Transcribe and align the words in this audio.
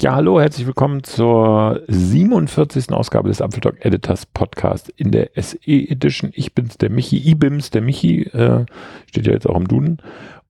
Ja, 0.00 0.14
hallo, 0.14 0.40
herzlich 0.40 0.64
willkommen 0.64 1.02
zur 1.02 1.82
47. 1.88 2.92
Ausgabe 2.92 3.28
des 3.28 3.40
Apfeltalk 3.42 3.84
Editors 3.84 4.26
Podcast 4.26 4.90
in 4.90 5.10
der 5.10 5.30
SE 5.34 5.58
Edition. 5.66 6.30
Ich 6.34 6.54
bin's, 6.54 6.78
der 6.78 6.88
Michi, 6.88 7.18
IBIMS, 7.28 7.70
der 7.70 7.82
Michi, 7.82 8.22
äh, 8.22 8.64
steht 9.08 9.26
ja 9.26 9.32
jetzt 9.32 9.48
auch 9.48 9.56
im 9.56 9.66
Duden. 9.66 9.98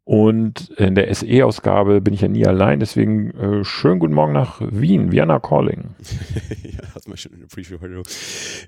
Und 0.04 0.68
in 0.76 0.94
der 0.94 1.14
SE-Ausgabe 1.14 2.00
bin 2.02 2.12
ich 2.12 2.20
ja 2.22 2.28
nie 2.28 2.46
allein, 2.46 2.78
deswegen 2.80 3.30
äh, 3.32 3.64
schönen 3.64 4.00
guten 4.00 4.14
Morgen 4.14 4.32
nach 4.34 4.60
Wien, 4.60 5.12
Vienna 5.12 5.38
Calling. 5.38 5.94
ja, 6.62 6.94
hat 6.94 7.08
man 7.08 7.16
schon 7.16 7.32
in 7.32 7.40
der 7.40 7.46
Preview, 7.46 7.78
hallo. 7.80 8.02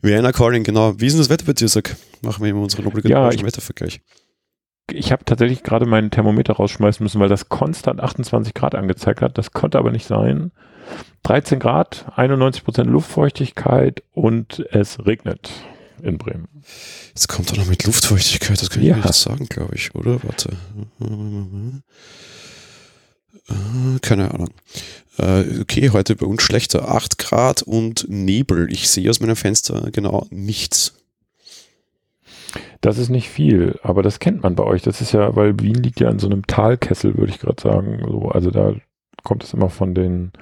Vienna 0.00 0.32
Calling, 0.32 0.64
genau. 0.64 0.98
Wie 0.98 1.06
ist 1.06 1.12
denn 1.14 1.20
das 1.20 1.30
Wetter 1.30 1.44
bei 1.46 1.52
dir? 1.52 1.66
Machen 2.22 2.42
wir 2.42 2.50
immer 2.50 2.60
unseren 2.62 2.86
obligatorischen 2.86 3.10
Ja, 3.10 3.30
ich- 3.34 3.44
Wettervergleich. 3.44 4.00
Ich 4.92 5.12
habe 5.12 5.24
tatsächlich 5.24 5.62
gerade 5.62 5.86
meinen 5.86 6.10
Thermometer 6.10 6.54
rausschmeißen 6.54 7.04
müssen, 7.04 7.20
weil 7.20 7.28
das 7.28 7.48
konstant 7.48 8.00
28 8.00 8.54
Grad 8.54 8.74
angezeigt 8.74 9.20
hat. 9.20 9.38
Das 9.38 9.52
konnte 9.52 9.78
aber 9.78 9.92
nicht 9.92 10.06
sein. 10.06 10.50
13 11.24 11.58
Grad, 11.58 12.06
91 12.16 12.64
Prozent 12.64 12.88
Luftfeuchtigkeit 12.90 14.02
und 14.12 14.64
es 14.70 15.04
regnet 15.06 15.50
in 16.02 16.16
Bremen. 16.18 16.48
Jetzt 17.08 17.28
kommt 17.28 17.50
er 17.52 17.58
noch 17.58 17.66
mit 17.66 17.84
Luftfeuchtigkeit, 17.84 18.60
das 18.60 18.70
kann 18.70 18.82
ich 18.82 18.88
Ja. 18.88 18.96
nicht 18.96 19.12
sagen, 19.14 19.46
glaube 19.46 19.74
ich, 19.74 19.94
oder? 19.94 20.22
Warte. 20.24 20.56
Äh, 23.48 23.98
Keine 24.00 24.32
Ahnung. 24.32 24.50
Äh, 25.18 25.60
Okay, 25.60 25.90
heute 25.90 26.16
bei 26.16 26.26
uns 26.26 26.42
schlechter. 26.42 26.88
8 26.88 27.18
Grad 27.18 27.62
und 27.62 28.06
Nebel. 28.08 28.72
Ich 28.72 28.88
sehe 28.88 29.10
aus 29.10 29.20
meinem 29.20 29.36
Fenster 29.36 29.90
genau 29.92 30.26
nichts. 30.30 30.94
Das 32.80 32.98
ist 32.98 33.10
nicht 33.10 33.28
viel, 33.28 33.78
aber 33.82 34.02
das 34.02 34.18
kennt 34.18 34.42
man 34.42 34.54
bei 34.56 34.64
euch. 34.64 34.82
Das 34.82 35.00
ist 35.00 35.12
ja, 35.12 35.36
weil 35.36 35.60
Wien 35.60 35.74
liegt 35.74 36.00
ja 36.00 36.10
in 36.10 36.18
so 36.18 36.26
einem 36.26 36.46
Talkessel, 36.46 37.16
würde 37.16 37.30
ich 37.32 37.38
gerade 37.38 37.60
sagen. 37.62 38.00
So, 38.08 38.28
also 38.30 38.50
da 38.50 38.74
kommt 39.22 39.44
es 39.44 39.52
immer 39.52 39.68
von 39.68 39.94
den 39.94 40.32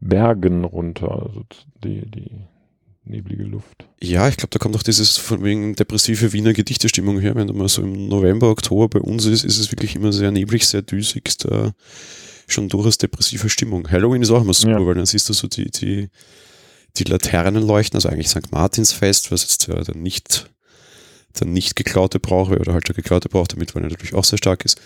Bergen 0.00 0.64
runter, 0.64 1.10
also 1.26 1.44
die, 1.84 2.10
die 2.10 2.30
neblige 3.04 3.44
Luft. 3.44 3.86
Ja, 4.02 4.28
ich 4.28 4.36
glaube, 4.36 4.50
da 4.50 4.58
kommt 4.58 4.76
auch 4.76 4.82
dieses 4.82 5.16
von 5.16 5.42
wegen 5.44 5.74
depressive 5.74 6.32
Wiener 6.32 6.52
Gedichtestimmung 6.52 7.20
her. 7.20 7.34
Wenn 7.34 7.46
du 7.48 7.54
mal 7.54 7.68
so 7.68 7.82
im 7.82 8.08
November, 8.08 8.48
Oktober 8.50 8.88
bei 8.88 9.00
uns 9.00 9.26
ist, 9.26 9.44
ist 9.44 9.58
es 9.58 9.72
wirklich 9.72 9.96
immer 9.96 10.12
sehr 10.12 10.30
neblig, 10.30 10.66
sehr 10.66 10.82
düsig, 10.82 11.36
da 11.38 11.72
schon 12.46 12.68
durchaus 12.68 12.98
depressive 12.98 13.48
Stimmung. 13.48 13.90
Halloween 13.90 14.22
ist 14.22 14.30
auch 14.30 14.42
immer 14.42 14.54
super, 14.54 14.78
Ja. 14.80 14.86
weil 14.86 14.94
dann 14.94 15.06
siehst 15.06 15.28
du 15.28 15.32
so 15.32 15.46
die, 15.48 15.70
die, 15.70 16.08
die 16.96 17.04
Laternen 17.04 17.64
leuchten, 17.66 17.96
also 17.96 18.08
eigentlich 18.08 18.28
St. 18.28 18.50
Martinsfest, 18.52 19.30
was 19.30 19.42
jetzt 19.42 19.68
ja 19.68 19.80
der 19.82 19.96
nicht, 19.96 20.50
der 21.38 21.46
nicht 21.46 21.76
geklaute 21.76 22.18
Brauch 22.18 22.50
wäre 22.50 22.60
oder 22.60 22.72
halt 22.72 22.88
der 22.88 22.94
geklaute 22.96 23.28
Brauch, 23.28 23.46
damit 23.48 23.74
weil 23.74 23.82
er 23.84 23.90
natürlich 23.90 24.14
auch 24.14 24.24
sehr 24.24 24.38
stark 24.38 24.64
ist. 24.64 24.80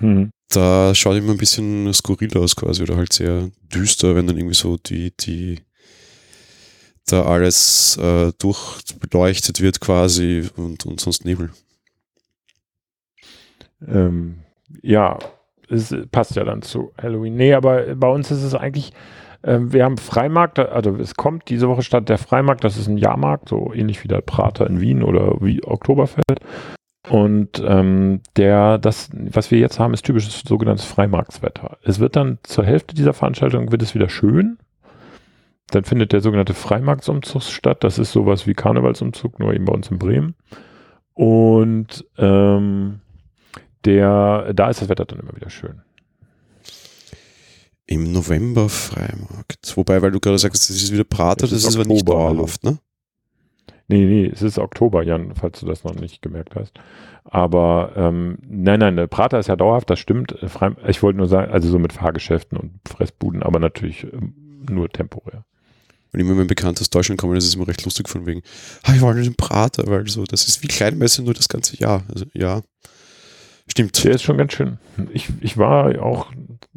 Hm. 0.00 0.30
Da 0.48 0.94
schaut 0.94 1.16
immer 1.16 1.32
ein 1.32 1.38
bisschen 1.38 1.92
skurril 1.92 2.36
aus 2.36 2.54
quasi 2.54 2.82
oder 2.82 2.96
halt 2.96 3.12
sehr 3.12 3.50
düster, 3.72 4.14
wenn 4.14 4.26
dann 4.26 4.36
irgendwie 4.36 4.54
so 4.54 4.76
die, 4.76 5.12
die, 5.16 5.60
da 7.06 7.24
alles 7.24 7.96
äh, 7.96 8.32
durchbeleuchtet 8.38 9.60
wird 9.60 9.80
quasi 9.80 10.48
und, 10.56 10.86
und 10.86 11.00
sonst 11.00 11.24
Nebel. 11.24 11.50
Ähm, 13.86 14.38
ja, 14.82 15.18
es 15.68 15.94
passt 16.10 16.36
ja 16.36 16.44
dann 16.44 16.62
zu 16.62 16.92
Halloween. 17.00 17.36
Nee, 17.36 17.54
aber 17.54 17.94
bei 17.94 18.08
uns 18.08 18.30
ist 18.30 18.42
es 18.42 18.54
eigentlich, 18.54 18.92
ähm, 19.42 19.72
wir 19.72 19.84
haben 19.84 19.98
Freimarkt, 19.98 20.58
also 20.58 20.96
es 20.96 21.14
kommt 21.14 21.48
diese 21.48 21.68
Woche 21.68 21.82
statt 21.82 22.08
der 22.08 22.18
Freimarkt, 22.18 22.64
das 22.64 22.76
ist 22.76 22.86
ein 22.86 22.98
Jahrmarkt, 22.98 23.48
so 23.48 23.72
ähnlich 23.74 24.02
wie 24.04 24.08
der 24.08 24.20
Prater 24.20 24.66
in 24.66 24.80
Wien 24.80 25.02
oder 25.02 25.36
wie 25.40 25.62
Oktoberfest. 25.64 26.40
Und 27.08 27.62
ähm, 27.66 28.20
der, 28.36 28.78
das, 28.78 29.10
was 29.12 29.50
wir 29.50 29.58
jetzt 29.58 29.78
haben, 29.78 29.92
ist 29.92 30.06
typisches 30.06 30.40
sogenanntes 30.40 30.86
Freimarktswetter. 30.86 31.76
Es 31.82 31.98
wird 31.98 32.16
dann 32.16 32.38
zur 32.42 32.64
Hälfte 32.64 32.94
dieser 32.94 33.12
Veranstaltung 33.12 33.70
wird 33.70 33.82
es 33.82 33.94
wieder 33.94 34.08
schön. 34.08 34.58
Dann 35.70 35.84
findet 35.84 36.12
der 36.12 36.20
sogenannte 36.20 36.54
Freimarktsumzug 36.54 37.42
statt. 37.42 37.84
Das 37.84 37.98
ist 37.98 38.12
sowas 38.12 38.46
wie 38.46 38.54
Karnevalsumzug, 38.54 39.38
nur 39.38 39.52
eben 39.52 39.66
bei 39.66 39.72
uns 39.72 39.90
in 39.90 39.98
Bremen. 39.98 40.34
Und 41.12 42.06
ähm, 42.16 43.00
der, 43.84 44.52
da 44.54 44.70
ist 44.70 44.80
das 44.80 44.88
Wetter 44.88 45.04
dann 45.04 45.20
immer 45.20 45.36
wieder 45.36 45.50
schön. 45.50 45.82
Im 47.86 48.12
November 48.12 48.70
Freimarkt. 48.70 49.76
Wobei, 49.76 50.00
weil 50.00 50.10
du 50.10 50.20
gerade 50.20 50.38
sagst, 50.38 50.70
das 50.70 50.76
ist 50.76 50.92
wieder 50.92 51.04
Prater, 51.04 51.44
Es 51.44 51.50
das 51.50 51.64
ist 51.64 51.76
aber 51.76 51.84
nicht 51.84 52.08
dauerhaft, 52.08 52.64
ne? 52.64 52.78
Nee, 53.88 54.04
nee, 54.04 54.30
es 54.32 54.42
ist 54.42 54.58
Oktober, 54.58 55.02
Jan, 55.02 55.34
falls 55.34 55.60
du 55.60 55.66
das 55.66 55.84
noch 55.84 55.94
nicht 55.94 56.22
gemerkt 56.22 56.54
hast. 56.54 56.72
Aber 57.24 57.92
ähm, 57.96 58.38
nein, 58.46 58.80
nein, 58.80 58.96
der 58.96 59.06
Prater 59.06 59.38
ist 59.38 59.48
ja 59.48 59.56
dauerhaft, 59.56 59.90
das 59.90 59.98
stimmt. 59.98 60.32
Äh, 60.42 60.70
Ich 60.88 61.02
wollte 61.02 61.18
nur 61.18 61.28
sagen, 61.28 61.52
also 61.52 61.68
so 61.68 61.78
mit 61.78 61.92
Fahrgeschäften 61.92 62.58
und 62.58 62.80
Fressbuden, 62.86 63.42
aber 63.42 63.58
natürlich 63.58 64.04
ähm, 64.04 64.34
nur 64.68 64.88
temporär. 64.88 65.44
Wenn 66.12 66.20
immer 66.20 66.34
mein 66.34 66.46
Bekannter 66.46 66.80
aus 66.82 66.90
Deutschland 66.90 67.20
kommt, 67.20 67.36
ist 67.36 67.44
es 67.44 67.56
immer 67.56 67.66
recht 67.66 67.84
lustig 67.84 68.08
von 68.08 68.24
wegen, 68.24 68.42
ah, 68.84 68.94
ich 68.94 69.00
wollte 69.00 69.22
den 69.22 69.34
Prater, 69.34 69.84
weil 69.86 70.06
so, 70.06 70.24
das 70.24 70.46
ist 70.46 70.62
wie 70.62 70.68
Kleinmesse 70.68 71.22
nur 71.22 71.34
das 71.34 71.48
ganze 71.48 71.76
Jahr. 71.76 72.04
Also 72.08 72.24
ja, 72.34 72.62
stimmt. 73.66 74.02
Der 74.04 74.12
ist 74.12 74.22
schon 74.22 74.38
ganz 74.38 74.52
schön. 74.52 74.78
Ich, 75.12 75.28
ich 75.40 75.58
war 75.58 76.00
auch 76.02 76.30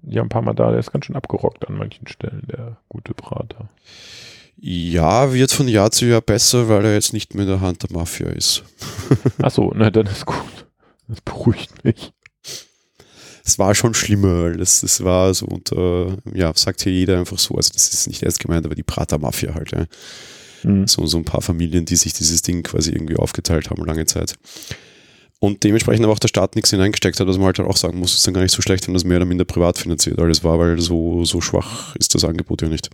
ja 0.03 0.23
ein 0.23 0.29
paar 0.29 0.41
Mal 0.41 0.55
da, 0.55 0.71
der 0.71 0.79
ist 0.79 0.91
ganz 0.91 1.05
schön 1.05 1.15
abgerockt 1.15 1.67
an 1.67 1.77
manchen 1.77 2.07
Stellen, 2.07 2.47
der 2.51 2.77
gute 2.89 3.13
Prater. 3.13 3.69
Ja, 4.59 5.33
wird 5.33 5.51
von 5.51 5.67
Jahr 5.67 5.91
zu 5.91 6.05
Jahr 6.05 6.21
besser, 6.21 6.67
weil 6.67 6.83
er 6.83 6.93
jetzt 6.93 7.13
nicht 7.13 7.35
mehr 7.35 7.43
in 7.43 7.49
der 7.49 7.61
Hand 7.61 7.83
der 7.83 7.91
Mafia 7.91 8.27
ist. 8.27 8.63
Ach 9.41 9.51
so, 9.51 9.71
na 9.75 9.91
dann 9.91 10.07
ist 10.07 10.25
gut. 10.25 10.65
Das 11.07 11.21
beruhigt 11.21 11.83
mich. 11.83 12.11
Es 13.45 13.57
war 13.59 13.75
schon 13.75 13.93
schlimmer, 13.93 14.43
weil 14.43 14.57
das, 14.57 14.81
das 14.81 15.03
war 15.03 15.33
so 15.33 15.45
unter, 15.45 16.17
ja, 16.33 16.51
sagt 16.55 16.81
hier 16.81 16.91
jeder 16.91 17.19
einfach 17.19 17.39
so, 17.39 17.55
also 17.55 17.71
das 17.71 17.93
ist 17.93 18.07
nicht 18.07 18.23
ernst 18.23 18.39
gemeint, 18.39 18.65
aber 18.65 18.75
die 18.75 18.83
Prater-Mafia 18.83 19.53
halt, 19.53 19.71
ja. 19.71 19.85
Hm. 20.63 20.87
So, 20.87 21.05
so 21.05 21.17
ein 21.17 21.23
paar 21.23 21.41
Familien, 21.41 21.85
die 21.85 21.95
sich 21.95 22.13
dieses 22.13 22.41
Ding 22.41 22.63
quasi 22.63 22.91
irgendwie 22.91 23.15
aufgeteilt 23.15 23.69
haben, 23.69 23.85
lange 23.85 24.05
Zeit. 24.05 24.35
Und 25.39 25.63
dementsprechend 25.63 26.03
aber 26.03 26.13
auch 26.13 26.19
der 26.19 26.29
Staat 26.29 26.55
nichts 26.55 26.71
hineingesteckt 26.71 27.19
hat, 27.19 27.27
was 27.27 27.37
man 27.37 27.45
halt 27.45 27.59
auch 27.59 27.77
sagen 27.77 27.99
muss, 27.99 28.15
ist 28.15 28.25
dann 28.25 28.33
gar 28.33 28.41
nicht 28.41 28.55
so 28.55 28.63
schlecht, 28.63 28.87
wenn 28.87 28.95
das 28.95 29.03
mehr 29.03 29.17
oder 29.17 29.25
minder 29.25 29.45
privat 29.45 29.77
finanziert 29.77 30.19
alles 30.19 30.43
war, 30.43 30.57
weil 30.57 30.81
so, 30.81 31.23
so 31.25 31.41
schwach 31.41 31.95
ist 31.95 32.15
das 32.15 32.25
Angebot 32.25 32.63
ja 32.63 32.69
nicht. 32.69 32.89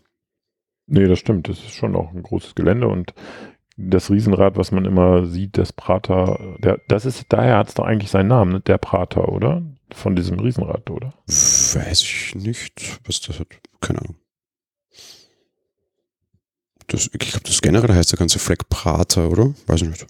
Nee, 0.87 1.05
das 1.05 1.19
stimmt. 1.19 1.47
Das 1.49 1.57
ist 1.59 1.73
schon 1.73 1.95
auch 1.95 2.11
ein 2.11 2.23
großes 2.23 2.55
Gelände 2.55 2.87
und 2.87 3.13
das 3.77 4.11
Riesenrad, 4.11 4.55
was 4.55 4.71
man 4.71 4.85
immer 4.85 5.25
sieht, 5.25 5.57
das 5.57 5.73
Prater, 5.73 6.57
der, 6.59 6.79
das 6.87 7.05
ist, 7.05 7.25
daher 7.29 7.57
hat 7.57 7.69
es 7.69 7.73
doch 7.73 7.85
eigentlich 7.85 8.11
seinen 8.11 8.27
Namen, 8.27 8.51
ne? 8.53 8.59
der 8.61 8.77
Prater, 8.77 9.29
oder? 9.29 9.63
Von 9.91 10.15
diesem 10.15 10.39
Riesenrad, 10.39 10.89
oder? 10.89 11.13
Weiß 11.27 12.01
ich 12.03 12.35
nicht, 12.35 12.99
was 13.05 13.21
das 13.21 13.39
hat. 13.39 13.47
Keine 13.81 13.99
Ahnung. 13.99 14.15
Das, 16.87 17.09
ich 17.11 17.19
glaube, 17.19 17.45
das 17.45 17.61
generell 17.61 17.95
heißt 17.95 18.11
der 18.11 18.19
ganze 18.19 18.39
Fleck 18.39 18.69
Prater, 18.69 19.29
oder? 19.29 19.53
Weiß 19.67 19.81
ich 19.81 19.89
nicht. 19.89 20.07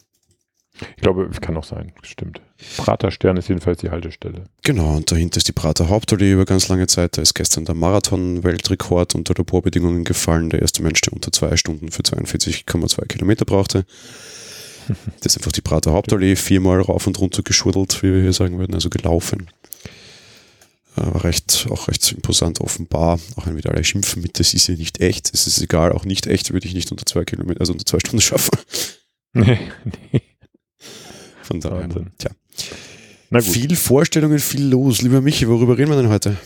Ich 0.80 1.04
glaube, 1.04 1.30
kann 1.40 1.56
auch 1.56 1.64
sein, 1.64 1.94
stimmt. 2.02 2.42
Praterstern 2.78 3.38
ist 3.38 3.48
jedenfalls 3.48 3.80
die 3.80 3.92
Haltestelle. 3.92 4.46
Genau, 4.64 4.96
und 4.96 5.12
dahinter 5.12 5.38
ist 5.38 5.48
die 5.48 5.54
Prater 5.54 5.90
Hauptallee 5.90 6.32
über 6.34 6.46
ganz 6.46 6.68
lange 6.68 6.88
Zeit. 6.88 7.18
Da 7.18 7.22
ist 7.22 7.36
gestern 7.36 7.66
der 7.66 7.76
Marathon-Weltrekord 7.76 9.14
unter 9.14 9.36
Laborbedingungen 9.38 10.04
gefallen. 10.04 10.50
Der 10.50 10.62
erste 10.62 10.82
Mensch, 10.82 11.02
der 11.02 11.14
unter 11.14 11.32
zwei 11.32 11.58
Stunden 11.58 11.92
für 11.92 12.02
42,2 12.02 13.08
Kilometer 13.08 13.46
brauchte. 13.46 13.86
Das 15.22 15.28
ist 15.34 15.38
einfach 15.38 15.54
die 15.54 15.62
Prater 15.62 15.94
Hauptallee 15.94 16.36
viermal 16.36 16.82
rauf 16.82 17.08
und 17.08 17.18
runter 17.18 17.42
geschurdelt, 17.42 18.04
wie 18.04 18.12
wir 18.16 18.22
hier 18.22 18.34
sagen 18.34 18.60
würden, 18.60 18.74
also 18.74 18.90
gelaufen. 18.90 19.48
Äh, 20.98 21.06
War 21.06 21.24
recht, 21.24 21.68
auch 21.70 21.88
recht 21.88 22.12
imposant 22.12 22.60
offenbar. 22.60 23.18
Auch 23.38 23.48
wenn 23.48 23.56
wieder 23.56 23.72
alle 23.72 23.86
schimpfen 23.86 24.22
mit, 24.22 24.40
das 24.40 24.54
ist 24.54 24.68
ja 24.68 24.76
nicht 24.76 25.00
echt. 25.00 25.34
Es 25.34 25.48
ist 25.48 25.62
egal, 25.62 25.94
auch 25.94 26.04
nicht 26.04 26.28
echt 26.28 26.52
würde 26.52 26.68
ich 26.68 26.74
nicht 26.74 26.92
unter 26.92 27.06
zwei 27.06 27.24
Kilometer, 27.24 27.62
also 27.62 27.72
unter 27.72 27.86
zwei 27.86 28.00
Stunden 28.00 28.20
schaffen. 28.20 28.58
Nee, 29.36 29.58
nee. 30.12 30.22
Von 31.44 31.60
daher. 31.60 31.82
Wahnsinn. 31.82 32.12
Tja. 32.18 32.32
Na 33.30 33.40
gut. 33.40 33.48
Viel 33.48 33.76
Vorstellungen, 33.76 34.40
viel 34.40 34.68
los. 34.68 35.02
Lieber 35.02 35.22
Michi, 35.22 35.48
worüber 35.48 35.78
reden 35.78 35.92
wir 35.92 36.02
denn 36.02 36.10
heute? 36.10 36.38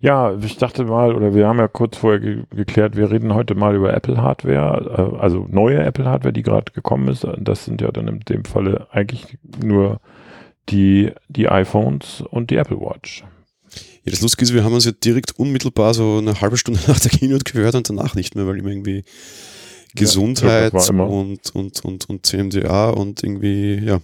Ja, 0.00 0.36
ich 0.36 0.58
dachte 0.58 0.84
mal, 0.84 1.14
oder 1.14 1.34
wir 1.34 1.46
haben 1.46 1.58
ja 1.58 1.66
kurz 1.66 1.96
vorher 1.96 2.20
ge 2.20 2.42
geklärt, 2.50 2.94
wir 2.94 3.10
reden 3.10 3.32
heute 3.32 3.54
mal 3.54 3.74
über 3.74 3.94
Apple 3.94 4.20
Hardware, 4.20 5.14
äh, 5.16 5.18
also 5.18 5.46
neue 5.50 5.82
Apple 5.82 6.04
Hardware, 6.04 6.32
die 6.32 6.42
gerade 6.42 6.72
gekommen 6.72 7.08
ist. 7.08 7.26
Das 7.38 7.64
sind 7.64 7.80
ja 7.80 7.90
dann 7.90 8.08
in 8.08 8.20
dem 8.20 8.44
Falle 8.44 8.86
eigentlich 8.90 9.38
nur 9.62 10.00
die, 10.68 11.10
die 11.28 11.48
iPhones 11.48 12.22
und 12.30 12.50
die 12.50 12.56
Apple 12.56 12.78
Watch. 12.80 13.24
Ja, 14.04 14.10
das 14.10 14.20
Lustige 14.20 14.44
ist, 14.44 14.52
wir 14.52 14.62
haben 14.62 14.74
uns 14.74 14.84
ja 14.84 14.92
direkt 14.92 15.38
unmittelbar 15.38 15.94
so 15.94 16.18
eine 16.18 16.38
halbe 16.40 16.58
Stunde 16.58 16.80
nach 16.86 17.00
der 17.00 17.10
Keynote 17.10 17.50
gehört 17.50 17.74
und 17.74 17.88
danach 17.88 18.14
nicht 18.14 18.34
mehr, 18.34 18.46
weil 18.46 18.58
immer 18.58 18.70
irgendwie 18.70 19.04
Gesundheit 19.94 20.72
immer. 20.88 21.08
und, 21.08 21.54
und, 21.54 21.84
und, 21.84 22.08
und 22.08 22.26
CMDA 22.26 22.90
und 22.90 23.22
irgendwie, 23.22 23.76
ja. 23.84 24.00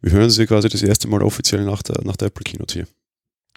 Wir 0.00 0.12
hören 0.12 0.30
sie 0.30 0.46
quasi 0.46 0.68
das 0.68 0.82
erste 0.82 1.08
Mal 1.08 1.22
offiziell 1.22 1.64
nach 1.64 1.82
der, 1.82 2.04
nach 2.04 2.16
der 2.16 2.28
Apple 2.28 2.44
Keynote 2.44 2.74
hier. 2.74 2.86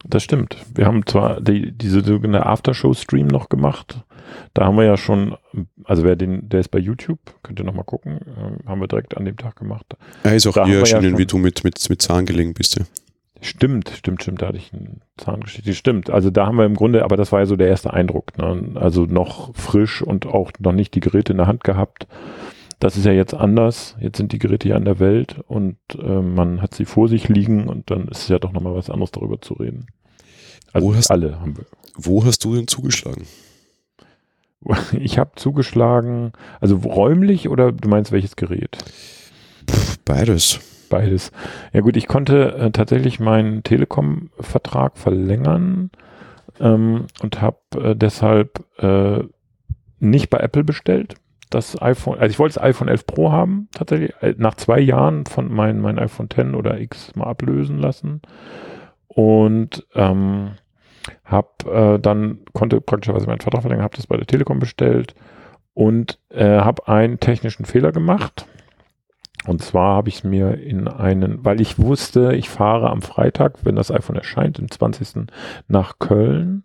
Das 0.05 0.23
stimmt. 0.23 0.55
Wir 0.75 0.85
haben 0.85 1.05
zwar 1.05 1.41
die, 1.41 1.71
diese 1.71 2.03
sogenannte 2.03 2.45
Aftershow-Stream 2.45 3.27
noch 3.27 3.49
gemacht. 3.49 3.99
Da 4.53 4.65
haben 4.65 4.77
wir 4.77 4.83
ja 4.85 4.95
schon, 4.97 5.35
also 5.85 6.03
wer 6.03 6.15
den, 6.15 6.47
der 6.49 6.59
ist 6.59 6.69
bei 6.69 6.79
YouTube, 6.79 7.19
könnt 7.44 7.59
ihr 7.59 7.65
nochmal 7.65 7.83
gucken, 7.85 8.19
ähm, 8.38 8.59
haben 8.67 8.79
wir 8.79 8.88
direkt 8.88 9.17
an 9.17 9.25
dem 9.25 9.38
Tag 9.38 9.55
gemacht. 9.55 9.85
Er 10.23 10.35
ist 10.35 10.45
auch 10.47 10.53
Da 10.53 10.67
ja 10.67 10.79
erschienen, 10.79 11.11
schon- 11.11 11.17
wie 11.17 11.25
du 11.25 11.38
mit, 11.38 11.63
mit, 11.63 11.89
mit 11.89 12.01
Zahn 12.01 12.25
gelegen 12.25 12.53
bist. 12.53 12.77
Ja. 12.77 12.85
Stimmt, 13.42 13.89
stimmt, 13.89 14.24
stimmt, 14.24 14.42
da 14.42 14.48
hatte 14.48 14.57
ich 14.57 14.74
eine 14.74 14.98
Zahngeschichte. 15.18 15.74
Stimmt, 15.74 16.10
also 16.10 16.30
da 16.30 16.48
haben 16.48 16.57
wir 16.57 16.66
im 16.66 16.75
Grunde, 16.75 17.04
aber 17.04 17.18
das 17.18 17.31
war 17.31 17.39
ja 17.39 17.45
so 17.45 17.56
der 17.56 17.68
erste 17.68 17.94
Eindruck. 17.94 18.38
Ne? 18.38 18.72
Also 18.75 19.06
noch 19.06 19.56
frisch 19.56 20.01
und 20.01 20.25
auch 20.25 20.51
noch 20.60 20.74
nicht 20.74 20.95
die 20.95 21.00
Geräte 21.00 21.34
in 21.34 21.38
der 21.38 21.48
Hand 21.48 21.63
gehabt. 21.63 22.07
Das 22.80 22.95
ist 22.95 23.06
ja 23.06 23.12
jetzt 23.12 23.34
anders. 23.34 23.95
Jetzt 24.00 24.18
sind 24.18 24.31
die 24.31 24.39
Geräte 24.39 24.69
ja 24.69 24.75
an 24.75 24.86
der 24.86 25.00
Welt 25.00 25.38
und 25.48 25.78
äh, 26.00 26.22
man 26.22 26.62
hat 26.62 26.75
sie 26.75 26.86
vor 26.86 27.07
sich 27.07 27.28
liegen 27.28 27.68
und 27.68 27.89
dann 27.89 28.07
ist 28.07 28.24
es 28.24 28.28
ja 28.28 28.39
doch 28.39 28.51
nochmal 28.51 28.75
was 28.75 28.89
anderes 28.89 29.12
darüber 29.12 29.42
zu 29.42 29.56
reden. 29.56 29.88
Also 30.74 30.88
wo 30.88 30.95
hast, 30.95 31.10
alle 31.10 31.40
haben 31.40 31.57
wir. 31.57 31.66
Wo 31.95 32.24
hast 32.24 32.44
du 32.44 32.56
denn 32.56 32.68
zugeschlagen? 32.68 33.25
Ich 35.00 35.18
habe 35.18 35.31
zugeschlagen, 35.36 36.33
also 36.60 36.78
räumlich 36.78 37.48
oder 37.48 37.72
du 37.72 37.88
meinst 37.88 38.12
welches 38.12 38.36
Gerät? 38.36 38.78
Beides. 40.04 40.60
Beides. 40.89 41.31
Ja 41.74 41.81
gut, 41.81 41.98
ich 41.98 42.07
konnte 42.07 42.54
äh, 42.56 42.72
tatsächlich 42.72 43.19
meinen 43.19 43.63
Telekom-Vertrag 43.63 44.98
verlängern 44.98 45.92
ähm, 46.60 47.07
und 47.22 47.42
habe 47.42 47.57
äh, 47.75 47.95
deshalb 47.95 48.63
äh, 48.80 49.24
nicht 50.00 50.30
bei 50.30 50.39
Apple 50.39 50.63
bestellt. 50.63 51.16
Das 51.50 51.81
iPhone, 51.81 52.19
also 52.19 52.31
ich 52.31 52.39
wollte 52.39 52.56
das 52.56 52.63
iPhone 52.63 52.89
11 52.89 53.06
Pro 53.06 53.31
haben, 53.31 53.69
tatsächlich, 53.72 54.13
äh, 54.22 54.36
nach 54.38 54.56
zwei 54.56 54.80
Jahren 54.80 55.25
von 55.25 55.54
meinem 55.54 55.81
mein 55.81 56.00
iPhone 56.00 56.30
10 56.30 56.56
oder 56.56 56.80
X 56.80 57.16
mal 57.16 57.28
ablösen 57.28 57.80
lassen. 57.80 58.22
Und 59.07 59.86
ähm, 59.95 60.51
hab 61.24 61.66
äh, 61.66 62.00
dann 62.00 62.40
konnte 62.54 62.81
praktischerweise 62.81 63.28
meinen 63.28 63.40
Vertrag 63.40 63.62
verlängern, 63.62 63.83
habe 63.83 63.95
das 63.95 64.07
bei 64.07 64.18
der 64.18 64.28
Telekom 64.28 64.60
bestellt 64.60 65.16
und 65.74 66.19
äh, 66.30 66.44
habe 66.44 66.88
einen 66.88 67.19
technischen 67.19 67.66
Fehler 67.66 67.92
gemacht. 67.92 68.45
Und 69.45 69.62
zwar 69.62 69.95
habe 69.95 70.10
ich 70.10 70.24
mir 70.24 70.56
in 70.56 70.88
einen, 70.88 71.45
weil 71.45 71.62
ich 71.62 71.80
wusste, 71.80 72.34
ich 72.34 72.50
fahre 72.50 72.89
am 72.89 73.01
Freitag, 73.01 73.60
wenn 73.63 73.75
das 73.75 73.92
iPhone 73.92 74.16
erscheint, 74.16 74.57
den 74.57 74.69
20. 74.69 75.28
nach 75.68 76.00
Köln, 76.00 76.63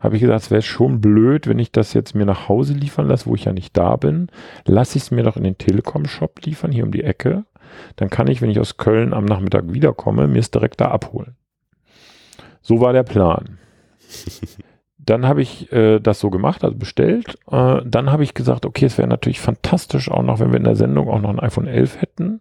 habe 0.00 0.16
ich 0.16 0.22
gesagt, 0.22 0.44
es 0.44 0.50
wäre 0.50 0.62
schon 0.62 1.00
blöd, 1.00 1.46
wenn 1.46 1.58
ich 1.58 1.72
das 1.72 1.92
jetzt 1.92 2.14
mir 2.14 2.24
nach 2.24 2.48
Hause 2.48 2.72
liefern 2.72 3.06
lasse, 3.06 3.26
wo 3.26 3.34
ich 3.34 3.44
ja 3.44 3.52
nicht 3.52 3.76
da 3.76 3.96
bin. 3.96 4.28
Lasse 4.64 4.96
ich 4.96 5.04
es 5.04 5.10
mir 5.10 5.22
doch 5.22 5.36
in 5.36 5.44
den 5.44 5.58
Telekom-Shop 5.58 6.40
liefern, 6.44 6.72
hier 6.72 6.84
um 6.84 6.90
die 6.90 7.04
Ecke. 7.04 7.44
Dann 7.96 8.08
kann 8.08 8.26
ich, 8.26 8.40
wenn 8.40 8.50
ich 8.50 8.58
aus 8.58 8.78
Köln 8.78 9.12
am 9.12 9.26
Nachmittag 9.26 9.72
wiederkomme, 9.72 10.26
mir 10.26 10.38
es 10.38 10.50
direkt 10.50 10.80
da 10.80 10.88
abholen. 10.90 11.36
So 12.62 12.80
war 12.80 12.94
der 12.94 13.02
Plan. 13.02 13.58
Dann 15.10 15.26
habe 15.26 15.42
ich 15.42 15.72
äh, 15.72 15.98
das 15.98 16.20
so 16.20 16.30
gemacht, 16.30 16.62
also 16.62 16.76
bestellt. 16.76 17.36
Äh, 17.50 17.80
dann 17.84 18.12
habe 18.12 18.22
ich 18.22 18.32
gesagt, 18.32 18.64
okay, 18.64 18.84
es 18.84 18.96
wäre 18.96 19.08
natürlich 19.08 19.40
fantastisch 19.40 20.08
auch 20.08 20.22
noch, 20.22 20.38
wenn 20.38 20.52
wir 20.52 20.58
in 20.58 20.64
der 20.64 20.76
Sendung 20.76 21.08
auch 21.08 21.20
noch 21.20 21.30
ein 21.30 21.40
iPhone 21.40 21.66
11 21.66 22.00
hätten. 22.00 22.40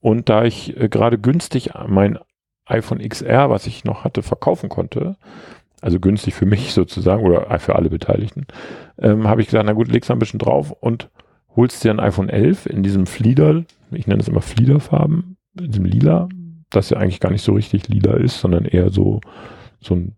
Und 0.00 0.28
da 0.28 0.42
ich 0.42 0.76
äh, 0.76 0.88
gerade 0.88 1.16
günstig 1.16 1.70
mein 1.86 2.18
iPhone 2.66 2.98
XR, 2.98 3.50
was 3.50 3.68
ich 3.68 3.84
noch 3.84 4.02
hatte, 4.02 4.24
verkaufen 4.24 4.68
konnte, 4.68 5.14
also 5.80 6.00
günstig 6.00 6.34
für 6.34 6.44
mich 6.54 6.72
sozusagen 6.72 7.22
oder 7.24 7.56
für 7.60 7.76
alle 7.76 7.88
Beteiligten, 7.88 8.48
ähm, 8.98 9.28
habe 9.28 9.40
ich 9.40 9.46
gesagt, 9.46 9.66
na 9.66 9.72
gut, 9.72 9.86
legst 9.86 10.10
ein 10.10 10.18
bisschen 10.18 10.40
drauf 10.40 10.72
und 10.72 11.08
holst 11.54 11.84
dir 11.84 11.92
ein 11.92 12.00
iPhone 12.00 12.30
11 12.30 12.66
in 12.66 12.82
diesem 12.82 13.06
Flieder, 13.06 13.62
ich 13.92 14.08
nenne 14.08 14.22
es 14.22 14.28
immer 14.28 14.42
Fliederfarben, 14.42 15.36
in 15.56 15.70
diesem 15.70 15.84
Lila, 15.84 16.28
das 16.68 16.90
ja 16.90 16.96
eigentlich 16.96 17.20
gar 17.20 17.30
nicht 17.30 17.44
so 17.44 17.52
richtig 17.52 17.86
lila 17.86 18.14
ist, 18.14 18.40
sondern 18.40 18.64
eher 18.64 18.90
so, 18.90 19.20
so 19.78 19.94
ein 19.94 20.16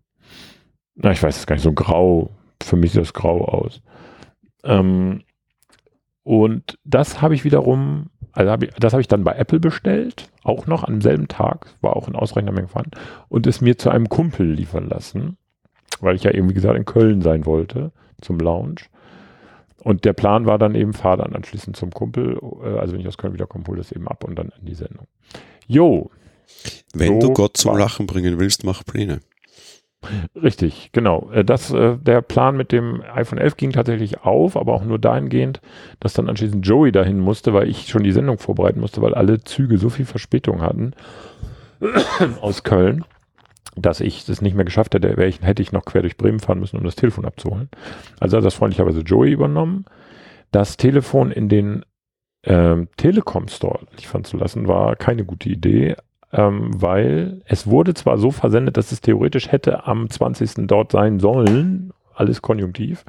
na, 0.95 1.11
ich 1.11 1.21
weiß 1.21 1.37
es 1.37 1.45
gar 1.45 1.55
nicht, 1.55 1.63
so 1.63 1.73
grau, 1.73 2.31
für 2.61 2.75
mich 2.75 2.91
sieht 2.91 3.01
das 3.01 3.13
grau 3.13 3.45
aus. 3.45 3.81
Ähm, 4.63 5.23
und 6.23 6.79
das 6.83 7.21
habe 7.21 7.35
ich 7.35 7.43
wiederum, 7.43 8.07
also 8.31 8.51
hab 8.51 8.63
ich, 8.63 8.71
das 8.79 8.93
habe 8.93 9.01
ich 9.01 9.07
dann 9.07 9.23
bei 9.23 9.33
Apple 9.33 9.59
bestellt, 9.59 10.29
auch 10.43 10.65
noch 10.65 10.83
am 10.83 11.01
selben 11.01 11.27
Tag, 11.27 11.67
war 11.81 11.95
auch 11.95 12.07
in 12.07 12.15
ausreichender 12.15 12.53
Menge 12.53 12.67
vorhanden, 12.67 12.97
und 13.29 13.45
es 13.45 13.61
mir 13.61 13.77
zu 13.77 13.89
einem 13.89 14.09
Kumpel 14.09 14.51
liefern 14.51 14.89
lassen, 14.89 15.37
weil 15.99 16.15
ich 16.15 16.23
ja 16.23 16.31
eben, 16.31 16.49
wie 16.49 16.53
gesagt, 16.53 16.77
in 16.77 16.85
Köln 16.85 17.21
sein 17.21 17.45
wollte, 17.45 17.91
zum 18.21 18.39
Lounge. 18.39 18.81
Und 19.83 20.03
der 20.03 20.13
Plan 20.13 20.47
war 20.47 20.57
dann 20.57 20.73
eben, 20.73 20.93
fahr 20.93 21.17
dann 21.17 21.35
anschließend 21.35 21.75
zum 21.75 21.91
Kumpel, 21.91 22.39
äh, 22.63 22.79
also 22.79 22.93
wenn 22.93 23.01
ich 23.01 23.07
aus 23.07 23.17
Köln 23.17 23.33
wiederkomme, 23.33 23.65
hole 23.67 23.77
das 23.77 23.91
eben 23.91 24.07
ab 24.07 24.23
und 24.23 24.35
dann 24.35 24.51
in 24.59 24.65
die 24.65 24.73
Sendung. 24.73 25.07
Jo. 25.67 26.09
Wenn 26.93 27.21
so 27.21 27.27
du 27.27 27.33
Gott 27.33 27.57
zum 27.57 27.77
Lachen 27.77 28.07
bringen 28.07 28.39
willst, 28.39 28.63
mach 28.63 28.83
Pläne. 28.83 29.19
Richtig, 30.41 30.89
genau. 30.91 31.29
Äh, 31.31 31.43
das, 31.45 31.71
äh, 31.71 31.97
der 31.97 32.21
Plan 32.21 32.57
mit 32.57 32.71
dem 32.71 33.01
iPhone 33.13 33.37
11 33.37 33.57
ging 33.57 33.71
tatsächlich 33.71 34.21
auf, 34.23 34.57
aber 34.57 34.73
auch 34.73 34.83
nur 34.83 34.99
dahingehend, 34.99 35.61
dass 35.99 36.13
dann 36.13 36.29
anschließend 36.29 36.65
Joey 36.65 36.91
dahin 36.91 37.19
musste, 37.19 37.53
weil 37.53 37.69
ich 37.69 37.87
schon 37.87 38.03
die 38.03 38.11
Sendung 38.11 38.37
vorbereiten 38.37 38.79
musste, 38.79 39.01
weil 39.01 39.13
alle 39.13 39.43
Züge 39.43 39.77
so 39.77 39.89
viel 39.89 40.05
Verspätung 40.05 40.61
hatten 40.61 40.93
aus 42.41 42.63
Köln, 42.63 43.03
dass 43.75 43.99
ich 43.99 44.25
das 44.25 44.41
nicht 44.41 44.55
mehr 44.55 44.65
geschafft 44.65 44.93
hätte. 44.93 45.23
Ich, 45.25 45.41
hätte 45.41 45.61
ich 45.61 45.71
noch 45.71 45.85
quer 45.85 46.01
durch 46.01 46.17
Bremen 46.17 46.39
fahren 46.39 46.59
müssen, 46.59 46.77
um 46.77 46.83
das 46.83 46.95
Telefon 46.95 47.25
abzuholen. 47.25 47.69
Also 48.19 48.37
hat 48.37 48.45
das 48.45 48.55
freundlicherweise 48.55 49.01
Joey 49.01 49.31
übernommen. 49.31 49.85
Das 50.51 50.77
Telefon 50.77 51.31
in 51.31 51.49
den 51.49 51.83
ähm, 52.43 52.87
Telekom 52.97 53.47
Store 53.47 53.79
liefern 53.97 54.23
zu 54.23 54.37
lassen, 54.37 54.67
war 54.67 54.95
keine 54.95 55.25
gute 55.25 55.49
Idee, 55.49 55.95
ähm, 56.35 56.69
weil 56.75 57.41
es 57.45 57.65
wurde 57.65 57.93
zwar 57.93 58.17
so 58.17 58.29
versendet, 58.29 58.75
dass 58.75 58.91
es 58.91 58.99
theoretisch 58.99 59.51
hätte 59.51 59.87
am 59.87 60.09
20. 60.09 60.67
dort 60.67 60.91
sein 60.91 61.19
sollen, 61.19 61.93
alles 62.13 62.41
konjunktiv, 62.41 63.05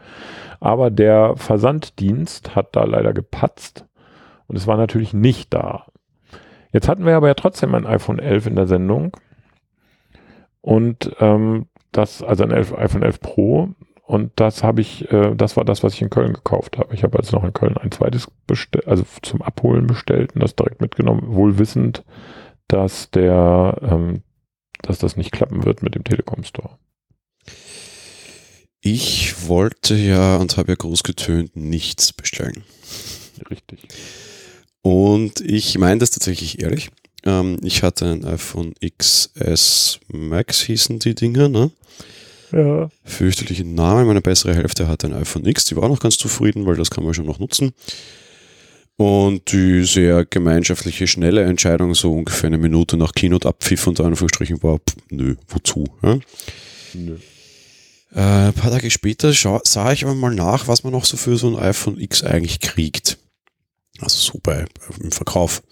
aber 0.61 0.91
der 0.91 1.37
Versanddienst 1.37 2.55
hat 2.55 2.77
da 2.77 2.85
leider 2.85 3.13
gepatzt 3.13 3.85
und 4.47 4.57
es 4.57 4.67
war 4.67 4.77
natürlich 4.77 5.13
nicht 5.13 5.53
da. 5.53 5.87
Jetzt 6.73 6.89
hatten 6.89 7.05
wir 7.05 7.17
aber 7.17 7.29
ja 7.29 7.35
trotzdem 7.35 7.75
ein 7.75 7.87
iPhone 7.87 8.21
11 8.21 8.47
in 8.47 8.57
der 8.57 8.67
Sendung 8.69 9.17
und 10.61 11.11
ähm, 11.21 11.67
das, 11.91 12.23
also 12.23 12.45
ein 12.45 12.53
11, 12.53 12.79
iPhone 12.79 13.03
11 13.03 13.21
Pro 13.21 13.71
und 14.07 14.31
das 14.37 14.63
habe 14.63 14.81
ich, 14.83 15.11
äh, 15.11 15.35
das 15.35 15.57
war 15.57 15.65
das, 15.65 15.83
was 15.83 15.95
ich 15.95 16.03
in 16.03 16.11
Köln 16.11 16.33
gekauft 16.33 16.79
habe. 16.79 16.95
Ich 16.95 17.03
habe 17.03 17.19
also 17.19 17.37
noch 17.37 17.45
in 17.45 17.53
Köln 17.53 17.77
ein 17.77 17.91
zweites 17.91 18.31
bestellt, 18.47 18.87
also 18.87 19.05
zum 19.23 19.43
Abholen 19.43 19.89
bestellt 19.89 20.35
und 20.35 20.43
das 20.43 20.55
direkt 20.55 20.81
mitgenommen, 20.81 21.23
wohl 21.35 21.59
wissend, 21.59 22.05
dass 22.69 23.11
der, 23.11 23.79
ähm, 23.83 24.23
dass 24.83 24.99
das 24.99 25.17
nicht 25.17 25.33
klappen 25.33 25.65
wird 25.65 25.83
mit 25.83 25.95
dem 25.95 26.05
Telekom 26.05 26.45
Store. 26.45 26.79
Ich 28.81 29.49
wollte 29.49 29.97
ja 29.97 30.37
und 30.37 30.57
habe 30.57 30.73
ja 30.73 30.77
groß 30.77 31.03
getönt 31.03 31.57
nichts 31.57 32.13
bestellen. 32.13 32.65
Richtig. 33.51 33.89
Und 34.83 35.41
ich 35.41 35.77
meine 35.79 35.99
das 35.99 36.11
tatsächlich 36.11 36.63
ehrlich. 36.63 36.91
Ähm, 37.25 37.59
ich 37.63 37.83
hatte 37.83 38.07
ein 38.07 38.25
iPhone 38.25 38.75
XS 38.81 39.99
Max, 40.07 40.61
hießen 40.63 41.01
die 41.01 41.17
Dinger, 41.17 41.49
ne? 41.49 41.73
Ja. 42.53 42.89
Fürchterlichen 43.05 43.75
Namen. 43.75 44.07
Meine 44.07 44.21
bessere 44.21 44.55
Hälfte 44.55 44.87
hatte 44.87 45.09
ein 45.09 45.15
iPhone 45.15 45.45
X, 45.45 45.65
die 45.65 45.77
war 45.77 45.85
auch 45.85 45.89
noch 45.89 46.01
ganz 46.01 46.17
zufrieden, 46.19 46.67
weil 46.67 46.77
das 46.77 46.91
kann 46.91 47.03
man 47.03 47.15
schon 47.15 47.27
noch 47.27 47.41
nutzen. 47.41 47.73
Und 48.99 49.53
die 49.53 49.85
sehr 49.85 50.25
gemeinschaftliche, 50.25 51.07
schnelle 51.07 51.43
Entscheidung, 51.43 51.95
so 51.95 52.13
ungefähr 52.13 52.47
eine 52.49 52.57
Minute 52.57 52.97
nach 52.97 53.13
Keynote 53.13 53.47
abpfiff 53.47 53.87
und 53.87 54.01
Anführungsstrichen 54.01 54.63
war, 54.63 54.79
pff, 54.79 54.97
nö, 55.11 55.37
wozu? 55.49 55.85
Ja? 56.03 56.19
Nö. 56.95 57.17
Äh, 58.15 58.49
ein 58.49 58.55
paar 58.55 58.71
Tage 58.71 58.91
später 58.91 59.33
sah 59.35 59.93
ich 59.93 60.05
aber 60.05 60.15
mal 60.15 60.35
nach, 60.35 60.69
was 60.69 60.85
man 60.85 60.93
noch 60.95 61.05
so 61.05 61.19
für 61.19 61.37
so 61.37 61.49
ein 61.49 61.63
iPhone 61.63 62.01
X 62.01 62.23
eigentlich 62.23 62.61
kriegt. 62.61 63.19
Also 64.01 64.19
so 64.19 64.41
bei, 64.43 64.65
im 65.01 65.13
Verkauf. 65.13 65.63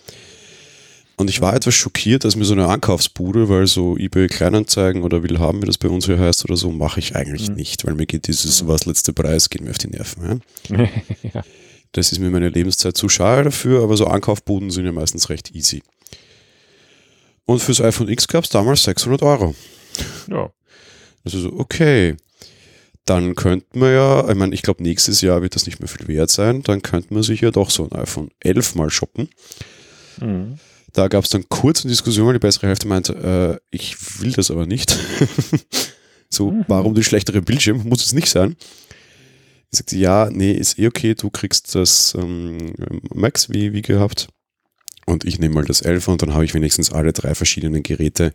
Und 1.16 1.30
ich 1.30 1.40
war 1.40 1.54
etwas 1.54 1.74
schockiert, 1.74 2.24
dass 2.24 2.36
mir 2.36 2.44
so 2.44 2.54
eine 2.54 2.66
Ankaufsbude, 2.66 3.48
weil 3.48 3.66
so 3.66 3.96
eBay 3.96 4.26
Kleinanzeigen 4.26 5.02
oder 5.02 5.22
will 5.22 5.38
haben, 5.38 5.62
wie 5.62 5.66
das 5.66 5.78
bei 5.78 5.88
uns 5.88 6.06
hier 6.06 6.18
heißt 6.18 6.44
oder 6.44 6.56
so, 6.56 6.72
mache 6.72 6.98
ich 6.98 7.14
eigentlich 7.14 7.48
mhm. 7.48 7.54
nicht, 7.54 7.86
weil 7.86 7.94
mir 7.94 8.06
geht 8.06 8.26
dieses, 8.26 8.66
was 8.66 8.84
letzte 8.84 9.12
Preis, 9.12 9.48
geht 9.48 9.62
mir 9.62 9.70
auf 9.70 9.78
die 9.78 9.88
Nerven. 9.88 10.42
Ja? 10.68 10.88
ja. 11.34 11.44
Das 11.94 12.10
ist 12.10 12.18
mir 12.18 12.30
meine 12.30 12.48
Lebenszeit 12.48 12.96
zu 12.96 13.08
schade 13.08 13.44
dafür, 13.44 13.82
aber 13.84 13.96
so 13.96 14.08
Ankaufbuden 14.08 14.70
sind 14.70 14.84
ja 14.84 14.90
meistens 14.90 15.28
recht 15.30 15.54
easy. 15.54 15.82
Und 17.44 17.60
fürs 17.60 17.80
iPhone 17.80 18.08
X 18.08 18.26
gab 18.26 18.42
es 18.42 18.50
damals 18.50 18.82
600 18.82 19.22
Euro. 19.22 19.54
Ja. 20.28 20.50
Also 21.24 21.38
so, 21.38 21.52
okay. 21.52 22.16
Dann 23.04 23.36
könnte 23.36 23.78
man 23.78 23.92
ja, 23.92 24.28
ich 24.28 24.34
meine, 24.34 24.54
ich 24.54 24.62
glaube, 24.62 24.82
nächstes 24.82 25.20
Jahr 25.20 25.40
wird 25.42 25.54
das 25.54 25.66
nicht 25.66 25.78
mehr 25.78 25.88
viel 25.88 26.08
wert 26.08 26.30
sein, 26.30 26.62
dann 26.64 26.82
könnte 26.82 27.14
man 27.14 27.22
sich 27.22 27.42
ja 27.42 27.52
doch 27.52 27.70
so 27.70 27.88
ein 27.88 27.92
iPhone 27.92 28.30
11 28.40 28.74
mal 28.74 28.90
shoppen. 28.90 29.28
Mhm. 30.20 30.58
Da 30.92 31.06
gab 31.06 31.22
es 31.22 31.30
dann 31.30 31.48
kurz 31.48 31.84
eine 31.84 31.90
Diskussion, 31.90 32.26
weil 32.26 32.34
die 32.34 32.38
bessere 32.40 32.66
Hälfte 32.66 32.88
meinte, 32.88 33.60
äh, 33.70 33.76
ich 33.76 34.20
will 34.20 34.32
das 34.32 34.50
aber 34.50 34.66
nicht. 34.66 34.98
so, 36.28 36.50
mhm. 36.50 36.64
warum 36.66 36.94
die 36.94 37.04
schlechtere 37.04 37.40
Bildschirm? 37.40 37.86
Muss 37.86 38.04
es 38.04 38.14
nicht 38.14 38.30
sein. 38.30 38.56
Ich 39.74 39.78
sagte, 39.78 39.96
ja, 39.96 40.28
nee, 40.30 40.52
ist 40.52 40.78
eh 40.78 40.86
okay, 40.86 41.16
du 41.16 41.30
kriegst 41.30 41.74
das 41.74 42.16
ähm, 42.16 42.74
Max 43.12 43.50
wie, 43.50 43.72
wie 43.72 43.82
gehabt. 43.82 44.28
Und 45.04 45.24
ich 45.24 45.40
nehme 45.40 45.56
mal 45.56 45.64
das 45.64 45.82
11 45.82 46.06
und 46.06 46.22
dann 46.22 46.32
habe 46.32 46.44
ich 46.44 46.54
wenigstens 46.54 46.92
alle 46.92 47.12
drei 47.12 47.34
verschiedenen 47.34 47.82
Geräte, 47.82 48.32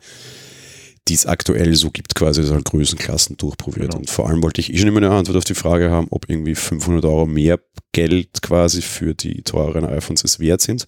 die 1.08 1.14
es 1.14 1.26
aktuell 1.26 1.76
so 1.76 1.92
gibt, 1.92 2.14
quasi 2.14 2.44
so 2.44 2.60
Größenklassen 2.62 3.38
durchprobiert. 3.38 3.92
Genau. 3.92 4.00
Und 4.00 4.10
vor 4.10 4.28
allem 4.28 4.44
wollte 4.44 4.60
ich 4.60 4.74
eh 4.74 4.78
schon 4.78 4.90
immer 4.90 4.98
eine 4.98 5.12
Antwort 5.12 5.38
auf 5.38 5.46
die 5.46 5.56
Frage 5.56 5.90
haben, 5.90 6.08
ob 6.10 6.30
irgendwie 6.30 6.56
500 6.56 7.06
Euro 7.06 7.26
mehr 7.26 7.58
Geld 7.94 8.42
quasi 8.42 8.82
für 8.82 9.16
die 9.16 9.42
teuren 9.44 9.86
iPhones 9.86 10.26
es 10.26 10.42
wert 10.42 10.60
sind. 10.60 10.88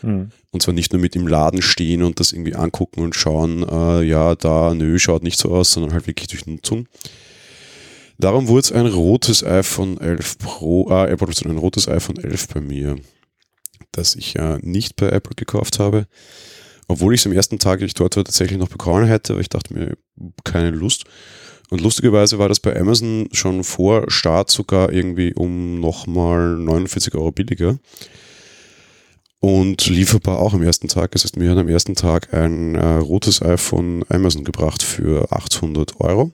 Mhm. 0.00 0.30
Und 0.52 0.62
zwar 0.62 0.72
nicht 0.72 0.94
nur 0.94 1.02
mit 1.02 1.16
im 1.16 1.28
Laden 1.28 1.60
stehen 1.60 2.02
und 2.02 2.18
das 2.18 2.32
irgendwie 2.32 2.54
angucken 2.54 3.02
und 3.02 3.14
schauen, 3.14 3.62
äh, 3.62 4.04
ja, 4.04 4.36
da, 4.36 4.72
nö, 4.72 4.98
schaut 4.98 5.22
nicht 5.22 5.38
so 5.38 5.50
aus, 5.50 5.72
sondern 5.72 5.92
halt 5.92 6.06
wirklich 6.06 6.28
durch 6.28 6.46
Nutzung. 6.46 6.88
Darum 8.18 8.48
wurde 8.48 8.60
es 8.60 8.72
ein 8.72 8.86
rotes 8.86 9.44
iPhone 9.44 9.98
11 10.00 10.38
Pro, 10.38 10.88
äh, 10.90 11.10
Apple, 11.10 11.28
ein 11.44 11.58
rotes 11.58 11.88
iPhone 11.88 12.16
11 12.16 12.48
bei 12.48 12.60
mir, 12.60 12.96
das 13.92 14.14
ich 14.14 14.34
ja 14.34 14.58
nicht 14.62 14.96
bei 14.96 15.08
Apple 15.08 15.34
gekauft 15.36 15.78
habe. 15.78 16.06
Obwohl 16.86 17.14
ich 17.14 17.20
es 17.20 17.26
am 17.26 17.32
ersten 17.32 17.58
Tag, 17.58 17.80
ich 17.82 17.94
dort 17.94 18.16
war, 18.16 18.24
tatsächlich 18.24 18.58
noch 18.58 18.68
bekommen 18.68 19.06
hätte, 19.06 19.32
aber 19.32 19.40
ich 19.40 19.48
dachte 19.48 19.74
mir, 19.74 19.96
keine 20.44 20.70
Lust. 20.70 21.04
Und 21.70 21.80
lustigerweise 21.80 22.38
war 22.38 22.48
das 22.48 22.60
bei 22.60 22.78
Amazon 22.78 23.28
schon 23.32 23.64
vor 23.64 24.10
Start 24.10 24.50
sogar 24.50 24.92
irgendwie 24.92 25.34
um 25.34 25.80
nochmal 25.80 26.56
49 26.56 27.14
Euro 27.14 27.32
billiger. 27.32 27.78
Und 29.40 29.86
lieferbar 29.88 30.38
auch 30.38 30.54
am 30.54 30.62
ersten 30.62 30.88
Tag. 30.88 31.10
Das 31.12 31.24
heißt, 31.24 31.36
mir 31.36 31.50
hat 31.50 31.58
am 31.58 31.68
ersten 31.68 31.94
Tag 31.94 32.32
ein 32.32 32.76
äh, 32.76 32.94
rotes 32.96 33.42
iPhone 33.42 34.04
Amazon 34.08 34.44
gebracht 34.44 34.82
für 34.82 35.32
800 35.32 36.00
Euro. 36.00 36.32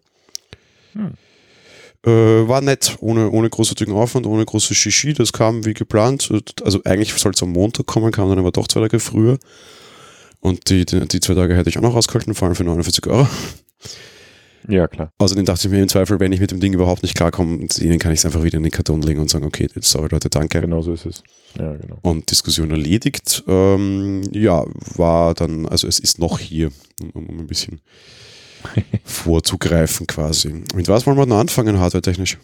Hm. 0.92 1.14
Äh, 2.06 2.10
war 2.48 2.62
nett, 2.62 2.96
ohne, 3.00 3.30
ohne 3.30 3.50
großartigen 3.50 3.94
Aufwand, 3.94 4.26
ohne 4.26 4.44
großes 4.44 4.76
Shishi. 4.76 5.12
Das 5.12 5.32
kam 5.32 5.64
wie 5.66 5.74
geplant. 5.74 6.30
Also 6.64 6.80
eigentlich 6.84 7.12
soll 7.12 7.32
es 7.32 7.42
am 7.42 7.52
Montag 7.52 7.86
kommen, 7.86 8.10
kam 8.10 8.28
dann 8.28 8.38
aber 8.38 8.52
doch 8.52 8.68
zwei 8.68 8.80
Tage 8.80 9.00
früher. 9.00 9.38
Und 10.40 10.70
die, 10.70 10.86
die, 10.86 11.06
die 11.06 11.20
zwei 11.20 11.34
Tage 11.34 11.54
hätte 11.56 11.68
ich 11.68 11.76
auch 11.76 11.82
noch 11.82 11.94
ausgehalten, 11.94 12.34
vor 12.34 12.46
allem 12.46 12.54
für 12.54 12.64
49 12.64 13.06
Euro. 13.06 13.28
Ja, 14.68 14.88
klar. 14.88 15.12
Außerdem 15.18 15.44
dachte 15.44 15.66
ich 15.66 15.72
mir 15.72 15.82
im 15.82 15.88
Zweifel, 15.88 16.20
wenn 16.20 16.32
ich 16.32 16.40
mit 16.40 16.50
dem 16.50 16.60
Ding 16.60 16.72
überhaupt 16.72 17.02
nicht 17.02 17.16
klarkomme, 17.16 17.66
ihnen 17.80 17.98
kann 17.98 18.12
ich 18.12 18.20
es 18.20 18.26
einfach 18.26 18.42
wieder 18.42 18.58
in 18.58 18.62
den 18.62 18.72
Karton 18.72 19.02
legen 19.02 19.20
und 19.20 19.30
sagen, 19.30 19.44
okay, 19.44 19.68
sorry 19.80 20.08
Leute, 20.10 20.28
danke. 20.30 20.60
Genau 20.60 20.82
so 20.82 20.92
ist 20.92 21.06
es. 21.06 21.22
Ja, 21.58 21.74
genau. 21.76 21.98
Und 22.02 22.30
Diskussion 22.30 22.70
erledigt. 22.70 23.42
Ähm, 23.46 24.22
ja, 24.32 24.64
war 24.96 25.34
dann, 25.34 25.66
also 25.66 25.86
es 25.86 25.98
ist 25.98 26.18
noch 26.18 26.38
hier, 26.38 26.70
um, 27.14 27.26
um 27.26 27.40
ein 27.40 27.46
bisschen 27.46 27.80
vorzugreifen 29.04 30.06
quasi. 30.06 30.64
Mit 30.74 30.88
was 30.88 31.06
wollen 31.06 31.16
wir 31.16 31.26
noch 31.26 31.38
anfangen, 31.38 31.78
hardware-technisch? 31.78 32.38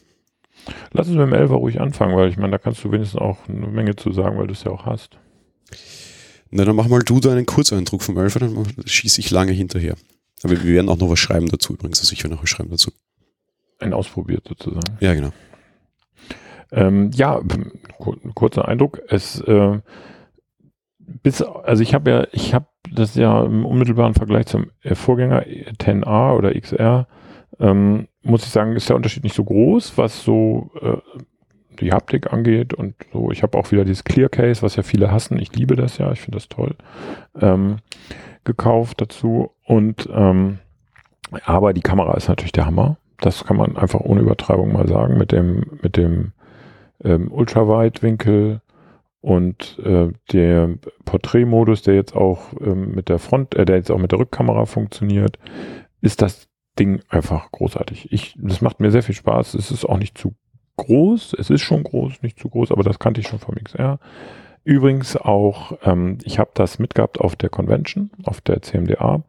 Lass 0.92 1.08
uns 1.08 1.16
mit 1.16 1.26
dem 1.26 1.32
11 1.32 1.50
ruhig 1.50 1.80
anfangen, 1.80 2.16
weil 2.16 2.28
ich 2.28 2.36
meine, 2.36 2.52
da 2.52 2.58
kannst 2.58 2.82
du 2.82 2.90
wenigstens 2.90 3.20
auch 3.20 3.38
eine 3.48 3.68
Menge 3.68 3.96
zu 3.96 4.12
sagen, 4.12 4.36
weil 4.38 4.46
du 4.46 4.52
es 4.52 4.64
ja 4.64 4.72
auch 4.72 4.86
hast. 4.86 5.18
Na, 6.50 6.64
dann 6.64 6.76
mach 6.76 6.88
mal 6.88 7.00
du 7.00 7.20
da 7.20 7.32
einen 7.32 7.46
Kurzeindruck 7.46 8.02
vom 8.02 8.18
11, 8.18 8.34
dann 8.38 8.66
schieße 8.84 9.20
ich 9.20 9.30
lange 9.30 9.52
hinterher. 9.52 9.96
Aber 10.42 10.52
wir 10.52 10.74
werden 10.74 10.88
auch 10.88 10.98
noch 10.98 11.10
was 11.10 11.18
schreiben 11.18 11.48
dazu 11.48 11.74
übrigens. 11.74 12.00
Also 12.00 12.12
ich 12.12 12.22
werde 12.22 12.34
noch 12.34 12.42
was 12.42 12.50
schreiben 12.50 12.70
dazu. 12.70 12.90
Ein 13.78 13.92
ausprobiert 13.92 14.46
sozusagen. 14.48 14.96
Ja, 15.00 15.14
genau. 15.14 15.32
Ähm, 16.72 17.10
ja, 17.14 17.40
kurzer 18.34 18.66
Eindruck. 18.66 19.00
Es 19.08 19.40
äh, 19.40 19.80
bis, 20.98 21.42
also 21.42 21.82
ich 21.82 21.94
habe 21.94 22.10
ja, 22.10 22.26
ich 22.32 22.54
habe 22.54 22.66
das 22.92 23.14
ja 23.14 23.44
im 23.44 23.64
unmittelbaren 23.64 24.14
Vergleich 24.14 24.46
zum 24.46 24.70
äh, 24.82 24.94
Vorgänger 24.94 25.44
10a 25.44 26.36
oder 26.36 26.58
XR, 26.58 27.06
ähm, 27.58 28.08
muss 28.22 28.44
ich 28.44 28.50
sagen, 28.50 28.74
ist 28.74 28.88
der 28.88 28.96
Unterschied 28.96 29.24
nicht 29.24 29.36
so 29.36 29.44
groß, 29.44 29.96
was 29.96 30.22
so 30.22 30.70
äh, 30.80 30.96
die 31.80 31.92
Haptik 31.92 32.32
angeht 32.32 32.74
und 32.74 32.94
so. 33.12 33.30
Ich 33.30 33.42
habe 33.42 33.56
auch 33.58 33.70
wieder 33.70 33.84
dieses 33.84 34.04
Clear 34.04 34.28
Case, 34.28 34.62
was 34.62 34.76
ja 34.76 34.82
viele 34.82 35.10
hassen. 35.10 35.38
Ich 35.38 35.54
liebe 35.54 35.76
das 35.76 35.98
ja, 35.98 36.10
ich 36.12 36.20
finde 36.20 36.38
das 36.38 36.48
toll. 36.48 36.74
Ähm, 37.40 37.78
gekauft 38.44 39.00
dazu 39.00 39.50
und 39.64 40.08
ähm, 40.12 40.58
aber 41.44 41.72
die 41.72 41.82
Kamera 41.82 42.14
ist 42.14 42.28
natürlich 42.28 42.52
der 42.52 42.66
Hammer. 42.66 42.98
Das 43.18 43.44
kann 43.44 43.56
man 43.56 43.76
einfach 43.76 44.00
ohne 44.00 44.20
Übertreibung 44.20 44.72
mal 44.72 44.86
sagen 44.86 45.18
mit 45.18 45.32
dem 45.32 45.64
mit 45.82 45.96
dem 45.96 46.32
ähm, 47.02 47.30
Ultraweitwinkel 47.30 48.60
und 49.20 49.78
äh, 49.84 50.08
der 50.32 50.78
Porträtmodus, 51.04 51.82
der 51.82 51.94
jetzt 51.94 52.14
auch 52.14 52.52
ähm, 52.60 52.94
mit 52.94 53.08
der 53.08 53.18
Front, 53.18 53.54
äh, 53.54 53.64
der 53.64 53.76
jetzt 53.76 53.90
auch 53.90 53.98
mit 53.98 54.12
der 54.12 54.18
Rückkamera 54.18 54.66
funktioniert, 54.66 55.38
ist 56.00 56.22
das 56.22 56.48
Ding 56.78 57.00
einfach 57.08 57.50
großartig. 57.52 58.12
Ich, 58.12 58.36
das 58.38 58.60
macht 58.60 58.80
mir 58.80 58.90
sehr 58.90 59.02
viel 59.02 59.14
Spaß. 59.14 59.54
Es 59.54 59.70
ist 59.70 59.84
auch 59.84 59.98
nicht 59.98 60.16
zu 60.16 60.34
groß. 60.76 61.34
Es 61.38 61.50
ist 61.50 61.62
schon 61.62 61.82
groß, 61.82 62.22
nicht 62.22 62.38
zu 62.38 62.48
groß, 62.48 62.70
aber 62.70 62.82
das 62.82 62.98
kannte 62.98 63.20
ich 63.20 63.28
schon 63.28 63.38
vom 63.38 63.54
XR. 63.56 63.98
Übrigens 64.64 65.16
auch, 65.16 65.78
ähm, 65.84 66.18
ich 66.24 66.38
habe 66.38 66.50
das 66.54 66.78
mitgehabt 66.78 67.20
auf 67.20 67.36
der 67.36 67.50
Convention, 67.50 68.10
auf 68.24 68.40
der 68.40 68.62
CMDA 68.62 69.22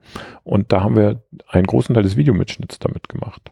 und 0.44 0.74
da 0.74 0.82
haben 0.82 0.96
wir 0.96 1.22
einen 1.48 1.68
großen 1.68 1.94
Teil 1.94 2.04
des 2.04 2.18
Videomitschnitts 2.18 2.80
damit 2.80 3.08
gemacht. 3.08 3.52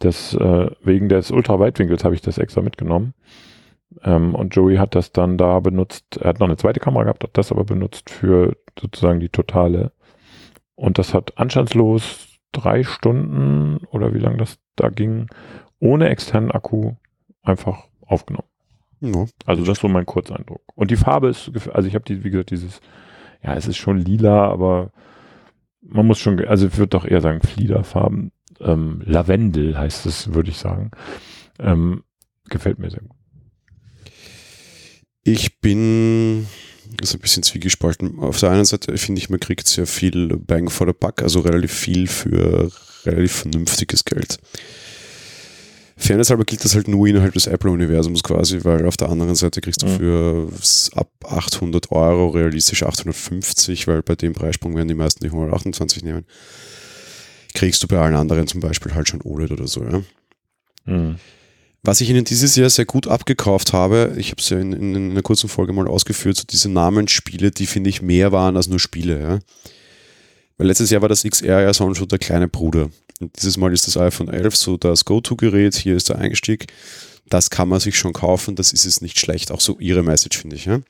Das, 0.00 0.34
äh, 0.34 0.70
wegen 0.82 1.08
des 1.08 1.30
Ultraweitwinkels 1.30 2.02
habe 2.02 2.16
ich 2.16 2.22
das 2.22 2.38
extra 2.38 2.60
mitgenommen. 2.60 3.14
Ähm, 4.02 4.34
und 4.34 4.54
Joey 4.54 4.76
hat 4.76 4.94
das 4.94 5.12
dann 5.12 5.38
da 5.38 5.60
benutzt. 5.60 6.18
Er 6.18 6.30
hat 6.30 6.40
noch 6.40 6.46
eine 6.46 6.56
zweite 6.56 6.80
Kamera 6.80 7.04
gehabt, 7.04 7.24
hat 7.24 7.36
das 7.36 7.52
aber 7.52 7.64
benutzt 7.64 8.10
für 8.10 8.56
sozusagen 8.78 9.20
die 9.20 9.28
totale. 9.28 9.92
Und 10.74 10.98
das 10.98 11.14
hat 11.14 11.38
anstandslos 11.38 12.28
drei 12.52 12.82
Stunden 12.82 13.78
oder 13.90 14.14
wie 14.14 14.18
lange 14.18 14.36
das 14.36 14.58
da 14.76 14.88
ging, 14.88 15.28
ohne 15.80 16.08
externen 16.08 16.50
Akku 16.50 16.92
einfach 17.42 17.84
aufgenommen. 18.06 18.48
Ja. 19.00 19.26
Also 19.46 19.64
das 19.64 19.78
ist 19.78 19.82
so 19.82 19.88
mein 19.88 20.06
Kurzeindruck. 20.06 20.62
Und 20.74 20.90
die 20.90 20.96
Farbe 20.96 21.28
ist, 21.28 21.50
also 21.72 21.88
ich 21.88 21.94
habe 21.94 22.04
die, 22.04 22.24
wie 22.24 22.30
gesagt, 22.30 22.50
dieses, 22.50 22.80
ja, 23.42 23.54
es 23.54 23.66
ist 23.66 23.76
schon 23.76 23.98
lila, 23.98 24.48
aber 24.48 24.92
man 25.80 26.06
muss 26.06 26.20
schon, 26.20 26.44
also 26.44 26.68
ich 26.68 26.78
würde 26.78 26.90
doch 26.90 27.04
eher 27.04 27.20
sagen 27.20 27.40
Fliederfarben. 27.40 28.30
Ähm, 28.60 29.02
Lavendel 29.04 29.76
heißt 29.76 30.06
es, 30.06 30.34
würde 30.34 30.50
ich 30.50 30.58
sagen. 30.58 30.92
Ähm, 31.58 32.04
gefällt 32.48 32.78
mir 32.78 32.90
sehr 32.90 33.00
gut. 33.00 33.16
Ich 35.24 35.60
bin 35.60 36.46
das 36.96 37.10
ist 37.10 37.14
ein 37.14 37.20
bisschen 37.20 37.42
zwiegespalten. 37.42 38.18
Auf 38.18 38.38
der 38.40 38.50
einen 38.50 38.64
Seite 38.64 38.96
finde 38.98 39.20
ich, 39.20 39.30
man 39.30 39.40
kriegt 39.40 39.66
sehr 39.66 39.86
viel 39.86 40.36
Bang 40.36 40.68
for 40.68 40.86
the 40.86 40.92
Buck, 40.92 41.22
also 41.22 41.40
relativ 41.40 41.72
viel 41.72 42.06
für 42.06 42.70
relativ 43.04 43.32
vernünftiges 43.32 44.04
Geld. 44.04 44.38
Fairness 45.96 46.30
halber 46.30 46.44
gilt 46.44 46.64
das 46.64 46.74
halt 46.74 46.88
nur 46.88 47.06
innerhalb 47.06 47.34
des 47.34 47.46
Apple-Universums 47.46 48.22
quasi, 48.22 48.64
weil 48.64 48.86
auf 48.86 48.96
der 48.96 49.08
anderen 49.08 49.34
Seite 49.34 49.60
kriegst 49.60 49.82
du 49.82 49.86
mhm. 49.86 49.98
für 49.98 50.48
ab 50.96 51.10
800 51.24 51.92
Euro 51.92 52.28
realistisch 52.28 52.82
850, 52.82 53.86
weil 53.86 54.02
bei 54.02 54.16
dem 54.16 54.32
Preissprung 54.32 54.74
werden 54.74 54.88
die 54.88 54.94
meisten 54.94 55.22
die 55.22 55.30
128 55.30 56.02
nehmen. 56.02 56.24
Kriegst 57.54 57.82
du 57.82 57.86
bei 57.86 57.98
allen 57.98 58.16
anderen 58.16 58.46
zum 58.46 58.60
Beispiel 58.60 58.94
halt 58.94 59.08
schon 59.08 59.22
OLED 59.22 59.52
oder 59.52 59.68
so, 59.68 59.84
ja. 59.84 60.02
Mhm. 60.86 61.16
Was 61.84 62.00
ich 62.00 62.10
Ihnen 62.10 62.24
dieses 62.24 62.54
Jahr 62.54 62.70
sehr 62.70 62.84
gut 62.84 63.08
abgekauft 63.08 63.72
habe, 63.72 64.14
ich 64.16 64.30
habe 64.30 64.40
es 64.40 64.48
ja 64.50 64.58
in, 64.58 64.72
in, 64.72 65.10
einer 65.10 65.22
kurzen 65.22 65.48
Folge 65.48 65.72
mal 65.72 65.88
ausgeführt, 65.88 66.36
so 66.36 66.44
diese 66.48 66.68
Namensspiele, 66.68 67.50
die 67.50 67.66
finde 67.66 67.90
ich 67.90 68.02
mehr 68.02 68.30
waren 68.30 68.56
als 68.56 68.68
nur 68.68 68.78
Spiele. 68.78 69.20
Ja? 69.20 69.38
Weil 70.58 70.68
letztes 70.68 70.90
Jahr 70.90 71.02
war 71.02 71.08
das 71.08 71.24
XR 71.24 71.60
ja 71.60 71.74
so 71.74 71.90
der 71.92 72.18
kleine 72.20 72.46
Bruder. 72.46 72.90
Und 73.20 73.36
dieses 73.36 73.56
Mal 73.56 73.72
ist 73.72 73.88
das 73.88 73.96
iPhone 73.96 74.28
11 74.28 74.54
so 74.54 74.76
das 74.76 75.04
Go-To-Gerät, 75.04 75.74
hier 75.74 75.96
ist 75.96 76.08
der 76.08 76.18
Einstieg. 76.18 76.66
Das 77.28 77.50
kann 77.50 77.68
man 77.68 77.80
sich 77.80 77.98
schon 77.98 78.12
kaufen, 78.12 78.54
das 78.54 78.72
ist 78.72 78.84
es 78.84 79.00
nicht 79.00 79.18
schlecht. 79.18 79.50
Auch 79.50 79.60
so 79.60 79.78
ihre 79.80 80.04
Message, 80.04 80.38
finde 80.38 80.56
ich. 80.56 80.66
Ja? 80.66 80.80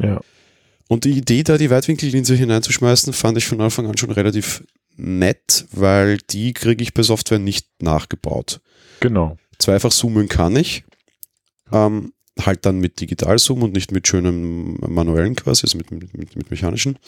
ja. 0.00 0.20
Und 0.88 1.04
die 1.04 1.10
Idee, 1.10 1.42
da 1.42 1.58
die 1.58 1.70
Weitwinkellinse 1.70 2.34
hineinzuschmeißen, 2.34 3.12
fand 3.12 3.36
ich 3.36 3.46
von 3.46 3.60
Anfang 3.60 3.86
an 3.86 3.98
schon 3.98 4.12
relativ 4.12 4.64
nett, 4.96 5.66
weil 5.72 6.18
die 6.30 6.54
kriege 6.54 6.82
ich 6.82 6.94
bei 6.94 7.02
Software 7.02 7.38
nicht 7.38 7.66
nachgebaut. 7.82 8.60
Genau. 9.00 9.36
Zweifach 9.66 9.90
zoomen 9.90 10.28
kann 10.28 10.54
ich. 10.54 10.84
Ähm, 11.72 12.12
halt 12.40 12.64
dann 12.66 12.78
mit 12.78 13.00
Digitalzoom 13.00 13.64
und 13.64 13.72
nicht 13.72 13.90
mit 13.90 14.06
schönem 14.06 14.76
manuellen 14.86 15.34
quasi, 15.34 15.64
also 15.64 15.76
mit, 15.78 15.90
mit, 15.90 16.36
mit 16.36 16.50
mechanischen. 16.52 17.00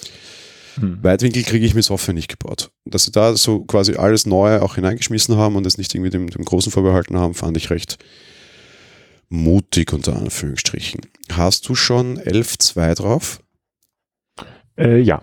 Hm. 0.74 0.98
Weitwinkel 1.00 1.44
kriege 1.44 1.64
ich 1.64 1.76
mit 1.76 1.84
Software 1.84 2.14
nicht 2.14 2.28
gebaut. 2.28 2.72
Dass 2.84 3.04
sie 3.04 3.12
da 3.12 3.36
so 3.36 3.60
quasi 3.60 3.94
alles 3.94 4.26
Neue 4.26 4.60
auch 4.62 4.74
hineingeschmissen 4.74 5.36
haben 5.36 5.54
und 5.54 5.66
es 5.66 5.78
nicht 5.78 5.94
irgendwie 5.94 6.10
dem, 6.10 6.30
dem 6.30 6.44
Großen 6.44 6.72
vorbehalten 6.72 7.16
haben, 7.16 7.34
fand 7.34 7.56
ich 7.56 7.70
recht 7.70 7.98
mutig 9.28 9.92
unter 9.92 10.16
Anführungsstrichen. 10.16 11.02
Hast 11.30 11.68
du 11.68 11.76
schon 11.76 12.18
11.2 12.18 12.94
drauf? 12.96 13.40
Äh, 14.76 14.98
ja. 14.98 15.22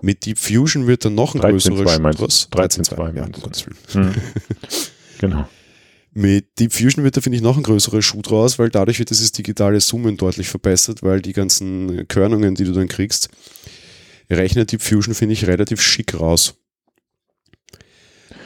Mit 0.00 0.24
Deep 0.24 0.38
Fusion 0.38 0.86
wird 0.86 1.04
dann 1.04 1.14
noch 1.14 1.34
ein 1.34 1.42
größerer 1.42 1.76
Schuss. 2.14 2.48
13.2 2.50 3.12
meinst 3.12 3.46
du? 3.66 3.98
Ja, 3.98 4.04
hm. 4.04 4.14
genau. 5.18 5.46
Mit 6.14 6.58
Deep 6.58 6.72
Fusion 6.72 7.04
wird 7.04 7.16
da, 7.16 7.22
finde 7.22 7.36
ich, 7.36 7.42
noch 7.42 7.56
ein 7.56 7.62
größerer 7.62 8.02
Schuh 8.02 8.20
draus, 8.20 8.58
weil 8.58 8.68
dadurch 8.68 8.98
wird 8.98 9.10
dieses 9.10 9.32
digitale 9.32 9.78
Zoomen 9.78 10.18
deutlich 10.18 10.48
verbessert, 10.48 11.02
weil 11.02 11.22
die 11.22 11.32
ganzen 11.32 12.06
Körnungen, 12.08 12.54
die 12.54 12.64
du 12.64 12.72
dann 12.72 12.88
kriegst, 12.88 13.30
rechnet 14.28 14.72
Deep 14.72 14.82
Fusion, 14.82 15.14
finde 15.14 15.32
ich, 15.32 15.46
relativ 15.46 15.80
schick 15.80 16.18
raus. 16.18 16.54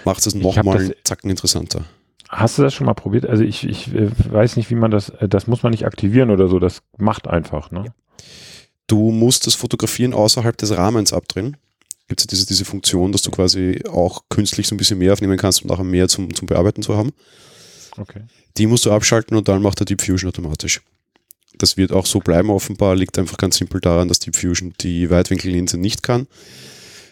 Macht 0.05 0.25
es 0.25 0.35
nochmal 0.37 0.95
zacken 1.03 1.31
interessanter. 1.31 1.85
Hast 2.29 2.59
du 2.59 2.63
das 2.63 2.75
schon 2.75 2.87
mal 2.87 2.95
probiert? 2.95 3.27
Also 3.27 3.43
ich, 3.43 3.65
ich 3.65 3.93
äh, 3.93 4.11
weiß 4.31 4.57
nicht, 4.57 4.71
wie 4.71 4.75
man 4.75 4.91
das, 4.91 5.09
äh, 5.11 5.29
das 5.29 5.47
muss 5.47 5.63
man 5.63 5.71
nicht 5.71 5.87
aktivieren 5.87 6.31
oder 6.31 6.49
so, 6.49 6.59
das 6.59 6.83
macht 6.97 7.27
einfach, 7.27 7.71
ne? 7.71 7.85
Ja. 7.87 7.95
Du 8.89 9.11
musst 9.11 9.47
das 9.47 9.55
Fotografieren 9.55 10.15
außerhalb 10.15 10.57
des 10.57 10.77
Rahmens 10.77 11.13
abdrehen. 11.13 11.57
Gibt 12.09 12.21
es 12.21 12.27
diese, 12.29 12.47
diese 12.47 12.65
Funktion, 12.65 13.11
dass 13.11 13.23
du 13.23 13.33
quasi 13.33 13.83
auch 13.91 14.23
künstlich 14.29 14.69
so 14.69 14.75
ein 14.75 14.79
bisschen 14.79 14.99
mehr 14.99 15.13
aufnehmen 15.13 15.37
kannst 15.37 15.63
und 15.63 15.71
nachher 15.71 15.85
mehr 15.85 16.07
zum, 16.09 16.33
zum 16.35 16.47
Bearbeiten 16.47 16.83
zu 16.83 16.97
haben. 16.97 17.11
Okay. 17.97 18.23
Die 18.57 18.67
musst 18.67 18.87
du 18.87 18.93
abschalten 18.93 19.37
und 19.37 19.49
dann 19.49 19.63
macht 19.63 19.81
er 19.81 19.87
Deep 19.87 20.03
Fusion 20.03 20.29
automatisch. 20.29 20.81
Das 21.59 21.77
wird 21.77 21.93
auch 21.93 22.07
so 22.07 22.21
bleiben 22.21 22.51
offenbar, 22.51 22.95
liegt 22.97 23.19
einfach 23.19 23.39
ganz 23.39 23.57
simpel 23.57 23.81
daran, 23.81 24.09
dass 24.09 24.19
Deep 24.19 24.37
Fusion 24.37 24.75
die 24.81 25.09
Weitwinkellinse 25.11 25.79
nicht 25.79 26.03
kann, 26.03 26.27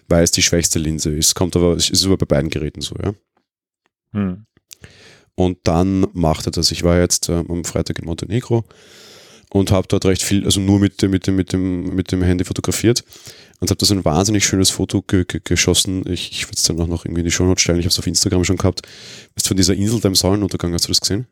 weil 0.08 0.22
es 0.22 0.30
die 0.30 0.42
schwächste 0.42 0.78
Linse 0.78 1.10
ist. 1.10 1.34
Kommt 1.34 1.56
aber, 1.56 1.76
ist 1.76 2.04
aber 2.04 2.18
bei 2.18 2.26
beiden 2.26 2.50
Geräten 2.50 2.82
so, 2.82 2.94
ja. 3.02 3.14
Hm. 4.12 4.44
Und 5.34 5.58
dann 5.64 6.06
macht 6.12 6.46
er 6.46 6.52
das. 6.52 6.70
Ich 6.70 6.84
war 6.84 6.98
jetzt 6.98 7.28
äh, 7.28 7.44
am 7.48 7.64
Freitag 7.64 7.98
in 7.98 8.04
Montenegro 8.04 8.64
und 9.50 9.70
habe 9.70 9.88
dort 9.88 10.04
recht 10.04 10.22
viel, 10.22 10.44
also 10.44 10.60
nur 10.60 10.78
mit, 10.78 11.02
mit, 11.02 11.26
dem, 11.26 11.36
mit, 11.36 11.52
dem, 11.52 11.94
mit 11.94 12.12
dem 12.12 12.22
Handy 12.22 12.44
fotografiert 12.44 13.02
und 13.60 13.70
habe 13.70 13.78
da 13.78 13.86
so 13.86 13.94
ein 13.94 14.04
wahnsinnig 14.04 14.44
schönes 14.44 14.70
Foto 14.70 15.02
ge 15.02 15.24
ge 15.24 15.40
geschossen. 15.42 16.04
Ich, 16.06 16.30
ich 16.32 16.46
würde 16.46 16.56
es 16.56 16.64
dann 16.64 16.80
auch 16.80 16.86
noch 16.86 17.04
irgendwie 17.04 17.20
in 17.20 17.26
die 17.26 17.30
Show 17.30 17.44
Notes 17.44 17.62
stellen. 17.62 17.78
Ich 17.78 17.86
habe 17.86 17.92
es 17.92 17.98
auf 17.98 18.06
Instagram 18.06 18.44
schon 18.44 18.56
gehabt. 18.56 18.82
Bist 19.34 19.48
von 19.48 19.56
dieser 19.56 19.74
Insel 19.74 20.00
beim 20.00 20.14
Sonnenuntergang, 20.14 20.72
hast 20.72 20.86
du 20.86 20.88
das 20.88 21.00
gesehen? 21.00 21.26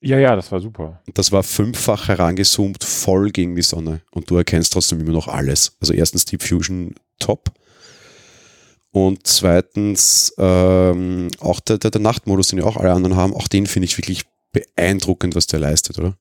Ja, 0.00 0.18
ja, 0.18 0.36
das 0.36 0.52
war 0.52 0.60
super. 0.60 1.02
Das 1.14 1.32
war 1.32 1.42
fünffach 1.42 2.06
herangezoomt, 2.08 2.84
voll 2.84 3.30
gegen 3.30 3.56
die 3.56 3.62
Sonne. 3.62 4.00
Und 4.12 4.30
du 4.30 4.36
erkennst 4.36 4.72
trotzdem 4.72 5.00
immer 5.00 5.12
noch 5.12 5.26
alles. 5.26 5.76
Also 5.80 5.92
erstens 5.92 6.24
Deep 6.24 6.42
Fusion 6.42 6.94
top. 7.18 7.50
Und 8.90 9.26
zweitens 9.26 10.32
ähm, 10.38 11.28
auch 11.40 11.60
der, 11.60 11.78
der, 11.78 11.90
der 11.90 12.00
Nachtmodus, 12.00 12.48
den 12.48 12.60
ja 12.60 12.64
auch 12.64 12.76
alle 12.76 12.92
anderen 12.92 13.16
haben, 13.16 13.34
auch 13.34 13.48
den 13.48 13.66
finde 13.66 13.86
ich 13.86 13.98
wirklich 13.98 14.24
beeindruckend, 14.52 15.34
was 15.34 15.46
der 15.46 15.60
leistet, 15.60 15.98
oder? 15.98 16.16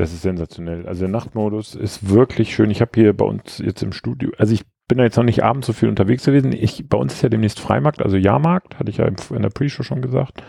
Das 0.00 0.14
ist 0.14 0.22
sensationell. 0.22 0.86
Also 0.86 1.00
der 1.00 1.10
Nachtmodus 1.10 1.74
ist 1.74 2.08
wirklich 2.08 2.54
schön. 2.54 2.70
Ich 2.70 2.80
habe 2.80 2.92
hier 2.94 3.12
bei 3.14 3.26
uns 3.26 3.58
jetzt 3.58 3.82
im 3.82 3.92
Studio, 3.92 4.30
also 4.38 4.54
ich 4.54 4.62
bin 4.88 4.96
da 4.96 5.04
jetzt 5.04 5.18
noch 5.18 5.24
nicht 5.24 5.44
abends 5.44 5.66
so 5.66 5.74
viel 5.74 5.90
unterwegs 5.90 6.24
gewesen. 6.24 6.54
Ich, 6.54 6.88
bei 6.88 6.96
uns 6.96 7.12
ist 7.12 7.22
ja 7.22 7.28
demnächst 7.28 7.60
Freimarkt, 7.60 8.00
also 8.00 8.16
Jahrmarkt, 8.16 8.78
hatte 8.78 8.88
ich 8.88 8.96
ja 8.96 9.04
in 9.04 9.42
der 9.42 9.50
Pre-Show 9.50 9.82
schon 9.82 10.00
gesagt. 10.00 10.42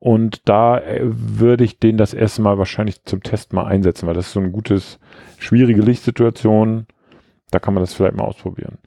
Und 0.00 0.48
da 0.48 0.78
äh, 0.78 1.02
würde 1.04 1.62
ich 1.62 1.78
den 1.78 1.98
das 1.98 2.12
erste 2.12 2.42
Mal 2.42 2.58
wahrscheinlich 2.58 3.04
zum 3.04 3.22
Test 3.22 3.52
mal 3.52 3.64
einsetzen, 3.64 4.08
weil 4.08 4.14
das 4.14 4.26
ist 4.26 4.32
so 4.32 4.40
ein 4.40 4.50
gutes, 4.50 4.98
schwierige 5.38 5.82
Lichtsituation. 5.82 6.88
Da 7.52 7.60
kann 7.60 7.74
man 7.74 7.84
das 7.84 7.94
vielleicht 7.94 8.16
mal 8.16 8.24
ausprobieren. 8.24 8.78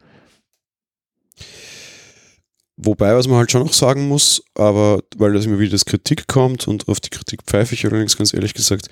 Wobei, 2.75 3.15
was 3.15 3.29
man 3.29 3.37
halt 3.37 3.51
schon 3.51 3.61
noch 3.63 3.71
sagen 3.71 4.09
muss, 4.09 4.43
aber 4.53 4.99
weil 5.15 5.31
das 5.31 5.45
immer 5.45 5.59
wieder 5.59 5.71
das 5.71 5.85
Kritik 5.85 6.27
kommt 6.27 6.67
und 6.67 6.89
auf 6.89 6.99
die 6.99 7.09
Kritik 7.09 7.43
pfeife 7.43 7.73
ich 7.73 7.85
allerdings 7.85 8.17
ganz 8.17 8.33
ehrlich 8.33 8.53
gesagt, 8.53 8.89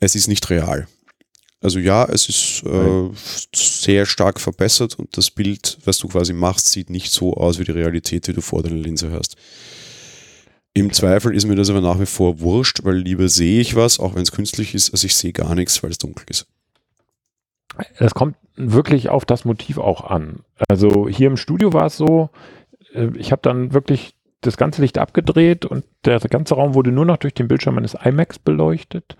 es 0.00 0.14
ist 0.14 0.28
nicht 0.28 0.48
real. 0.50 0.86
Also 1.60 1.80
ja, 1.80 2.04
es 2.04 2.28
ist 2.28 2.62
äh, 2.66 3.10
sehr 3.52 4.06
stark 4.06 4.38
verbessert 4.38 4.96
und 4.96 5.16
das 5.16 5.30
Bild, 5.30 5.78
was 5.84 5.98
du 5.98 6.06
quasi 6.06 6.32
machst, 6.32 6.68
sieht 6.68 6.88
nicht 6.88 7.10
so 7.10 7.34
aus 7.34 7.58
wie 7.58 7.64
die 7.64 7.72
Realität, 7.72 8.28
die 8.28 8.32
du 8.32 8.40
vor 8.40 8.62
deiner 8.62 8.76
Linse 8.76 9.10
hast. 9.10 9.36
Im 10.72 10.92
Zweifel 10.92 11.34
ist 11.34 11.46
mir 11.46 11.56
das 11.56 11.70
aber 11.70 11.80
nach 11.80 11.98
wie 11.98 12.06
vor 12.06 12.38
wurscht, 12.38 12.84
weil 12.84 12.98
lieber 12.98 13.28
sehe 13.28 13.60
ich 13.60 13.74
was, 13.74 13.98
auch 13.98 14.14
wenn 14.14 14.22
es 14.22 14.30
künstlich 14.30 14.74
ist, 14.74 14.92
als 14.92 15.02
ich 15.02 15.16
sehe 15.16 15.32
gar 15.32 15.56
nichts, 15.56 15.82
weil 15.82 15.90
es 15.90 15.98
dunkel 15.98 16.26
ist. 16.28 16.46
Das 17.98 18.14
kommt 18.14 18.36
wirklich 18.54 19.08
auf 19.08 19.24
das 19.24 19.44
Motiv 19.44 19.78
auch 19.78 20.04
an. 20.04 20.40
Also 20.68 21.08
hier 21.08 21.26
im 21.26 21.36
Studio 21.36 21.72
war 21.72 21.86
es 21.86 21.96
so, 21.96 22.30
äh, 22.94 23.08
ich 23.16 23.32
habe 23.32 23.42
dann 23.42 23.72
wirklich 23.72 24.14
das 24.40 24.56
ganze 24.56 24.82
Licht 24.82 24.98
abgedreht 24.98 25.64
und 25.64 25.84
der 26.04 26.20
ganze 26.20 26.54
Raum 26.54 26.74
wurde 26.74 26.92
nur 26.92 27.04
noch 27.04 27.16
durch 27.16 27.34
den 27.34 27.48
Bildschirm 27.48 27.74
meines 27.74 27.94
iMacs 27.94 28.38
beleuchtet. 28.38 29.16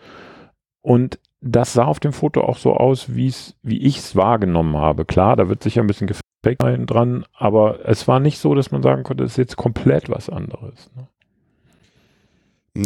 Und 0.88 1.18
das 1.42 1.74
sah 1.74 1.84
auf 1.84 2.00
dem 2.00 2.14
Foto 2.14 2.40
auch 2.40 2.56
so 2.56 2.72
aus, 2.72 3.14
wie's, 3.14 3.54
wie 3.62 3.76
ich 3.76 3.98
es 3.98 4.16
wahrgenommen 4.16 4.78
habe. 4.78 5.04
Klar, 5.04 5.36
da 5.36 5.50
wird 5.50 5.62
sicher 5.62 5.82
ein 5.82 5.86
bisschen 5.86 6.06
gefaked 6.06 6.90
dran, 6.90 7.26
aber 7.34 7.86
es 7.86 8.08
war 8.08 8.20
nicht 8.20 8.38
so, 8.38 8.54
dass 8.54 8.70
man 8.70 8.82
sagen 8.82 9.02
konnte, 9.02 9.22
es 9.22 9.32
ist 9.32 9.36
jetzt 9.36 9.56
komplett 9.58 10.08
was 10.08 10.30
anderes. 10.30 10.90
Ne? 10.96 11.06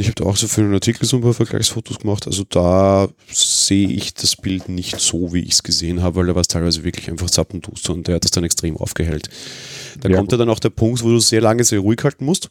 Ich 0.00 0.08
habe 0.08 0.16
da 0.16 0.24
auch 0.24 0.34
so 0.34 0.48
für 0.48 0.62
einen 0.62 0.74
Artikel 0.74 1.06
so 1.06 1.18
ein 1.18 1.22
paar 1.22 1.32
Vergleichsfotos 1.32 2.00
gemacht. 2.00 2.26
Also 2.26 2.42
da 2.42 3.06
sehe 3.28 3.88
ich 3.88 4.14
das 4.14 4.34
Bild 4.34 4.68
nicht 4.68 4.98
so, 4.98 5.32
wie 5.32 5.42
ich 5.42 5.52
es 5.52 5.62
gesehen 5.62 6.02
habe, 6.02 6.16
weil 6.16 6.26
da 6.26 6.34
war 6.34 6.40
es 6.40 6.48
teilweise 6.48 6.82
wirklich 6.82 7.08
einfach 7.08 7.30
zappenduster 7.30 7.92
und 7.92 8.08
der 8.08 8.16
hat 8.16 8.24
das 8.24 8.32
dann 8.32 8.42
extrem 8.42 8.76
aufgehellt. 8.78 9.30
Da 10.00 10.08
ja, 10.08 10.16
kommt 10.16 10.32
ja 10.32 10.38
dann 10.38 10.50
auch 10.50 10.58
der 10.58 10.70
Punkt, 10.70 11.04
wo 11.04 11.08
du 11.10 11.20
sehr 11.20 11.40
lange 11.40 11.62
sehr 11.62 11.78
ruhig 11.78 12.00
halten 12.02 12.24
musst. 12.24 12.50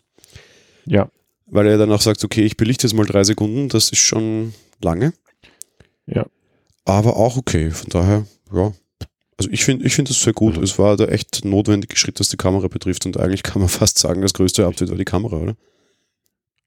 Ja. 0.85 1.09
Weil 1.47 1.67
er 1.67 1.77
dann 1.77 1.91
auch 1.91 1.99
sagt, 1.99 2.23
okay, 2.23 2.45
ich 2.45 2.55
belichte 2.55 2.87
jetzt 2.87 2.93
mal 2.93 3.05
drei 3.05 3.25
Sekunden, 3.25 3.67
das 3.67 3.91
ist 3.91 3.99
schon 3.99 4.53
lange. 4.83 5.13
Ja. 6.05 6.25
Aber 6.85 7.17
auch 7.17 7.37
okay, 7.37 7.71
von 7.71 7.89
daher, 7.89 8.25
ja. 8.51 8.71
Also 9.37 9.49
ich 9.51 9.65
finde 9.65 9.85
ich 9.85 9.95
finde 9.95 10.09
das 10.09 10.21
sehr 10.21 10.33
gut. 10.33 10.53
Also. 10.53 10.63
Es 10.63 10.79
war 10.79 10.97
der 10.97 11.11
echt 11.11 11.45
notwendige 11.45 11.95
Schritt, 11.95 12.19
was 12.19 12.29
die 12.29 12.37
Kamera 12.37 12.67
betrifft 12.67 13.05
und 13.05 13.19
eigentlich 13.19 13.43
kann 13.43 13.61
man 13.61 13.69
fast 13.69 13.97
sagen, 13.97 14.21
das 14.21 14.33
größte 14.33 14.65
Update 14.65 14.89
war 14.89 14.97
die 14.97 15.05
Kamera, 15.05 15.37
oder? 15.37 15.55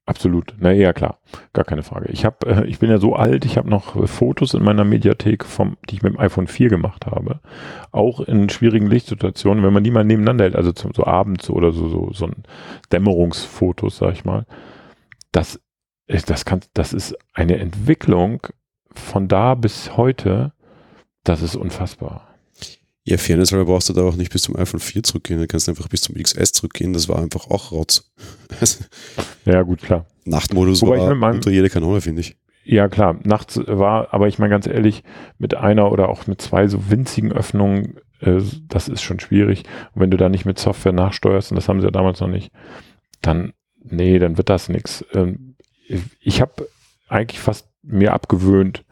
Absolut. 0.07 0.53
Na 0.59 0.71
ja, 0.71 0.93
klar. 0.93 1.19
Gar 1.53 1.65
keine 1.65 1.81
Frage. 1.81 2.11
Ich 2.11 2.25
habe, 2.25 2.45
äh, 2.45 2.67
ich 2.67 2.77
bin 2.77 2.91
ja 2.91 2.99
so 2.99 3.15
alt, 3.15 3.43
ich 3.43 3.57
habe 3.57 3.69
noch 3.69 3.95
äh, 3.95 4.05
Fotos 4.05 4.53
in 4.53 4.63
meiner 4.63 4.83
Mediathek 4.83 5.43
vom, 5.43 5.77
die 5.89 5.95
ich 5.95 6.03
mit 6.03 6.13
dem 6.13 6.19
iPhone 6.19 6.45
4 6.45 6.69
gemacht 6.69 7.07
habe. 7.07 7.39
Auch 7.91 8.19
in 8.19 8.49
schwierigen 8.49 8.85
Lichtsituationen, 8.85 9.63
wenn 9.63 9.73
man 9.73 9.83
die 9.83 9.89
mal 9.89 10.05
nebeneinander 10.05 10.43
hält, 10.43 10.55
also 10.55 10.73
zum, 10.73 10.93
so 10.93 11.05
abends 11.05 11.49
oder 11.49 11.71
so, 11.71 11.89
so, 11.89 12.11
so 12.13 12.25
ein 12.25 12.43
Dämmerungsfotos, 12.91 13.97
sag 13.97 14.13
ich 14.13 14.25
mal. 14.25 14.45
Das 15.31 15.59
ist, 16.05 16.29
das 16.29 16.45
kann, 16.45 16.61
das 16.75 16.93
ist 16.93 17.17
eine 17.33 17.57
Entwicklung 17.57 18.47
von 18.99 19.27
da 19.27 19.55
bis 19.55 19.97
heute. 19.97 20.53
Das 21.23 21.41
ist 21.41 21.55
unfassbar. 21.55 22.35
Ja, 23.07 23.17
Fairness 23.17 23.53
aber 23.53 23.65
brauchst 23.65 23.89
du 23.89 23.93
da 23.93 24.01
auch 24.01 24.15
nicht 24.15 24.31
bis 24.31 24.41
zum 24.41 24.55
iPhone 24.55 24.79
4 24.79 25.03
zurückgehen, 25.03 25.37
dann 25.37 25.47
kannst 25.47 25.67
du 25.67 25.71
einfach 25.71 25.87
bis 25.87 26.01
zum 26.01 26.15
XS 26.15 26.53
zurückgehen, 26.53 26.91
das 26.91 27.07
war 27.07 27.19
einfach 27.19 27.51
auch 27.51 27.71
Rotz. 27.71 28.11
ja, 29.45 29.61
gut, 29.61 29.83
klar. 29.83 30.07
Nachtmodus 30.25 30.81
Wobei 30.81 30.97
war 30.97 31.13
meinem, 31.13 31.35
unter 31.35 31.51
jede 31.51 31.69
Kanone, 31.69 32.01
finde 32.01 32.21
ich. 32.21 32.35
Ja, 32.63 32.87
klar, 32.87 33.19
nachts 33.23 33.61
war, 33.67 34.11
aber 34.11 34.27
ich 34.27 34.39
meine 34.39 34.49
ganz 34.49 34.65
ehrlich, 34.65 35.03
mit 35.37 35.55
einer 35.55 35.91
oder 35.91 36.09
auch 36.09 36.25
mit 36.25 36.41
zwei 36.41 36.67
so 36.67 36.89
winzigen 36.89 37.31
Öffnungen, 37.31 37.99
äh, 38.21 38.41
das 38.67 38.87
ist 38.87 39.03
schon 39.03 39.19
schwierig. 39.19 39.65
Und 39.93 40.01
wenn 40.01 40.09
du 40.09 40.17
da 40.17 40.27
nicht 40.27 40.45
mit 40.45 40.57
Software 40.57 40.91
nachsteuerst, 40.91 41.51
und 41.51 41.57
das 41.57 41.69
haben 41.69 41.81
sie 41.81 41.85
ja 41.85 41.91
damals 41.91 42.21
noch 42.21 42.27
nicht, 42.27 42.51
dann, 43.21 43.53
nee, 43.83 44.17
dann 44.17 44.37
wird 44.37 44.49
das 44.49 44.67
nichts. 44.67 45.05
Ähm, 45.13 45.57
ich 46.19 46.41
habe 46.41 46.67
eigentlich 47.07 47.39
fast 47.39 47.69
mir 47.85 48.13
abgewöhnt, 48.13 48.83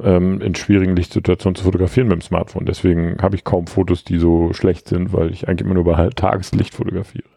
ähm, 0.00 0.40
in 0.40 0.54
schwierigen 0.54 0.96
Lichtsituationen 0.96 1.56
zu 1.56 1.64
fotografieren 1.64 2.08
mit 2.08 2.18
dem 2.18 2.22
Smartphone. 2.22 2.66
Deswegen 2.66 3.18
habe 3.20 3.36
ich 3.36 3.44
kaum 3.44 3.66
Fotos, 3.66 4.04
die 4.04 4.18
so 4.18 4.52
schlecht 4.52 4.88
sind, 4.88 5.12
weil 5.12 5.32
ich 5.32 5.48
eigentlich 5.48 5.66
immer 5.66 5.74
nur 5.74 5.84
bei 5.84 6.10
Tageslicht 6.10 6.74
fotografiere. 6.74 7.28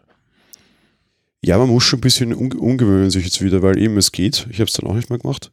Ja, 1.44 1.58
man 1.58 1.68
muss 1.68 1.84
schon 1.84 1.98
ein 1.98 2.02
bisschen 2.02 2.32
unge 2.32 2.56
ungewöhnen 2.56 3.10
sich 3.10 3.24
jetzt 3.24 3.42
wieder, 3.42 3.62
weil 3.62 3.78
eben 3.78 3.98
es 3.98 4.12
geht. 4.12 4.46
Ich 4.50 4.60
habe 4.60 4.68
es 4.68 4.72
dann 4.72 4.88
auch 4.88 4.94
nicht 4.94 5.10
mehr 5.10 5.18
gemacht. 5.18 5.50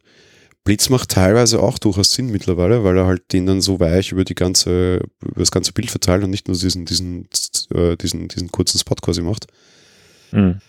Blitz 0.64 0.88
macht 0.88 1.10
teilweise 1.10 1.60
auch 1.60 1.78
durchaus 1.78 2.14
Sinn 2.14 2.30
mittlerweile, 2.30 2.84
weil 2.84 2.96
er 2.96 3.06
halt 3.06 3.32
den 3.32 3.46
dann 3.46 3.60
so 3.60 3.80
weich 3.80 4.12
über 4.12 4.24
die 4.24 4.36
ganze, 4.36 5.02
über 5.20 5.40
das 5.40 5.50
ganze 5.50 5.72
Bild 5.72 5.90
verteilt 5.90 6.22
und 6.22 6.30
nicht 6.30 6.46
nur 6.46 6.56
diesen, 6.56 6.84
diesen, 6.84 7.28
äh, 7.74 7.96
diesen, 7.96 8.28
diesen 8.28 8.52
kurzen 8.52 8.78
Spot 8.78 8.94
quasi 8.94 9.22
macht. 9.22 9.48
Mhm. 10.30 10.60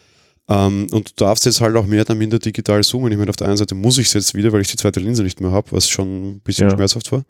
Ähm, 0.50 0.88
und 0.92 1.10
du 1.10 1.14
darfst 1.16 1.46
jetzt 1.46 1.62
halt 1.62 1.76
auch 1.76 1.86
mehr 1.86 2.02
oder 2.02 2.16
minder 2.16 2.40
digital 2.40 2.84
zoomen. 2.84 3.12
Ich 3.12 3.18
meine, 3.18 3.30
auf 3.30 3.36
der 3.36 3.48
einen 3.48 3.58
Seite 3.58 3.76
muss 3.76 3.98
ich 3.98 4.08
es 4.08 4.14
jetzt 4.14 4.34
wieder, 4.34 4.52
weil 4.52 4.62
ich 4.62 4.70
die 4.70 4.78
zweite 4.78 5.00
Linse 5.00 5.24
nicht 5.24 5.40
mehr 5.40 5.52
habe, 5.52 5.72
was 5.72 5.90
schon 5.90 6.36
ein 6.36 6.40
bisschen 6.42 6.70
ja. 6.70 6.76
schmerzhaft 6.76 7.12
war. 7.12 7.24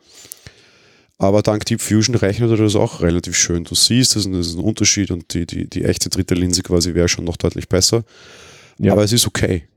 Aber 1.19 1.41
dank 1.41 1.65
Deep 1.65 1.79
Fusion 1.79 2.15
rechnet 2.15 2.49
er 2.49 2.57
das 2.57 2.75
auch 2.75 3.01
relativ 3.01 3.35
schön. 3.35 3.63
Du 3.63 3.75
siehst, 3.75 4.15
das 4.15 4.25
ist 4.25 4.55
ein 4.55 4.63
Unterschied 4.63 5.11
und 5.11 5.33
die, 5.33 5.45
die, 5.45 5.69
die 5.69 5.85
echte 5.85 6.09
dritte 6.09 6.33
Linse 6.33 6.63
quasi 6.63 6.95
wäre 6.95 7.07
schon 7.07 7.25
noch 7.25 7.37
deutlich 7.37 7.69
besser. 7.69 8.03
Ja. 8.79 8.93
Aber 8.93 9.03
es 9.03 9.13
ist 9.13 9.27
okay. 9.27 9.67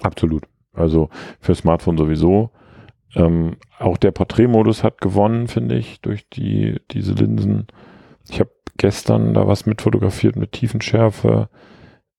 Absolut. 0.00 0.44
Also 0.72 1.10
für 1.40 1.54
Smartphone 1.54 1.98
sowieso. 1.98 2.50
Ähm, 3.16 3.56
auch 3.78 3.96
der 3.96 4.12
Porträtmodus 4.12 4.84
hat 4.84 5.00
gewonnen, 5.00 5.48
finde 5.48 5.76
ich, 5.76 6.00
durch 6.00 6.28
die, 6.28 6.76
diese 6.92 7.12
Linsen. 7.12 7.66
Ich 8.28 8.38
habe 8.38 8.50
gestern 8.76 9.34
da 9.34 9.48
was 9.48 9.66
mit 9.66 9.82
fotografiert 9.82 10.36
mit 10.36 10.52
Tiefenschärfe 10.52 11.48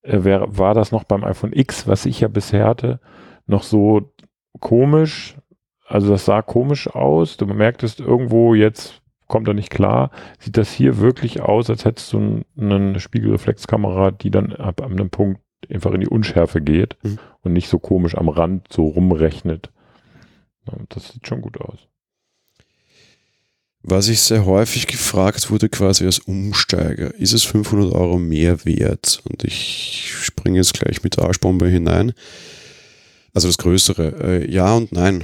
äh, 0.02 0.24
wär, 0.24 0.58
war 0.58 0.74
das 0.74 0.92
noch 0.92 1.04
beim 1.04 1.24
iPhone 1.24 1.54
X, 1.54 1.88
was 1.88 2.06
ich 2.06 2.22
ja 2.22 2.28
bisher 2.28 2.66
hatte, 2.66 3.00
noch 3.46 3.64
so 3.64 4.14
komisch. 4.60 5.38
Also 5.86 6.10
das 6.10 6.26
sah 6.26 6.42
komisch 6.42 6.88
aus. 6.88 7.38
Du 7.38 7.46
merktest 7.46 8.00
irgendwo 8.00 8.54
jetzt 8.56 9.02
kommt 9.28 9.48
er 9.48 9.54
nicht 9.54 9.70
klar. 9.70 10.12
Sieht 10.40 10.58
das 10.58 10.72
hier 10.72 10.98
wirklich 10.98 11.42
aus, 11.42 11.70
als 11.70 11.86
hättest 11.86 12.12
du 12.12 12.42
eine 12.58 13.00
Spiegelreflexkamera, 13.00 14.12
die 14.12 14.30
dann 14.30 14.54
ab 14.54 14.82
einem 14.82 15.10
Punkt 15.10 15.42
einfach 15.70 15.94
in 15.94 16.02
die 16.02 16.10
Unschärfe 16.10 16.62
geht 16.62 16.98
mhm. 17.02 17.18
und 17.42 17.54
nicht 17.54 17.70
so 17.70 17.80
komisch 17.80 18.18
am 18.18 18.28
Rand 18.28 18.68
so 18.72 18.88
rumrechnet. 18.88 19.72
Das 20.90 21.14
sieht 21.14 21.28
schon 21.28 21.42
gut 21.42 21.60
aus. 21.62 21.88
Was 23.84 24.08
ich 24.10 24.22
sehr 24.22 24.46
häufig 24.46 24.86
gefragt 24.86 25.50
wurde, 25.50 25.67
quasi 25.67 26.06
als 26.06 26.20
Umsteiger, 26.20 27.15
ist 27.15 27.34
es 27.34 27.44
500 27.44 27.91
Euro 27.94 28.20
mehr 28.20 28.63
wert? 28.63 29.22
Und 29.28 29.44
ich 29.44 30.13
springe 30.22 30.58
jetzt 30.58 30.74
gleich 30.76 31.02
mit 31.04 31.17
der 31.17 31.26
Arschbombe 31.26 31.67
hinein. 31.67 32.13
Also 33.34 33.48
das 33.48 33.58
Größere. 33.58 34.44
Äh, 34.44 34.52
ja 34.52 34.74
und 34.76 34.91
nein. 34.91 35.24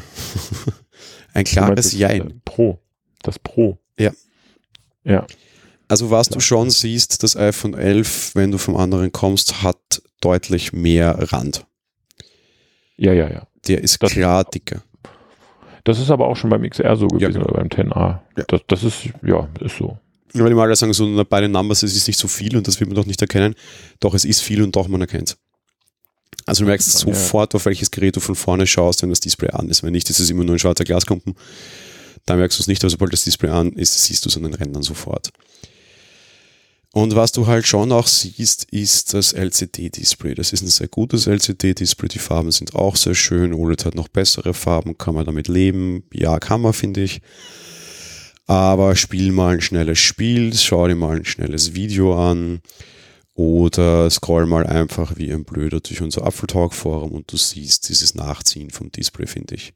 Ein 1.33 1.43
klares 1.45 1.93
Jein. 1.93 2.41
Pro. 2.45 2.79
Das 3.21 3.37
Pro. 3.37 3.77
Ja. 3.99 4.11
Ja. 5.03 5.27
Also 5.87 6.09
was 6.09 6.29
du 6.29 6.39
schon 6.39 6.71
siehst, 6.71 7.21
das 7.21 7.35
iPhone 7.37 7.75
11, 7.75 8.33
wenn 8.33 8.51
du 8.51 8.57
vom 8.57 8.75
anderen 8.75 9.11
kommst, 9.11 9.61
hat 9.61 10.01
deutlich 10.19 10.73
mehr 10.73 11.31
Rand. 11.31 11.65
Ja, 12.97 13.13
ja, 13.13 13.29
ja 13.29 13.47
Der 13.67 13.83
ist 13.83 14.01
Das- 14.01 14.11
klar 14.11 14.43
dicker. 14.45 14.81
Das 15.87 15.99
ist 15.99 16.11
aber 16.11 16.27
auch 16.27 16.35
schon 16.35 16.49
beim 16.49 16.69
XR 16.69 16.97
so 16.97 17.07
gewesen 17.07 17.35
genau. 17.35 17.45
oder 17.45 17.59
beim 17.59 17.69
10a. 17.69 18.19
Ja. 18.35 18.43
Das, 18.49 18.59
das 18.67 18.83
ist, 18.83 19.05
ja, 19.25 19.47
ist 19.61 19.77
so. 19.77 19.97
Ja, 20.33 20.43
Weil 20.43 20.49
die 20.49 20.55
mal 20.55 20.75
sagen, 20.75 20.91
so 20.91 21.23
bei 21.23 21.39
den 21.39 21.51
Numbers, 21.51 21.81
es 21.81 21.95
ist 21.95 22.07
nicht 22.07 22.19
so 22.19 22.27
viel 22.27 22.57
und 22.57 22.67
das 22.67 22.77
wird 22.81 22.89
man 22.89 22.97
doch 22.97 23.05
nicht 23.05 23.21
erkennen. 23.21 23.55
Doch, 24.01 24.13
es 24.13 24.25
ist 24.25 24.41
viel 24.41 24.61
und 24.61 24.75
doch, 24.75 24.89
man 24.89 24.99
erkennt 24.99 25.37
Also 26.45 26.65
du 26.65 26.67
merkst 26.67 26.93
Ja. 26.93 26.99
sofort, 26.99 27.55
auf 27.55 27.65
welches 27.65 27.89
Gerät 27.89 28.17
du 28.17 28.19
von 28.19 28.35
vorne 28.35 28.67
schaust, 28.67 29.01
wenn 29.01 29.11
das 29.11 29.21
Display 29.21 29.49
an 29.51 29.69
ist. 29.69 29.81
Wenn 29.81 29.93
nicht, 29.93 30.09
ist 30.09 30.19
es 30.19 30.29
immer 30.29 30.43
nur 30.43 30.55
ein 30.55 30.59
schwarzer 30.59 30.83
Glasklumpen. 30.83 31.35
Da 32.25 32.35
merkst 32.35 32.59
du 32.59 32.63
es 32.63 32.67
nicht, 32.67 32.83
aber 32.83 32.89
sobald 32.89 33.13
das 33.13 33.23
Display 33.23 33.49
an 33.49 33.71
ist, 33.71 34.03
siehst 34.03 34.25
du 34.25 34.29
es 34.29 34.35
an 34.35 34.43
den 34.43 34.55
Rändern 34.55 34.83
sofort. 34.83 35.31
Und 36.97 37.15
was 37.15 37.31
du 37.31 37.45
halt 37.45 37.67
schon 37.67 37.91
auch 37.91 38.07
siehst, 38.07 38.63
ist 38.71 39.13
das 39.13 39.31
LCD-Display. 39.31 40.33
Das 40.33 40.51
ist 40.51 40.63
ein 40.63 40.67
sehr 40.67 40.87
gutes 40.87 41.27
LCD-Display. 41.27 42.07
Die 42.07 42.17
Farben 42.17 42.49
sind 42.49 42.73
auch 42.73 42.95
sehr 42.95 43.13
schön. 43.13 43.53
OLED 43.53 43.85
hat 43.85 43.93
noch 43.93 44.07
bessere 44.07 44.55
Farben. 44.55 44.97
Kann 44.97 45.13
man 45.13 45.23
damit 45.23 45.47
leben? 45.47 46.05
Ja, 46.11 46.39
kann 46.39 46.59
man, 46.59 46.73
finde 46.73 47.03
ich. 47.03 47.21
Aber 48.47 48.95
spiel 48.95 49.31
mal 49.31 49.53
ein 49.53 49.61
schnelles 49.61 49.99
Spiel, 49.99 50.51
schau 50.55 50.87
dir 50.87 50.95
mal 50.95 51.17
ein 51.17 51.25
schnelles 51.25 51.75
Video 51.75 52.19
an 52.19 52.61
oder 53.35 54.09
scroll 54.09 54.47
mal 54.47 54.65
einfach 54.65 55.17
wie 55.17 55.31
ein 55.31 55.45
Blöder 55.45 55.81
durch 55.81 56.01
unser 56.01 56.25
Apfeltalk-Forum 56.25 57.11
und 57.11 57.31
du 57.31 57.37
siehst 57.37 57.89
dieses 57.89 58.15
Nachziehen 58.15 58.71
vom 58.71 58.91
Display, 58.91 59.27
finde 59.27 59.53
ich. 59.53 59.71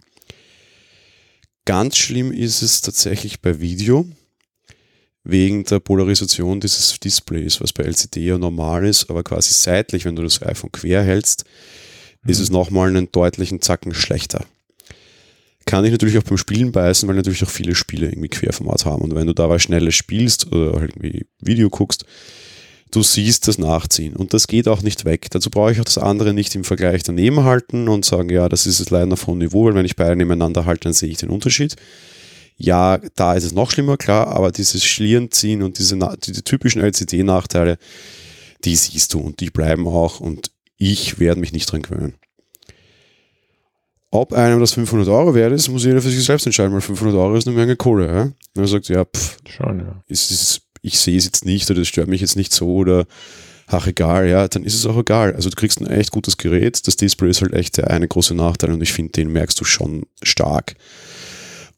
Ganz 1.65 1.97
schlimm 1.97 2.31
ist 2.31 2.63
es 2.63 2.81
tatsächlich 2.81 3.41
bei 3.41 3.59
Video, 3.59 4.07
wegen 5.23 5.63
der 5.65 5.79
Polarisation 5.79 6.59
dieses 6.59 6.99
Displays, 6.99 7.61
was 7.61 7.73
bei 7.73 7.83
LCD 7.83 8.25
ja 8.25 8.37
normal 8.37 8.85
ist, 8.85 9.09
aber 9.09 9.23
quasi 9.23 9.53
seitlich, 9.53 10.05
wenn 10.05 10.15
du 10.15 10.23
das 10.23 10.41
iPhone 10.41 10.71
quer 10.71 11.03
hältst, 11.03 11.45
ist 12.25 12.39
es 12.39 12.49
nochmal 12.49 12.89
einen 12.89 13.11
deutlichen 13.11 13.61
Zacken 13.61 13.93
schlechter. 13.93 14.45
Kann 15.65 15.85
ich 15.85 15.91
natürlich 15.91 16.17
auch 16.17 16.23
beim 16.23 16.37
Spielen 16.37 16.71
beißen, 16.71 17.07
weil 17.07 17.15
natürlich 17.15 17.43
auch 17.43 17.49
viele 17.49 17.75
Spiele 17.75 18.07
irgendwie 18.07 18.29
Querformat 18.29 18.85
haben. 18.85 19.03
Und 19.03 19.15
wenn 19.15 19.27
du 19.27 19.33
dabei 19.33 19.59
schnelles 19.59 19.95
spielst 19.95 20.51
oder 20.51 20.79
halt 20.79 20.95
irgendwie 20.95 21.25
Video 21.39 21.69
guckst, 21.69 22.03
du 22.89 23.03
siehst 23.03 23.47
das 23.47 23.59
Nachziehen. 23.59 24.15
Und 24.15 24.33
das 24.33 24.47
geht 24.47 24.67
auch 24.67 24.81
nicht 24.81 25.05
weg. 25.05 25.27
Dazu 25.29 25.49
brauche 25.49 25.71
ich 25.71 25.79
auch 25.79 25.85
das 25.85 25.99
andere 25.99 26.33
nicht 26.33 26.55
im 26.55 26.63
Vergleich 26.63 27.03
daneben 27.03 27.43
halten 27.43 27.87
und 27.89 28.05
sagen, 28.05 28.29
ja, 28.29 28.49
das 28.49 28.65
ist 28.65 28.79
es 28.79 28.89
leider 28.89 29.13
auf 29.13 29.27
hohem 29.27 29.37
Niveau, 29.37 29.65
weil 29.65 29.75
wenn 29.75 29.85
ich 29.85 29.95
beide 29.95 30.15
nebeneinander 30.15 30.65
halte, 30.65 30.85
dann 30.85 30.93
sehe 30.93 31.09
ich 31.09 31.17
den 31.17 31.29
Unterschied. 31.29 31.75
Ja, 32.63 32.99
da 33.15 33.33
ist 33.33 33.43
es 33.43 33.53
noch 33.53 33.71
schlimmer, 33.71 33.97
klar, 33.97 34.27
aber 34.27 34.51
dieses 34.51 34.83
Schlierenziehen 34.83 35.63
und 35.63 35.79
diese, 35.79 35.97
diese 36.23 36.43
typischen 36.43 36.81
LCD-Nachteile, 36.81 37.79
die 38.63 38.75
siehst 38.75 39.15
du 39.15 39.19
und 39.19 39.39
die 39.39 39.49
bleiben 39.49 39.87
auch 39.87 40.19
und 40.19 40.51
ich 40.77 41.19
werde 41.19 41.39
mich 41.39 41.53
nicht 41.53 41.71
dran 41.71 41.81
gewöhnen. 41.81 42.13
Ob 44.11 44.33
einem 44.33 44.59
das 44.59 44.73
500 44.73 45.07
Euro 45.07 45.33
wert 45.33 45.53
ist, 45.53 45.69
muss 45.69 45.85
jeder 45.85 46.03
für 46.03 46.11
sich 46.11 46.23
selbst 46.23 46.45
entscheiden, 46.45 46.71
weil 46.73 46.81
500 46.81 47.15
Euro 47.15 47.35
ist 47.35 47.47
eine 47.47 47.55
Menge 47.55 47.75
Kohle. 47.77 48.05
Ja? 48.05 48.31
Wenn 48.53 48.63
er 48.63 48.67
sagt, 48.67 48.89
ja, 48.89 49.05
pff, 49.05 49.37
Schon, 49.49 49.79
ja. 49.79 50.03
ist, 50.07 50.29
ist, 50.29 50.61
ich 50.83 50.99
sehe 50.99 51.17
es 51.17 51.25
jetzt 51.25 51.45
nicht 51.45 51.67
oder 51.71 51.79
das 51.79 51.87
stört 51.87 52.09
mich 52.09 52.21
jetzt 52.21 52.35
nicht 52.35 52.53
so 52.53 52.75
oder 52.75 53.05
ach 53.65 53.87
egal, 53.87 54.27
ja, 54.27 54.47
dann 54.47 54.65
ist 54.65 54.75
es 54.75 54.85
auch 54.85 54.97
egal. 54.97 55.33
Also 55.33 55.49
du 55.49 55.55
kriegst 55.55 55.81
ein 55.81 55.87
echt 55.87 56.11
gutes 56.11 56.37
Gerät, 56.37 56.85
das 56.85 56.95
Display 56.95 57.31
ist 57.31 57.41
halt 57.41 57.53
echt 57.53 57.77
der 57.77 57.89
eine 57.89 58.07
große 58.07 58.35
Nachteil 58.35 58.71
und 58.71 58.83
ich 58.83 58.93
finde, 58.93 59.13
den 59.13 59.31
merkst 59.31 59.59
du 59.59 59.63
schon 59.63 60.05
stark. 60.21 60.75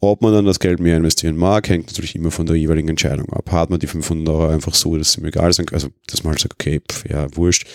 Ob 0.03 0.21
man 0.21 0.33
dann 0.33 0.45
das 0.45 0.59
Geld 0.59 0.81
mehr 0.81 0.97
investieren 0.97 1.37
mag, 1.37 1.69
hängt 1.69 1.87
natürlich 1.87 2.13
immer 2.13 2.29
von 2.29 2.45
der 2.45 2.57
jeweiligen 2.57 2.89
Entscheidung 2.89 3.31
ab. 3.31 3.49
Hat 3.51 3.69
man 3.69 3.79
die 3.79 3.87
500 3.87 4.27
Euro 4.27 4.49
einfach 4.49 4.73
so, 4.73 4.97
dass 4.97 5.09
es 5.09 5.17
ihm 5.17 5.23
egal 5.23 5.49
ist, 5.49 5.61
also 5.71 5.89
dass 6.07 6.23
man 6.23 6.31
halt 6.31 6.41
sagt, 6.41 6.55
okay, 6.55 6.81
pf, 6.81 7.09
ja, 7.09 7.33
wurscht. 7.37 7.65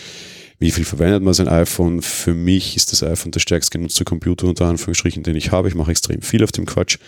Wie 0.58 0.70
viel 0.70 0.84
verwendet 0.84 1.22
man 1.22 1.32
sein 1.32 1.48
iPhone? 1.48 2.02
Für 2.02 2.34
mich 2.34 2.76
ist 2.76 2.92
das 2.92 3.02
iPhone 3.02 3.32
der 3.32 3.40
stärkst 3.40 3.70
genutzte 3.70 4.04
Computer 4.04 4.46
unter 4.46 4.66
Anführungsstrichen, 4.66 5.22
den 5.22 5.36
ich 5.36 5.52
habe. 5.52 5.68
Ich 5.68 5.74
mache 5.74 5.90
extrem 5.90 6.20
viel 6.20 6.44
auf 6.44 6.52
dem 6.52 6.66
Quatsch. 6.66 6.98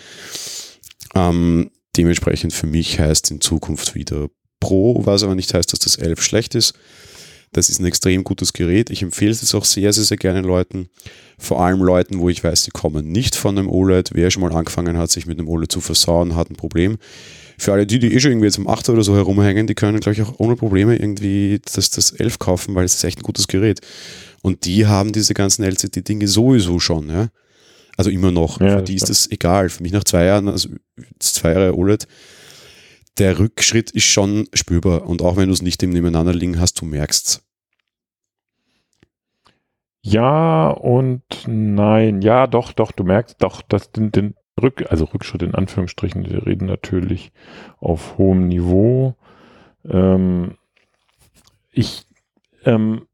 Ähm, 1.14 1.70
dementsprechend 1.98 2.54
für 2.54 2.66
mich 2.66 2.98
heißt 2.98 3.30
in 3.30 3.42
Zukunft 3.42 3.94
wieder 3.94 4.28
Pro, 4.58 5.04
was 5.04 5.22
aber 5.22 5.34
nicht 5.34 5.52
heißt, 5.52 5.70
dass 5.70 5.80
das 5.80 5.96
11 5.96 6.22
schlecht 6.22 6.54
ist. 6.54 6.72
Das 7.52 7.68
ist 7.68 7.80
ein 7.80 7.86
extrem 7.86 8.22
gutes 8.22 8.52
Gerät. 8.52 8.90
Ich 8.90 9.02
empfehle 9.02 9.32
es 9.32 9.54
auch 9.54 9.64
sehr, 9.64 9.92
sehr, 9.92 10.04
sehr 10.04 10.16
gerne 10.16 10.40
Leuten. 10.40 10.88
Vor 11.36 11.64
allem 11.64 11.82
Leuten, 11.82 12.20
wo 12.20 12.28
ich 12.28 12.44
weiß, 12.44 12.64
sie 12.64 12.70
kommen 12.70 13.10
nicht 13.10 13.34
von 13.34 13.58
einem 13.58 13.68
OLED. 13.68 14.10
Wer 14.14 14.30
schon 14.30 14.42
mal 14.42 14.52
angefangen 14.52 14.96
hat, 14.96 15.10
sich 15.10 15.26
mit 15.26 15.38
einem 15.38 15.48
OLED 15.48 15.72
zu 15.72 15.80
versauen, 15.80 16.36
hat 16.36 16.48
ein 16.50 16.56
Problem. 16.56 16.98
Für 17.58 17.72
alle 17.72 17.86
die, 17.86 17.98
die 17.98 18.14
eh 18.14 18.20
schon 18.20 18.30
irgendwie 18.30 18.46
jetzt 18.46 18.58
am 18.58 18.68
8 18.68 18.88
oder 18.90 19.02
so 19.02 19.16
herumhängen, 19.16 19.66
die 19.66 19.74
können, 19.74 20.00
glaube 20.00 20.14
ich, 20.14 20.22
auch 20.22 20.34
ohne 20.38 20.54
Probleme 20.54 20.96
irgendwie 20.96 21.60
das, 21.74 21.90
das 21.90 22.12
11 22.12 22.38
kaufen, 22.38 22.74
weil 22.74 22.84
es 22.84 22.94
ist 22.94 23.04
echt 23.04 23.18
ein 23.18 23.22
gutes 23.22 23.48
Gerät. 23.48 23.80
Und 24.42 24.64
die 24.64 24.86
haben 24.86 25.12
diese 25.12 25.34
ganzen 25.34 25.64
LCD-Dinge 25.64 26.28
sowieso 26.28 26.78
schon, 26.78 27.10
ja. 27.10 27.28
Also 27.96 28.10
immer 28.10 28.30
noch. 28.30 28.60
Ja, 28.60 28.78
Für 28.78 28.82
die 28.82 28.94
ist 28.94 29.10
das 29.10 29.30
egal. 29.30 29.68
Für 29.68 29.82
mich 29.82 29.92
nach 29.92 30.04
zwei 30.04 30.24
Jahren, 30.24 30.48
also 30.48 30.70
zwei 31.18 31.52
Jahre 31.52 31.76
OLED, 31.76 32.06
der 33.18 33.38
Rückschritt 33.38 33.90
ist 33.90 34.04
schon 34.04 34.46
spürbar. 34.54 35.06
Und 35.06 35.22
auch 35.22 35.36
wenn 35.36 35.48
du 35.48 35.52
es 35.52 35.62
nicht 35.62 35.82
im 35.82 35.90
Nebeneinander 35.90 36.34
liegen 36.34 36.60
hast, 36.60 36.80
du 36.80 36.84
merkst 36.84 37.42
Ja 40.02 40.68
und 40.70 41.22
nein. 41.46 42.22
Ja, 42.22 42.46
doch, 42.46 42.72
doch, 42.72 42.92
du 42.92 43.04
merkst 43.04 43.42
doch, 43.42 43.62
dass 43.62 43.90
den, 43.92 44.12
den 44.12 44.34
Rück, 44.60 44.84
also 44.90 45.04
Rückschritt 45.04 45.42
in 45.42 45.54
Anführungsstrichen, 45.54 46.28
wir 46.28 46.46
reden 46.46 46.66
natürlich 46.66 47.32
auf 47.78 48.18
hohem 48.18 48.48
Niveau. 48.48 49.14
Ähm, 49.88 50.56
ich, 51.70 52.06
ähm, 52.64 53.06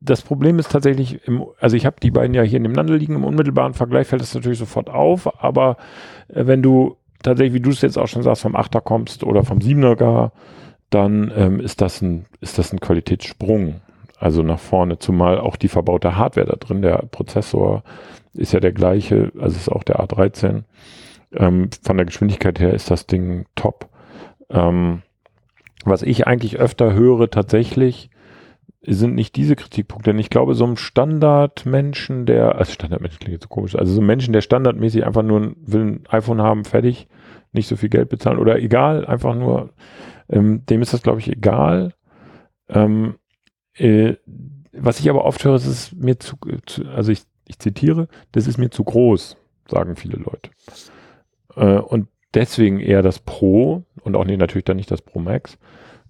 das 0.00 0.22
Problem 0.22 0.58
ist 0.58 0.72
tatsächlich, 0.72 1.26
im, 1.26 1.46
also 1.60 1.76
ich 1.76 1.86
habe 1.86 1.96
die 2.02 2.10
beiden 2.10 2.34
ja 2.34 2.42
hier 2.42 2.58
nebeneinander 2.60 2.96
liegen, 2.96 3.14
im 3.14 3.24
unmittelbaren 3.24 3.74
Vergleich 3.74 4.08
fällt 4.08 4.22
das 4.22 4.34
natürlich 4.34 4.58
sofort 4.58 4.90
auf, 4.90 5.42
aber 5.42 5.76
äh, 6.28 6.46
wenn 6.46 6.62
du 6.62 6.96
tatsächlich, 7.22 7.54
wie 7.54 7.62
du 7.62 7.70
es 7.70 7.80
jetzt 7.82 7.98
auch 7.98 8.08
schon 8.08 8.22
sagst, 8.22 8.42
vom 8.42 8.56
8er 8.56 8.80
kommst 8.80 9.24
oder 9.24 9.44
vom 9.44 9.58
7er 9.58 9.96
gar, 9.96 10.32
dann 10.90 11.32
ähm, 11.34 11.60
ist, 11.60 11.80
das 11.80 12.02
ein, 12.02 12.26
ist 12.40 12.58
das 12.58 12.72
ein 12.72 12.80
Qualitätssprung. 12.80 13.80
Also 14.18 14.42
nach 14.42 14.60
vorne, 14.60 14.98
zumal 14.98 15.40
auch 15.40 15.56
die 15.56 15.68
verbaute 15.68 16.16
Hardware 16.16 16.46
da 16.46 16.56
drin, 16.56 16.82
der 16.82 16.98
Prozessor 17.10 17.82
ist 18.34 18.52
ja 18.52 18.60
der 18.60 18.72
gleiche, 18.72 19.32
also 19.38 19.56
ist 19.56 19.70
auch 19.70 19.82
der 19.82 20.00
A13. 20.00 20.62
Ähm, 21.34 21.70
von 21.82 21.96
der 21.96 22.06
Geschwindigkeit 22.06 22.60
her 22.60 22.72
ist 22.72 22.90
das 22.90 23.06
Ding 23.06 23.46
top. 23.56 23.88
Ähm, 24.50 25.02
was 25.84 26.02
ich 26.02 26.26
eigentlich 26.26 26.58
öfter 26.58 26.92
höre 26.92 27.30
tatsächlich, 27.30 28.10
sind 28.84 29.14
nicht 29.14 29.36
diese 29.36 29.54
Kritikpunkte, 29.54 30.10
denn 30.10 30.18
ich 30.18 30.30
glaube, 30.30 30.54
so 30.54 30.66
ein 30.66 30.76
Standardmenschen, 30.76 32.26
der, 32.26 32.56
also 32.56 32.72
Standardmensch 32.72 33.18
klingt 33.18 33.32
jetzt 33.32 33.44
so 33.44 33.48
komisch, 33.48 33.76
also 33.76 33.92
so 33.92 34.00
ein 34.00 34.06
Menschen, 34.06 34.32
der 34.32 34.40
standardmäßig 34.40 35.06
einfach 35.06 35.22
nur 35.22 35.40
ein, 35.40 35.56
will 35.60 35.80
ein 35.82 36.04
iPhone 36.08 36.42
haben, 36.42 36.64
fertig, 36.64 37.06
nicht 37.52 37.68
so 37.68 37.76
viel 37.76 37.90
Geld 37.90 38.08
bezahlen 38.08 38.38
oder 38.38 38.58
egal, 38.58 39.06
einfach 39.06 39.34
nur, 39.34 39.70
ähm, 40.28 40.66
dem 40.66 40.82
ist 40.82 40.92
das, 40.92 41.02
glaube 41.02 41.20
ich, 41.20 41.30
egal. 41.30 41.94
Ähm, 42.68 43.16
äh, 43.74 44.14
was 44.72 44.98
ich 44.98 45.08
aber 45.08 45.24
oft 45.26 45.44
höre, 45.44 45.54
ist 45.54 45.66
es 45.66 45.92
mir 45.92 46.18
zu, 46.18 46.36
zu 46.66 46.84
also 46.88 47.12
ich, 47.12 47.22
ich 47.46 47.58
zitiere, 47.58 48.08
das 48.32 48.48
ist 48.48 48.58
mir 48.58 48.70
zu 48.70 48.82
groß, 48.82 49.36
sagen 49.70 49.94
viele 49.94 50.16
Leute. 50.16 50.50
Äh, 51.54 51.78
und 51.78 52.08
deswegen 52.34 52.80
eher 52.80 53.02
das 53.02 53.20
Pro 53.20 53.84
und 54.02 54.16
auch 54.16 54.24
nee, 54.24 54.36
natürlich 54.36 54.64
dann 54.64 54.78
nicht 54.78 54.90
das 54.90 55.02
Pro 55.02 55.20
Max, 55.20 55.56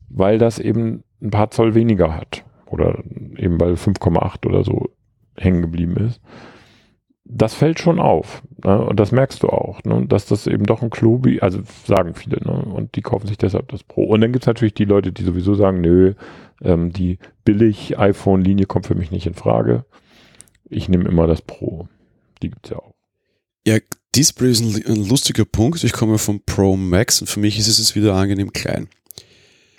weil 0.08 0.38
das 0.38 0.58
eben 0.58 1.04
ein 1.20 1.30
paar 1.30 1.50
Zoll 1.50 1.74
weniger 1.74 2.14
hat 2.14 2.44
oder 2.72 3.02
eben 3.36 3.60
weil 3.60 3.74
5,8 3.74 4.46
oder 4.46 4.64
so 4.64 4.90
hängen 5.36 5.62
geblieben 5.62 5.96
ist. 5.96 6.20
Das 7.24 7.54
fällt 7.54 7.78
schon 7.78 8.00
auf 8.00 8.42
ne? 8.64 8.84
und 8.84 8.98
das 8.98 9.12
merkst 9.12 9.42
du 9.42 9.48
auch, 9.48 9.82
ne? 9.84 10.06
dass 10.06 10.26
das 10.26 10.46
eben 10.46 10.64
doch 10.64 10.82
ein 10.82 10.90
Klobi, 10.90 11.40
also 11.40 11.60
sagen 11.86 12.14
viele, 12.14 12.38
ne? 12.44 12.52
und 12.52 12.96
die 12.96 13.02
kaufen 13.02 13.26
sich 13.26 13.38
deshalb 13.38 13.68
das 13.68 13.84
Pro. 13.84 14.04
Und 14.04 14.20
dann 14.20 14.32
gibt 14.32 14.44
es 14.44 14.48
natürlich 14.48 14.74
die 14.74 14.84
Leute, 14.84 15.12
die 15.12 15.22
sowieso 15.22 15.54
sagen, 15.54 15.80
nö, 15.80 16.14
ähm, 16.62 16.92
die 16.92 17.18
billig 17.44 17.98
iPhone-Linie 17.98 18.66
kommt 18.66 18.86
für 18.86 18.94
mich 18.94 19.10
nicht 19.10 19.26
in 19.26 19.34
Frage. 19.34 19.84
Ich 20.68 20.88
nehme 20.88 21.08
immer 21.08 21.26
das 21.26 21.42
Pro. 21.42 21.88
Die 22.42 22.50
gibt 22.50 22.66
es 22.66 22.70
ja 22.72 22.78
auch. 22.78 22.94
Ja, 23.66 23.78
Display 24.14 24.50
ist 24.50 24.60
ein, 24.60 24.84
ein 24.86 25.08
lustiger 25.08 25.44
Punkt. 25.44 25.84
Ich 25.84 25.92
komme 25.92 26.18
vom 26.18 26.42
Pro 26.44 26.76
Max 26.76 27.20
und 27.20 27.28
für 27.28 27.40
mich 27.40 27.58
ist 27.58 27.68
es 27.68 27.94
wieder 27.94 28.14
angenehm 28.14 28.52
klein. 28.52 28.88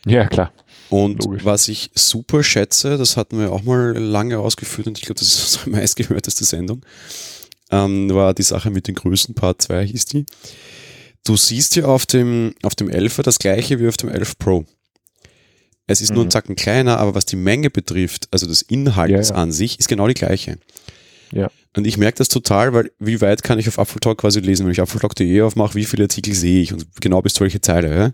Ja, 0.06 0.25
klar. 0.27 0.51
Und 0.93 1.23
Logisch. 1.23 1.43
was 1.43 1.67
ich 1.69 1.89
super 1.95 2.43
schätze, 2.43 2.97
das 2.99 3.17
hatten 3.17 3.39
wir 3.39 3.51
auch 3.51 3.63
mal 3.63 3.97
lange 3.97 4.38
ausgeführt 4.38 4.86
und 4.88 4.99
ich 4.99 5.06
glaube, 5.06 5.19
das 5.19 5.27
ist 5.29 5.56
unsere 5.65 5.69
meistgehörteste 5.71 6.45
Sendung, 6.45 6.86
ähm, 7.71 8.13
war 8.13 8.34
die 8.36 8.43
Sache 8.43 8.69
mit 8.69 8.88
den 8.88 8.93
Größen, 8.95 9.34
Part 9.34 9.62
2 9.63 9.88
hieß 9.88 10.06
die. 10.06 10.25
Du 11.25 11.36
siehst 11.36 11.75
ja 11.77 11.86
auf 11.86 12.06
dem, 12.06 12.53
auf 12.62 12.75
dem 12.75 12.89
11er 12.89 13.23
das 13.23 13.39
gleiche 13.39 13.79
wie 13.79 13.88
auf 13.88 13.97
dem 13.97 14.10
11 14.10 14.38
Pro. 14.38 14.65
Es 15.88 15.99
ist 15.99 16.12
nur 16.12 16.23
ein 16.23 16.27
Mhm. 16.27 16.32
Zacken 16.32 16.56
kleiner, 16.56 16.99
aber 16.99 17.15
was 17.15 17.25
die 17.25 17.36
Menge 17.38 17.69
betrifft, 17.71 18.27
also 18.32 18.45
das 18.45 18.62
Inhalts 18.62 19.29
Ja, 19.29 19.36
ja. 19.36 19.41
an 19.41 19.51
sich, 19.51 19.79
ist 19.79 19.88
genau 19.88 20.08
die 20.08 20.13
gleiche. 20.13 20.60
Ja. 21.32 21.49
Und 21.75 21.88
ich 21.88 21.97
merke 21.97 22.19
das 22.19 22.27
total, 22.27 22.73
weil 22.73 22.91
wie 22.99 23.19
weit 23.19 23.41
kann 23.41 23.58
ich 23.58 23.67
auf 23.67 23.79
Apfeltalk 23.79 24.19
quasi 24.19 24.39
lesen? 24.41 24.65
Wenn 24.67 24.73
ich 24.73 24.79
apfeltalk.de 24.82 25.41
aufmache, 25.41 25.73
wie 25.73 25.86
viele 25.86 26.03
Artikel 26.03 26.36
sehe 26.36 26.62
ich 26.62 26.71
und 26.71 26.86
genau 27.01 27.21
bis 27.23 27.34
zu 27.34 27.41
welche 27.41 27.62
Zeile. 27.62 27.95
Ja? 27.95 28.12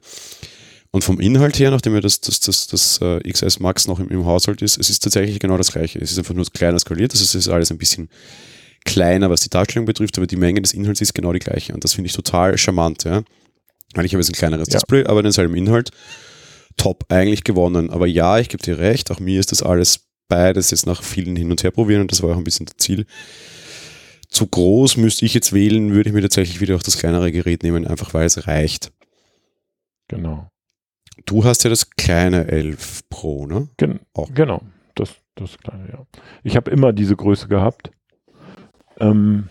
Und 0.92 1.04
vom 1.04 1.20
Inhalt 1.20 1.60
her, 1.60 1.70
nachdem 1.70 1.94
ja 1.94 2.02
das, 2.02 2.20
das, 2.20 2.40
das, 2.40 2.68
das 2.68 3.00
äh, 3.02 3.20
XS 3.20 3.60
Max 3.60 3.88
noch 3.88 4.00
im, 4.00 4.10
im 4.10 4.26
Haushalt 4.26 4.62
ist, 4.62 4.78
es 4.78 4.90
ist 4.90 5.04
tatsächlich 5.04 5.40
genau 5.40 5.58
das 5.58 5.72
gleiche. 5.72 6.00
Es 6.00 6.12
ist 6.12 6.18
einfach 6.18 6.34
nur 6.34 6.46
kleiner 6.46 6.80
skaliert, 6.80 7.14
das 7.14 7.22
ist, 7.22 7.36
ist 7.36 7.48
alles 7.48 7.70
ein 7.72 7.78
bisschen 7.78 8.10
kleiner, 8.86 9.30
was 9.30 9.42
die 9.42 9.50
Darstellung 9.50 9.86
betrifft, 9.86 10.18
aber 10.18 10.26
die 10.26 10.36
Menge 10.36 10.62
des 10.62 10.74
Inhalts 10.74 11.02
ist 11.02 11.14
genau 11.14 11.32
die 11.32 11.40
gleiche. 11.40 11.74
Und 11.74 11.84
das 11.84 11.94
finde 11.94 12.08
ich 12.08 12.14
total 12.14 12.58
charmant, 12.58 13.04
ja. 13.04 13.24
Weil 13.94 14.06
ich 14.06 14.14
habe 14.14 14.22
jetzt 14.22 14.30
ein 14.30 14.38
kleineres 14.38 14.68
Ja. 14.70 14.80
Display, 14.80 15.06
aber 15.06 15.22
denselben 15.22 15.56
Inhalt. 15.56 15.92
Top, 16.78 17.06
eigentlich 17.10 17.44
gewonnen. 17.44 17.90
Aber 17.90 18.08
ja, 18.08 18.40
ich 18.40 18.50
gebe 18.50 18.64
dir 18.64 18.80
recht, 18.80 19.12
auch 19.12 19.20
mir 19.20 19.40
ist 19.40 19.52
das 19.52 19.62
alles 19.62 20.08
beides 20.28 20.72
jetzt 20.72 20.86
nach 20.86 21.04
vielen 21.04 21.36
Hin- 21.36 21.52
und 21.52 21.62
Herprobieren 21.62 22.02
und 22.02 22.12
das 22.12 22.24
war 22.24 22.34
auch 22.34 22.38
ein 22.38 22.44
bisschen 22.44 22.68
das 22.68 22.78
Ziel. 22.78 23.06
Zu 24.30 24.48
groß 24.48 24.98
müsste 24.98 25.26
ich 25.26 25.34
jetzt 25.34 25.54
wählen, 25.54 25.92
würde 25.92 26.10
ich 26.10 26.14
mir 26.14 26.22
tatsächlich 26.22 26.62
wieder 26.62 26.76
auch 26.76 26.84
das 26.84 26.98
kleinere 26.98 27.32
Gerät 27.32 27.64
nehmen, 27.64 27.86
einfach 27.86 28.14
weil 28.14 28.26
es 28.26 28.48
reicht. 28.48 28.92
Genau. 30.08 30.50
Du 31.26 31.44
hast 31.44 31.64
ja 31.64 31.70
das 31.70 31.90
kleine 31.92 32.48
11 32.48 33.02
Pro, 33.10 33.46
ne? 33.46 33.70
Gen 33.78 34.00
Auch. 34.14 34.30
Genau. 34.34 34.62
Das, 34.96 35.16
das 35.36 35.58
kleine, 35.58 35.90
ja. 35.92 36.06
Ich 36.44 36.56
habe 36.56 36.72
immer 36.72 36.94
diese 36.94 37.16
Größe 37.16 37.48
gehabt. 37.48 37.92
Ähm, 39.00 39.50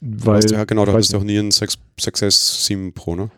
weil, 0.00 0.36
Weißt 0.36 0.50
du, 0.50 0.54
ja, 0.54 0.64
genau, 0.64 0.84
du 0.84 0.88
weiß 0.88 0.96
hattest 0.96 1.12
ja 1.12 1.18
auch 1.18 1.24
nie 1.24 1.38
ein 1.38 1.50
6, 1.50 1.78
6S 1.98 2.66
7 2.66 2.94
Pro, 2.94 3.16
ne? 3.16 3.30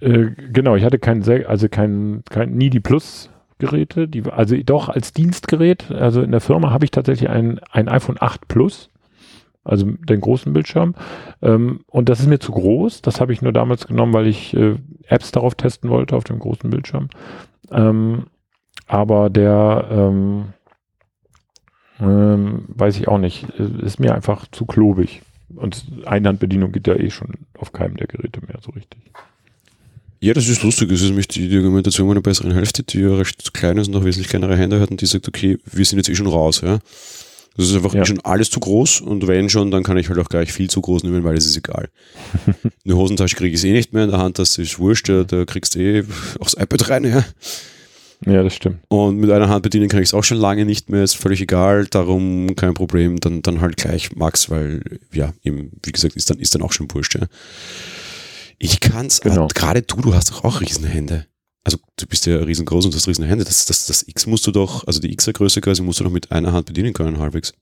Äh, 0.00 0.30
genau, 0.52 0.74
ich 0.74 0.84
hatte 0.84 0.98
kein, 0.98 1.22
also 1.46 1.68
kein, 1.68 2.24
kein 2.28 2.54
nie 2.54 2.70
die 2.70 2.80
Plus-Geräte, 2.80 4.08
die, 4.08 4.24
also 4.24 4.56
doch 4.56 4.88
als 4.88 5.12
Dienstgerät, 5.12 5.90
also 5.92 6.22
in 6.22 6.32
der 6.32 6.40
Firma 6.40 6.70
habe 6.70 6.84
ich 6.84 6.90
tatsächlich 6.90 7.30
ein, 7.30 7.60
ein 7.70 7.88
iPhone 7.88 8.16
8 8.18 8.48
Plus, 8.48 8.90
also 9.64 9.86
den 9.86 10.20
großen 10.20 10.52
Bildschirm. 10.52 10.94
Ähm, 11.40 11.80
und 11.86 12.08
das 12.08 12.20
ist 12.20 12.26
mir 12.26 12.38
zu 12.38 12.52
groß. 12.52 13.02
Das 13.02 13.20
habe 13.20 13.32
ich 13.32 13.42
nur 13.42 13.52
damals 13.52 13.86
genommen, 13.86 14.12
weil 14.12 14.26
ich 14.26 14.54
äh, 14.54 14.76
Apps 15.06 15.32
darauf 15.32 15.54
testen 15.54 15.90
wollte, 15.90 16.16
auf 16.16 16.24
dem 16.24 16.38
großen 16.38 16.70
Bildschirm. 16.70 17.08
Ähm, 17.70 18.24
aber 18.86 19.30
der, 19.30 19.88
ähm, 19.90 20.44
ähm, 22.00 22.64
weiß 22.68 22.98
ich 22.98 23.08
auch 23.08 23.18
nicht, 23.18 23.46
äh, 23.58 23.84
ist 23.84 24.00
mir 24.00 24.14
einfach 24.14 24.46
zu 24.50 24.66
klobig. 24.66 25.22
Und 25.54 25.84
Einhandbedienung 26.06 26.72
geht 26.72 26.86
ja 26.86 26.96
eh 26.96 27.10
schon 27.10 27.34
auf 27.58 27.72
keinem 27.72 27.96
der 27.96 28.06
Geräte 28.06 28.40
mehr 28.40 28.58
so 28.60 28.72
richtig. 28.72 29.12
Ja, 30.20 30.34
das 30.34 30.48
ist 30.48 30.62
lustig. 30.62 30.90
Es 30.92 31.02
ist 31.02 31.08
nämlich 31.08 31.28
die, 31.28 31.48
die 31.48 31.56
Argumentation 31.56 32.06
meiner 32.06 32.20
besseren 32.20 32.52
Hälfte, 32.52 32.84
die 32.84 33.00
ja 33.00 33.14
recht 33.16 33.52
klein 33.54 33.76
ist 33.76 33.88
und 33.88 33.94
noch 33.94 34.04
wesentlich 34.04 34.28
kleinere 34.28 34.56
Hände 34.56 34.80
hat 34.80 34.90
und 34.90 35.00
die 35.00 35.06
sagt, 35.06 35.26
okay, 35.26 35.58
wir 35.64 35.84
sind 35.84 35.98
jetzt 35.98 36.08
eh 36.08 36.14
schon 36.14 36.28
raus, 36.28 36.60
ja. 36.60 36.78
Das 37.56 37.66
ist 37.68 37.74
einfach 37.74 37.94
Ja. 37.94 38.04
schon 38.06 38.20
alles 38.20 38.48
zu 38.50 38.60
groß 38.60 39.00
und 39.02 39.26
wenn 39.26 39.48
schon, 39.50 39.70
dann 39.70 39.82
kann 39.82 39.96
ich 39.98 40.08
halt 40.08 40.18
auch 40.18 40.28
gleich 40.28 40.52
viel 40.52 40.70
zu 40.70 40.80
groß 40.80 41.02
nehmen, 41.04 41.22
weil 41.24 41.36
es 41.36 41.44
ist 41.46 41.56
egal. 41.56 41.88
Eine 42.84 42.96
Hosentasche 42.96 43.36
kriege 43.36 43.54
ich 43.54 43.64
eh 43.64 43.72
nicht 43.72 43.92
mehr 43.92 44.04
in 44.04 44.10
der 44.10 44.18
Hand, 44.20 44.38
das 44.38 44.56
ist 44.58 44.78
wurscht, 44.78 45.08
da 45.08 45.44
kriegst 45.44 45.74
du 45.74 45.78
eh 45.80 46.04
aufs 46.40 46.54
iPad 46.54 46.88
rein, 46.90 47.04
ja. 47.04 47.24
Ja, 48.24 48.42
das 48.44 48.54
stimmt. 48.54 48.78
Und 48.88 49.16
mit 49.18 49.30
einer 49.30 49.48
Hand 49.48 49.64
bedienen 49.64 49.88
kann 49.88 50.00
ich 50.00 50.08
es 50.10 50.14
auch 50.14 50.22
schon 50.22 50.38
lange 50.38 50.64
nicht 50.64 50.88
mehr, 50.90 51.02
ist 51.02 51.16
völlig 51.16 51.40
egal, 51.40 51.86
darum 51.90 52.54
kein 52.54 52.72
Problem, 52.72 53.18
dann, 53.18 53.42
dann 53.42 53.60
halt 53.60 53.76
gleich 53.76 54.14
Max, 54.14 54.48
weil, 54.48 54.80
ja, 55.12 55.32
eben, 55.42 55.72
wie 55.82 55.90
gesagt, 55.92 56.14
ist 56.16 56.30
dann, 56.30 56.38
ist 56.38 56.54
dann 56.54 56.62
auch 56.62 56.72
schon 56.72 56.86
wurscht, 56.92 57.16
ja. 57.16 57.26
Ich 58.58 58.78
kann's, 58.80 59.20
Genau. 59.20 59.48
gerade 59.52 59.82
du, 59.82 59.96
du 60.00 60.14
hast 60.14 60.30
doch 60.30 60.44
auch 60.44 60.60
Riesenhände. 60.60 61.26
Also 61.64 61.78
du 61.96 62.06
bist 62.06 62.26
ja 62.26 62.36
riesengroß 62.38 62.86
und 62.86 62.94
hast 62.94 63.06
Riesenhände. 63.06 63.44
Das, 63.44 63.66
das, 63.66 63.86
das 63.86 64.06
X 64.06 64.26
musst 64.26 64.46
du 64.46 64.50
doch, 64.50 64.86
also 64.86 65.00
die 65.00 65.12
X-Größe 65.12 65.60
quasi 65.60 65.82
musst 65.82 66.00
du 66.00 66.04
doch 66.04 66.10
mit 66.10 66.32
einer 66.32 66.52
Hand 66.52 66.66
bedienen 66.66 66.92
können, 66.92 67.18
halbwegs. 67.18 67.54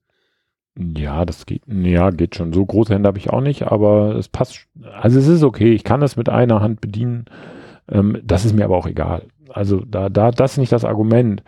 Ja, 0.79 1.25
das 1.25 1.47
geht, 1.47 1.63
ja, 1.67 2.11
geht 2.11 2.37
schon. 2.37 2.53
So 2.53 2.65
große 2.65 2.95
Hände 2.95 3.09
habe 3.09 3.19
ich 3.19 3.31
auch 3.31 3.41
nicht, 3.41 3.65
aber 3.65 4.15
es 4.15 4.29
passt. 4.29 4.67
Also 5.01 5.19
es 5.19 5.27
ist 5.27 5.43
okay. 5.43 5.73
Ich 5.73 5.85
kann 5.85 6.01
das 6.01 6.17
mit 6.17 6.29
einer 6.29 6.61
Hand 6.61 6.81
bedienen. 6.81 7.27
Ähm, 7.91 8.19
das 8.25 8.45
ist 8.45 8.55
mir 8.55 8.65
aber 8.65 8.77
auch 8.77 8.87
egal. 8.87 9.27
Also 9.49 9.81
da, 9.81 10.09
da, 10.09 10.31
das 10.31 10.53
ist 10.53 10.59
nicht 10.59 10.73
das 10.73 10.85
Argument. 10.85 11.43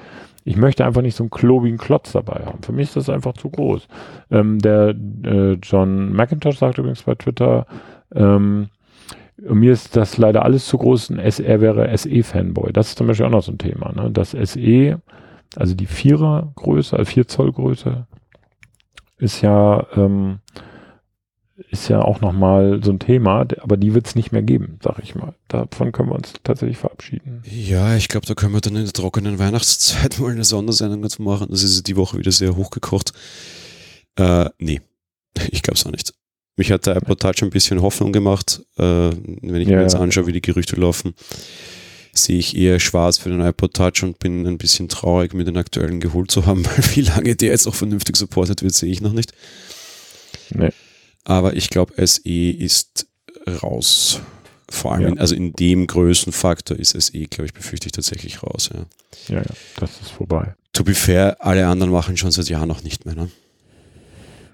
Ich 0.44 0.56
möchte 0.56 0.84
einfach 0.84 1.02
nicht 1.02 1.16
so 1.16 1.22
einen 1.22 1.30
klobigen 1.30 1.78
Klotz 1.78 2.12
dabei 2.12 2.44
haben. 2.44 2.62
Für 2.62 2.72
mich 2.72 2.88
ist 2.88 2.96
das 2.96 3.08
einfach 3.08 3.34
zu 3.34 3.48
groß. 3.48 3.86
Ähm, 4.30 4.58
der 4.58 4.94
äh, 5.24 5.52
John 5.62 6.12
McIntosh 6.12 6.58
sagt 6.58 6.78
übrigens 6.78 7.04
bei 7.04 7.14
Twitter, 7.14 7.66
ähm, 8.12 8.68
mir 9.36 9.72
ist 9.72 9.96
das 9.96 10.18
leider 10.18 10.44
alles 10.44 10.66
zu 10.66 10.78
groß. 10.78 11.10
Ein 11.10 11.18
SR 11.18 11.60
wäre 11.60 11.96
SE-Fanboy. 11.96 12.72
Das 12.72 12.88
ist 12.88 12.98
zum 12.98 13.06
Beispiel 13.06 13.26
auch 13.26 13.30
noch 13.30 13.42
so 13.42 13.52
ein 13.52 13.58
Thema. 13.58 13.92
Ne? 13.92 14.10
Das 14.10 14.30
SE, 14.30 15.00
also 15.56 15.74
die 15.74 15.86
Vierer-Größe, 15.86 16.96
also 16.96 17.10
4 17.10 17.28
Zoll 17.28 17.52
Größe, 17.52 18.06
ist 19.18 19.40
ja, 19.40 19.86
ähm, 19.96 20.40
ist 21.70 21.88
ja 21.88 22.02
auch 22.02 22.20
nochmal 22.20 22.80
so 22.82 22.90
ein 22.90 22.98
Thema, 22.98 23.46
aber 23.60 23.76
die 23.76 23.94
wird 23.94 24.06
es 24.06 24.14
nicht 24.14 24.32
mehr 24.32 24.42
geben, 24.42 24.78
sag 24.82 24.98
ich 25.00 25.14
mal. 25.14 25.34
Davon 25.48 25.92
können 25.92 26.10
wir 26.10 26.16
uns 26.16 26.34
tatsächlich 26.42 26.78
verabschieden. 26.78 27.42
Ja, 27.44 27.96
ich 27.96 28.08
glaube, 28.08 28.26
da 28.26 28.34
können 28.34 28.52
wir 28.52 28.60
dann 28.60 28.76
in 28.76 28.84
der 28.84 28.92
trockenen 28.92 29.38
Weihnachtszeit 29.38 30.18
mal 30.20 30.32
eine 30.32 30.44
Sondersendung 30.44 31.02
dazu 31.02 31.22
machen. 31.22 31.48
Das 31.50 31.62
ist 31.62 31.86
die 31.86 31.96
Woche 31.96 32.18
wieder 32.18 32.32
sehr 32.32 32.56
hochgekocht. 32.56 33.12
Äh, 34.16 34.50
nee, 34.58 34.80
ich 35.50 35.62
glaube 35.62 35.76
es 35.76 35.86
auch 35.86 35.90
nicht. 35.90 36.14
Mich 36.56 36.70
hat 36.70 36.86
der 36.86 36.96
iPod 36.96 37.20
Touch 37.20 37.42
ein 37.42 37.50
bisschen 37.50 37.80
Hoffnung 37.82 38.12
gemacht. 38.12 38.62
Äh, 38.78 38.82
wenn 38.82 39.60
ich 39.60 39.68
Ja, 39.68 39.76
mir 39.76 39.82
jetzt 39.82 39.94
anschaue, 39.94 40.26
wie 40.26 40.32
die 40.32 40.42
Gerüchte 40.42 40.76
laufen, 40.76 41.14
sehe 42.12 42.38
ich 42.38 42.56
eher 42.56 42.78
schwarz 42.78 43.16
für 43.18 43.30
den 43.30 43.40
iPod 43.40 43.72
Touch 43.74 44.02
und 44.02 44.18
bin 44.18 44.46
ein 44.46 44.58
bisschen 44.58 44.88
traurig, 44.88 45.32
mir 45.32 45.44
den 45.44 45.56
aktuellen 45.56 45.98
geholt 46.00 46.30
zu 46.30 46.44
haben, 46.46 46.64
weil 46.66 46.84
wie 46.94 47.00
lange 47.02 47.34
der 47.36 47.50
jetzt 47.50 47.66
auch 47.66 47.74
vernünftig 47.74 48.16
supportet 48.16 48.62
wird, 48.62 48.74
sehe 48.74 48.90
ich 48.92 49.00
noch 49.00 49.12
nicht. 49.12 49.32
Nee. 50.50 50.70
Aber 51.24 51.54
ich 51.56 51.70
glaube, 51.70 51.94
SE 52.06 52.20
ist 52.50 53.06
raus. 53.62 54.20
Vor 54.68 54.92
allem, 54.92 55.02
Ja. 55.02 55.08
in, 55.08 55.18
also 55.18 55.34
in 55.34 55.52
dem 55.54 55.86
Größenfaktor 55.86 56.78
ist 56.78 56.90
SE, 57.00 57.12
glaube 57.26 57.46
ich, 57.46 57.52
befürchte 57.54 57.86
ich 57.86 57.92
tatsächlich 57.92 58.42
raus. 58.42 58.70
Ja. 58.72 58.86
Ja, 59.28 59.42
ja, 59.42 59.50
das 59.78 59.90
ist 60.00 60.10
vorbei. 60.10 60.54
To 60.72 60.84
be 60.84 60.94
fair, 60.94 61.36
alle 61.40 61.66
anderen 61.66 61.92
machen 61.92 62.16
schon 62.16 62.30
seit 62.30 62.48
Jahren 62.48 62.68
noch 62.68 62.82
nicht 62.82 63.04
mehr. 63.06 63.14
Ne? 63.14 63.30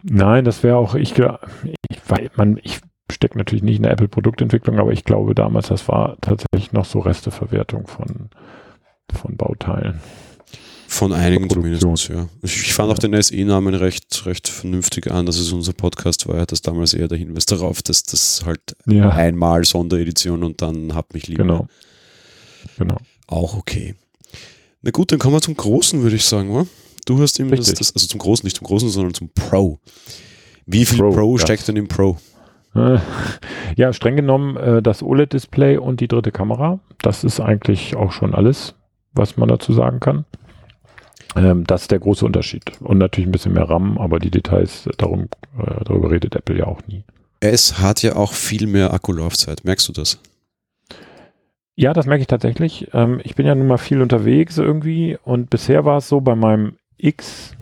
Nein, 0.02 0.44
das 0.44 0.62
wäre 0.62 0.76
auch, 0.76 0.94
ich, 0.94 1.12
ich, 1.18 1.98
weil 2.08 2.30
man, 2.36 2.60
ich 2.62 2.80
stecke 3.10 3.38
natürlich 3.38 3.62
nicht 3.62 3.76
in 3.76 3.82
der 3.82 3.92
Apple-Produktentwicklung, 3.92 4.78
aber 4.78 4.92
ich 4.92 5.04
glaube 5.04 5.34
damals, 5.34 5.68
das 5.68 5.88
war 5.88 6.16
tatsächlich 6.20 6.72
noch 6.72 6.84
so 6.84 7.00
Resteverwertung 7.00 7.86
von, 7.86 8.30
von 9.12 9.36
Bauteilen. 9.36 10.00
Von 10.90 11.12
einigen 11.12 11.50
zumindest, 11.50 12.08
ja. 12.08 12.28
Ich 12.42 12.62
ich 12.62 12.72
fand 12.72 12.90
auch 12.90 12.98
den 12.98 13.20
SE-Namen 13.20 13.74
recht, 13.74 14.24
recht 14.24 14.48
vernünftig 14.48 15.10
an, 15.10 15.26
dass 15.26 15.36
es 15.38 15.52
unser 15.52 15.74
Podcast 15.74 16.26
war. 16.26 16.40
Hat 16.40 16.50
das 16.50 16.62
damals 16.62 16.94
eher 16.94 17.08
der 17.08 17.18
Hinweis 17.18 17.44
darauf, 17.44 17.82
dass 17.82 18.04
das 18.04 18.42
halt 18.46 18.74
Ja, 18.86 19.10
einmal 19.10 19.64
Sonderedition 19.64 20.42
und 20.42 20.62
dann 20.62 20.94
habt 20.94 21.12
mich 21.12 21.26
lieber. 21.28 21.42
genau. 21.42 21.66
Genau. 22.78 22.96
Auch 23.26 23.54
okay. 23.56 23.96
Na 24.80 24.90
gut, 24.90 25.12
dann 25.12 25.18
kommen 25.18 25.34
wir 25.34 25.42
zum 25.42 25.56
Großen, 25.56 26.00
würde 26.02 26.16
ich 26.16 26.24
sagen, 26.24 26.54
wa? 26.54 26.66
Du 27.08 27.18
hast 27.22 27.38
ihm 27.38 27.50
das, 27.50 27.72
das, 27.72 27.94
also 27.94 28.06
zum 28.06 28.20
Großen, 28.20 28.46
nicht 28.46 28.58
zum 28.58 28.66
Großen, 28.66 28.90
sondern 28.90 29.14
zum 29.14 29.30
Pro. 29.30 29.78
Wie 30.66 30.84
viel 30.84 30.98
Pro, 30.98 31.10
Pro, 31.10 31.36
ja. 31.36 31.42
steckt 31.42 31.66
denn 31.66 31.76
im 31.76 31.88
Pro? 31.88 32.18
Äh, 32.74 32.98
Ja, 33.76 33.94
streng 33.94 34.16
genommen 34.16 34.58
äh, 34.58 34.82
das 34.82 35.02
OLED-Display 35.02 35.78
und 35.78 36.00
die 36.00 36.08
dritte 36.08 36.32
Kamera. 36.32 36.80
Das 37.00 37.24
ist 37.24 37.40
eigentlich 37.40 37.96
auch 37.96 38.12
schon 38.12 38.34
alles, 38.34 38.74
was 39.14 39.38
man 39.38 39.48
dazu 39.48 39.72
sagen 39.72 40.00
kann. 40.00 40.26
Ähm, 41.34 41.64
das 41.66 41.82
ist 41.82 41.90
der 41.92 41.98
große 41.98 42.26
Unterschied. 42.26 42.72
Und 42.80 42.98
natürlich 42.98 43.26
ein 43.26 43.32
bisschen 43.32 43.54
mehr 43.54 43.70
RAM, 43.70 43.96
aber 43.96 44.18
die 44.18 44.30
Details, 44.30 44.86
äh, 44.86 44.90
darum, 44.98 45.28
darüber 45.84 46.10
redet 46.10 46.34
Apple 46.36 46.58
ja 46.58 46.66
auch 46.66 46.82
nie. 46.88 47.04
Es 47.40 47.78
hat 47.78 48.02
ja 48.02 48.16
auch 48.16 48.34
viel 48.34 48.66
mehr 48.66 48.92
Akkulaufzeit. 48.92 49.64
Merkst 49.64 49.88
du 49.88 49.92
das? 49.94 50.20
Ja, 51.74 51.94
das 51.94 52.04
merke 52.04 52.20
ich 52.20 52.26
tatsächlich. 52.26 52.88
Ähm, 52.92 53.18
ich 53.24 53.34
bin 53.34 53.46
ja 53.46 53.54
nun 53.54 53.66
mal 53.66 53.78
viel 53.78 54.02
unterwegs 54.02 54.58
irgendwie 54.58 55.16
und 55.24 55.48
bisher 55.48 55.86
war 55.86 55.98
es 55.98 56.08
so 56.08 56.20
bei 56.20 56.34
meinem 56.34 56.74
X, 56.98 57.54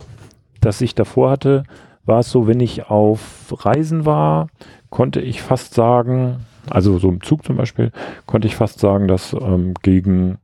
das 0.61 0.81
ich 0.81 0.95
davor 0.95 1.31
hatte, 1.31 1.63
war 2.05 2.19
es 2.19 2.31
so, 2.31 2.47
wenn 2.47 2.59
ich 2.59 2.89
auf 2.89 3.53
Reisen 3.65 4.05
war, 4.05 4.47
konnte 4.89 5.21
ich 5.21 5.41
fast 5.41 5.73
sagen, 5.73 6.45
also 6.69 6.97
so 6.97 7.09
im 7.09 7.21
Zug 7.21 7.43
zum 7.45 7.57
Beispiel, 7.57 7.91
konnte 8.25 8.47
ich 8.47 8.55
fast 8.55 8.79
sagen, 8.79 9.07
dass 9.07 9.33
ähm, 9.33 9.73
gegen 9.81 10.37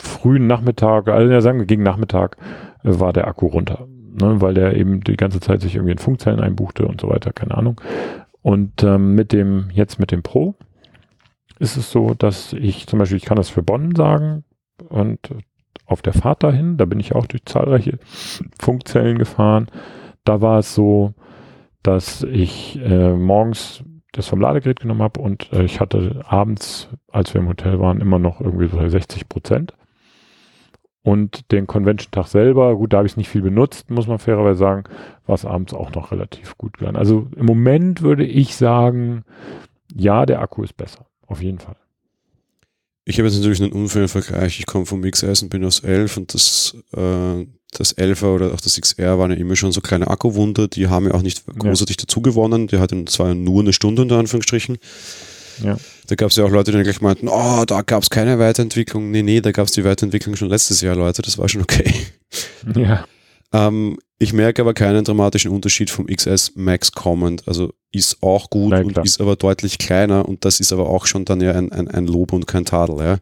frühen 0.00 0.46
Nachmittag, 0.46 1.08
also 1.08 1.40
sagen 1.40 1.58
wir 1.58 1.66
gegen 1.66 1.82
Nachmittag, 1.82 2.36
äh, 2.84 2.98
war 2.98 3.12
der 3.12 3.26
Akku 3.26 3.46
runter. 3.46 3.86
Ne, 4.12 4.40
weil 4.40 4.54
der 4.54 4.76
eben 4.76 5.02
die 5.02 5.16
ganze 5.16 5.38
Zeit 5.38 5.60
sich 5.60 5.76
irgendwie 5.76 5.92
in 5.92 5.98
Funkzellen 5.98 6.40
einbuchte 6.40 6.84
und 6.84 7.00
so 7.00 7.08
weiter, 7.08 7.32
keine 7.32 7.56
Ahnung. 7.56 7.80
Und 8.42 8.82
ähm, 8.82 9.14
mit 9.14 9.32
dem, 9.32 9.70
jetzt 9.72 10.00
mit 10.00 10.10
dem 10.10 10.22
Pro, 10.22 10.56
ist 11.60 11.76
es 11.76 11.92
so, 11.92 12.14
dass 12.14 12.52
ich 12.52 12.88
zum 12.88 12.98
Beispiel, 12.98 13.18
ich 13.18 13.24
kann 13.24 13.36
das 13.36 13.50
für 13.50 13.62
Bonn 13.62 13.94
sagen 13.94 14.44
und 14.88 15.30
auf 15.90 16.02
der 16.02 16.12
Fahrt 16.12 16.42
dahin, 16.42 16.76
da 16.76 16.84
bin 16.84 17.00
ich 17.00 17.14
auch 17.14 17.26
durch 17.26 17.44
zahlreiche 17.44 17.98
Funkzellen 18.60 19.18
gefahren. 19.18 19.66
Da 20.24 20.40
war 20.40 20.60
es 20.60 20.74
so, 20.74 21.14
dass 21.82 22.22
ich 22.22 22.78
äh, 22.82 23.12
morgens 23.12 23.82
das 24.12 24.28
vom 24.28 24.40
Ladegerät 24.40 24.80
genommen 24.80 25.02
habe 25.02 25.20
und 25.20 25.52
äh, 25.52 25.64
ich 25.64 25.80
hatte 25.80 26.22
abends, 26.26 26.88
als 27.10 27.34
wir 27.34 27.40
im 27.40 27.48
Hotel 27.48 27.80
waren, 27.80 28.00
immer 28.00 28.18
noch 28.18 28.40
irgendwie 28.40 28.68
so 28.68 28.86
60 28.86 29.28
Prozent. 29.28 29.74
Und 31.02 31.50
den 31.50 31.66
Convention-Tag 31.66 32.26
selber, 32.26 32.76
gut, 32.76 32.92
da 32.92 32.98
habe 32.98 33.06
ich 33.06 33.14
es 33.14 33.16
nicht 33.16 33.30
viel 33.30 33.40
benutzt, 33.40 33.90
muss 33.90 34.06
man 34.06 34.18
fairerweise 34.18 34.58
sagen, 34.58 34.84
war 35.26 35.34
es 35.34 35.46
abends 35.46 35.72
auch 35.72 35.92
noch 35.92 36.12
relativ 36.12 36.58
gut 36.58 36.78
gegangen. 36.78 36.96
Also 36.96 37.28
im 37.36 37.46
Moment 37.46 38.02
würde 38.02 38.24
ich 38.24 38.54
sagen, 38.54 39.24
ja, 39.94 40.26
der 40.26 40.42
Akku 40.42 40.62
ist 40.62 40.76
besser. 40.76 41.06
Auf 41.26 41.42
jeden 41.42 41.58
Fall. 41.58 41.76
Ich 43.04 43.18
habe 43.18 43.28
jetzt 43.28 43.38
natürlich 43.38 43.62
einen 43.62 43.72
unfairen 43.72 44.08
Vergleich. 44.08 44.58
Ich 44.58 44.66
komme 44.66 44.86
vom 44.86 45.02
XS 45.02 45.42
und 45.42 45.48
bin 45.48 45.64
aus 45.64 45.80
11 45.80 46.16
und 46.16 46.34
das, 46.34 46.76
äh, 46.94 47.46
das 47.72 47.96
11er 47.96 48.34
oder 48.34 48.52
auch 48.52 48.60
das 48.60 48.80
XR 48.80 49.18
waren 49.18 49.30
ja 49.30 49.36
immer 49.36 49.56
schon 49.56 49.72
so 49.72 49.80
kleine 49.80 50.08
Akkuwunder, 50.08 50.68
die 50.68 50.88
haben 50.88 51.06
ja 51.06 51.14
auch 51.14 51.22
nicht 51.22 51.46
großartig 51.46 51.96
ja. 51.96 52.02
dazu 52.02 52.20
gewonnen. 52.20 52.66
Die 52.66 52.78
hatten 52.78 53.06
zwar 53.06 53.34
nur 53.34 53.62
eine 53.62 53.72
Stunde 53.72 54.02
unter 54.02 54.18
Anführungsstrichen. 54.18 54.78
Ja. 55.62 55.76
Da 56.06 56.14
gab 56.14 56.30
es 56.30 56.36
ja 56.36 56.44
auch 56.44 56.50
Leute, 56.50 56.70
die 56.70 56.76
dann 56.76 56.84
gleich 56.84 57.00
meinten, 57.00 57.28
oh, 57.28 57.64
da 57.66 57.82
gab 57.82 58.02
es 58.02 58.10
keine 58.10 58.38
Weiterentwicklung. 58.38 59.10
Nee, 59.10 59.22
nee, 59.22 59.40
da 59.40 59.52
gab 59.52 59.66
es 59.66 59.72
die 59.72 59.84
Weiterentwicklung 59.84 60.36
schon 60.36 60.48
letztes 60.48 60.80
Jahr, 60.80 60.96
Leute, 60.96 61.22
das 61.22 61.38
war 61.38 61.48
schon 61.48 61.62
okay. 61.62 61.92
Ja. 62.74 63.06
Ähm, 63.52 63.98
ich 64.22 64.34
merke 64.34 64.60
aber 64.60 64.74
keinen 64.74 65.02
dramatischen 65.02 65.50
Unterschied 65.50 65.88
vom 65.88 66.06
XS 66.06 66.52
Max 66.54 66.92
Command. 66.92 67.48
Also 67.48 67.72
ist 67.90 68.22
auch 68.22 68.50
gut 68.50 68.70
Nein, 68.70 68.84
und 68.84 68.98
ist 68.98 69.18
aber 69.18 69.34
deutlich 69.34 69.78
kleiner 69.78 70.28
und 70.28 70.44
das 70.44 70.60
ist 70.60 70.72
aber 70.72 70.90
auch 70.90 71.06
schon 71.06 71.24
dann 71.24 71.40
ja 71.40 71.52
ein, 71.52 71.72
ein, 71.72 71.88
ein 71.88 72.06
Lob 72.06 72.34
und 72.34 72.46
kein 72.46 72.66
Tadel, 72.66 72.98
ja. 72.98 73.16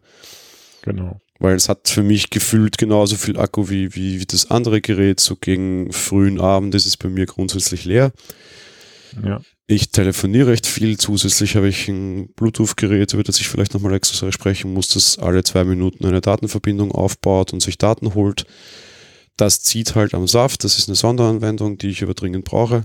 Genau. 0.81 1.21
Weil 1.39 1.55
es 1.55 1.69
hat 1.69 1.87
für 1.87 2.03
mich 2.03 2.29
gefühlt 2.31 2.77
genauso 2.77 3.15
viel 3.15 3.39
Akku 3.39 3.69
wie, 3.69 3.95
wie, 3.95 4.19
wie 4.19 4.25
das 4.25 4.51
andere 4.51 4.81
Gerät. 4.81 5.21
So 5.21 5.37
gegen 5.37 5.93
frühen 5.93 6.41
Abend 6.41 6.75
ist 6.75 6.85
es 6.85 6.97
bei 6.97 7.07
mir 7.07 7.27
grundsätzlich 7.27 7.85
leer. 7.85 8.11
Ja. 9.23 9.39
Ich 9.67 9.91
telefoniere 9.91 10.49
recht 10.49 10.67
viel. 10.67 10.97
Zusätzlich 10.97 11.55
habe 11.55 11.69
ich 11.69 11.87
ein 11.87 12.33
Bluetooth-Gerät, 12.33 13.13
über 13.13 13.23
das 13.23 13.39
ich 13.39 13.47
vielleicht 13.47 13.73
nochmal 13.73 13.93
extra 13.93 14.29
sprechen 14.33 14.73
muss, 14.73 14.89
das 14.89 15.17
alle 15.17 15.45
zwei 15.45 15.63
Minuten 15.63 16.05
eine 16.05 16.19
Datenverbindung 16.19 16.91
aufbaut 16.91 17.53
und 17.53 17.61
sich 17.61 17.77
Daten 17.77 18.15
holt. 18.15 18.45
Das 19.39 19.61
zieht 19.61 19.95
halt 19.95 20.13
am 20.13 20.27
Saft. 20.27 20.65
Das 20.65 20.77
ist 20.77 20.89
eine 20.89 20.95
Sonderanwendung, 20.95 21.77
die 21.77 21.87
ich 21.87 22.03
aber 22.03 22.13
dringend 22.13 22.43
brauche. 22.43 22.83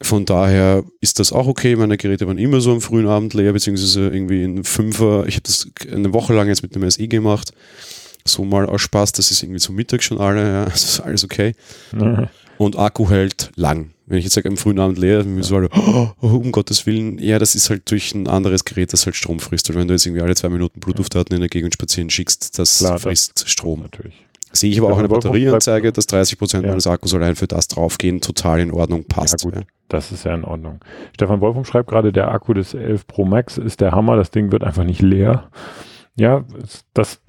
Von 0.00 0.24
daher 0.24 0.82
ist 1.02 1.18
das 1.18 1.30
auch 1.30 1.46
okay. 1.46 1.76
Meine 1.76 1.98
Geräte 1.98 2.26
waren 2.26 2.38
immer 2.38 2.62
so 2.62 2.72
am 2.72 2.80
frühen 2.80 3.06
Abend 3.06 3.34
leer, 3.34 3.52
beziehungsweise 3.52 4.08
irgendwie 4.08 4.42
in 4.42 4.64
Fünfer. 4.64 5.26
Ich 5.26 5.34
habe 5.34 5.42
das 5.42 5.68
eine 5.92 6.14
Woche 6.14 6.32
lang 6.32 6.48
jetzt 6.48 6.62
mit 6.62 6.74
dem 6.74 6.90
SI 6.90 7.06
gemacht. 7.06 7.52
So 8.24 8.44
mal 8.46 8.64
aus 8.64 8.80
Spaß, 8.80 9.12
das 9.12 9.30
ist 9.30 9.42
irgendwie 9.42 9.60
zum 9.60 9.74
Mittag 9.74 10.02
schon 10.02 10.18
alle, 10.18 10.42
ja, 10.42 10.64
das 10.70 10.84
ist 10.84 11.00
alles 11.00 11.22
okay. 11.22 11.54
Mhm. 11.92 12.28
Und 12.56 12.78
Akku 12.78 13.10
hält 13.10 13.50
lang. 13.56 13.90
Wenn 14.06 14.18
ich 14.18 14.24
jetzt 14.24 14.34
sage, 14.34 14.48
am 14.48 14.56
frühen 14.56 14.78
Abend 14.78 14.96
leer, 14.96 15.18
dann 15.18 15.34
müssen 15.34 15.50
wir 15.50 15.58
alle, 15.58 16.14
oh, 16.22 16.26
um 16.26 16.50
Gottes 16.50 16.86
Willen, 16.86 17.18
ja, 17.18 17.38
das 17.38 17.54
ist 17.54 17.68
halt 17.68 17.90
durch 17.90 18.14
ein 18.14 18.26
anderes 18.26 18.64
Gerät, 18.64 18.94
das 18.94 19.04
halt 19.04 19.16
Strom 19.16 19.38
frisst. 19.38 19.68
Und 19.68 19.76
wenn 19.76 19.86
du 19.86 19.92
jetzt 19.92 20.06
irgendwie 20.06 20.22
alle 20.22 20.34
zwei 20.34 20.48
Minuten 20.48 20.80
Bluetooth-Daten 20.80 21.34
in 21.34 21.40
der 21.40 21.50
Gegend 21.50 21.74
spazieren 21.74 22.08
schickst, 22.08 22.58
das 22.58 22.78
Klar, 22.78 22.98
frisst 22.98 23.42
das 23.42 23.50
Strom. 23.50 23.82
Natürlich. 23.82 24.14
Sehe 24.52 24.70
ich 24.70 24.78
aber 24.78 24.88
ja, 24.88 24.94
auch 24.94 24.98
eine 24.98 25.08
Batterieanzeige, 25.08 25.92
dass 25.92 26.06
30 26.06 26.38
Prozent 26.38 26.64
ja. 26.64 26.70
meines 26.70 26.86
Akkus 26.86 27.14
allein 27.14 27.36
für 27.36 27.46
das 27.46 27.68
draufgehen, 27.68 28.20
total 28.20 28.60
in 28.60 28.72
Ordnung, 28.72 29.04
passt. 29.04 29.44
Ja, 29.44 29.50
gut, 29.50 29.64
das 29.88 30.10
ist 30.10 30.24
ja 30.24 30.34
in 30.34 30.44
Ordnung. 30.44 30.80
Stefan 31.14 31.40
Wolfung 31.40 31.64
schreibt 31.64 31.88
gerade, 31.88 32.12
der 32.12 32.30
Akku 32.30 32.52
des 32.52 32.74
11 32.74 33.06
Pro 33.06 33.24
Max 33.24 33.58
ist 33.58 33.80
der 33.80 33.92
Hammer, 33.92 34.16
das 34.16 34.30
Ding 34.30 34.50
wird 34.50 34.64
einfach 34.64 34.84
nicht 34.84 35.02
leer. 35.02 35.44
Ja, 36.16 36.44
das, 36.94 37.22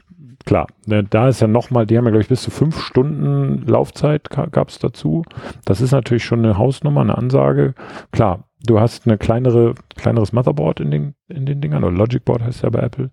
klar, 0.46 0.68
ne, 0.86 1.04
da 1.04 1.28
ist 1.28 1.42
ja 1.42 1.48
nochmal, 1.48 1.86
die 1.86 1.98
haben 1.98 2.06
ja, 2.06 2.12
glaube 2.12 2.24
ich, 2.24 2.30
bis 2.30 2.42
zu 2.42 2.52
fünf 2.52 2.82
Stunden 2.82 3.66
Laufzeit 3.68 4.30
gab 4.30 4.70
es 4.70 4.80
dazu. 4.80 5.24
Das 5.66 5.82
ist 5.82 5.92
natürlich 5.92 6.26
schon 6.26 6.40
eine 6.40 6.58
Hausnummer, 6.58 7.02
eine 7.02 7.18
Ansage. 7.18 7.76
Klar, 8.12 8.46
du 8.66 8.80
hast 8.80 9.06
eine 9.06 9.18
kleinere, 9.18 9.76
kleineres 9.96 10.34
Motherboard 10.34 10.80
in 10.80 10.92
den, 10.92 11.16
in 11.28 11.46
den 11.46 11.62
Dingern, 11.62 11.84
oder 11.84 11.96
Logic 11.96 12.24
Board 12.24 12.42
heißt 12.42 12.64
ja 12.64 12.70
bei 12.70 12.80
Apple. 12.80 13.12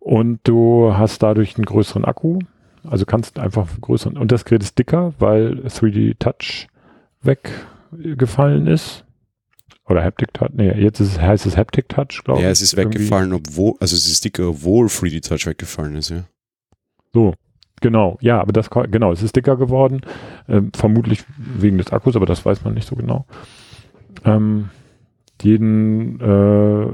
Und 0.00 0.40
du 0.44 0.92
hast 0.94 1.22
dadurch 1.22 1.56
einen 1.56 1.64
größeren 1.64 2.04
Akku. 2.04 2.40
Also 2.84 3.06
kannst 3.06 3.38
einfach 3.38 3.68
größeren, 3.80 4.18
und 4.18 4.30
das 4.30 4.44
Gerät 4.44 4.62
ist 4.62 4.78
dicker, 4.78 5.14
weil 5.18 5.60
3D 5.66 6.18
Touch 6.18 6.68
weggefallen 7.22 8.66
ist. 8.66 9.04
Oder 9.86 10.02
Haptic 10.02 10.32
Touch, 10.32 10.50
nee, 10.54 10.72
jetzt 10.72 11.00
ist, 11.00 11.20
heißt 11.20 11.44
es 11.46 11.56
Haptic 11.56 11.88
Touch, 11.88 12.22
glaube 12.24 12.40
ich. 12.40 12.44
Ja, 12.44 12.50
es 12.50 12.62
ist 12.62 12.76
weggefallen, 12.76 13.32
obwohl, 13.32 13.74
also 13.80 13.96
es 13.96 14.06
ist 14.06 14.24
dicker, 14.24 14.48
obwohl 14.48 14.86
3D 14.86 15.26
Touch 15.26 15.46
weggefallen 15.46 15.96
ist, 15.96 16.10
ja. 16.10 16.24
So, 17.12 17.34
genau, 17.80 18.18
ja, 18.20 18.40
aber 18.40 18.52
das, 18.52 18.70
genau, 18.70 19.12
es 19.12 19.22
ist 19.22 19.36
dicker 19.36 19.56
geworden, 19.56 20.00
ähm, 20.48 20.72
vermutlich 20.74 21.24
wegen 21.36 21.78
des 21.78 21.92
Akkus, 21.92 22.16
aber 22.16 22.26
das 22.26 22.44
weiß 22.44 22.64
man 22.64 22.74
nicht 22.74 22.88
so 22.88 22.96
genau. 22.96 23.26
Ähm, 24.24 24.70
jeden, 25.42 26.20
äh, 26.20 26.86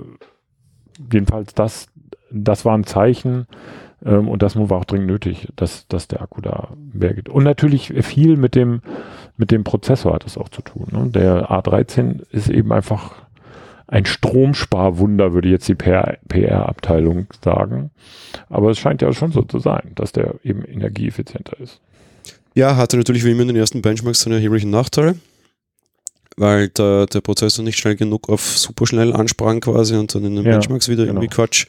jedenfalls 1.12 1.55
das, 1.55 1.87
das 2.31 2.64
war 2.64 2.76
ein 2.76 2.85
Zeichen, 2.85 3.46
ähm, 4.05 4.29
und 4.29 4.43
das 4.43 4.57
war 4.57 4.79
auch 4.79 4.85
dringend 4.85 5.09
nötig, 5.09 5.49
dass, 5.57 5.87
dass 5.89 6.09
der 6.09 6.23
Akku 6.23 6.41
da 6.41 6.69
mehr 6.93 7.15
geht. 7.15 7.29
Und 7.29 7.45
natürlich 7.45 7.93
viel 8.03 8.37
mit 8.37 8.55
dem, 8.55 8.83
mit 9.37 9.51
dem 9.51 9.65
Prozessor 9.65 10.15
hat 10.15 10.27
es 10.27 10.39
auch 10.39 10.49
zu 10.49 10.63
tun. 10.63 10.89
Ne? 10.91 11.11
Der 11.11 11.51
A13 11.51 12.23
ist 12.31 12.49
eben 12.49 12.73
einfach 12.73 13.15
ein 13.87 14.07
Stromsparwunder, 14.07 15.33
würde 15.33 15.49
jetzt 15.49 15.69
die 15.69 15.75
PR-Abteilung 15.75 17.27
sagen. 17.45 17.91
Aber 18.49 18.71
es 18.71 18.79
scheint 18.79 19.03
ja 19.03 19.13
schon 19.13 19.33
so 19.33 19.43
zu 19.43 19.59
sein, 19.59 19.93
dass 19.97 20.13
der 20.13 20.37
eben 20.45 20.65
energieeffizienter 20.65 21.59
ist. 21.59 21.81
Ja, 22.55 22.77
hatte 22.77 22.97
natürlich 22.97 23.25
wie 23.25 23.33
immer 23.33 23.43
in 23.43 23.49
den 23.49 23.57
ersten 23.57 23.83
Benchmarks 23.83 24.21
seine 24.21 24.37
erheblichen 24.37 24.71
Nachteile, 24.71 25.17
weil 26.37 26.69
der, 26.69 27.07
der 27.07 27.21
Prozessor 27.21 27.65
nicht 27.65 27.79
schnell 27.79 27.97
genug 27.97 28.29
auf 28.29 28.43
superschnell 28.43 29.13
ansprang 29.13 29.61
quasi 29.61 29.97
und 29.97 30.15
dann 30.15 30.25
in 30.25 30.37
den 30.37 30.45
ja, 30.45 30.53
Benchmarks 30.53 30.89
wieder 30.89 31.05
genau. 31.05 31.21
irgendwie 31.21 31.35
Quatsch 31.35 31.67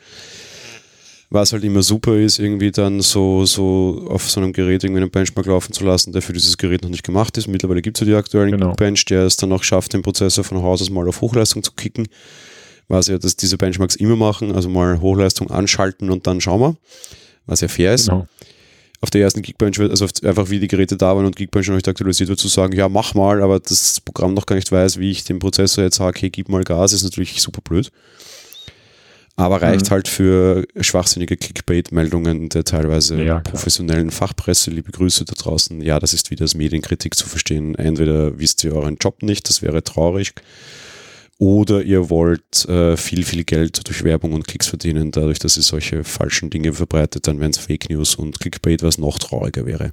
was 1.32 1.54
halt 1.54 1.64
immer 1.64 1.82
super 1.82 2.18
ist, 2.18 2.40
irgendwie 2.40 2.72
dann 2.72 3.00
so, 3.00 3.46
so 3.46 4.06
auf 4.10 4.30
so 4.30 4.42
einem 4.42 4.52
Gerät 4.52 4.84
irgendwie 4.84 5.02
einen 5.02 5.10
Benchmark 5.10 5.48
laufen 5.48 5.72
zu 5.72 5.86
lassen, 5.86 6.12
der 6.12 6.22
für 6.22 6.34
dieses 6.34 6.58
Gerät 6.58 6.84
noch 6.84 6.90
nicht 6.90 7.04
gemacht 7.04 7.38
ist. 7.38 7.48
Mittlerweile 7.48 7.82
gibt 7.82 7.98
es 7.98 8.02
ja 8.02 8.06
die 8.06 8.20
aktuellen 8.20 8.52
genau. 8.52 8.74
Bench, 8.74 9.06
der 9.06 9.24
es 9.24 9.38
dann 9.38 9.54
auch 9.54 9.64
schafft, 9.64 9.94
den 9.94 10.02
Prozessor 10.02 10.44
von 10.44 10.62
Haus 10.62 10.82
aus 10.82 10.90
mal 10.90 11.08
auf 11.08 11.22
Hochleistung 11.22 11.64
zu 11.64 11.72
kicken. 11.72 12.10
Was 12.90 13.08
ja, 13.08 13.18
dass 13.18 13.38
diese 13.38 13.58
Benchmarks 13.58 13.96
immer 13.96 14.18
machen, 14.18 14.54
also 14.54 14.68
mal 14.68 15.00
Hochleistung 15.00 15.50
anschalten 15.50 16.10
und 16.10 16.28
dann 16.28 16.42
schauen 16.42 16.60
wir, 16.60 16.76
was 17.46 17.62
ja 17.62 17.70
fair 17.70 17.94
ist. 17.94 18.10
Genau. 18.10 18.28
Auf 19.00 19.10
der 19.10 19.22
ersten 19.22 19.42
Geekbench 19.42 19.80
wird, 19.80 19.90
also 19.90 20.06
einfach 20.24 20.50
wie 20.50 20.60
die 20.60 20.68
Geräte 20.68 20.98
da 20.98 21.16
waren 21.16 21.26
und 21.26 21.38
Geekbench 21.38 21.70
noch 21.70 21.76
nicht 21.76 21.88
aktualisiert 21.88 22.28
wird, 22.28 22.40
zu 22.40 22.50
sagen, 22.50 22.76
ja, 22.76 22.90
mach 22.90 23.16
mal, 23.16 23.42
aber 23.42 23.62
das 23.62 24.02
Programm 24.02 24.34
noch 24.34 24.46
gar 24.46 24.58
nicht 24.58 24.70
weiß, 24.70 25.00
wie 25.00 25.12
ich 25.12 25.24
dem 25.24 25.40
Prozessor 25.40 25.86
jetzt 25.86 25.96
sage, 25.96 26.20
hey, 26.20 26.30
gib 26.30 26.50
mal 26.50 26.66
Gas, 26.66 26.92
ist 26.92 27.04
natürlich 27.04 27.42
super 27.42 27.62
blöd 27.64 27.90
aber 29.36 29.62
reicht 29.62 29.86
mhm. 29.86 29.90
halt 29.92 30.08
für 30.08 30.66
schwachsinnige 30.80 31.38
Clickbait-Meldungen 31.38 32.50
der 32.50 32.64
teilweise 32.64 33.22
ja, 33.24 33.40
professionellen 33.40 34.12
Fachpresse. 34.12 34.72
Liebe 34.72 34.92
Grüße 34.92 35.26
da 35.26 35.34
draußen. 35.34 35.82
Ja, 35.82 36.00
das 36.00 36.14
ist 36.14 36.32
wieder 36.32 36.44
als 36.44 36.56
Medienkritik 36.56 37.16
zu 37.16 37.28
verstehen. 37.28 37.76
Entweder 37.76 38.38
wisst 38.40 38.64
ihr 38.64 38.76
euren 38.76 38.98
Job 38.98 39.24
nicht, 39.24 39.50
das 39.50 39.62
wäre 39.62 39.84
traurig, 39.84 40.34
oder 41.42 41.82
ihr 41.82 42.12
wollt 42.12 42.66
äh, 42.70 42.96
viel, 42.96 43.24
viel 43.24 43.44
Geld 43.44 43.88
durch 43.88 44.04
Werbung 44.04 44.34
und 44.34 44.48
Klicks 44.48 44.68
verdienen, 44.68 45.10
dadurch, 45.10 45.40
dass 45.40 45.58
ihr 45.58 45.64
solche 45.64 46.04
falschen 46.04 46.52
Dinge 46.52 46.72
verbreitet, 46.72 47.28
dann 47.28 47.40
wären 47.40 47.50
es 47.50 47.58
Fake 47.58 47.90
News 47.90 48.14
und 48.14 48.40
Clickbait, 48.40 48.84
was 48.84 49.00
noch 49.00 49.18
trauriger 49.18 49.66
wäre. 49.66 49.92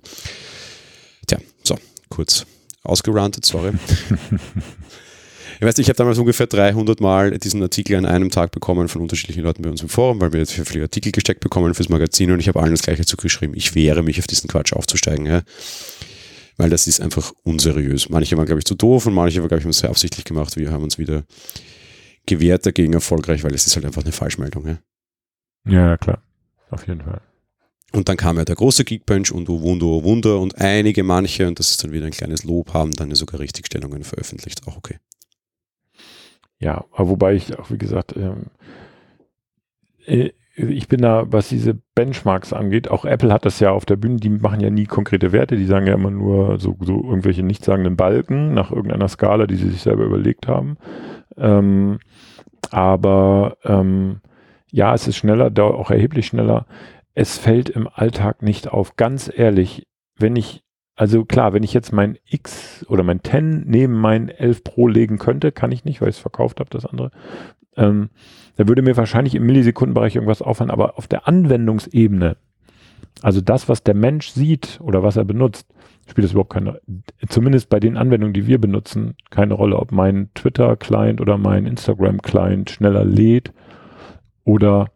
Tja, 1.27 1.38
so, 1.64 1.79
kurz 2.11 2.44
ausgerantet, 2.83 3.46
sorry. 3.46 3.72
Ich 5.61 5.62
weiß, 5.62 5.77
ich 5.79 5.88
habe 5.88 5.97
damals 5.97 6.18
ungefähr 6.18 6.47
300 6.47 7.01
Mal 7.01 7.37
diesen 7.38 7.61
Artikel 7.62 7.97
an 7.97 8.07
einem 8.07 8.31
Tag 8.31 8.53
bekommen 8.53 8.87
von 8.87 9.03
unterschiedlichen 9.03 9.42
Leuten 9.42 9.62
bei 9.62 9.68
uns 9.68 9.83
im 9.83 9.88
Forum, 9.88 10.21
weil 10.21 10.33
wir 10.33 10.38
jetzt 10.38 10.53
viele 10.53 10.85
Artikel 10.85 11.11
gesteckt 11.11 11.40
bekommen 11.40 11.75
fürs 11.75 11.88
Magazin 11.88 12.31
und 12.31 12.38
ich 12.38 12.47
habe 12.47 12.61
allen 12.61 12.71
das 12.71 12.83
gleiche 12.83 13.05
zugeschrieben. 13.05 13.57
Ich 13.57 13.75
wehre 13.75 14.05
mich, 14.05 14.21
auf 14.21 14.29
diesen 14.29 14.49
Quatsch 14.49 14.73
aufzusteigen, 14.73 15.27
ja. 15.27 15.42
Weil 16.59 16.71
das 16.71 16.87
ist 16.87 17.01
einfach 17.01 17.33
unseriös. 17.42 18.09
Manche 18.09 18.37
waren, 18.37 18.47
glaube 18.47 18.61
ich, 18.61 18.66
zu 18.66 18.77
doof 18.77 19.07
und 19.07 19.14
manche, 19.14 19.40
glaube 19.40 19.57
ich, 19.57 19.64
haben 19.64 19.71
es 19.71 19.81
sehr 19.81 19.90
absichtlich 19.90 20.25
gemacht. 20.25 20.57
Wir 20.57 20.71
haben 20.71 20.85
uns 20.85 20.97
wieder 20.97 21.25
gewehrt 22.25 22.64
dagegen 22.64 22.92
erfolgreich, 22.92 23.42
weil 23.42 23.55
es 23.55 23.66
ist 23.66 23.75
halt 23.75 23.85
einfach 23.85 24.03
eine 24.03 24.12
Falschmeldung, 24.12 24.64
ja. 24.68 24.79
Ja, 25.66 25.97
klar. 25.97 26.23
Auf 26.71 26.87
jeden 26.87 27.01
Fall. 27.01 27.21
Und 27.92 28.09
dann 28.09 28.16
kam 28.16 28.37
ja 28.37 28.44
der 28.44 28.55
große 28.55 28.85
Geekbench 28.85 29.33
und 29.33 29.49
oh 29.49 29.61
Wunder, 29.61 29.87
oh 29.87 30.05
Wunder 30.05 30.38
und 30.38 30.57
einige, 30.59 31.03
manche, 31.03 31.49
und 31.49 31.59
das 31.59 31.71
ist 31.71 31.83
dann 31.83 31.90
wieder 31.90 32.07
ein 32.07 32.12
kleines 32.12 32.44
Lob, 32.44 32.75
haben 32.75 32.92
dann 32.92 33.12
sogar 33.16 33.40
Richtigstellungen 33.40 34.05
veröffentlicht. 34.05 34.68
Auch 34.68 34.77
okay. 34.77 34.99
Ja, 36.61 36.85
wobei 36.92 37.35
ich 37.35 37.59
auch, 37.59 37.71
wie 37.71 37.79
gesagt, 37.79 38.16
ähm, 38.16 38.47
äh, 40.07 40.31
ich 40.57 40.88
bin 40.88 41.03
da, 41.03 41.31
was 41.31 41.49
diese 41.49 41.75
Benchmarks 41.94 42.53
angeht, 42.53 42.90
auch 42.90 43.04
Apple 43.04 43.33
hat 43.33 43.44
das 43.44 43.61
ja 43.61 43.71
auf 43.71 43.87
der 43.87 43.94
Bühne, 43.94 44.17
die 44.17 44.31
machen 44.31 44.59
ja 44.59 44.71
nie 44.71 44.87
konkrete 44.87 45.31
Werte, 45.31 45.56
die 45.56 45.67
sagen 45.67 45.87
ja 45.87 45.94
immer 45.94 46.11
nur 46.11 46.59
so, 46.59 46.77
so 46.81 47.04
irgendwelche 47.04 47.44
nichtssagenden 47.44 47.96
Balken 47.96 48.54
nach 48.54 48.73
irgendeiner 48.73 49.06
Skala, 49.06 49.46
die 49.46 49.54
sie 49.54 49.71
sich 49.71 49.83
selber 49.83 50.04
überlegt 50.04 50.48
haben. 50.48 50.77
Ähm, 51.37 52.00
aber 52.73 53.56
ähm, 53.65 54.21
ja, 54.73 54.94
es 54.94 55.06
ist 55.06 55.17
schneller, 55.17 55.52
auch 55.63 55.90
erheblich 55.92 56.27
schneller. 56.27 56.67
Es 57.15 57.38
fällt 57.38 57.71
im 57.71 57.88
Alltag 57.92 58.42
nicht 58.42 58.69
auf. 58.69 58.96
Ganz 58.96 59.31
ehrlich, 59.33 59.87
wenn 60.17 60.35
ich 60.35 60.65
also 60.99 61.25
klar, 61.25 61.53
wenn 61.53 61.63
ich 61.63 61.73
jetzt 61.73 61.92
mein 61.92 62.19
X 62.29 62.85
oder 62.88 63.05
mein 63.05 63.23
10 63.23 63.63
neben 63.67 63.94
mein 63.94 64.29
11 64.29 64.65
Pro 64.65 64.88
legen 64.88 65.19
könnte, 65.19 65.53
kann 65.53 65.71
ich 65.71 65.85
nicht, 65.85 66.01
weil 66.01 66.09
ich 66.09 66.17
es 66.17 66.21
verkauft 66.21 66.59
habe, 66.59 66.71
das 66.71 66.85
andere. 66.85 67.13
Ähm, 67.77 68.11
da 68.57 68.67
würde 68.67 68.83
mir 68.83 68.96
wahrscheinlich 68.96 69.37
im 69.37 69.46
Millisekundenbereich 69.46 70.17
irgendwas 70.17 70.42
auffallen, 70.42 70.73
aber 70.73 70.99
auf 70.99 71.07
der 71.07 71.29
Anwendungsebene, 71.29 72.37
also 73.23 73.40
das, 73.40 73.69
was 73.69 73.85
der 73.85 73.94
Mensch 73.94 74.31
sieht 74.31 74.81
oder 74.83 75.05
was 75.05 75.17
er 75.17 75.25
benutzt, 75.25 75.69
spielt 76.11 76.25
das 76.25 76.33
überhaupt 76.33 76.53
keine, 76.53 76.81
zumindest 77.29 77.69
bei 77.69 77.79
den 77.79 77.96
Anwendungen, 77.96 78.35
die 78.35 78.49
wir 78.49 78.61
benutzen, 78.61 79.15
keine 79.31 79.55
Rolle, 79.55 79.77
ob 79.77 79.92
mein 79.92 80.31
Twitter-Client 80.35 81.21
oder 81.21 81.38
mein 81.38 81.67
Instagram-Client 81.67 82.71
schneller 82.71 83.05
lädt 83.05 83.53
oder 84.42 84.90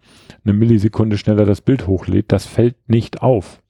eine 0.44 0.54
Millisekunde 0.54 1.16
schneller 1.16 1.44
das 1.44 1.60
Bild 1.60 1.86
hochlädt, 1.86 2.32
das 2.32 2.44
fällt 2.44 2.88
nicht 2.88 3.22
auf. 3.22 3.62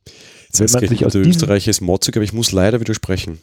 Heißt, 0.59 0.74
man 0.74 0.88
sich 0.88 1.07
aus 1.07 1.12
der 1.12 1.22
Österreicher 1.22 1.70
ist 1.70 1.80
motzig, 1.80 2.16
aber 2.16 2.24
ich 2.24 2.32
muss 2.32 2.53
leider 2.53 2.80
widersprechen. 2.80 3.38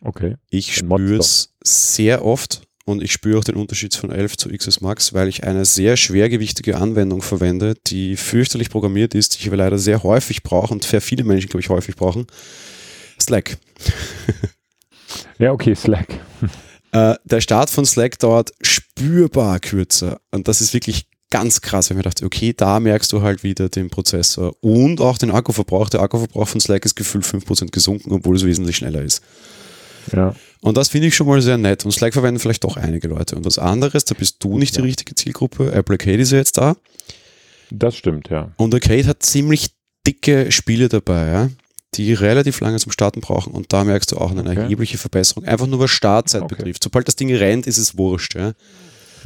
Okay. 0.00 0.36
Ich 0.50 0.74
spüre 0.74 1.16
es 1.16 1.54
sehr 1.62 2.24
oft 2.24 2.62
und 2.84 3.02
ich 3.02 3.12
spüre 3.12 3.38
auch 3.38 3.44
den 3.44 3.56
Unterschied 3.56 3.94
von 3.94 4.10
11 4.10 4.36
zu 4.36 4.48
XS 4.50 4.80
Max, 4.80 5.14
weil 5.14 5.28
ich 5.28 5.44
eine 5.44 5.64
sehr 5.64 5.96
schwergewichtige 5.96 6.76
Anwendung 6.76 7.22
verwende, 7.22 7.74
die 7.86 8.16
fürchterlich 8.16 8.70
programmiert 8.70 9.14
ist, 9.14 9.34
die 9.34 9.40
ich 9.40 9.46
aber 9.46 9.56
leider 9.56 9.78
sehr 9.78 10.02
häufig 10.02 10.42
brauche 10.42 10.72
und 10.72 10.84
sehr 10.84 11.00
viele 11.00 11.24
Menschen, 11.24 11.48
glaube 11.48 11.62
ich, 11.62 11.70
häufig 11.70 11.96
brauchen. 11.96 12.26
Slack. 13.20 13.56
Ja, 15.38 15.52
okay, 15.52 15.74
Slack. 15.74 16.08
Äh, 16.92 17.14
der 17.24 17.40
Start 17.40 17.70
von 17.70 17.84
Slack 17.84 18.18
dauert 18.18 18.52
spürbar 18.62 19.58
kürzer 19.60 20.20
und 20.30 20.46
das 20.48 20.60
ist 20.60 20.74
wirklich 20.74 21.06
ganz 21.34 21.60
krass, 21.60 21.90
wenn 21.90 21.96
man 21.96 22.04
dachte, 22.04 22.24
okay, 22.24 22.52
da 22.56 22.78
merkst 22.78 23.12
du 23.12 23.20
halt 23.22 23.42
wieder 23.42 23.68
den 23.68 23.90
Prozessor 23.90 24.54
und 24.60 25.00
auch 25.00 25.18
den 25.18 25.32
Akkuverbrauch. 25.32 25.88
Der 25.90 26.00
Akkuverbrauch 26.00 26.46
von 26.46 26.60
Slack 26.60 26.84
ist 26.84 26.94
gefühlt 26.94 27.24
5% 27.24 27.72
gesunken, 27.72 28.12
obwohl 28.12 28.36
es 28.36 28.44
wesentlich 28.44 28.76
schneller 28.76 29.02
ist. 29.02 29.20
Ja. 30.12 30.32
Und 30.60 30.76
das 30.76 30.90
finde 30.90 31.08
ich 31.08 31.16
schon 31.16 31.26
mal 31.26 31.42
sehr 31.42 31.58
nett. 31.58 31.84
Und 31.84 31.90
Slack 31.90 32.12
verwenden 32.12 32.38
vielleicht 32.38 32.62
doch 32.62 32.76
einige 32.76 33.08
Leute. 33.08 33.34
Und 33.34 33.44
was 33.44 33.58
anderes, 33.58 34.04
da 34.04 34.14
bist 34.14 34.36
du 34.44 34.58
nicht 34.58 34.76
die 34.76 34.80
Ja. 34.80 34.84
richtige 34.84 35.14
Zielgruppe. 35.16 35.72
Apple 35.72 35.94
Arcade 35.94 36.18
ist 36.18 36.30
ja 36.30 36.38
jetzt 36.38 36.56
da. 36.56 36.76
Das 37.72 37.96
stimmt, 37.96 38.28
ja. 38.30 38.52
Und 38.56 38.72
Arcade 38.72 39.06
hat 39.08 39.24
ziemlich 39.24 39.70
dicke 40.06 40.52
Spiele 40.52 40.88
dabei, 40.88 41.26
ja, 41.26 41.50
die 41.94 42.12
relativ 42.12 42.60
lange 42.60 42.78
zum 42.78 42.92
Starten 42.92 43.20
brauchen. 43.22 43.52
Und 43.52 43.72
da 43.72 43.82
merkst 43.82 44.12
du 44.12 44.18
auch 44.18 44.30
eine 44.30 44.42
Okay. 44.42 44.54
erhebliche 44.60 44.98
Verbesserung. 44.98 45.44
Einfach 45.46 45.66
nur 45.66 45.80
was 45.80 45.90
Startzeit 45.90 46.42
Okay. 46.42 46.54
betrifft. 46.56 46.84
Sobald 46.84 47.08
das 47.08 47.16
Ding 47.16 47.34
rennt, 47.34 47.66
ist 47.66 47.78
es 47.78 47.98
wurscht. 47.98 48.34
Ja. 48.36 48.52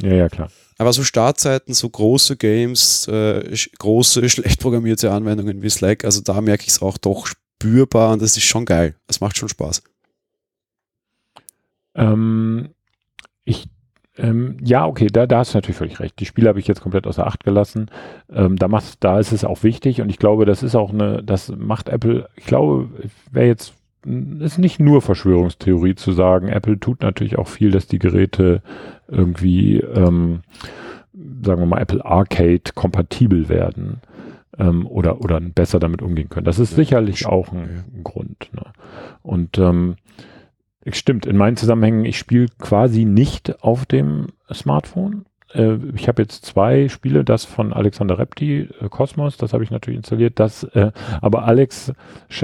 Ja, 0.01 0.13
ja, 0.13 0.29
klar. 0.29 0.49
Aber 0.79 0.93
so 0.93 1.03
Startzeiten, 1.03 1.73
so 1.73 1.89
große 1.89 2.37
Games, 2.37 3.05
äh, 3.09 3.53
große, 3.77 4.27
schlecht 4.29 4.61
programmierte 4.61 5.11
Anwendungen 5.11 5.61
wie 5.61 5.69
Slack, 5.69 6.05
also 6.05 6.21
da 6.21 6.39
merke 6.39 6.63
ich 6.63 6.69
es 6.69 6.81
auch 6.81 6.97
doch 6.97 7.27
spürbar 7.27 8.13
und 8.13 8.21
das 8.21 8.37
ist 8.37 8.45
schon 8.45 8.63
geil. 8.63 8.95
Es 9.07 9.19
macht 9.19 9.37
schon 9.37 9.49
Spaß. 9.49 9.83
Ähm, 11.95 12.69
ich, 13.43 13.67
ähm, 14.17 14.55
ja, 14.63 14.85
okay, 14.85 15.07
da, 15.07 15.27
da 15.27 15.39
hast 15.39 15.53
du 15.53 15.57
natürlich 15.57 15.75
völlig 15.75 15.99
recht. 15.99 16.17
Die 16.17 16.25
Spiele 16.25 16.47
habe 16.47 16.61
ich 16.61 16.67
jetzt 16.67 16.81
komplett 16.81 17.07
außer 17.07 17.27
Acht 17.27 17.43
gelassen. 17.43 17.91
Ähm, 18.31 18.55
da, 18.55 18.69
macht, 18.69 19.03
da 19.03 19.19
ist 19.19 19.33
es 19.33 19.43
auch 19.43 19.63
wichtig 19.63 19.99
und 19.99 20.09
ich 20.09 20.17
glaube, 20.17 20.45
das 20.45 20.63
ist 20.63 20.75
auch 20.75 20.91
eine, 20.91 21.21
das 21.21 21.49
macht 21.49 21.89
Apple, 21.89 22.29
ich 22.37 22.45
glaube, 22.45 22.89
wäre 23.29 23.47
jetzt, 23.47 23.73
ist 24.39 24.57
nicht 24.57 24.79
nur 24.79 25.01
Verschwörungstheorie 25.01 25.95
zu 25.95 26.11
sagen, 26.11 26.47
Apple 26.49 26.79
tut 26.79 27.01
natürlich 27.01 27.37
auch 27.37 27.47
viel, 27.47 27.71
dass 27.71 27.87
die 27.87 27.99
Geräte 27.99 28.61
irgendwie, 29.07 29.77
ähm, 29.77 30.41
sagen 31.13 31.61
wir 31.61 31.65
mal, 31.65 31.81
Apple 31.81 32.03
Arcade 32.03 32.71
kompatibel 32.75 33.49
werden. 33.49 34.01
Ähm, 34.57 34.87
oder, 34.87 35.21
oder 35.21 35.39
besser 35.39 35.79
damit 35.79 36.01
umgehen 36.01 36.27
können. 36.27 36.45
Das 36.45 36.59
ist 36.59 36.71
Ja, 36.71 36.77
sicherlich 36.77 37.19
schon, 37.19 37.31
auch 37.31 37.53
ein, 37.53 37.85
ein 37.95 38.03
Grund. 38.03 38.49
Ne? 38.51 38.63
Und 39.21 39.57
ähm, 39.57 39.95
Stimmt, 40.87 41.25
in 41.25 41.37
meinen 41.37 41.57
Zusammenhängen, 41.57 42.05
ich 42.05 42.17
spiele 42.17 42.47
quasi 42.57 43.05
nicht 43.05 43.63
auf 43.63 43.85
dem 43.85 44.27
Smartphone. 44.51 45.25
Äh, 45.53 45.77
ich 45.95 46.07
habe 46.07 46.21
jetzt 46.21 46.45
zwei 46.45 46.89
Spiele, 46.89 47.23
das 47.23 47.45
von 47.45 47.73
Alexander 47.73 48.17
Repti, 48.17 48.69
äh, 48.81 48.89
Cosmos, 48.89 49.37
das 49.37 49.53
habe 49.53 49.63
ich 49.63 49.71
natürlich 49.71 49.97
installiert, 49.97 50.39
das, 50.39 50.63
äh, 50.63 50.91
aber 51.21 51.45
Alex, 51.45 51.93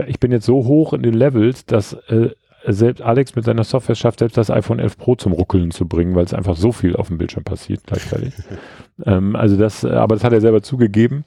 ich 0.08 0.20
bin 0.20 0.32
jetzt 0.32 0.46
so 0.46 0.66
hoch 0.66 0.94
in 0.94 1.04
den 1.04 1.14
Levels, 1.14 1.66
dass 1.66 1.94
äh, 1.94 2.32
selbst 2.68 3.02
Alex 3.02 3.36
mit 3.36 3.46
seiner 3.46 3.64
Software 3.64 3.96
schafft, 3.96 4.20
selbst 4.20 4.38
das 4.38 4.50
iPhone 4.50 4.80
11 4.80 4.98
Pro 4.98 5.16
zum 5.16 5.34
Ruckeln 5.34 5.72
zu 5.72 5.88
bringen, 5.88 6.16
weil 6.16 6.26
es 6.26 6.34
einfach 6.34 6.56
so 6.56 6.72
viel 6.72 6.96
auf 6.96 7.10
dem 7.10 7.18
Bildschirm 7.18 7.44
passiert 7.44 7.82
gleichzeitig. 7.86 8.34
ähm, 9.06 9.36
also 9.36 9.56
das, 9.58 9.84
äh, 9.84 9.92
aber 9.92 10.16
das 10.16 10.24
hat 10.24 10.34
er 10.34 10.42
selber 10.42 10.62
zugegeben. 10.64 11.26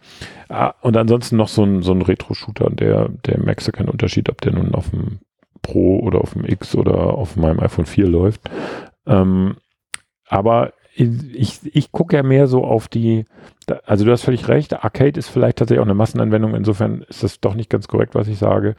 Ah, 0.49 0.75
und 0.81 0.97
ansonsten 0.97 1.37
noch 1.37 1.49
so 1.49 1.63
ein, 1.63 1.83
so 1.83 1.93
ein 1.93 2.03
Retro-Shooter, 2.03 2.67
und 2.67 2.81
der, 2.81 3.09
der 3.09 3.39
merkst 3.39 3.69
du 3.69 3.73
keinen 3.73 3.89
Unterschied, 3.89 4.29
ob 4.31 4.41
der 4.41 4.53
nun 4.53 4.75
auf 4.75 4.91
dem 4.91 5.21
Pro 5.63 6.01
oder 6.01 6.21
auf 6.21 6.33
dem 6.33 6.45
X 6.45 6.75
oder 6.75 7.15
auf 7.15 7.37
meinem 7.37 7.61
iPhone 7.61 7.87
4 7.87 8.09
läuft. 8.09 8.41
Ähm, 9.07 9.57
aber 10.29 10.73
ich, 10.99 11.61
ich 11.65 11.93
gucke 11.93 12.17
ja 12.17 12.23
mehr 12.23 12.47
so 12.47 12.65
auf 12.65 12.89
die, 12.89 13.25
also 13.85 14.05
du 14.05 14.11
hast 14.11 14.23
völlig 14.23 14.49
recht, 14.49 14.73
Arcade 14.85 15.19
ist 15.19 15.29
vielleicht 15.29 15.59
tatsächlich 15.59 15.81
auch 15.81 15.87
eine 15.87 15.95
Massenanwendung, 15.95 16.55
insofern 16.55 17.03
ist 17.03 17.23
das 17.23 17.41
doch 17.41 17.55
nicht 17.55 17.71
ganz 17.71 17.87
korrekt, 17.89 18.15
was 18.15 18.29
ich 18.29 18.39
sage. 18.39 18.75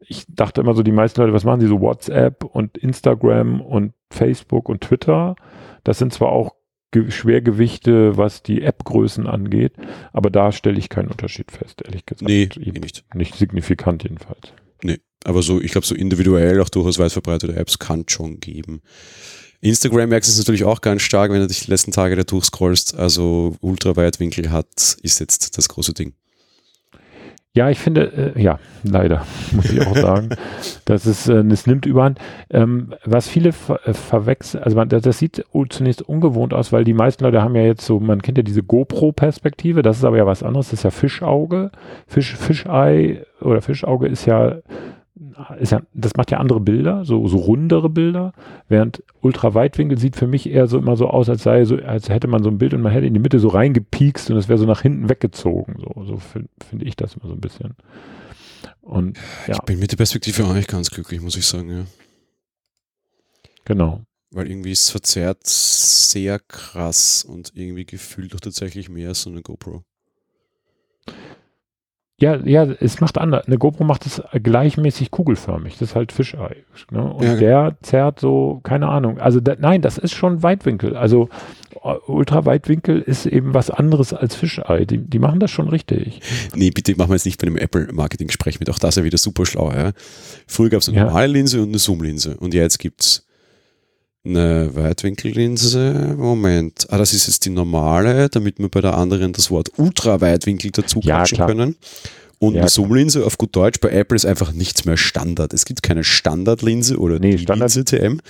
Ich 0.00 0.24
dachte 0.28 0.60
immer 0.60 0.74
so, 0.74 0.82
die 0.82 0.90
meisten 0.92 1.20
Leute, 1.20 1.32
was 1.32 1.44
machen 1.44 1.60
die 1.60 1.66
so 1.68 1.80
WhatsApp 1.80 2.42
und 2.44 2.76
Instagram 2.76 3.60
und 3.60 3.92
Facebook 4.10 4.68
und 4.68 4.80
Twitter? 4.80 5.36
Das 5.84 5.98
sind 5.98 6.12
zwar 6.12 6.30
auch 6.30 6.54
Ge- 6.90 7.10
Schwergewichte, 7.10 8.16
was 8.16 8.42
die 8.42 8.62
App-Größen 8.62 9.26
angeht, 9.26 9.72
aber 10.12 10.30
da 10.30 10.52
stelle 10.52 10.78
ich 10.78 10.88
keinen 10.88 11.08
Unterschied 11.08 11.50
fest, 11.52 11.82
ehrlich 11.84 12.04
gesagt. 12.04 12.28
Nee, 12.28 12.48
eh 12.56 12.60
Eben 12.68 12.80
nicht. 12.80 13.04
nicht 13.14 13.36
signifikant 13.36 14.02
jedenfalls. 14.02 14.52
Aber 15.24 15.42
so, 15.42 15.60
ich 15.60 15.70
glaube, 15.70 15.86
so 15.86 15.94
individuell 15.94 16.60
auch 16.60 16.68
durchaus 16.68 16.98
weit 16.98 17.12
verbreitete 17.12 17.54
Apps 17.54 17.78
kann 17.78 18.02
es 18.08 18.12
schon 18.12 18.40
geben. 18.40 18.82
Instagram 19.62 20.08
merkst 20.08 20.28
du 20.28 20.32
es 20.32 20.38
natürlich 20.38 20.64
auch 20.64 20.80
ganz 20.80 21.02
stark, 21.02 21.30
wenn 21.30 21.40
du 21.40 21.46
dich 21.46 21.64
die 21.64 21.70
letzten 21.70 21.92
Tage 21.92 22.16
da 22.16 22.24
durchscrollst. 22.24 22.96
Also 22.96 23.56
Ultraweitwinkel 23.60 24.50
hat, 24.50 24.96
ist 25.02 25.20
jetzt 25.20 25.56
das 25.56 25.68
große 25.68 25.94
Ding. 25.94 26.14
Ja, 27.54 27.68
ich 27.68 27.78
finde, 27.78 28.34
äh, 28.34 28.42
ja, 28.42 28.58
leider, 28.82 29.26
muss 29.52 29.70
ich 29.70 29.86
auch 29.86 29.94
sagen. 29.94 30.30
das 30.86 31.06
ist, 31.06 31.28
äh, 31.28 31.44
es 31.44 31.66
nimmt 31.66 31.86
überhand. 31.86 32.18
Ähm, 32.50 32.94
was 33.04 33.28
viele 33.28 33.52
ver 33.52 33.86
äh, 33.86 33.92
verwechseln, 33.92 34.64
also 34.64 34.76
man, 34.76 34.88
das, 34.88 35.02
das 35.02 35.18
sieht 35.18 35.44
zunächst 35.68 36.02
ungewohnt 36.02 36.54
aus, 36.54 36.72
weil 36.72 36.84
die 36.84 36.94
meisten 36.94 37.22
Leute 37.22 37.42
haben 37.42 37.54
ja 37.54 37.62
jetzt 37.62 37.84
so, 37.84 38.00
man 38.00 38.22
kennt 38.22 38.38
ja 38.38 38.42
diese 38.42 38.62
GoPro-Perspektive, 38.62 39.82
das 39.82 39.98
ist 39.98 40.04
aber 40.04 40.16
ja 40.16 40.26
was 40.26 40.42
anderes, 40.42 40.70
das 40.70 40.80
ist 40.80 40.84
ja 40.84 40.90
Fischauge. 40.90 41.70
Fisch, 42.06 42.34
Fischei 42.36 43.24
oder 43.40 43.60
Fischauge 43.60 44.08
ist 44.08 44.24
ja, 44.24 44.56
ja, 45.14 45.82
das 45.92 46.14
macht 46.16 46.30
ja 46.30 46.38
andere 46.38 46.60
Bilder, 46.60 47.04
so, 47.04 47.28
so 47.28 47.36
rundere 47.36 47.90
Bilder, 47.90 48.32
während 48.68 49.02
Ultraweitwinkel 49.20 49.98
sieht 49.98 50.16
für 50.16 50.26
mich 50.26 50.48
eher 50.48 50.66
so 50.66 50.78
immer 50.78 50.96
so 50.96 51.08
aus, 51.08 51.28
als 51.28 51.42
sei 51.42 51.64
so, 51.64 51.76
als 51.76 52.08
hätte 52.08 52.28
man 52.28 52.42
so 52.42 52.48
ein 52.50 52.58
Bild 52.58 52.72
und 52.74 52.80
man 52.80 52.92
hätte 52.92 53.06
in 53.06 53.14
die 53.14 53.20
Mitte 53.20 53.38
so 53.38 53.48
reingepiekst 53.48 54.30
und 54.30 54.36
es 54.38 54.48
wäre 54.48 54.58
so 54.58 54.64
nach 54.66 54.80
hinten 54.82 55.08
weggezogen. 55.10 55.76
So, 55.78 56.04
so 56.04 56.16
fin- 56.16 56.48
finde 56.66 56.86
ich 56.86 56.96
das 56.96 57.14
immer 57.14 57.28
so 57.28 57.34
ein 57.34 57.40
bisschen. 57.40 57.74
Und 58.80 59.18
ja, 59.46 59.54
Ich 59.54 59.60
bin 59.62 59.78
mit 59.78 59.92
der 59.92 59.96
Perspektive 59.98 60.44
auch 60.44 60.54
nicht 60.54 60.68
ganz 60.68 60.90
glücklich, 60.90 61.20
muss 61.20 61.36
ich 61.36 61.46
sagen, 61.46 61.70
ja. 61.70 61.84
genau. 63.64 64.00
Weil 64.30 64.50
irgendwie 64.50 64.72
es 64.72 64.88
verzerrt 64.88 65.46
sehr 65.46 66.38
krass 66.38 67.22
und 67.22 67.52
irgendwie 67.54 67.84
gefühlt 67.84 68.32
doch 68.32 68.40
tatsächlich 68.40 68.88
mehr 68.88 69.10
als 69.10 69.22
so 69.22 69.30
eine 69.30 69.42
GoPro. 69.42 69.82
Ja, 72.22 72.36
ja, 72.44 72.62
es 72.78 73.00
macht 73.00 73.18
anders. 73.18 73.46
Eine 73.48 73.58
GoPro 73.58 73.82
macht 73.82 74.06
es 74.06 74.22
gleichmäßig 74.32 75.10
kugelförmig. 75.10 75.72
Das 75.78 75.90
ist 75.90 75.94
halt 75.96 76.12
Fischei. 76.12 76.56
Ne? 76.92 77.02
Und 77.02 77.24
Ja, 77.24 77.34
der 77.36 77.76
zerrt 77.82 78.20
so, 78.20 78.60
keine 78.62 78.88
Ahnung. 78.88 79.18
Also 79.18 79.40
da, 79.40 79.56
nein, 79.58 79.82
das 79.82 79.98
ist 79.98 80.12
schon 80.14 80.42
Weitwinkel. 80.44 80.96
Also 80.96 81.28
äh, 81.82 81.94
Ultraweitwinkel 82.06 83.00
ist 83.00 83.26
eben 83.26 83.54
was 83.54 83.70
anderes 83.70 84.12
als 84.14 84.36
Fischei. 84.36 84.84
Die, 84.84 84.98
die 84.98 85.18
machen 85.18 85.40
das 85.40 85.50
schon 85.50 85.68
richtig. 85.68 86.20
Nee, 86.54 86.70
bitte 86.70 86.94
machen 86.96 87.10
wir 87.10 87.16
jetzt 87.16 87.26
nicht 87.26 87.40
bei 87.40 87.48
einem 87.48 87.56
Apple-Marketing-Gespräch 87.56 88.60
mit. 88.60 88.70
Auch 88.70 88.78
das 88.78 88.90
ist 88.90 88.98
ja 88.98 89.04
wieder 89.04 89.18
super 89.18 89.44
schlau. 89.44 89.72
Ja? 89.72 89.90
Früher 90.46 90.70
gab 90.70 90.80
es 90.80 90.88
eine 90.88 90.98
Ja. 90.98 91.04
normale 91.06 91.26
Linse 91.32 91.60
und 91.60 91.70
eine 91.70 91.78
Zoom-Linse. 91.78 92.36
Und 92.38 92.54
jetzt 92.54 92.78
gibt 92.78 93.00
es 93.02 93.26
eine 94.24 94.70
Weitwinkellinse. 94.74 96.14
Moment. 96.16 96.86
Ah, 96.90 96.98
das 96.98 97.12
ist 97.12 97.26
jetzt 97.26 97.44
die 97.44 97.50
normale, 97.50 98.28
damit 98.28 98.58
wir 98.58 98.68
bei 98.68 98.80
der 98.80 98.96
anderen 98.96 99.32
das 99.32 99.50
Wort 99.50 99.70
Ultraweitwinkel 99.78 100.70
dazu 100.70 101.00
Ja, 101.02 101.24
können. 101.24 101.76
Und 102.38 102.54
Ja, 102.54 102.62
eine. 102.62 102.70
Zoom-Linse 102.70 103.24
auf 103.24 103.38
gut 103.38 103.54
Deutsch 103.54 103.80
bei 103.80 103.90
Apple 103.90 104.16
ist 104.16 104.26
einfach 104.26 104.52
nichts 104.52 104.84
mehr 104.84 104.96
Standard. 104.96 105.52
Es 105.52 105.64
gibt 105.64 105.82
keine 105.82 106.02
Standardlinse 106.04 106.98
oder 106.98 107.18
Nee, 107.18 107.38
Standard- 107.38 107.74
Linse 107.74 107.84
TM. 107.84 108.20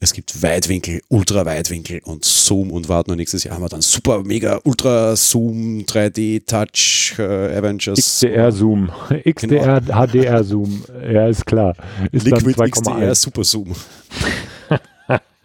Es 0.00 0.12
gibt 0.12 0.42
Weitwinkel, 0.44 1.00
Ultraweitwinkel 1.08 2.00
und 2.04 2.24
Zoom 2.24 2.70
und 2.70 2.88
warten 2.88 3.10
und 3.10 3.16
nächstes 3.16 3.42
Jahr 3.42 3.56
haben 3.56 3.64
wir 3.64 3.68
dann 3.68 3.80
super 3.80 4.22
mega 4.22 4.60
Ultra 4.62 5.16
Zoom 5.16 5.80
3D 5.86 6.46
Touch 6.46 7.18
äh, 7.18 7.56
Avengers 7.56 7.98
XDR 7.98 8.52
Zoom. 8.52 8.90
XDR 9.28 9.80
HDR 9.80 10.44
Zoom. 10.44 10.84
Ja, 11.02 11.26
ist 11.26 11.44
klar. 11.46 11.74
Ist 12.12 12.26
Liquid 12.26 12.54
XDR 12.70 13.10
2,1. 13.10 13.14
Super 13.16 13.42
Zoom. 13.42 13.74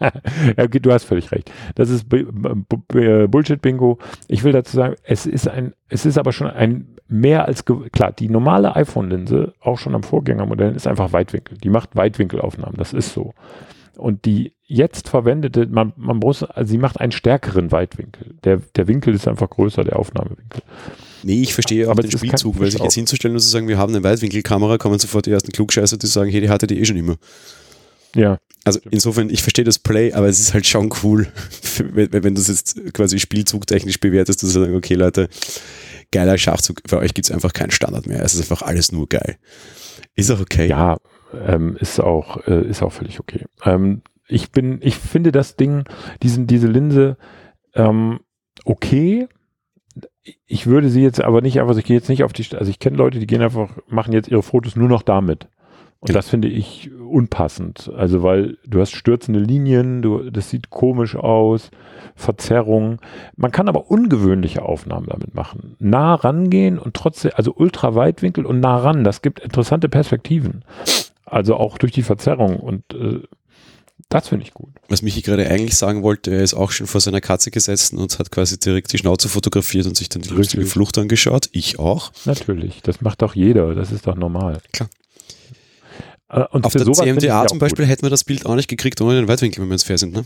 ja, 0.00 0.64
okay, 0.64 0.80
du 0.80 0.92
hast 0.92 1.04
völlig 1.04 1.30
recht. 1.32 1.50
Das 1.74 1.90
ist 1.90 2.08
Bu- 2.08 2.24
Bu- 2.32 3.28
Bullshit-Bingo. 3.28 3.98
Ich 4.28 4.44
will 4.44 4.52
dazu 4.52 4.76
sagen, 4.76 4.96
es 5.04 5.26
ist 5.26 5.48
ein, 5.48 5.72
es 5.88 6.04
ist 6.04 6.18
aber 6.18 6.32
schon 6.32 6.48
ein 6.48 6.88
mehr 7.08 7.44
als 7.46 7.64
klar. 7.64 8.12
Die 8.12 8.28
normale 8.28 8.74
iPhone-Linse, 8.76 9.54
auch 9.60 9.78
schon 9.78 9.94
am 9.94 10.02
Vorgängermodell, 10.02 10.74
ist 10.74 10.86
einfach 10.86 11.12
Weitwinkel. 11.12 11.58
Die 11.58 11.68
macht 11.68 11.94
Weitwinkelaufnahmen. 11.96 12.76
Das 12.76 12.92
ist 12.92 13.12
so. 13.12 13.34
Und 13.96 14.24
die 14.24 14.52
jetzt 14.66 15.08
verwendete, 15.08 15.66
man, 15.66 15.92
man 15.96 16.16
muss, 16.16 16.42
also 16.42 16.68
sie 16.70 16.78
macht 16.78 16.98
einen 17.00 17.12
stärkeren 17.12 17.70
Weitwinkel. 17.70 18.34
Der, 18.42 18.60
der 18.74 18.88
Winkel 18.88 19.14
ist 19.14 19.28
einfach 19.28 19.50
größer, 19.50 19.84
der 19.84 19.98
Aufnahmewinkel. 19.98 20.62
Nee, 21.22 21.42
ich 21.42 21.54
verstehe 21.54 21.86
auch 21.86 21.92
Aber 21.92 22.02
den 22.02 22.10
Spielzug, 22.10 22.58
weil 22.58 22.70
sich 22.70 22.80
jetzt 22.80 22.94
hinzustellen 22.94 23.36
und 23.36 23.40
zu 23.40 23.48
sagen, 23.48 23.68
wir 23.68 23.78
haben 23.78 23.94
eine 23.94 24.02
Weitwinkelkamera, 24.02 24.78
kommen 24.78 24.98
sofort 24.98 25.26
die 25.26 25.30
ersten 25.30 25.52
Klugscheißer, 25.52 25.96
die 25.96 26.06
sagen, 26.06 26.30
hey, 26.30 26.40
die 26.40 26.50
hatte 26.50 26.66
die 26.66 26.80
eh 26.80 26.84
schon 26.84 26.96
immer. 26.96 27.16
Ja, 28.14 28.38
Also 28.64 28.80
insofern, 28.90 29.28
ich 29.28 29.42
verstehe 29.42 29.64
das 29.64 29.78
Play, 29.78 30.12
aber 30.12 30.28
es 30.28 30.40
ist 30.40 30.54
halt 30.54 30.66
schon 30.66 30.92
cool, 31.02 31.26
wenn, 31.92 32.12
wenn 32.12 32.34
du 32.34 32.40
es 32.40 32.48
jetzt 32.48 32.94
quasi 32.94 33.18
spielzugtechnisch 33.18 34.00
bewertest, 34.00 34.42
dass 34.42 34.52
du 34.52 34.60
sagst, 34.60 34.74
okay 34.74 34.94
Leute, 34.94 35.28
geiler 36.12 36.38
Schachzug. 36.38 36.80
Für 36.86 36.98
euch 36.98 37.12
gibt 37.12 37.26
es 37.26 37.32
einfach 37.32 37.52
keinen 37.52 37.72
Standard 37.72 38.06
mehr. 38.06 38.22
Es 38.22 38.34
ist 38.34 38.40
einfach 38.40 38.62
alles 38.62 38.92
nur 38.92 39.08
geil. 39.08 39.36
Ist 40.14 40.30
auch 40.30 40.40
okay. 40.40 40.68
Ja, 40.68 40.98
ähm, 41.34 41.76
ist 41.80 42.00
auch, 42.00 42.46
äh, 42.46 42.66
ist 42.68 42.82
auch 42.82 42.92
völlig 42.92 43.20
okay. 43.20 43.44
Ähm, 43.64 44.02
ich 44.28 44.52
bin, 44.52 44.78
ich 44.80 44.96
finde 44.96 45.32
das 45.32 45.56
Ding, 45.56 45.84
diesen, 46.22 46.46
diese 46.46 46.68
Linse, 46.68 47.16
ähm, 47.74 48.20
okay. 48.64 49.28
Ich 50.46 50.66
würde 50.66 50.88
sie 50.88 51.02
jetzt 51.02 51.20
aber 51.20 51.42
nicht 51.42 51.60
einfach, 51.60 51.76
ich 51.76 51.84
gehe 51.84 51.96
jetzt 51.96 52.08
nicht 52.08 52.24
auf 52.24 52.32
die, 52.32 52.46
also 52.56 52.70
ich 52.70 52.78
kenne 52.78 52.96
Leute, 52.96 53.18
die 53.18 53.26
gehen 53.26 53.42
einfach, 53.42 53.70
machen 53.88 54.12
jetzt 54.12 54.28
ihre 54.28 54.42
Fotos 54.42 54.76
nur 54.76 54.88
noch 54.88 55.02
damit. 55.02 55.48
Und 56.00 56.08
Genau. 56.08 56.18
das 56.18 56.28
finde 56.28 56.48
ich 56.48 56.90
unpassend. 56.92 57.90
Also, 57.96 58.22
weil 58.22 58.58
du 58.66 58.80
hast 58.80 58.92
stürzende 58.92 59.40
Linien, 59.40 60.02
du, 60.02 60.30
das 60.30 60.50
sieht 60.50 60.70
komisch 60.70 61.16
aus, 61.16 61.70
Verzerrung. 62.14 63.00
Man 63.36 63.50
kann 63.50 63.68
aber 63.68 63.90
ungewöhnliche 63.90 64.62
Aufnahmen 64.62 65.06
damit 65.08 65.34
machen. 65.34 65.76
Nah 65.78 66.14
rangehen 66.14 66.78
und 66.78 66.94
trotzdem, 66.94 67.32
also 67.34 67.54
Ultraweitwinkel 67.54 68.46
und 68.46 68.60
nah 68.60 68.76
ran, 68.76 69.02
das 69.04 69.22
gibt 69.22 69.40
interessante 69.40 69.88
Perspektiven. 69.88 70.64
Also 71.24 71.56
auch 71.56 71.78
durch 71.78 71.92
die 71.92 72.02
Verzerrung 72.02 72.58
und 72.60 72.84
äh, 72.94 73.20
das 74.08 74.28
finde 74.28 74.44
ich 74.44 74.52
gut. 74.54 74.70
Was 74.88 75.02
Michi 75.02 75.22
gerade 75.22 75.48
eigentlich 75.48 75.76
sagen 75.76 76.02
wollte, 76.02 76.30
er 76.30 76.42
ist 76.42 76.54
auch 76.54 76.70
schon 76.70 76.86
vor 76.86 77.00
seiner 77.00 77.20
Katze 77.20 77.50
gesessen 77.50 77.98
und 77.98 78.18
hat 78.18 78.30
quasi 78.30 78.58
direkt 78.58 78.92
die 78.92 78.98
Schnauze 78.98 79.28
fotografiert 79.28 79.86
und 79.86 79.96
sich 79.96 80.08
dann 80.08 80.22
die 80.22 80.28
lustige 80.28 80.66
Flucht 80.66 80.98
angeschaut. 80.98 81.48
Ich 81.52 81.78
auch. 81.78 82.12
Natürlich, 82.24 82.82
das 82.82 83.00
macht 83.00 83.22
doch 83.22 83.34
jeder, 83.34 83.74
das 83.74 83.90
ist 83.90 84.06
doch 84.06 84.14
normal. 84.14 84.58
Klar. 84.72 84.88
Äh, 86.34 86.44
Und 86.50 86.66
Auf 86.66 86.72
der 86.72 86.84
CMDA 86.84 87.46
zum 87.46 87.46
auch 87.46 87.46
gut. 87.52 87.58
Beispiel 87.60 87.86
hätten 87.86 88.02
wir 88.02 88.10
das 88.10 88.24
Bild 88.24 88.46
auch 88.46 88.54
nicht 88.56 88.68
gekriegt 88.68 89.00
ohne 89.00 89.14
den 89.14 89.28
Weitwinkel, 89.28 89.62
wenn 89.62 89.68
wir 89.68 89.74
jetzt 89.74 89.86
fair 89.86 89.98
sind. 89.98 90.14
Ne? 90.14 90.24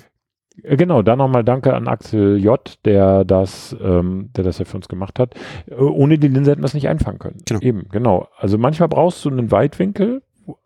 Äh, 0.63 0.77
Genau, 0.77 1.03
da 1.03 1.15
nochmal 1.17 1.45
danke 1.45 1.75
an 1.75 1.87
Axel 1.89 2.39
J., 2.43 2.61
der 2.85 3.25
das, 3.25 3.77
ähm, 3.83 4.31
der 4.37 4.45
das 4.45 4.59
ja 4.59 4.65
für 4.65 4.77
uns 4.77 4.89
gemacht 4.89 5.19
hat. 5.19 5.35
Äh, 5.69 5.75
Ohne 5.75 6.19
die 6.19 6.29
Linse 6.29 6.51
hätten 6.51 6.63
wir 6.63 6.67
es 6.67 6.75
nicht 6.75 6.89
einfangen 6.89 7.19
können. 7.19 7.39
Genau. 7.47 7.61
Eben, 7.61 7.89
genau. 7.91 8.29
Also 8.37 8.59
manchmal 8.59 8.89
brauchst 8.89 9.25
du 9.25 9.31
einen 9.31 9.51
Weitwinkel 9.53 10.23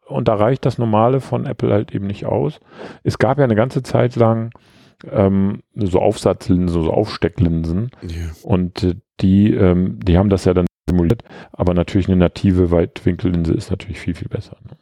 und 0.07 0.28
da 0.28 0.34
reicht 0.34 0.64
das 0.66 0.78
normale 0.78 1.20
von 1.20 1.47
Apple 1.47 1.72
halt 1.72 1.95
eben 1.95 2.07
nicht 2.07 2.26
aus. 2.26 2.61
Es 3.03 3.18
gab 3.18 3.38
ja 3.38 3.45
eine 3.45 3.55
ganze 3.55 3.82
Zeit 3.82 4.14
lang 4.16 4.51
ähm, 5.11 5.62
so 5.74 5.99
Aufsatzlinsen, 6.01 6.82
so 6.84 6.93
Aufstecklinsen 6.93 7.90
Ja. 8.03 8.09
und 8.45 8.84
äh, 8.84 8.95
die, 9.20 9.53
ähm, 9.53 9.99
die 10.01 10.16
haben 10.16 10.28
das 10.30 10.45
ja 10.45 10.55
dann 10.55 10.66
simuliert, 10.88 11.24
aber 11.53 11.74
natürlich 11.74 12.07
eine 12.09 12.16
native 12.16 12.70
Weitwinkellinse 12.70 13.53
ist 13.53 13.70
natürlich 13.70 13.99
viel, 13.99 14.14
viel 14.14 14.28
besser. 14.28 14.57
Ne? 14.64 14.76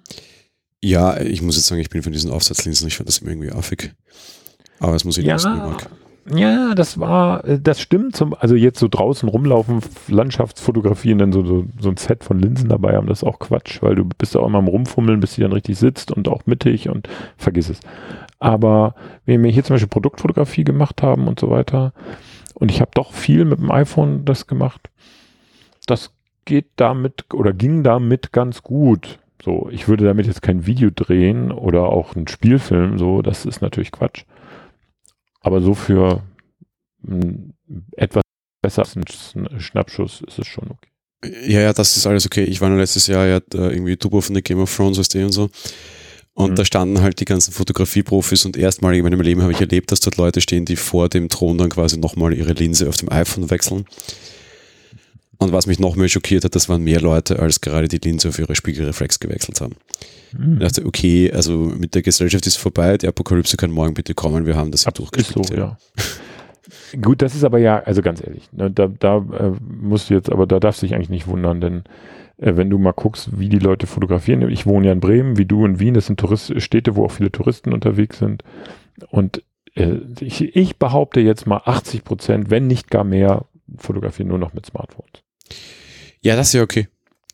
Ja, 0.82 1.20
ich 1.20 1.42
muss 1.42 1.56
jetzt 1.56 1.66
sagen, 1.66 1.80
ich 1.80 1.90
bin 1.90 2.02
von 2.02 2.12
diesen 2.12 2.30
Aufsatzlinsen, 2.30 2.88
ich 2.88 2.96
fand 2.96 3.08
das 3.08 3.18
immer 3.18 3.30
irgendwie 3.30 3.52
affig. 3.52 3.92
Aber 4.78 4.94
es 4.94 5.04
muss 5.04 5.18
ich 5.18 5.26
Ja, 5.26 5.36
ich 5.36 5.44
mag. 5.44 5.90
ja, 6.34 6.74
das 6.74 6.98
war, 6.98 7.44
äh, 7.44 7.60
das 7.60 7.80
stimmt. 7.80 8.16
Zum, 8.16 8.34
also 8.34 8.54
jetzt 8.54 8.78
so 8.78 8.88
draußen 8.88 9.28
rumlaufen, 9.28 9.80
Landschaftsfotografien, 10.08 11.18
dann 11.18 11.32
so, 11.32 11.44
so, 11.44 11.66
so 11.78 11.90
ein 11.90 11.98
Set 11.98 12.24
von 12.24 12.38
Linsen 12.38 12.70
dabei 12.70 12.96
haben, 12.96 13.06
das 13.06 13.18
ist 13.22 13.28
auch 13.28 13.38
Quatsch, 13.38 13.82
weil 13.82 13.94
du 13.94 14.04
bist 14.04 14.34
ja 14.34 14.40
auch 14.40 14.46
immer 14.46 14.58
am 14.58 14.68
Rumfummeln, 14.68 15.20
bis 15.20 15.34
die 15.34 15.42
dann 15.42 15.52
richtig 15.52 15.78
sitzt 15.78 16.10
und 16.10 16.28
auch 16.28 16.46
mittig 16.46 16.88
und 16.88 17.08
vergiss 17.36 17.68
es. 17.68 17.80
Aber 18.38 18.94
wenn 19.26 19.42
wir 19.42 19.50
hier 19.50 19.64
zum 19.64 19.74
Beispiel 19.74 19.88
Produktfotografie 19.88 20.64
gemacht 20.64 21.02
haben 21.02 21.28
und 21.28 21.38
so 21.38 21.50
weiter, 21.50 21.92
und 22.54 22.70
ich 22.70 22.80
habe 22.80 22.90
doch 22.94 23.12
viel 23.12 23.44
mit 23.44 23.58
dem 23.58 23.70
iPhone 23.70 24.24
das 24.24 24.46
gemacht, 24.46 24.88
das 25.86 26.10
geht 26.46 26.66
damit 26.76 27.32
oder 27.34 27.52
ging 27.52 27.82
damit 27.82 28.32
ganz 28.32 28.62
gut. 28.62 29.19
So, 29.42 29.68
ich 29.72 29.88
würde 29.88 30.04
damit 30.04 30.26
jetzt 30.26 30.42
kein 30.42 30.66
Video 30.66 30.90
drehen 30.94 31.50
oder 31.50 31.84
auch 31.84 32.14
einen 32.14 32.28
Spielfilm, 32.28 32.98
so, 32.98 33.22
das 33.22 33.46
ist 33.46 33.62
natürlich 33.62 33.90
Quatsch. 33.90 34.24
Aber 35.40 35.60
so 35.62 35.74
für 35.74 36.22
mh, 37.02 37.52
etwas 37.96 38.22
besser 38.62 38.82
als 38.82 38.96
ein 38.96 39.04
Schn- 39.04 39.58
Schnappschuss 39.60 40.22
ist 40.26 40.38
es 40.38 40.46
schon 40.46 40.70
okay. 40.70 40.90
Ja, 41.46 41.60
ja, 41.60 41.72
das 41.72 41.96
ist 41.96 42.06
alles 42.06 42.26
okay. 42.26 42.44
Ich 42.44 42.60
war 42.60 42.68
nur 42.68 42.78
letztes 42.78 43.06
Jahr 43.06 43.26
ja 43.26 43.40
da 43.40 43.70
irgendwie 43.70 43.96
Turbo 43.96 44.20
von 44.20 44.34
der 44.34 44.42
Game 44.42 44.58
of 44.58 44.74
Thrones, 44.74 44.98
weißt 44.98 45.14
du, 45.14 45.24
und 45.24 45.32
so. 45.32 45.50
Und 46.32 46.52
Mhm. 46.52 46.54
da 46.56 46.64
standen 46.64 47.00
halt 47.02 47.20
die 47.20 47.24
ganzen 47.26 47.52
Fotografieprofis 47.52 48.44
und 48.46 48.56
erstmalig 48.56 48.98
in 48.98 49.04
meinem 49.04 49.20
Leben 49.20 49.42
habe 49.42 49.52
ich 49.52 49.60
erlebt, 49.60 49.90
dass 49.92 50.00
dort 50.00 50.16
Leute 50.16 50.40
stehen, 50.40 50.64
die 50.64 50.76
vor 50.76 51.08
dem 51.08 51.28
Thron 51.28 51.58
dann 51.58 51.68
quasi 51.70 51.98
nochmal 51.98 52.32
ihre 52.34 52.52
Linse 52.52 52.88
auf 52.88 52.96
dem 52.96 53.10
iPhone 53.10 53.50
wechseln. 53.50 53.84
Und 55.40 55.52
was 55.52 55.66
mich 55.66 55.78
noch 55.78 55.96
mehr 55.96 56.08
schockiert 56.08 56.44
hat, 56.44 56.54
das 56.54 56.68
waren 56.68 56.82
mehr 56.82 57.00
Leute, 57.00 57.38
als 57.38 57.62
gerade 57.62 57.88
die 57.88 57.96
Linse 57.96 58.28
auf 58.28 58.38
ihre 58.38 58.54
Spiegelreflex 58.54 59.20
gewechselt 59.20 59.62
haben. 59.62 59.74
Mhm. 60.36 60.54
Ich 60.54 60.58
dachte, 60.60 60.84
okay, 60.84 61.32
also 61.32 61.56
mit 61.56 61.94
der 61.94 62.02
Gesellschaft 62.02 62.46
ist 62.46 62.56
vorbei, 62.56 62.98
die 62.98 63.08
Apokalypse 63.08 63.56
kann 63.56 63.70
morgen 63.70 63.94
bitte 63.94 64.14
kommen, 64.14 64.44
wir 64.44 64.54
haben 64.54 64.70
das 64.70 64.82
hier 64.82 64.90
Ist 64.90 64.96
so, 65.32 65.40
durchgespielt. 65.40 65.58
ja. 65.58 65.78
Gut, 67.00 67.22
das 67.22 67.34
ist 67.34 67.44
aber 67.44 67.58
ja, 67.58 67.80
also 67.80 68.02
ganz 68.02 68.22
ehrlich, 68.22 68.52
ne, 68.52 68.70
da, 68.70 68.86
da 68.86 69.16
äh, 69.16 69.52
musst 69.60 70.10
du 70.10 70.14
jetzt, 70.14 70.30
aber 70.30 70.46
da 70.46 70.60
darfst 70.60 70.82
du 70.82 70.86
dich 70.86 70.94
eigentlich 70.94 71.08
nicht 71.08 71.26
wundern, 71.26 71.60
denn 71.60 71.84
äh, 72.36 72.56
wenn 72.56 72.68
du 72.68 72.78
mal 72.78 72.92
guckst, 72.92 73.38
wie 73.38 73.48
die 73.48 73.58
Leute 73.58 73.86
fotografieren, 73.86 74.48
ich 74.50 74.66
wohne 74.66 74.88
ja 74.88 74.92
in 74.92 75.00
Bremen, 75.00 75.38
wie 75.38 75.46
du 75.46 75.64
in 75.64 75.80
Wien, 75.80 75.94
das 75.94 76.06
sind 76.06 76.20
Tourist 76.20 76.60
Städte, 76.60 76.96
wo 76.96 77.06
auch 77.06 77.12
viele 77.12 77.32
Touristen 77.32 77.72
unterwegs 77.72 78.18
sind 78.18 78.44
und 79.08 79.42
äh, 79.74 79.96
ich, 80.20 80.54
ich 80.54 80.76
behaupte 80.76 81.20
jetzt 81.20 81.46
mal 81.46 81.62
80 81.64 82.04
Prozent, 82.04 82.50
wenn 82.50 82.66
nicht 82.66 82.90
gar 82.90 83.04
mehr, 83.04 83.46
fotografieren 83.78 84.28
nur 84.28 84.38
noch 84.38 84.52
mit 84.52 84.66
Smartphones. 84.66 85.22
Ja, 86.22 86.36
das 86.36 86.48
ist 86.48 86.54
ja 86.54 86.62
okay. 86.62 86.88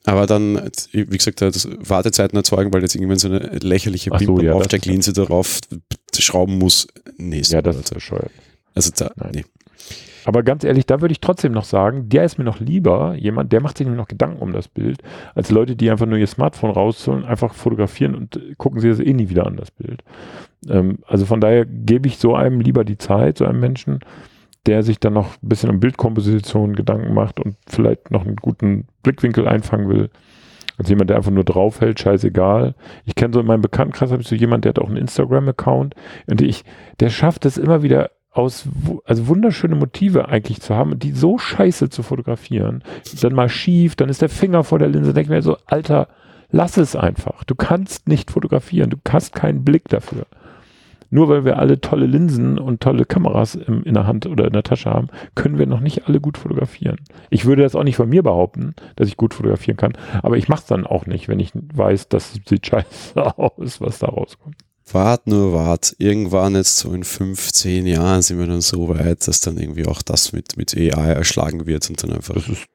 Aber 0.04 0.26
dann, 0.26 0.70
wie 0.92 1.04
gesagt, 1.04 1.40
das 1.40 1.68
Wartezeiten 1.80 2.36
erzeugen, 2.36 2.72
weil 2.72 2.82
jetzt 2.82 2.94
irgendwann 2.94 3.18
so 3.18 3.28
eine 3.28 3.38
lächerliche 3.58 4.12
Ach 4.12 4.20
so, 4.20 4.40
ja, 4.40 4.52
Aufstecklinse 4.52 5.12
darauf 5.12 5.60
schrauben 6.16 6.58
muss. 6.58 6.86
Nee, 7.16 7.42
so 7.42 7.56
Ja, 7.56 7.62
das 7.62 7.76
ist 7.76 7.92
bescheuert. 7.92 8.30
Also 8.74 8.92
da, 8.96 9.10
Nein. 9.16 9.32
nee. 9.34 9.44
Aber 10.24 10.42
ganz 10.42 10.64
ehrlich, 10.64 10.86
da 10.86 11.00
würde 11.00 11.12
ich 11.12 11.20
trotzdem 11.20 11.52
noch 11.52 11.64
sagen, 11.64 12.08
der 12.08 12.24
ist 12.24 12.36
mir 12.36 12.44
noch 12.44 12.58
lieber, 12.58 13.14
jemand, 13.14 13.52
der 13.52 13.60
macht 13.60 13.78
sich 13.78 13.86
noch 13.86 14.08
Gedanken 14.08 14.42
um 14.42 14.52
das 14.52 14.66
Bild, 14.66 15.00
als 15.36 15.50
Leute, 15.50 15.76
die 15.76 15.88
einfach 15.88 16.06
nur 16.06 16.18
ihr 16.18 16.26
Smartphone 16.26 16.70
rausholen, 16.70 17.24
einfach 17.24 17.54
fotografieren 17.54 18.16
und 18.16 18.40
gucken 18.58 18.80
sich 18.80 18.90
das 18.90 18.98
eh 18.98 19.12
nie 19.12 19.28
wieder 19.28 19.46
an, 19.46 19.56
das 19.56 19.70
Bild. 19.70 20.02
Ähm, 20.68 20.98
also 21.06 21.26
von 21.26 21.40
daher 21.40 21.64
gebe 21.64 22.08
ich 22.08 22.18
so 22.18 22.34
einem 22.34 22.60
lieber 22.60 22.84
die 22.84 22.98
Zeit, 22.98 23.38
so 23.38 23.44
einem 23.44 23.60
Menschen, 23.60 24.00
der 24.66 24.82
sich 24.82 24.98
dann 24.98 25.14
noch 25.14 25.34
ein 25.42 25.48
bisschen 25.48 25.70
um 25.70 25.80
Bildkomposition 25.80 26.74
Gedanken 26.74 27.14
macht 27.14 27.40
und 27.40 27.56
vielleicht 27.66 28.10
noch 28.10 28.24
einen 28.24 28.36
guten 28.36 28.86
Blickwinkel 29.02 29.46
einfangen 29.46 29.88
will, 29.88 30.10
als 30.78 30.88
jemand, 30.88 31.10
der 31.10 31.16
einfach 31.16 31.30
nur 31.30 31.44
draufhält, 31.44 32.00
scheißegal. 32.00 32.74
Ich 33.04 33.14
kenne 33.14 33.32
so 33.32 33.40
in 33.40 33.46
meinem 33.46 33.62
Bekanntenkreis, 33.62 34.10
habe 34.10 34.22
ich 34.22 34.28
so 34.28 34.34
jemand, 34.34 34.64
der 34.64 34.70
hat 34.70 34.78
auch 34.78 34.88
einen 34.88 34.98
Instagram-Account 34.98 35.94
und 36.26 36.42
ich, 36.42 36.64
der 37.00 37.08
schafft 37.08 37.46
es 37.46 37.56
immer 37.56 37.82
wieder 37.82 38.10
aus, 38.30 38.68
also 39.04 39.28
wunderschöne 39.28 39.76
Motive 39.76 40.28
eigentlich 40.28 40.60
zu 40.60 40.74
haben 40.74 40.98
die 40.98 41.12
so 41.12 41.38
scheiße 41.38 41.88
zu 41.88 42.02
fotografieren. 42.02 42.84
Dann 43.22 43.32
mal 43.32 43.48
schief, 43.48 43.96
dann 43.96 44.10
ist 44.10 44.20
der 44.20 44.28
Finger 44.28 44.62
vor 44.64 44.78
der 44.78 44.88
Linse, 44.88 45.14
denke 45.14 45.32
mir 45.32 45.40
so, 45.40 45.56
Alter, 45.66 46.08
lass 46.50 46.76
es 46.76 46.94
einfach. 46.94 47.44
Du 47.44 47.54
kannst 47.54 48.08
nicht 48.08 48.30
fotografieren, 48.30 48.90
du 48.90 48.98
hast 49.08 49.34
keinen 49.34 49.64
Blick 49.64 49.88
dafür. 49.88 50.26
Nur 51.10 51.28
weil 51.28 51.44
wir 51.44 51.58
alle 51.58 51.80
tolle 51.80 52.06
Linsen 52.06 52.58
und 52.58 52.80
tolle 52.80 53.04
Kameras 53.04 53.54
im, 53.54 53.82
in 53.84 53.94
der 53.94 54.06
Hand 54.06 54.26
oder 54.26 54.46
in 54.46 54.52
der 54.52 54.62
Tasche 54.62 54.90
haben, 54.90 55.08
können 55.34 55.58
wir 55.58 55.66
noch 55.66 55.80
nicht 55.80 56.06
alle 56.06 56.20
gut 56.20 56.38
fotografieren. 56.38 56.98
Ich 57.30 57.44
würde 57.44 57.62
das 57.62 57.74
auch 57.74 57.84
nicht 57.84 57.96
von 57.96 58.08
mir 58.08 58.22
behaupten, 58.22 58.74
dass 58.96 59.08
ich 59.08 59.16
gut 59.16 59.34
fotografieren 59.34 59.76
kann, 59.76 59.92
aber 60.22 60.36
ich 60.36 60.48
mache 60.48 60.60
es 60.60 60.66
dann 60.66 60.86
auch 60.86 61.06
nicht, 61.06 61.28
wenn 61.28 61.40
ich 61.40 61.52
weiß, 61.54 62.08
das 62.08 62.32
sieht 62.46 62.66
scheiße 62.66 63.16
aus, 63.38 63.80
was 63.80 63.98
da 63.98 64.08
rauskommt. 64.08 64.56
Wart 64.92 65.26
nur, 65.26 65.52
wart. 65.52 65.96
Irgendwann 65.98 66.54
jetzt 66.54 66.78
so 66.78 66.92
in 66.92 67.02
15 67.02 67.86
Jahren 67.86 68.22
sind 68.22 68.38
wir 68.38 68.46
dann 68.46 68.60
so 68.60 68.88
weit, 68.88 69.26
dass 69.26 69.40
dann 69.40 69.58
irgendwie 69.58 69.86
auch 69.86 70.00
das 70.00 70.32
mit, 70.32 70.56
mit 70.56 70.76
AI 70.76 71.12
erschlagen 71.12 71.66
wird 71.66 71.90
und 71.90 72.00
dann 72.02 72.12
einfach. 72.12 72.34
Das 72.34 72.48
ist, 72.48 72.66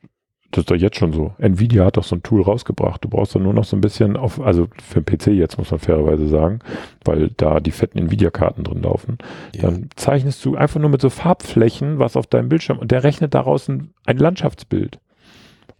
das 0.51 0.63
ist 0.63 0.71
doch 0.71 0.75
jetzt 0.75 0.97
schon 0.97 1.13
so. 1.13 1.33
Nvidia 1.37 1.85
hat 1.85 1.97
doch 1.97 2.03
so 2.03 2.15
ein 2.15 2.23
Tool 2.23 2.41
rausgebracht. 2.41 3.03
Du 3.03 3.09
brauchst 3.09 3.33
dann 3.33 3.43
nur 3.43 3.53
noch 3.53 3.63
so 3.63 3.77
ein 3.77 3.81
bisschen 3.81 4.17
auf, 4.17 4.39
also 4.41 4.67
für 4.83 5.01
den 5.01 5.05
PC 5.05 5.27
jetzt 5.27 5.57
muss 5.57 5.71
man 5.71 5.79
fairerweise 5.79 6.27
sagen, 6.27 6.59
weil 7.05 7.29
da 7.37 7.59
die 7.59 7.71
fetten 7.71 7.99
Nvidia-Karten 7.99 8.63
drin 8.63 8.83
laufen. 8.83 9.17
Ja. 9.55 9.63
Dann 9.63 9.89
zeichnest 9.95 10.43
du 10.43 10.55
einfach 10.55 10.79
nur 10.79 10.89
mit 10.89 11.01
so 11.01 11.09
Farbflächen 11.09 11.99
was 11.99 12.17
auf 12.17 12.27
deinem 12.27 12.49
Bildschirm 12.49 12.79
und 12.79 12.91
der 12.91 13.03
rechnet 13.03 13.33
daraus 13.33 13.69
ein, 13.69 13.93
ein 14.05 14.17
Landschaftsbild, 14.17 14.99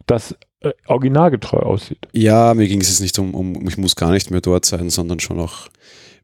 das 0.06 0.36
äh, 0.60 0.72
originalgetreu 0.86 1.58
aussieht. 1.58 2.08
Ja, 2.12 2.54
mir 2.54 2.66
ging 2.66 2.80
es 2.80 2.88
jetzt 2.88 3.00
nicht 3.00 3.18
um, 3.18 3.34
um, 3.34 3.68
ich 3.68 3.76
muss 3.76 3.96
gar 3.96 4.10
nicht 4.10 4.30
mehr 4.30 4.40
dort 4.40 4.64
sein, 4.64 4.88
sondern 4.90 5.20
schon 5.20 5.38
auch, 5.38 5.68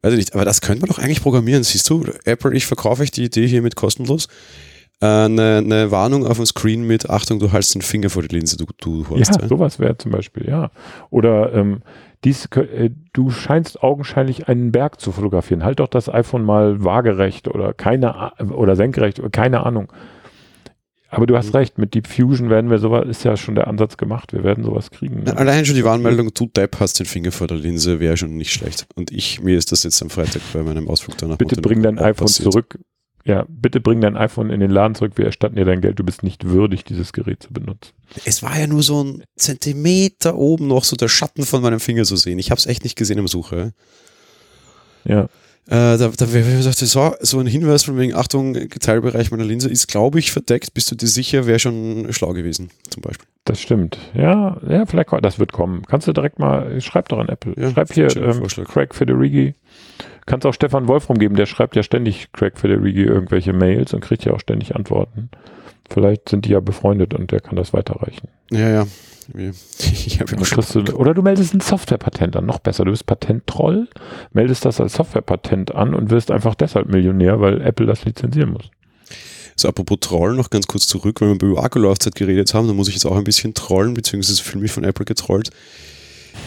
weiß 0.03 0.13
ich 0.13 0.19
nicht, 0.19 0.35
aber 0.35 0.45
das 0.45 0.61
könnte 0.61 0.81
man 0.81 0.89
doch 0.89 0.99
eigentlich 0.99 1.23
programmieren, 1.23 1.65
siehst 1.65 1.91
du? 1.91 2.05
Apple, 2.25 2.55
ich 2.55 2.67
verkaufe 2.67 3.03
euch 3.03 3.11
die 3.11 3.25
Idee 3.25 3.47
hier 3.47 3.63
mit 3.63 3.77
kostenlos. 3.77 4.29
Eine, 5.01 5.59
eine 5.59 5.91
Warnung 5.93 6.27
auf 6.27 6.39
dem 6.39 6.47
Screen 6.47 6.83
mit 6.85 7.09
Achtung, 7.09 7.39
du 7.39 7.53
haltst 7.53 7.75
den 7.75 7.83
Finger 7.83 8.11
vor 8.11 8.23
die 8.23 8.35
Linse, 8.35 8.57
du, 8.57 8.65
du 8.81 9.05
Ja, 9.15 9.21
hast. 9.29 9.41
Ja, 9.41 9.47
sowas 9.47 9.79
wäre 9.79 9.97
zum 9.97 10.11
Beispiel, 10.11 10.49
ja. 10.49 10.71
Oder 11.11 11.53
ähm, 11.55 11.83
dies, 12.25 12.47
äh, 12.47 12.91
du 13.13 13.31
scheinst 13.31 13.81
augenscheinlich 13.83 14.49
einen 14.49 14.73
Berg 14.73 15.01
zu 15.01 15.13
fotografieren. 15.13 15.63
Halt 15.63 15.79
doch 15.79 15.87
das 15.87 16.09
iPhone 16.13 16.43
mal 16.45 16.83
waagerecht 16.83 17.47
oder 17.47 17.75
keine 17.75 18.33
oder 18.51 18.75
senkrecht 18.75 19.21
oder 19.21 19.31
keine 19.31 19.65
Ahnung. 19.65 19.93
Aber 21.11 21.27
du 21.27 21.37
hast 21.37 21.51
Mhm. 21.55 21.57
recht, 21.59 21.79
mit 21.79 21.95
Deep 21.95 22.07
Fusion 22.07 22.51
werden 22.51 22.69
wir 22.69 22.79
sowas, 22.79 23.07
ist 23.09 23.25
ja 23.25 23.37
schon 23.37 23.55
der 23.55 23.67
Ansatz 23.69 23.97
gemacht, 23.97 24.33
wir 24.35 24.43
werden 24.45 24.63
sowas 24.65 24.91
kriegen. 24.91 25.23
Ne? 25.23 25.35
Allein 25.37 25.65
schon 25.65 25.77
die 25.77 25.85
Warnmeldung, 25.85 26.35
du 26.35 26.47
Depp 26.47 26.81
hast 26.81 26.99
den 26.99 27.07
Finger 27.07 27.31
vor 27.33 27.47
der 27.47 27.57
Linse, 27.57 27.99
wäre 28.01 28.17
schon 28.17 28.37
nicht 28.37 28.53
schlecht. 28.53 28.87
Und 28.97 29.11
ich, 29.13 29.41
mir 29.41 29.57
ist 29.57 29.71
das 29.73 29.85
jetzt 29.85 30.03
am 30.03 30.11
Freitag 30.11 30.43
bei 30.53 30.63
meinem 30.63 30.89
Ausflug 30.89 31.17
danach 31.17 31.39
Bitte 31.39 31.63
bring 31.63 31.83
dein 31.83 31.99
iPhone 31.99 32.27
passiert. 32.27 32.53
zurück. 32.53 32.79
Ja, 33.29 33.45
bitte 33.47 33.79
bring 33.79 34.01
dein 34.01 34.17
iPhone 34.17 34.49
in 34.49 34.59
den 34.61 34.71
Laden 34.71 34.95
zurück, 34.95 35.13
wir 35.17 35.27
erstatten 35.27 35.57
dir 35.57 35.67
dein 35.67 35.83
Geld, 35.83 35.99
du 35.99 36.03
bist 36.03 36.23
nicht 36.23 36.49
würdig, 36.49 36.85
dieses 36.85 37.13
Gerät 37.13 37.43
zu 37.43 37.53
benutzen. 37.53 37.93
Es 38.25 38.43
war 38.43 38.59
ja 38.59 38.67
nur 38.67 38.83
so 38.83 39.05
ein 39.05 39.23
Zentimeter 39.37 40.35
oben 40.35 40.67
noch 40.67 40.83
so 40.83 40.97
der 40.97 41.09
Schatten 41.09 41.45
von 41.45 41.61
meinem 41.61 41.79
Finger 41.79 42.05
zu 42.05 42.17
sehen. 42.17 42.39
Ich 42.39 42.51
habe 42.51 42.59
es 42.59 42.65
echt 42.65 42.85
nicht 42.85 42.97
gesehen 42.97 43.19
im 43.19 43.29
Suche. 43.29 43.75
Ja. 45.05 45.25
Äh, 45.67 45.99
da 45.99 46.09
da 46.09 46.25
gesagt, 46.25 46.79
so, 46.79 47.15
so 47.21 47.39
ein 47.39 47.47
Hinweis 47.47 47.85
von 47.85 47.99
wegen, 47.99 48.15
Achtung, 48.15 48.55
Teilbereich 48.55 49.31
meiner 49.31 49.45
Linse 49.45 49.69
ist, 49.69 49.89
glaube 49.89 50.19
ich, 50.19 50.33
verdeckt. 50.33 50.73
Bist 50.73 50.91
du 50.91 50.95
dir 50.95 51.07
sicher, 51.07 51.47
wäre 51.47 51.59
schon 51.59 52.11
schlau 52.15 52.33
gewesen, 52.33 52.71
zum 52.89 53.03
Beispiel. 53.03 53.29
Das 53.45 53.61
stimmt. 53.61 53.99
Ja, 54.15 54.59
ja, 54.67 54.87
vielleicht, 54.87 55.11
das 55.21 55.39
wird 55.39 55.53
kommen. 55.53 55.83
Kannst 55.87 56.09
du 56.09 56.15
direkt 56.15 56.39
mal, 56.39 56.81
schreib 56.81 57.11
doch 57.11 57.19
an 57.19 57.29
Apple. 57.29 57.53
Ja, 57.59 57.71
schreib 57.73 57.93
hier 57.93 58.17
ähm. 58.17 58.47
Craig 58.65 58.95
Federighi. 58.95 59.55
Kannst 60.29 60.45
auch 60.45 60.53
Stefan 60.53 60.89
Wolfram 60.89 61.17
geben, 61.17 61.37
der 61.37 61.47
schreibt 61.47 61.75
ja 61.75 61.83
ständig 61.83 62.31
Craig 62.33 62.59
Federighi 62.59 63.03
irgendwelche 63.03 63.55
Mails 63.55 63.95
und 63.95 64.01
kriegt 64.01 64.27
ja 64.27 64.35
auch 64.35 64.41
ständig 64.41 64.77
Antworten. 64.77 65.31
Vielleicht 65.89 66.29
sind 66.29 66.45
die 66.45 66.51
ja 66.51 66.61
befreundet 66.61 67.15
und 67.15 67.33
der 67.33 67.41
kann 67.41 67.57
das 67.57 67.73
weiterreichen. 67.73 68.29
Ja, 68.51 68.69
ja. 68.69 68.87
Ich 69.79 70.17
ja 70.17 70.25
du, 70.27 70.97
oder 70.97 71.15
du 71.15 71.23
meldest 71.23 71.55
ein 71.55 71.61
Softwarepatent 71.61 72.37
an, 72.37 72.45
noch 72.45 72.59
besser. 72.59 72.85
Du 72.85 72.91
bist 72.91 73.07
Patenttroll, 73.07 73.89
meldest 74.33 74.67
das 74.67 74.83
als 74.83 74.95
Softwarepatent 74.95 75.75
an 75.75 75.95
und 75.95 76.11
wirst 76.11 76.31
einfach 76.31 76.55
deshalb 76.55 76.89
Millionär, 76.89 77.41
weil 77.41 77.63
Apple 77.63 77.87
das 77.87 78.05
lizenzieren 78.05 78.53
muss. 78.53 78.71
So, 79.57 79.67
apropos 79.69 80.01
Trollen, 80.01 80.37
noch 80.37 80.51
ganz 80.51 80.67
kurz 80.67 80.87
zurück, 80.87 81.23
weil 81.23 81.41
wir 81.41 81.49
über 81.49 81.65
Akkulaufzeit 81.65 82.15
geredet 82.15 82.53
haben, 82.53 82.69
da 82.69 82.75
muss 82.75 82.89
ich 82.89 82.95
jetzt 82.95 83.07
auch 83.07 83.17
ein 83.17 83.25
bisschen 83.25 83.55
trollen, 83.55 83.95
beziehungsweise 83.95 84.43
fühle 84.43 84.63
mich 84.63 84.73
von 84.73 84.85
Apple 84.85 85.07
getrollt. 85.07 85.51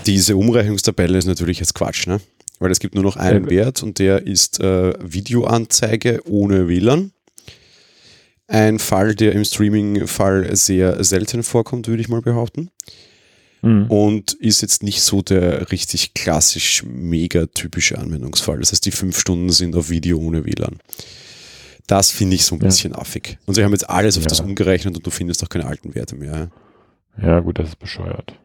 Diese 0.05 0.35
Umrechnungstabelle 0.35 1.17
ist 1.17 1.25
natürlich 1.25 1.59
jetzt 1.59 1.73
Quatsch, 1.73 2.05
ne? 2.05 2.21
Weil 2.61 2.69
es 2.71 2.79
gibt 2.79 2.93
nur 2.93 3.03
noch 3.03 3.15
einen 3.17 3.47
Äh, 3.47 3.49
Wert 3.49 3.81
und 3.81 3.97
der 3.97 4.27
ist 4.27 4.59
äh, 4.59 4.93
Videoanzeige 5.01 6.21
ohne 6.29 6.67
WLAN. 6.67 7.11
Ein 8.47 8.77
Fall, 8.77 9.15
der 9.15 9.31
im 9.33 9.43
Streaming-Fall 9.43 10.55
sehr 10.55 11.03
selten 11.03 11.41
vorkommt, 11.41 11.87
würde 11.87 12.01
ich 12.01 12.07
mal 12.09 12.21
behaupten. 12.21 12.69
Mhm. 13.63 13.85
Und 13.87 14.33
ist 14.33 14.61
jetzt 14.61 14.83
nicht 14.83 15.01
so 15.01 15.23
der 15.23 15.71
richtig 15.71 16.13
klassisch 16.13 16.83
mega 16.83 17.47
typische 17.47 17.97
Anwendungsfall. 17.97 18.59
Das 18.59 18.71
heißt, 18.71 18.85
die 18.85 18.91
fünf 18.91 19.17
Stunden 19.19 19.49
sind 19.49 19.75
auf 19.75 19.89
Video 19.89 20.19
ohne 20.19 20.45
WLAN. 20.45 20.77
Das 21.87 22.11
finde 22.11 22.35
ich 22.35 22.45
so 22.45 22.55
ein 22.55 22.61
Ja. 22.61 22.67
bisschen 22.67 22.93
affig. 22.93 23.39
Und 23.47 23.55
sie 23.55 23.63
haben 23.63 23.71
jetzt 23.71 23.89
alles 23.89 24.17
auf 24.17 24.23
Ja. 24.23 24.29
das 24.29 24.39
umgerechnet 24.41 24.95
und 24.95 25.03
du 25.05 25.09
findest 25.09 25.43
auch 25.43 25.49
keine 25.49 25.65
alten 25.65 25.95
Werte 25.95 26.15
mehr. 26.15 26.51
Ja, 27.19 27.39
gut, 27.39 27.57
das 27.57 27.69
ist 27.69 27.79
bescheuert. 27.79 28.37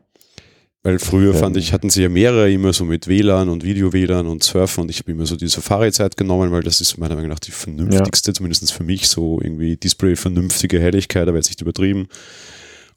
Weil 0.82 0.98
früher 1.00 1.32
Ja. 1.34 1.38
fand 1.40 1.56
ich, 1.56 1.72
hatten 1.72 1.90
sie 1.90 2.02
ja 2.02 2.08
mehrere 2.08 2.50
immer 2.50 2.72
so 2.72 2.84
mit 2.84 3.08
WLAN 3.08 3.48
und 3.48 3.64
Video-WLAN 3.64 4.26
und 4.26 4.44
Surfen 4.44 4.82
und 4.82 4.90
ich 4.90 5.00
habe 5.00 5.10
immer 5.10 5.26
so 5.26 5.34
die 5.34 5.48
Safari-Zeit 5.48 6.16
genommen, 6.16 6.52
weil 6.52 6.62
das 6.62 6.80
ist 6.80 6.96
meiner 6.96 7.16
Meinung 7.16 7.30
nach 7.30 7.40
die 7.40 7.50
vernünftigste, 7.50 8.32
zumindest 8.32 8.72
für 8.72 8.84
mich, 8.84 9.08
so 9.08 9.40
irgendwie 9.42 9.76
Display 9.76 10.14
vernünftige 10.14 10.78
Helligkeit, 10.80 11.26
aber 11.26 11.38
jetzt 11.38 11.48
nicht 11.48 11.60
übertrieben. 11.60 12.06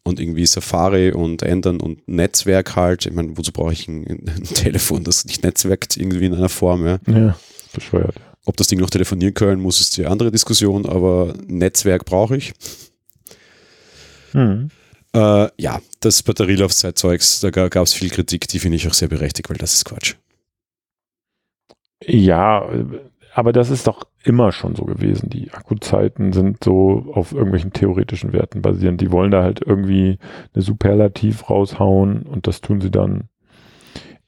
Und 0.03 0.19
irgendwie 0.19 0.45
Safari 0.45 1.11
und 1.11 1.41
ändern 1.41 1.81
und 1.81 2.07
Netzwerk 2.07 2.75
halt. 2.75 3.05
Ich 3.05 3.13
meine, 3.13 3.35
wozu 3.37 3.51
brauche 3.51 3.73
ich 3.73 3.87
ein, 3.87 4.05
ein 4.07 4.43
Telefon, 4.43 5.03
das 5.03 5.25
nicht 5.25 5.43
netzwerkt 5.43 5.97
irgendwie 5.97 6.25
in 6.25 6.33
einer 6.35 6.47
Form, 6.49 6.85
ja. 6.85 6.99
Ja, 7.07 7.37
bescheuert. 7.73 8.15
Ob 8.45 8.55
das 8.55 8.67
Ding 8.67 8.79
noch 8.79 8.89
telefonieren 8.89 9.33
können 9.33 9.61
muss, 9.61 9.81
ist 9.81 9.97
die 9.97 10.05
andere 10.05 10.31
Diskussion, 10.31 10.85
aber 10.85 11.33
Netzwerk 11.47 12.05
brauche 12.05 12.37
ich. 12.37 12.53
Mhm. 14.33 14.69
Äh, 15.13 15.49
ja, 15.57 15.79
das 16.01 16.23
Batterielaufzeit-Zeugs, 16.23 17.39
da 17.41 17.49
gab 17.49 17.83
es 17.83 17.93
viel 17.93 18.09
Kritik, 18.09 18.47
die 18.47 18.59
finde 18.59 18.75
ich 18.77 18.87
auch 18.87 18.93
sehr 18.93 19.07
berechtigt, 19.07 19.49
weil 19.49 19.57
das 19.57 19.73
ist 19.73 19.85
Quatsch. 19.85 20.15
Ja, 22.05 22.69
aber 23.33 23.51
das 23.51 23.69
ist 23.69 23.87
doch 23.87 24.05
immer 24.23 24.51
schon 24.51 24.75
so 24.75 24.85
gewesen. 24.85 25.29
Die 25.29 25.51
Akkuzeiten 25.51 26.33
sind 26.33 26.63
so 26.63 27.11
auf 27.13 27.31
irgendwelchen 27.31 27.73
theoretischen 27.73 28.33
Werten 28.33 28.61
basierend. 28.61 29.01
Die 29.01 29.11
wollen 29.11 29.31
da 29.31 29.43
halt 29.43 29.61
irgendwie 29.65 30.19
eine 30.53 30.61
Superlativ 30.61 31.49
raushauen 31.49 32.23
und 32.23 32.47
das 32.47 32.61
tun 32.61 32.81
sie 32.81 32.91
dann. 32.91 33.28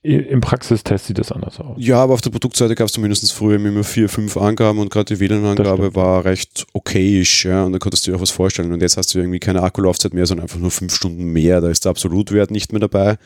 Im 0.03 0.41
Praxistest 0.41 1.05
sieht 1.05 1.19
das 1.19 1.31
anders 1.31 1.59
aus. 1.59 1.77
Ja, 1.79 1.97
aber 1.97 2.15
auf 2.15 2.21
der 2.21 2.31
Produktseite 2.31 2.73
gab 2.73 2.87
es 2.87 2.93
zumindest 2.93 3.31
früher 3.33 3.57
immer 3.63 3.83
vier, 3.83 4.09
fünf 4.09 4.35
Angaben 4.35 4.79
und 4.79 4.89
gerade 4.89 5.13
die 5.13 5.19
WLAN-Angabe 5.19 5.93
war 5.93 6.25
recht 6.25 6.65
okayisch, 6.73 7.45
ja, 7.45 7.63
und 7.65 7.73
da 7.73 7.77
konntest 7.77 8.07
du 8.07 8.11
dir 8.11 8.17
auch 8.17 8.21
was 8.21 8.31
vorstellen. 8.31 8.71
Und 8.71 8.81
jetzt 8.81 8.97
hast 8.97 9.13
du 9.13 9.19
irgendwie 9.19 9.39
keine 9.39 9.61
Akkulaufzeit 9.61 10.15
mehr, 10.15 10.25
sondern 10.25 10.45
einfach 10.45 10.59
nur 10.59 10.71
fünf 10.71 10.95
Stunden 10.95 11.25
mehr. 11.25 11.61
Da 11.61 11.69
ist 11.69 11.85
der 11.85 11.91
Absolutwert 11.91 12.49
nicht 12.49 12.71
mehr 12.71 12.79
dabei. 12.79 13.19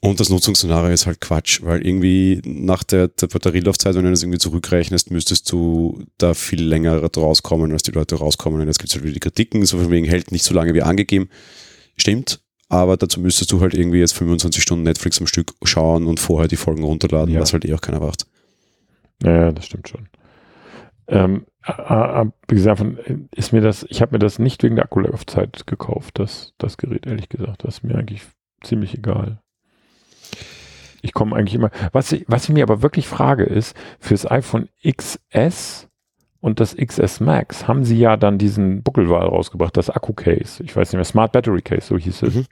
Und 0.00 0.18
das 0.18 0.30
Nutzungsszenario 0.30 0.94
ist 0.94 1.04
halt 1.04 1.20
Quatsch, 1.20 1.60
weil 1.62 1.86
irgendwie 1.86 2.40
nach 2.44 2.82
der, 2.82 3.08
der 3.08 3.26
Batterielaufzeit, 3.26 3.96
wenn 3.96 4.04
du 4.04 4.10
das 4.10 4.22
irgendwie 4.22 4.38
zurückrechnest, 4.38 5.10
müsstest 5.10 5.50
du 5.52 6.04
da 6.16 6.32
viel 6.32 6.62
länger 6.62 7.02
rauskommen, 7.02 7.72
als 7.72 7.82
die 7.82 7.90
Leute 7.90 8.14
rauskommen. 8.14 8.60
Und 8.62 8.66
jetzt 8.66 8.78
gibt 8.78 8.88
es 8.88 8.94
halt 8.94 9.04
wieder 9.04 9.14
die 9.14 9.20
Kritiken, 9.20 9.66
so 9.66 9.78
von 9.78 9.90
wegen 9.90 10.06
hält 10.06 10.32
nicht 10.32 10.44
so 10.44 10.54
lange 10.54 10.72
wie 10.72 10.82
angegeben. 10.82 11.28
Stimmt, 11.96 12.40
aber 12.68 12.96
dazu 12.96 13.20
müsstest 13.20 13.52
du 13.52 13.60
halt 13.60 13.74
irgendwie 13.74 13.98
jetzt 14.00 14.12
25 14.14 14.62
Stunden 14.62 14.84
Netflix 14.84 15.20
am 15.20 15.26
Stück 15.26 15.54
schauen 15.62 16.06
und 16.06 16.20
vorher 16.20 16.48
die 16.48 16.56
Folgen 16.56 16.82
runterladen, 16.84 17.32
Ja. 17.34 17.40
was 17.40 17.52
halt 17.52 17.64
eh 17.64 17.74
auch 17.74 17.80
keiner 17.80 18.00
macht. 18.00 18.26
Ja, 19.22 19.52
das 19.52 19.66
stimmt 19.66 19.88
schon. 19.88 20.08
Ähm, 21.08 21.46
wie 22.48 22.54
gesagt, 22.54 22.82
ist 23.34 23.52
mir 23.52 23.60
das, 23.60 23.86
ich 23.88 24.02
habe 24.02 24.12
mir 24.12 24.18
das 24.18 24.38
nicht 24.38 24.62
wegen 24.62 24.76
der 24.76 24.84
Akkulaufzeit 24.86 25.66
gekauft, 25.66 26.18
das, 26.18 26.52
das 26.58 26.76
Gerät, 26.76 27.06
ehrlich 27.06 27.28
gesagt. 27.28 27.64
Das 27.64 27.76
ist 27.78 27.82
mir 27.84 27.96
eigentlich 27.96 28.22
ziemlich 28.62 28.94
egal. 28.94 29.40
Ich 31.02 31.12
komme 31.12 31.36
eigentlich 31.36 31.54
immer. 31.54 31.70
Was 31.92 32.10
ich, 32.12 32.24
was 32.26 32.44
ich 32.44 32.50
mir 32.50 32.64
aber 32.64 32.82
wirklich 32.82 33.06
frage, 33.06 33.44
ist, 33.44 33.76
fürs 34.00 34.28
iPhone 34.28 34.68
XS 34.84 35.88
und 36.46 36.60
das 36.60 36.76
XS 36.76 37.18
Max 37.18 37.66
haben 37.66 37.82
sie 37.82 37.98
ja 37.98 38.16
dann 38.16 38.38
diesen 38.38 38.84
Buckelwahl 38.84 39.26
rausgebracht, 39.26 39.76
das 39.76 39.90
Akku-Case. 39.90 40.62
Ich 40.62 40.76
weiß 40.76 40.92
nicht 40.92 40.96
mehr, 40.96 41.04
Smart 41.04 41.32
Battery 41.32 41.60
Case, 41.60 41.88
so 41.88 41.98
hieß 41.98 42.22
es. 42.22 42.36
Mhm. 42.36 42.46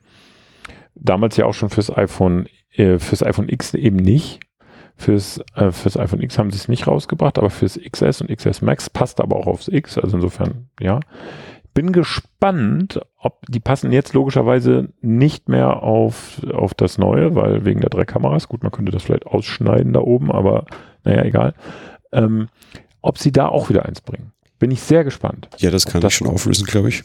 Damals 0.97 1.37
ja 1.37 1.47
auch 1.47 1.55
schon 1.55 1.71
fürs 1.71 1.97
iPhone, 1.97 2.49
äh, 2.73 2.99
fürs 2.99 3.23
iPhone 3.23 3.49
X 3.49 3.73
eben 3.75 3.95
nicht. 3.95 4.41
Fürs, 4.97 5.41
äh, 5.55 5.71
fürs 5.71 5.97
iPhone 5.97 6.23
X 6.23 6.37
haben 6.41 6.51
sie 6.51 6.57
es 6.57 6.67
nicht 6.67 6.89
rausgebracht, 6.89 7.39
aber 7.39 7.51
fürs 7.51 7.79
XS 7.79 8.23
und 8.23 8.37
XS 8.37 8.63
Max 8.63 8.91
passt 8.91 9.21
aber 9.21 9.37
auch 9.37 9.47
aufs 9.47 9.69
X. 9.69 9.97
Also 9.97 10.17
insofern, 10.17 10.71
ja. 10.81 10.99
Bin 11.73 11.93
gespannt, 11.93 13.01
ob 13.17 13.47
die 13.47 13.61
passen 13.61 13.93
jetzt 13.93 14.13
logischerweise 14.13 14.89
nicht 15.03 15.49
mehr 15.49 15.85
auf, 15.85 16.43
auf 16.53 16.75
das 16.75 16.99
Neue, 16.99 17.37
weil 17.37 17.65
wegen 17.65 17.81
der 17.81 17.91
drei 17.91 18.05
Kameras, 18.05 18.49
gut, 18.49 18.65
man 18.65 18.73
könnte 18.73 18.91
das 18.91 19.05
vielleicht 19.05 19.27
ausschneiden 19.27 19.93
da 19.93 20.01
oben, 20.01 20.33
aber 20.33 20.65
naja, 21.05 21.23
egal. 21.23 21.55
Ähm, 22.11 22.49
ob 23.05 23.19
sie 23.19 23.33
da 23.33 23.49
auch 23.49 23.69
wieder 23.69 23.85
eins 23.87 24.01
bringen. 24.01 24.33
Bin 24.59 24.71
ich 24.71 24.81
sehr 24.81 25.05
gespannt. 25.05 25.49
Ja, 25.59 25.71
das 25.71 25.87
kann 25.87 26.01
Das 26.01 26.13
ich 26.13 26.17
schon 26.19 26.27
kommt. 26.27 26.37
auflösen, 26.37 26.67
glaube 26.67 26.89
ich. 26.89 27.03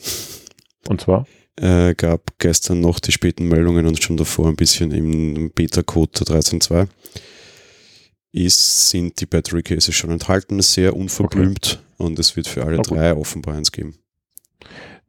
Und 0.87 1.01
zwar, 1.01 1.25
Äh, 1.59 1.93
gab 1.95 2.37
gestern 2.39 2.79
noch 2.79 2.99
die 3.01 3.11
späten 3.11 3.47
Meldungen 3.49 3.85
und 3.85 4.01
schon 4.01 4.15
davor 4.15 4.47
ein 4.47 4.55
bisschen 4.55 4.91
im 4.91 5.51
Beta-Code 5.51 6.23
der 6.23 6.37
13.2. 6.37 6.87
Ist, 8.31 8.89
sind 8.89 9.19
die 9.19 9.25
Battery 9.25 9.63
Cases 9.63 9.93
schon 9.93 10.11
enthalten, 10.11 10.61
sehr 10.61 10.95
unverblümt 10.95 11.81
und 11.97 12.19
es 12.19 12.35
wird 12.35 12.47
für 12.47 12.63
alle 12.63 12.77
gut. 12.77 12.91
drei 12.91 13.13
offenbar 13.15 13.55
eins 13.55 13.71
geben. 13.71 13.95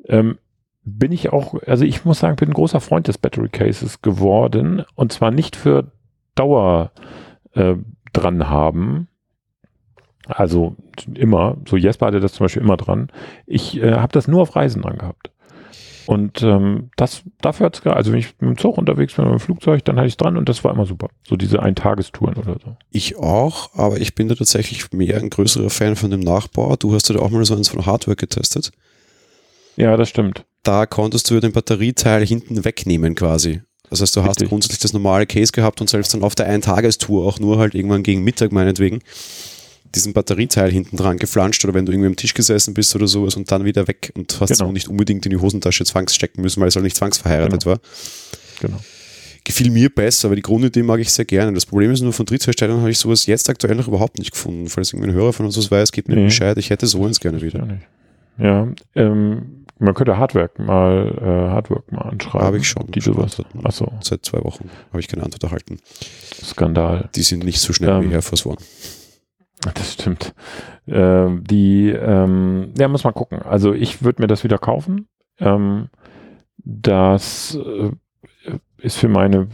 ähm, 0.09 0.39
bin 0.83 1.13
ich 1.13 1.29
auch, 1.31 1.55
also 1.67 1.85
ich 1.85 2.07
muss 2.07 2.21
sagen, 2.21 2.37
bin 2.37 2.49
ein 2.49 2.55
großer 2.55 2.81
Freund 2.81 3.07
des 3.07 3.19
Battery 3.19 3.51
Cases 3.51 4.01
geworden 4.01 4.85
und 4.95 5.13
zwar 5.13 5.31
nicht 5.31 5.55
für 5.55 5.93
Dauer 6.35 6.93
äh, 7.53 7.75
dran 8.15 8.49
haben. 8.49 9.09
Also 10.31 10.77
immer, 11.15 11.57
so 11.69 11.77
Jesper 11.77 12.07
hatte 12.07 12.21
das 12.21 12.33
zum 12.33 12.45
Beispiel 12.45 12.63
immer 12.63 12.77
dran. 12.77 13.09
Ich 13.47 13.77
äh, 13.83 13.95
habe 13.95 14.13
das 14.13 14.29
nur 14.29 14.43
auf 14.43 14.57
Reisen 14.57 14.83
dran 14.83 14.99
gehabt. 14.99 15.31
Und 16.07 16.43
ähm, 16.43 16.91
das, 16.97 17.23
dafür 17.41 17.67
hat's 17.67 17.83
ge- 17.83 17.93
also 17.93 18.11
wenn 18.11 18.19
ich 18.19 18.35
mit 18.41 18.51
dem 18.51 18.59
Zug 18.59 18.79
unterwegs 18.79 19.15
bin 19.15 19.27
mit 19.27 19.35
dem 19.35 19.39
Flugzeug, 19.41 19.85
dann 19.85 19.97
hatte 19.97 20.09
ich 20.09 20.17
dran 20.17 20.37
und 20.37 20.49
das 20.49 20.65
war 20.65 20.73
immer 20.73 20.87
super. 20.87 21.09
So 21.29 21.37
diese 21.37 21.63
Eintagestouren 21.63 22.35
oder 22.35 22.55
so. 22.55 22.77
Ich 22.91 23.17
auch, 23.17 23.75
aber 23.75 24.01
ich 24.01 24.15
bin 24.17 24.27
da 24.29 24.35
tatsächlich 24.35 24.91
mehr 24.93 25.19
ein 25.19 25.31
größerer 25.31 25.71
Fan 25.71 25.95
von 25.95 26.11
dem 26.11 26.21
Nachbau. 26.21 26.75
Du 26.77 26.93
hast 26.95 27.09
ja 27.09 27.15
da 27.15 27.21
auch 27.23 27.31
mal 27.31 27.45
so 27.45 27.55
eins 27.55 27.69
von 27.69 27.87
Hardware 27.87 28.17
getestet. 28.17 28.73
Ja, 29.77 29.97
das 29.97 30.09
stimmt. 30.09 30.45
Da 30.65 30.85
konntest 30.87 31.31
du 31.31 31.35
ja 31.35 31.41
den 31.41 31.53
Batterieteil 31.53 32.27
hinten 32.27 32.65
wegnehmen 32.65 33.15
quasi. 33.15 33.63
Das 33.89 34.01
heißt, 34.01 34.17
du 34.17 34.23
hast 34.23 34.31
Richtig. 34.31 34.49
grundsätzlich 34.49 34.81
das 34.81 34.93
normale 34.93 35.27
Case 35.27 35.53
gehabt 35.53 35.81
und 35.81 35.89
selbst 35.91 36.13
dann 36.15 36.23
auf 36.23 36.35
der 36.35 36.47
Eintagestour 36.47 37.27
auch 37.27 37.39
nur 37.39 37.59
halt 37.59 37.75
irgendwann 37.75 38.03
gegen 38.03 38.23
Mittag 38.25 38.53
meinetwegen 38.53 39.01
diesen 39.95 40.13
Batterieteil 40.13 40.71
hinten 40.71 40.97
dran 40.97 41.17
geflanscht 41.19 41.65
oder 41.65 41.75
wenn 41.75 41.85
du 41.87 41.93
irgendwie 41.93 42.09
am 42.09 42.17
Tisch 42.17 42.35
gesessen 42.35 42.75
bist 42.75 42.95
oder 42.95 43.07
sowas 43.09 43.35
und 43.37 43.51
dann 43.51 43.65
wieder 43.65 43.89
weg 43.89 44.13
und 44.17 44.39
hast 44.41 44.51
Genau. 44.51 44.69
auch 44.69 44.73
nicht 44.73 44.89
unbedingt 44.89 45.27
in 45.27 45.31
die 45.31 45.37
Hosentasche 45.39 45.85
zwangsstecken 45.85 46.43
müssen, 46.43 46.61
weil 46.61 46.69
es 46.69 46.77
halt 46.77 46.85
nicht 46.85 46.97
zwangsverheiratet 46.97 47.67
war. 47.67 47.79
Genau. 48.61 48.79
Gefiel 49.43 49.71
mir 49.71 49.89
besser, 49.89 50.29
aber 50.29 50.37
die 50.37 50.43
Grundidee 50.43 50.83
mag 50.83 51.01
ich 51.01 51.11
sehr 51.11 51.25
gerne. 51.25 51.53
Das 51.55 51.65
Problem 51.67 51.91
ist 51.91 52.03
nur, 52.03 52.13
von 52.13 52.27
Drittherstellern 52.27 52.81
habe 52.81 52.91
ich 52.91 52.99
sowas 52.99 53.27
jetzt 53.27 53.49
aktuell 53.49 53.75
noch 53.75 53.89
überhaupt 53.89 54.19
nicht 54.19 54.33
gefunden. 54.33 54.69
Falls 54.69 54.93
irgendwie 54.93 55.11
ein 55.11 55.15
Hörer 55.15 55.33
von 55.33 55.47
uns 55.47 55.57
was 55.57 55.71
weiß, 55.71 55.93
geht 55.93 56.09
mir 56.09 56.15
Nee. 56.17 56.25
Bescheid. 56.27 56.57
Ich 56.59 56.69
hätte 56.71 56.87
so 56.87 57.05
eins 57.07 57.19
gerne 57.21 57.41
wieder. 57.41 57.67
ja 58.39 58.69
ähm, 58.95 59.65
man 59.83 59.95
könnte 59.95 60.19
Hardwork 60.19 60.59
mal, 60.59 61.09
äh, 61.23 61.25
Hardwork 61.51 61.91
mal 61.91 62.03
anschreiben. 62.03 62.47
Habe 62.47 62.59
ich 62.59 62.69
schon. 62.69 62.91
Die 62.91 63.01
sowas. 63.01 63.39
Achso, 63.65 63.91
Seit 64.03 64.27
zwei 64.27 64.45
Wochen 64.45 64.69
habe 64.91 65.01
ich 65.01 65.09
keine 65.09 65.23
Antwort 65.23 65.43
erhalten. 65.43 65.79
Skandal. 66.45 67.09
Die 67.15 67.23
sind 67.23 67.43
nicht 67.45 67.61
so 67.61 67.73
schnell 67.73 67.89
Ähm. 67.89 68.11
wie 68.11 68.13
Air 68.15 68.21
Force 68.21 68.45
One. 68.45 68.59
Das 69.75 69.93
stimmt. 69.93 70.35
Ähm, 70.87 71.45
die, 71.45 71.91
ähm, 71.91 72.73
ja, 72.79 72.89
muss 72.89 73.05
man 73.05 73.15
gucken. 73.15 73.43
Also 73.43 73.75
ich 73.75 74.03
würde 74.03 74.23
mir 74.23 74.29
das 74.29 74.45
wieder 74.45 74.59
kaufen. 74.59 75.09
Ähm, 75.39 75.89
das 76.57 77.57
äh, 77.57 77.91
ist 78.79 78.97
für 78.97 79.09
meine 79.09 79.49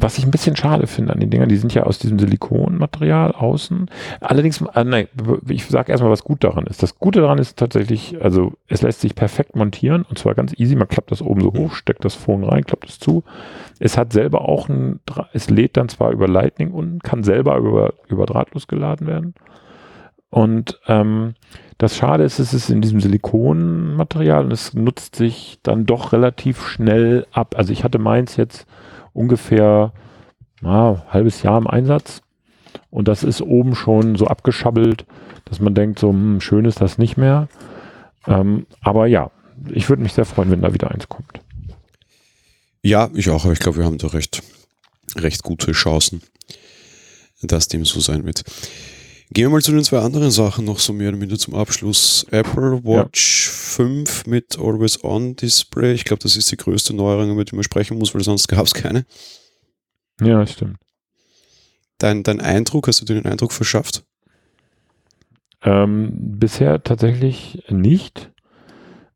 was 0.00 0.16
ich 0.16 0.24
ein 0.24 0.30
bisschen 0.30 0.54
schade 0.54 0.86
finde 0.86 1.12
an 1.12 1.18
den 1.18 1.28
Dingern, 1.28 1.48
die 1.48 1.56
sind 1.56 1.74
ja 1.74 1.82
aus 1.82 1.98
diesem 1.98 2.20
Silikonmaterial 2.20 3.32
außen. 3.32 3.90
Allerdings, 4.20 4.62
äh, 4.74 4.84
nein, 4.84 5.08
ich 5.48 5.66
sage 5.66 5.90
erstmal, 5.90 6.12
was 6.12 6.22
gut 6.22 6.44
daran 6.44 6.66
ist. 6.66 6.84
Das 6.84 7.00
Gute 7.00 7.20
daran 7.20 7.38
ist 7.38 7.58
tatsächlich, 7.58 8.22
also 8.22 8.52
es 8.68 8.82
lässt 8.82 9.00
sich 9.00 9.16
perfekt 9.16 9.56
montieren 9.56 10.04
und 10.08 10.16
zwar 10.16 10.36
ganz 10.36 10.54
easy. 10.56 10.76
Man 10.76 10.86
klappt 10.86 11.10
das 11.10 11.20
oben 11.20 11.40
so 11.40 11.52
hoch, 11.52 11.72
steckt 11.72 12.04
das 12.04 12.14
Phone 12.14 12.44
rein, 12.44 12.64
klappt 12.64 12.88
es 12.88 13.00
zu. 13.00 13.24
Es 13.80 13.98
hat 13.98 14.12
selber 14.12 14.48
auch 14.48 14.68
ein, 14.68 15.00
es 15.32 15.50
lädt 15.50 15.76
dann 15.76 15.88
zwar 15.88 16.12
über 16.12 16.28
Lightning 16.28 16.70
unten, 16.70 17.00
kann 17.00 17.24
selber 17.24 17.56
über, 17.56 17.94
über 18.06 18.24
drahtlos 18.24 18.68
geladen 18.68 19.08
werden. 19.08 19.34
Und 20.30 20.78
ähm, 20.86 21.34
das 21.78 21.96
Schade 21.96 22.24
ist, 22.24 22.38
es 22.38 22.52
ist 22.52 22.70
in 22.70 22.82
diesem 22.82 23.00
Silikonmaterial 23.00 24.44
und 24.44 24.52
es 24.52 24.74
nutzt 24.74 25.16
sich 25.16 25.58
dann 25.62 25.86
doch 25.86 26.12
relativ 26.12 26.66
schnell 26.66 27.26
ab. 27.32 27.54
Also 27.56 27.72
ich 27.72 27.84
hatte 27.84 27.98
meins 27.98 28.36
jetzt 28.36 28.66
ungefähr 29.12 29.92
na, 30.60 31.04
halbes 31.08 31.42
Jahr 31.42 31.58
im 31.58 31.66
Einsatz. 31.66 32.20
Und 32.90 33.08
das 33.08 33.22
ist 33.22 33.42
oben 33.42 33.74
schon 33.74 34.16
so 34.16 34.26
abgeschabbelt, 34.26 35.06
dass 35.44 35.60
man 35.60 35.74
denkt, 35.74 35.98
so 35.98 36.10
hm, 36.10 36.40
schön 36.40 36.64
ist 36.64 36.80
das 36.80 36.98
nicht 36.98 37.16
mehr. 37.16 37.48
Ähm, 38.26 38.66
aber 38.80 39.06
ja, 39.06 39.30
ich 39.70 39.88
würde 39.88 40.02
mich 40.02 40.12
sehr 40.12 40.24
freuen, 40.24 40.50
wenn 40.50 40.62
da 40.62 40.74
wieder 40.74 40.90
eins 40.90 41.08
kommt. 41.08 41.40
Ja, 42.82 43.10
ich 43.14 43.28
auch, 43.30 43.44
aber 43.44 43.52
ich 43.52 43.58
glaube, 43.58 43.78
wir 43.78 43.84
haben 43.84 43.98
da 43.98 44.08
recht, 44.08 44.42
recht 45.16 45.42
gute 45.42 45.72
Chancen, 45.72 46.22
dass 47.42 47.68
dem 47.68 47.84
so 47.84 48.00
sein 48.00 48.24
wird. 48.24 48.44
Gehen 49.30 49.44
wir 49.44 49.50
mal 49.50 49.62
zu 49.62 49.72
den 49.72 49.84
zwei 49.84 49.98
anderen 49.98 50.30
Sachen 50.30 50.64
noch 50.64 50.78
so 50.78 50.94
mehr 50.94 51.10
oder 51.10 51.18
minder 51.18 51.38
zum 51.38 51.54
Abschluss. 51.54 52.26
Apple 52.30 52.82
Watch 52.82 53.46
ja. 53.46 53.52
5 53.84 54.26
mit 54.26 54.58
Always 54.58 55.04
On 55.04 55.36
Display. 55.36 55.92
Ich 55.92 56.04
glaube, 56.04 56.22
das 56.22 56.36
ist 56.36 56.50
die 56.50 56.56
größte 56.56 56.94
Neuerung, 56.94 57.32
über 57.32 57.44
die 57.44 57.54
man 57.54 57.62
sprechen 57.62 57.98
muss, 57.98 58.14
weil 58.14 58.24
sonst 58.24 58.48
gab 58.48 58.64
es 58.64 58.72
keine. 58.72 59.04
Ja, 60.20 60.46
stimmt. 60.46 60.78
Dein, 61.98 62.22
dein 62.22 62.40
Eindruck, 62.40 62.88
hast 62.88 63.02
du 63.02 63.04
dir 63.04 63.14
den 63.14 63.30
Eindruck 63.30 63.52
verschafft? 63.52 64.04
Ähm, 65.62 66.12
bisher 66.14 66.82
tatsächlich 66.82 67.64
nicht. 67.68 68.32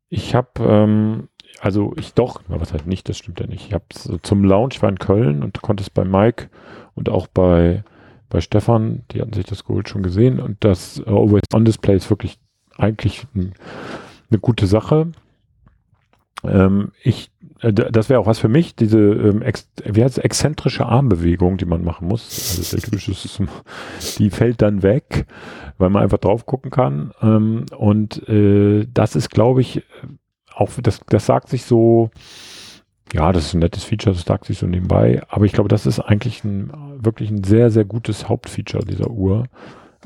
Ich 0.09 0.35
habe, 0.35 0.51
ähm, 0.59 1.29
also 1.59 1.93
ich 1.97 2.13
doch, 2.13 2.41
was 2.47 2.71
halt 2.71 2.85
nicht, 2.85 3.09
das 3.09 3.17
stimmt 3.17 3.39
ja 3.39 3.47
nicht. 3.47 3.67
Ich 3.67 3.73
habe 3.73 3.85
zum 4.21 4.43
Launch, 4.43 4.75
ich 4.75 4.81
war 4.83 4.89
in 4.89 4.99
Köln 4.99 5.41
und 5.41 5.61
konnte 5.61 5.81
es 5.81 5.89
bei 5.89 6.05
Mike 6.05 6.49
und 6.93 7.09
auch 7.09 7.25
bei 7.27 7.83
bei 8.33 8.41
Stefan, 8.41 9.03
die 9.11 9.21
hatten 9.21 9.33
sich 9.33 9.45
das 9.45 9.63
geholt 9.63 9.87
schon 9.87 10.01
gesehen 10.01 10.39
und 10.39 10.57
das 10.61 10.99
uh, 11.05 11.23
Always 11.23 11.43
On 11.53 11.65
Display 11.65 11.95
ist 11.95 12.09
wirklich 12.09 12.39
eigentlich 12.77 13.27
ein, 13.35 13.53
eine 14.31 14.39
gute 14.39 14.65
Sache. 14.65 15.11
Ähm, 16.43 16.91
ich, 17.03 17.29
äh, 17.61 17.71
das 17.71 18.09
wäre 18.09 18.19
auch 18.19 18.25
was 18.25 18.39
für 18.39 18.47
mich, 18.47 18.75
diese 18.75 18.97
ähm, 18.97 19.43
ex, 19.43 19.69
wie 19.85 20.03
heißt 20.03 20.17
es, 20.17 20.23
exzentrische 20.23 20.87
Armbewegung, 20.87 21.57
die 21.57 21.65
man 21.65 21.83
machen 21.83 22.07
muss. 22.07 22.57
Also 22.57 22.75
der 22.75 22.83
typische, 22.83 23.13
die 24.17 24.31
fällt 24.31 24.63
dann 24.63 24.81
weg, 24.81 25.27
weil 25.77 25.91
man 25.91 26.01
einfach 26.01 26.17
drauf 26.17 26.47
gucken 26.47 26.71
kann. 26.71 27.13
Ähm, 27.21 27.67
und 27.77 28.27
äh, 28.27 28.87
das 28.91 29.15
ist, 29.15 29.29
glaube 29.29 29.61
ich, 29.61 29.83
auch 30.55 30.71
das, 30.81 31.01
das 31.07 31.27
sagt 31.27 31.49
sich 31.49 31.65
so, 31.65 32.09
ja, 33.11 33.31
das 33.31 33.47
ist 33.47 33.53
ein 33.53 33.59
nettes 33.59 33.83
Feature, 33.83 34.15
das 34.15 34.25
sagt 34.25 34.45
sich 34.45 34.57
so 34.57 34.65
nebenbei. 34.65 35.21
Aber 35.27 35.45
ich 35.45 35.51
glaube, 35.51 35.69
das 35.69 35.85
ist 35.85 35.99
eigentlich 35.99 36.43
ein, 36.43 36.71
wirklich 36.97 37.29
ein 37.29 37.43
sehr, 37.43 37.69
sehr 37.69 37.85
gutes 37.85 38.29
Hauptfeature 38.29 38.85
dieser 38.85 39.09
Uhr. 39.09 39.45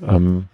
Ähm, 0.01 0.45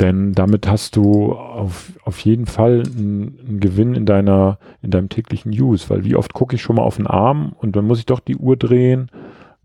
denn 0.00 0.32
damit 0.32 0.68
hast 0.68 0.96
du 0.96 1.32
auf, 1.32 1.92
auf 2.04 2.18
jeden 2.20 2.46
Fall 2.46 2.82
einen, 2.84 3.38
einen, 3.46 3.60
Gewinn 3.60 3.94
in 3.94 4.06
deiner, 4.06 4.58
in 4.82 4.90
deinem 4.90 5.08
täglichen 5.08 5.52
Use, 5.52 5.88
weil 5.88 6.04
wie 6.04 6.16
oft 6.16 6.34
gucke 6.34 6.56
ich 6.56 6.62
schon 6.62 6.76
mal 6.76 6.82
auf 6.82 6.96
den 6.96 7.06
Arm 7.06 7.54
und 7.58 7.76
dann 7.76 7.86
muss 7.86 7.98
ich 7.98 8.06
doch 8.06 8.20
die 8.20 8.36
Uhr 8.36 8.56
drehen. 8.56 9.10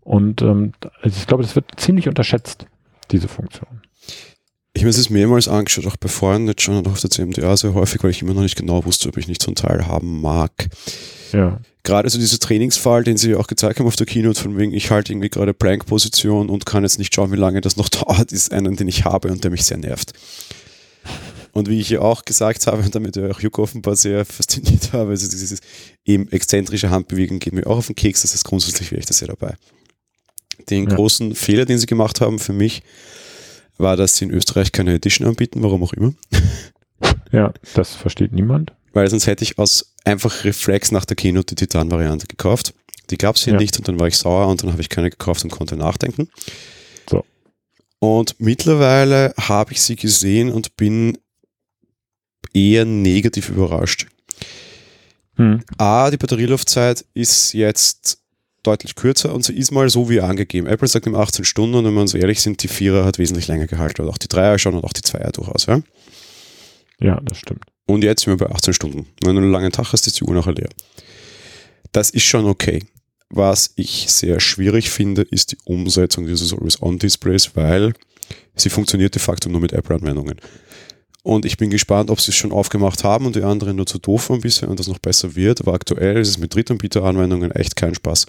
Und 0.00 0.42
ähm, 0.42 0.72
also 1.02 1.16
ich 1.16 1.26
glaube, 1.26 1.42
das 1.42 1.54
wird 1.54 1.66
ziemlich 1.76 2.08
unterschätzt, 2.08 2.66
diese 3.10 3.28
Funktion. 3.28 3.82
Ich 4.74 4.82
habe 4.82 4.90
es 4.90 5.10
mehrmals 5.10 5.48
angeschaut, 5.48 5.86
auch 5.86 5.98
bei 5.98 6.08
Freunden 6.08 6.48
jetzt 6.48 6.62
schon 6.62 6.76
und 6.76 6.88
auf 6.88 6.98
der 6.98 7.10
CMDA 7.10 7.56
sehr 7.58 7.74
häufig, 7.74 8.02
weil 8.02 8.10
ich 8.10 8.22
immer 8.22 8.32
noch 8.32 8.40
nicht 8.40 8.56
genau 8.56 8.86
wusste, 8.86 9.10
ob 9.10 9.18
ich 9.18 9.28
nicht 9.28 9.42
so 9.42 9.50
ein 9.50 9.54
Teil 9.54 9.86
haben 9.86 10.22
mag. 10.22 10.68
Ja 11.32 11.58
gerade 11.84 12.08
so 12.10 12.18
dieser 12.18 12.38
Trainingsfall, 12.38 13.04
den 13.04 13.16
sie 13.16 13.34
auch 13.34 13.46
gezeigt 13.46 13.78
haben 13.78 13.86
auf 13.86 13.96
der 13.96 14.06
Keynote, 14.06 14.40
von 14.40 14.56
wegen, 14.56 14.72
ich 14.72 14.90
halte 14.90 15.12
irgendwie 15.12 15.28
gerade 15.28 15.54
Plank-Position 15.54 16.48
und 16.48 16.66
kann 16.66 16.84
jetzt 16.84 16.98
nicht 16.98 17.14
schauen, 17.14 17.32
wie 17.32 17.36
lange 17.36 17.60
das 17.60 17.76
noch 17.76 17.88
dauert, 17.90 18.32
ist 18.32 18.52
einen, 18.52 18.76
den 18.76 18.88
ich 18.88 19.04
habe 19.04 19.30
und 19.30 19.42
der 19.44 19.50
mich 19.50 19.64
sehr 19.64 19.78
nervt. 19.78 20.12
Und 21.52 21.68
wie 21.68 21.80
ich 21.80 21.90
ja 21.90 22.00
auch 22.00 22.24
gesagt 22.24 22.66
habe, 22.66 22.82
und 22.82 22.94
damit 22.94 23.18
auch 23.18 23.40
Juck 23.40 23.58
offenbar 23.58 23.94
sehr 23.96 24.24
fasziniert 24.24 24.92
habe, 24.92 25.10
also 25.10 25.28
dieses 25.28 25.60
eben 26.04 26.30
exzentrische 26.32 26.88
Handbewegen 26.88 27.40
geht 27.40 27.52
mir 27.52 27.66
auch 27.66 27.78
auf 27.78 27.88
den 27.88 27.96
Keks, 27.96 28.22
das 28.22 28.34
ist 28.34 28.44
grundsätzlich 28.44 28.90
wäre 28.90 29.00
ich 29.00 29.06
da 29.06 29.12
sehr 29.12 29.28
dabei. 29.28 29.54
Den 30.70 30.88
ja. 30.88 30.94
großen 30.94 31.34
Fehler, 31.34 31.66
den 31.66 31.78
sie 31.78 31.86
gemacht 31.86 32.20
haben 32.20 32.38
für 32.38 32.52
mich, 32.52 32.82
war, 33.76 33.96
dass 33.96 34.16
sie 34.16 34.24
in 34.26 34.30
Österreich 34.30 34.72
keine 34.72 34.94
Edition 34.94 35.26
anbieten, 35.26 35.62
warum 35.62 35.82
auch 35.82 35.92
immer. 35.92 36.14
Ja, 37.32 37.52
das 37.74 37.94
versteht 37.94 38.32
niemand. 38.32 38.72
Weil 38.92 39.08
sonst 39.08 39.26
hätte 39.26 39.44
ich 39.44 39.58
aus 39.58 39.94
einfach 40.04 40.44
Reflex 40.44 40.90
nach 40.90 41.04
der 41.04 41.16
Keynote 41.16 41.54
die 41.54 41.66
Titan-Variante 41.66 42.26
gekauft. 42.26 42.74
Die 43.10 43.18
gab 43.18 43.36
es 43.36 43.44
hier 43.44 43.54
ja. 43.54 43.58
nicht 43.58 43.76
und 43.78 43.88
dann 43.88 43.98
war 43.98 44.08
ich 44.08 44.16
sauer 44.16 44.48
und 44.48 44.62
dann 44.62 44.70
habe 44.72 44.80
ich 44.80 44.88
keine 44.88 45.10
gekauft 45.10 45.44
und 45.44 45.50
konnte 45.50 45.76
nachdenken. 45.76 46.28
So. 47.08 47.24
Und 47.98 48.36
mittlerweile 48.38 49.34
habe 49.38 49.72
ich 49.72 49.82
sie 49.82 49.96
gesehen 49.96 50.50
und 50.50 50.76
bin 50.76 51.18
eher 52.54 52.84
negativ 52.84 53.48
überrascht. 53.48 54.06
Hm. 55.36 55.62
A, 55.78 56.10
die 56.10 56.18
Batterielaufzeit 56.18 57.04
ist 57.14 57.52
jetzt 57.54 58.18
deutlich 58.62 58.94
kürzer 58.94 59.34
und 59.34 59.44
sie 59.44 59.54
ist 59.54 59.72
mal 59.72 59.88
so 59.88 60.08
wie 60.08 60.20
angegeben. 60.20 60.66
Apple 60.66 60.86
sagt 60.86 61.06
im 61.06 61.14
18 61.14 61.44
Stunden 61.44 61.74
und 61.76 61.84
wenn 61.84 61.94
wir 61.94 62.00
uns 62.00 62.14
ehrlich 62.14 62.40
sind, 62.40 62.62
die 62.62 62.68
Vierer 62.68 63.04
hat 63.04 63.18
wesentlich 63.18 63.48
länger 63.48 63.66
gehalten. 63.66 64.02
Oder 64.02 64.10
auch 64.10 64.18
die 64.18 64.28
Dreier 64.28 64.58
schon 64.58 64.74
und 64.74 64.84
auch 64.84 64.92
die 64.92 65.02
Zweier 65.02 65.32
durchaus. 65.32 65.66
Ja, 65.66 65.82
ja 67.00 67.20
das 67.24 67.38
stimmt. 67.38 67.64
Und 67.92 68.02
jetzt 68.04 68.24
sind 68.24 68.32
wir 68.32 68.46
bei 68.46 68.54
18 68.54 68.72
Stunden. 68.72 69.06
Wenn 69.22 69.36
du 69.36 69.42
einen 69.42 69.52
langen 69.52 69.70
Tag 69.70 69.92
hast, 69.92 70.06
ist 70.06 70.18
die 70.18 70.24
Uhr 70.24 70.34
nachher 70.34 70.54
leer. 70.54 70.70
Das 71.92 72.08
ist 72.08 72.22
schon 72.22 72.46
okay. 72.46 72.82
Was 73.28 73.74
ich 73.76 74.06
sehr 74.08 74.40
schwierig 74.40 74.88
finde, 74.88 75.20
ist 75.20 75.52
die 75.52 75.58
Umsetzung 75.66 76.26
dieses 76.26 76.54
Always-On-Displays, 76.54 77.54
weil 77.54 77.92
sie 78.56 78.70
funktioniert 78.70 79.14
de 79.14 79.20
facto 79.20 79.50
nur 79.50 79.60
mit 79.60 79.74
Apple-Anwendungen. 79.74 80.36
Und 81.22 81.44
ich 81.44 81.58
bin 81.58 81.68
gespannt, 81.68 82.08
ob 82.08 82.18
sie 82.18 82.30
es 82.30 82.36
schon 82.36 82.50
aufgemacht 82.50 83.04
haben 83.04 83.26
und 83.26 83.36
die 83.36 83.42
anderen 83.42 83.76
nur 83.76 83.86
zu 83.86 83.98
doof 83.98 84.30
waren 84.30 84.40
bisher 84.40 84.70
und 84.70 84.80
das 84.80 84.88
noch 84.88 84.98
besser 84.98 85.36
wird. 85.36 85.60
Aber 85.60 85.74
aktuell 85.74 86.16
ist 86.16 86.28
es 86.28 86.38
mit 86.38 86.54
Drittanbieter-Anwendungen 86.54 87.50
echt 87.50 87.76
kein 87.76 87.94
Spaß. 87.94 88.24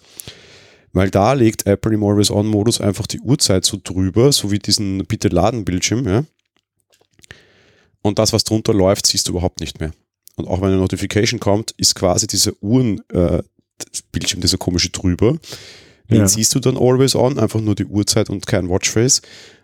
Weil 0.92 1.10
da 1.10 1.32
legt 1.32 1.68
Apple 1.68 1.94
im 1.94 2.04
Always-On-Modus 2.04 2.82
einfach 2.82 3.08
die 3.08 3.22
Uhrzeit 3.22 3.64
so 3.64 3.80
drüber, 3.82 4.34
so 4.34 4.52
wie 4.52 4.60
diesen 4.60 5.06
Bitte-Laden-Bildschirm, 5.06 6.06
ja 6.06 6.26
und 8.04 8.20
das, 8.20 8.34
was 8.34 8.44
drunter 8.44 8.74
läuft, 8.74 9.08
siehst 9.08 9.28
du 9.28 9.32
überhaupt 9.32 9.60
nicht 9.62 9.80
mehr. 9.80 9.92
Und 10.36 10.48
auch 10.48 10.62
wenn 10.62 10.68
eine 10.68 10.78
Notification 10.78 11.40
kommt, 11.40 11.72
ist 11.78 11.96
quasi 11.96 12.28
dieser 12.28 12.52
Uhren-Bildschirm, 12.62 14.40
äh, 14.40 14.42
dieser 14.42 14.58
komische 14.58 14.90
drüber. 14.90 15.38
Den 16.10 16.20
ja. 16.20 16.28
siehst 16.28 16.54
du 16.54 16.60
dann 16.60 16.78
always 16.78 17.16
on, 17.16 17.40
einfach 17.40 17.62
nur 17.62 17.76
die 17.76 17.86
Uhrzeit 17.86 18.30
und 18.30 18.46
kein 18.46 18.70
Watchface 18.70 19.22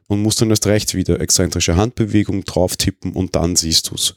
und 0.08 0.22
musst 0.22 0.42
dann 0.42 0.50
erst 0.50 0.68
recht 0.68 0.96
wieder 0.96 1.20
exzentrische 1.20 1.76
Handbewegung 1.76 2.46
drauf 2.46 2.78
tippen 2.78 3.12
und 3.14 3.36
dann 3.36 3.56
siehst 3.56 3.92
du 3.92 3.96
es. 3.96 4.14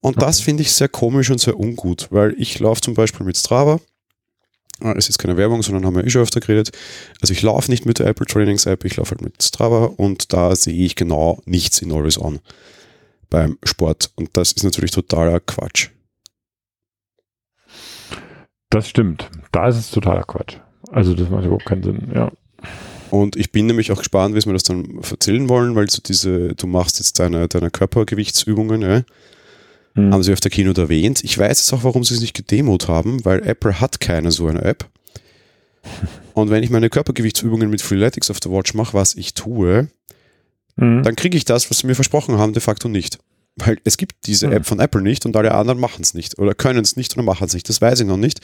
Und 0.00 0.16
okay. 0.16 0.26
das 0.26 0.40
finde 0.40 0.62
ich 0.62 0.72
sehr 0.72 0.88
komisch 0.88 1.30
und 1.30 1.40
sehr 1.40 1.58
ungut, 1.58 2.08
weil 2.10 2.34
ich 2.38 2.58
laufe 2.58 2.80
zum 2.80 2.94
Beispiel 2.94 3.26
mit 3.26 3.36
Strava. 3.36 3.80
Ah, 4.80 4.94
es 4.96 5.08
ist 5.08 5.18
keine 5.18 5.36
Werbung, 5.36 5.62
sondern 5.62 5.84
haben 5.84 5.96
wir 5.96 6.04
eh 6.04 6.10
schon 6.10 6.22
öfter 6.22 6.40
geredet. 6.40 6.70
Also 7.20 7.32
ich 7.32 7.42
laufe 7.42 7.70
nicht 7.70 7.84
mit 7.84 7.98
der 7.98 8.06
Apple 8.06 8.26
Trainings 8.26 8.64
App, 8.64 8.84
ich 8.84 8.96
laufe 8.96 9.10
halt 9.10 9.22
mit 9.22 9.42
Strava 9.42 9.86
und 9.86 10.32
da 10.32 10.54
sehe 10.54 10.84
ich 10.86 10.94
genau 10.94 11.42
nichts 11.44 11.82
in 11.82 11.92
Always 11.92 12.16
On 12.16 12.38
beim 13.30 13.58
Sport. 13.64 14.10
Und 14.16 14.30
das 14.36 14.52
ist 14.52 14.64
natürlich 14.64 14.90
totaler 14.90 15.40
Quatsch. 15.40 15.90
Das 18.70 18.88
stimmt. 18.88 19.30
Da 19.52 19.68
ist 19.68 19.76
es 19.76 19.90
totaler 19.90 20.24
Quatsch. 20.24 20.56
Also 20.90 21.14
das 21.14 21.30
macht 21.30 21.44
überhaupt 21.44 21.66
keinen 21.66 21.82
Sinn, 21.82 22.12
ja. 22.14 22.30
Und 23.10 23.36
ich 23.36 23.52
bin 23.52 23.66
nämlich 23.66 23.90
auch 23.90 23.98
gespannt, 23.98 24.34
wie 24.34 24.40
sie 24.40 24.48
mir 24.48 24.54
das 24.54 24.64
dann 24.64 25.00
erzählen 25.10 25.48
wollen, 25.48 25.74
weil 25.74 25.88
so 25.88 26.02
diese, 26.02 26.54
du 26.54 26.66
machst 26.66 26.98
jetzt 26.98 27.18
deine, 27.18 27.48
deine 27.48 27.70
Körpergewichtsübungen, 27.70 28.82
ja. 28.82 29.02
Hm. 29.94 30.12
Haben 30.12 30.22
sie 30.22 30.32
auf 30.32 30.40
der 30.40 30.50
Keynote 30.50 30.82
erwähnt. 30.82 31.24
Ich 31.24 31.38
weiß 31.38 31.58
jetzt 31.58 31.72
auch, 31.72 31.84
warum 31.84 32.04
sie 32.04 32.14
es 32.14 32.20
nicht 32.20 32.36
gedemot 32.36 32.88
haben, 32.88 33.24
weil 33.24 33.46
Apple 33.46 33.80
hat 33.80 34.00
keine 34.00 34.30
so 34.30 34.46
eine 34.46 34.62
App. 34.62 34.88
Und 36.34 36.50
wenn 36.50 36.62
ich 36.62 36.70
meine 36.70 36.90
Körpergewichtsübungen 36.90 37.70
mit 37.70 37.82
Freeletics 37.82 38.30
auf 38.30 38.40
der 38.40 38.52
Watch 38.52 38.74
mache, 38.74 38.94
was 38.94 39.14
ich 39.14 39.34
tue, 39.34 39.88
mhm. 40.78 41.02
dann 41.02 41.16
kriege 41.16 41.36
ich 41.36 41.44
das, 41.44 41.70
was 41.70 41.78
sie 41.78 41.86
mir 41.86 41.94
versprochen 41.94 42.38
haben, 42.38 42.52
de 42.52 42.62
facto 42.62 42.88
nicht. 42.88 43.18
Weil 43.56 43.78
es 43.82 43.96
gibt 43.96 44.26
diese 44.26 44.46
mhm. 44.46 44.52
App 44.52 44.66
von 44.66 44.78
Apple 44.78 45.02
nicht 45.02 45.26
und 45.26 45.36
alle 45.36 45.52
anderen 45.52 45.80
machen 45.80 46.02
es 46.02 46.14
nicht 46.14 46.38
oder 46.38 46.54
können 46.54 46.80
es 46.80 46.96
nicht 46.96 47.14
oder 47.16 47.24
machen 47.24 47.44
es 47.46 47.54
nicht. 47.54 47.68
Das 47.68 47.80
weiß 47.80 48.00
ich 48.00 48.06
noch 48.06 48.16
nicht. 48.16 48.40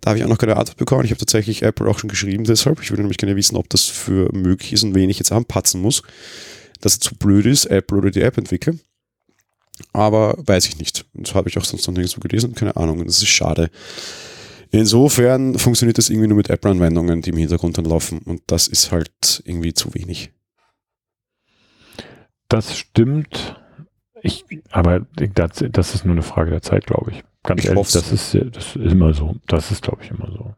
Da 0.00 0.10
habe 0.10 0.18
ich 0.18 0.24
auch 0.24 0.28
noch 0.28 0.38
keine 0.38 0.56
Antwort 0.56 0.78
bekommen. 0.78 1.04
Ich 1.04 1.10
habe 1.10 1.18
tatsächlich 1.18 1.62
Apple 1.62 1.88
auch 1.88 1.98
schon 1.98 2.08
geschrieben 2.08 2.44
deshalb. 2.44 2.80
Ich 2.80 2.90
würde 2.90 3.02
nämlich 3.02 3.18
gerne 3.18 3.36
wissen, 3.36 3.56
ob 3.56 3.68
das 3.68 3.84
für 3.84 4.32
möglich 4.32 4.72
ist 4.72 4.82
und 4.82 4.94
wen 4.94 5.10
ich 5.10 5.18
jetzt 5.18 5.30
anpatzen 5.30 5.82
muss, 5.82 6.02
dass 6.80 6.96
er 6.96 7.00
zu 7.00 7.16
blöd 7.16 7.44
ist, 7.44 7.66
Apple 7.66 7.98
oder 7.98 8.10
die 8.10 8.22
App-Entwickler. 8.22 8.74
Aber 9.92 10.36
weiß 10.38 10.66
ich 10.68 10.78
nicht. 10.78 11.04
Das 11.12 11.34
habe 11.34 11.50
ich 11.50 11.58
auch 11.58 11.64
sonst 11.64 11.86
noch 11.86 11.94
nirgendwo 11.94 12.20
gelesen, 12.20 12.54
keine 12.54 12.76
Ahnung. 12.76 13.00
Und 13.00 13.08
das 13.08 13.18
ist 13.18 13.28
schade. 13.28 13.70
Insofern 14.70 15.58
funktioniert 15.58 15.98
das 15.98 16.08
irgendwie 16.08 16.28
nur 16.28 16.38
mit 16.38 16.50
Apple-Anwendungen, 16.50 17.22
die 17.22 17.30
im 17.30 17.36
Hintergrund 17.36 17.78
dann 17.78 17.84
laufen. 17.84 18.18
Und 18.18 18.42
das 18.46 18.68
ist 18.68 18.90
halt 18.90 19.42
irgendwie 19.44 19.74
zu 19.74 19.94
wenig. 19.94 20.30
Das 22.48 22.76
stimmt. 22.76 23.56
Ich, 24.22 24.44
aber 24.70 25.06
das, 25.16 25.64
das 25.70 25.94
ist 25.94 26.04
nur 26.04 26.14
eine 26.14 26.22
Frage 26.22 26.50
der 26.50 26.62
Zeit, 26.62 26.86
glaube 26.86 27.12
ich. 27.12 27.22
Ganz 27.42 27.60
Ich 27.60 27.66
ehrlich, 27.66 27.78
hoff's. 27.78 27.92
das 27.92 28.10
ist, 28.12 28.34
das 28.34 28.76
ist 28.76 28.76
immer 28.76 29.14
so. 29.14 29.36
Das 29.46 29.70
ist, 29.70 29.82
glaube 29.82 30.02
ich, 30.02 30.10
immer 30.10 30.28
so. 30.30 30.54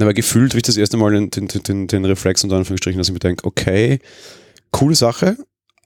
Aber 0.00 0.14
gefühlt 0.14 0.52
habe 0.52 0.58
ich 0.58 0.62
das 0.62 0.76
erste 0.76 0.96
Mal 0.96 1.12
den, 1.12 1.30
den, 1.30 1.48
den, 1.48 1.86
den 1.86 2.04
Reflex 2.04 2.44
unter 2.44 2.56
Anführungsstrichen, 2.56 2.98
dass 2.98 3.08
ich 3.08 3.12
mir 3.12 3.18
denke, 3.18 3.44
okay, 3.44 3.98
coole 4.70 4.94
Sache, 4.94 5.36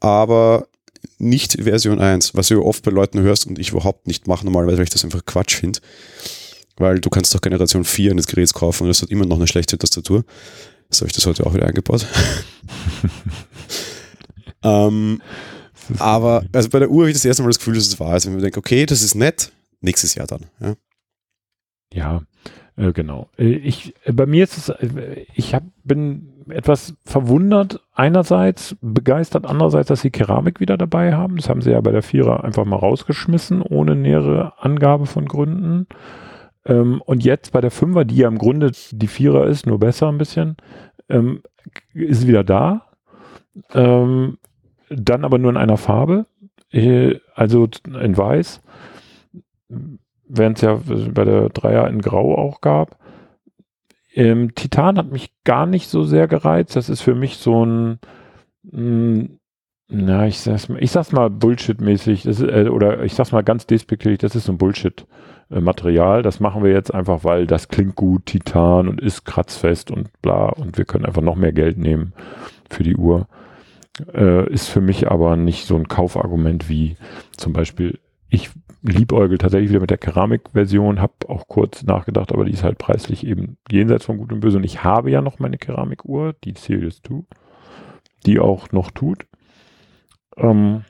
aber 0.01 0.69
nicht 1.19 1.63
Version 1.63 2.01
1, 2.01 2.35
was 2.35 2.49
du 2.49 2.63
oft 2.63 2.85
bei 2.85 2.91
Leuten 2.91 3.21
hörst 3.21 3.47
und 3.47 3.59
ich 3.59 3.71
überhaupt 3.71 4.07
nicht 4.07 4.27
mache 4.27 4.45
normalerweise, 4.45 4.79
weil 4.79 4.85
ich 4.85 4.91
das 4.91 5.05
einfach 5.05 5.25
Quatsch 5.25 5.57
finde. 5.57 5.81
Weil 6.77 7.01
du 7.01 7.09
kannst 7.09 7.35
doch 7.35 7.41
Generation 7.41 7.85
4 7.85 8.11
eines 8.11 8.27
Geräts 8.27 8.53
kaufen 8.53 8.85
und 8.85 8.91
es 8.91 9.01
hat 9.01 9.11
immer 9.11 9.25
noch 9.25 9.37
eine 9.37 9.47
schlechte 9.47 9.79
Tastatur. 9.79 10.25
So 10.91 11.01
habe 11.01 11.09
ich 11.09 11.15
das 11.15 11.27
heute 11.27 11.47
auch 11.47 11.55
wieder 11.55 11.67
eingebaut. 11.67 12.07
ähm, 14.63 15.21
aber 15.99 16.45
also 16.53 16.69
bei 16.71 16.79
der 16.79 16.91
Uhr 16.91 17.03
habe 17.03 17.11
ich 17.11 17.17
das 17.17 17.25
erste 17.25 17.43
Mal 17.43 17.51
das 17.51 17.59
Gefühl, 17.59 17.75
dass 17.75 17.87
es 17.87 18.01
wahr 18.01 18.17
ist. 18.17 18.27
Wenn 18.27 18.35
mir 18.35 18.43
denke, 18.43 18.59
okay, 18.59 18.87
das 18.87 19.03
ist 19.03 19.15
nett, 19.15 19.53
nächstes 19.81 20.15
Jahr 20.15 20.27
dann. 20.27 20.47
Ja. 20.61 20.75
Ja, 21.93 22.23
äh, 22.77 22.93
genau. 22.93 23.29
Äh, 23.39 23.45
ich, 23.45 23.95
äh, 24.05 24.13
bei 24.13 24.27
mir 24.27 24.45
ist 24.45 24.57
es, 24.57 24.69
äh, 24.69 25.27
ich 25.35 25.55
hab, 25.55 25.63
bin 25.85 26.45
etwas 26.49 26.95
verwundert, 27.05 27.81
einerseits 27.93 28.77
begeistert, 28.81 29.47
andererseits, 29.47 29.89
dass 29.89 30.03
sie 30.03 30.11
Keramik 30.11 30.61
wieder 30.61 30.77
dabei 30.77 31.15
haben. 31.15 31.37
Das 31.37 31.49
haben 31.49 31.63
sie 31.63 31.71
ja 31.71 31.81
bei 31.81 31.93
der 31.93 32.03
Vierer 32.03 32.45
einfach 32.45 32.65
mal 32.65 32.77
rausgeschmissen, 32.77 33.63
ohne 33.63 33.97
nähere 33.97 34.53
Angabe 34.59 35.07
von 35.07 35.27
Gründen. 35.27 35.87
Ähm, 36.65 37.01
und 37.05 37.25
jetzt 37.25 37.53
bei 37.53 37.61
der 37.61 37.71
Fünfer, 37.71 38.05
die 38.05 38.17
ja 38.17 38.29
im 38.29 38.39
Grunde 38.39 38.73
die 38.91 39.09
Vierer 39.09 39.47
ist, 39.47 39.67
nur 39.67 39.79
besser 39.79 40.09
ein 40.09 40.19
bisschen, 40.19 40.57
ähm, 41.09 41.43
ist 41.95 42.23
sie 42.23 42.29
wieder 42.29 42.45
da. 42.45 42.87
Ähm, 43.73 44.39
dann 44.89 45.25
aber 45.25 45.39
nur 45.39 45.51
in 45.51 45.57
einer 45.57 45.77
Farbe, 45.77 46.27
äh, 46.73 47.17
also 47.35 47.69
in 47.87 48.17
weiß 48.17 48.63
während 50.29 50.59
es 50.59 50.63
ja 50.63 50.81
bei 51.13 51.25
der 51.25 51.49
Dreier 51.51 51.89
in 51.89 52.01
Grau 52.01 52.37
auch 52.37 52.61
gab. 52.61 52.99
Ähm, 54.15 54.55
Titan 54.55 54.99
hat 54.99 55.13
mich 55.13 55.31
gar 55.45 55.67
nicht 55.67 55.89
so 55.89 56.05
sehr 56.05 56.27
gereizt. 56.27 56.77
Das 56.77 56.89
ist 56.89 57.03
für 57.03 57.15
mich 57.15 57.37
so 57.37 57.65
ein, 57.65 57.99
mh, 58.63 59.29
na, 59.89 60.27
ich 60.27 60.41
sag's 60.41 60.69
mal, 60.69 60.83
ich 60.83 60.91
sag's 60.91 61.13
mal 61.13 61.31
Bullshit-mäßig, 61.31 62.27
äh, 62.27 62.69
oder 62.69 63.05
ich 63.05 63.15
sag's 63.15 63.33
mal 63.33 63.45
ganz 63.45 63.67
despektierlich, 63.67 64.19
das 64.19 64.35
ist 64.35 64.47
so 64.47 64.53
ein 64.53 64.59
Bullshit-Material. 64.59 66.23
Das 66.23 66.41
machen 66.41 66.65
wir 66.65 66.73
jetzt 66.73 66.93
einfach, 66.93 67.23
weil 67.25 67.47
das 67.47 67.69
klingt 67.69 67.95
gut, 67.95 68.27
Titan 68.27 68.89
und 68.89 69.01
ist 69.01 69.25
kratzfest 69.25 69.91
und 69.91 70.11
bla 70.23 70.49
und 70.49 70.79
wir 70.79 70.87
können 70.87 71.05
einfach 71.05 71.23
noch 71.23 71.37
mehr 71.37 71.53
Geld 71.53 71.79
nehmen 71.79 72.15
für 72.71 72.83
die 72.83 72.97
Uhr. 72.97 73.29
Äh, 74.13 74.53
ist 74.53 74.69
für 74.69 74.81
mich 74.81 75.11
aber 75.11 75.37
nicht 75.37 75.67
so 75.67 75.77
ein 75.77 75.89
Kaufargument 75.89 76.69
wie 76.69 76.97
zum 77.37 77.53
Beispiel, 77.53 77.99
ich 78.29 78.51
liebäugel 78.83 79.39
tatsächlich 79.39 79.71
wieder 79.71 79.81
mit 79.81 79.91
der 79.91 79.99
Keramikversion, 79.99 81.01
habe 81.01 81.15
auch 81.29 81.49
kurz 81.49 81.83
nachgedacht, 81.83 82.33
aber 82.33 82.45
die 82.45 82.53
ist 82.53 82.63
halt 82.63 82.79
preislich 82.79 83.27
eben 83.27 83.57
jenseits 83.71 84.05
von 84.05 84.19
Gut 84.19 84.33
und 84.33 84.41
Böse. 84.41 84.59
Und 84.59 84.65
ich 84.65 84.85
habe 84.85 85.11
ja 85.11 85.23
noch 85.23 85.39
meine 85.39 85.59
Keramikuhr, 85.59 86.35
die 86.45 86.53
Series 86.57 87.01
2, 87.03 87.23
die 88.27 88.39
auch 88.39 88.71
noch 88.73 88.91
tut. 88.91 89.27
Ähm, 90.37 90.85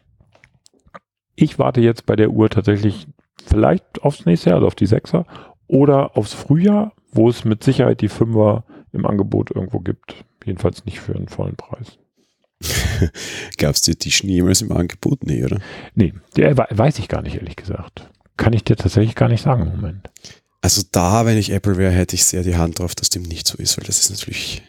ich 1.36 1.58
warte 1.58 1.80
jetzt 1.80 2.06
bei 2.06 2.16
der 2.16 2.30
Uhr 2.30 2.50
tatsächlich 2.50 3.06
vielleicht 3.44 4.02
aufs 4.02 4.26
nächste 4.26 4.50
Jahr, 4.50 4.56
also 4.56 4.66
auf 4.66 4.74
die 4.74 4.88
6er, 4.88 5.26
oder 5.68 6.16
aufs 6.16 6.34
Frühjahr, 6.34 6.92
wo 7.12 7.28
es 7.28 7.44
mit 7.44 7.62
Sicherheit 7.62 8.00
die 8.00 8.10
5er 8.10 8.62
im 8.92 9.06
Angebot 9.06 9.50
irgendwo 9.50 9.80
gibt. 9.80 10.24
Jedenfalls 10.44 10.84
nicht 10.84 11.00
für 11.00 11.14
einen 11.14 11.28
vollen 11.28 11.56
Preis. 11.56 11.98
Gab 13.58 13.74
es 13.74 13.82
dir 13.82 13.94
die 13.94 14.08
jemals 14.08 14.62
im 14.62 14.72
Angebot? 14.72 15.24
Nee, 15.24 15.44
oder? 15.44 15.58
Nee, 15.94 16.14
der 16.36 16.56
we- 16.56 16.66
weiß 16.70 16.98
ich 16.98 17.08
gar 17.08 17.22
nicht, 17.22 17.36
ehrlich 17.36 17.56
gesagt. 17.56 18.08
Kann 18.36 18.52
ich 18.52 18.64
dir 18.64 18.76
tatsächlich 18.76 19.14
gar 19.14 19.28
nicht 19.28 19.42
sagen 19.42 19.62
im 19.62 19.68
Moment. 19.76 20.08
Also 20.62 20.82
da, 20.90 21.26
wenn 21.26 21.36
ich 21.38 21.50
Apple 21.52 21.76
wäre, 21.76 21.92
hätte 21.92 22.14
ich 22.16 22.24
sehr 22.24 22.42
die 22.42 22.56
Hand 22.56 22.78
drauf, 22.78 22.94
dass 22.94 23.10
dem 23.10 23.22
nicht 23.22 23.46
so 23.46 23.56
ist, 23.58 23.76
weil 23.78 23.84
das 23.86 23.98
ist 24.00 24.10
natürlich 24.10 24.62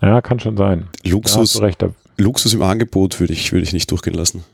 Ja, 0.00 0.20
kann 0.22 0.40
schon 0.40 0.56
sein. 0.56 0.88
Luxus, 1.04 1.60
recht. 1.60 1.84
Luxus 2.16 2.54
im 2.54 2.62
Angebot 2.62 3.18
würde 3.20 3.32
ich, 3.32 3.52
würde 3.52 3.64
ich 3.64 3.72
nicht 3.72 3.90
durchgehen 3.90 4.14
lassen. 4.14 4.44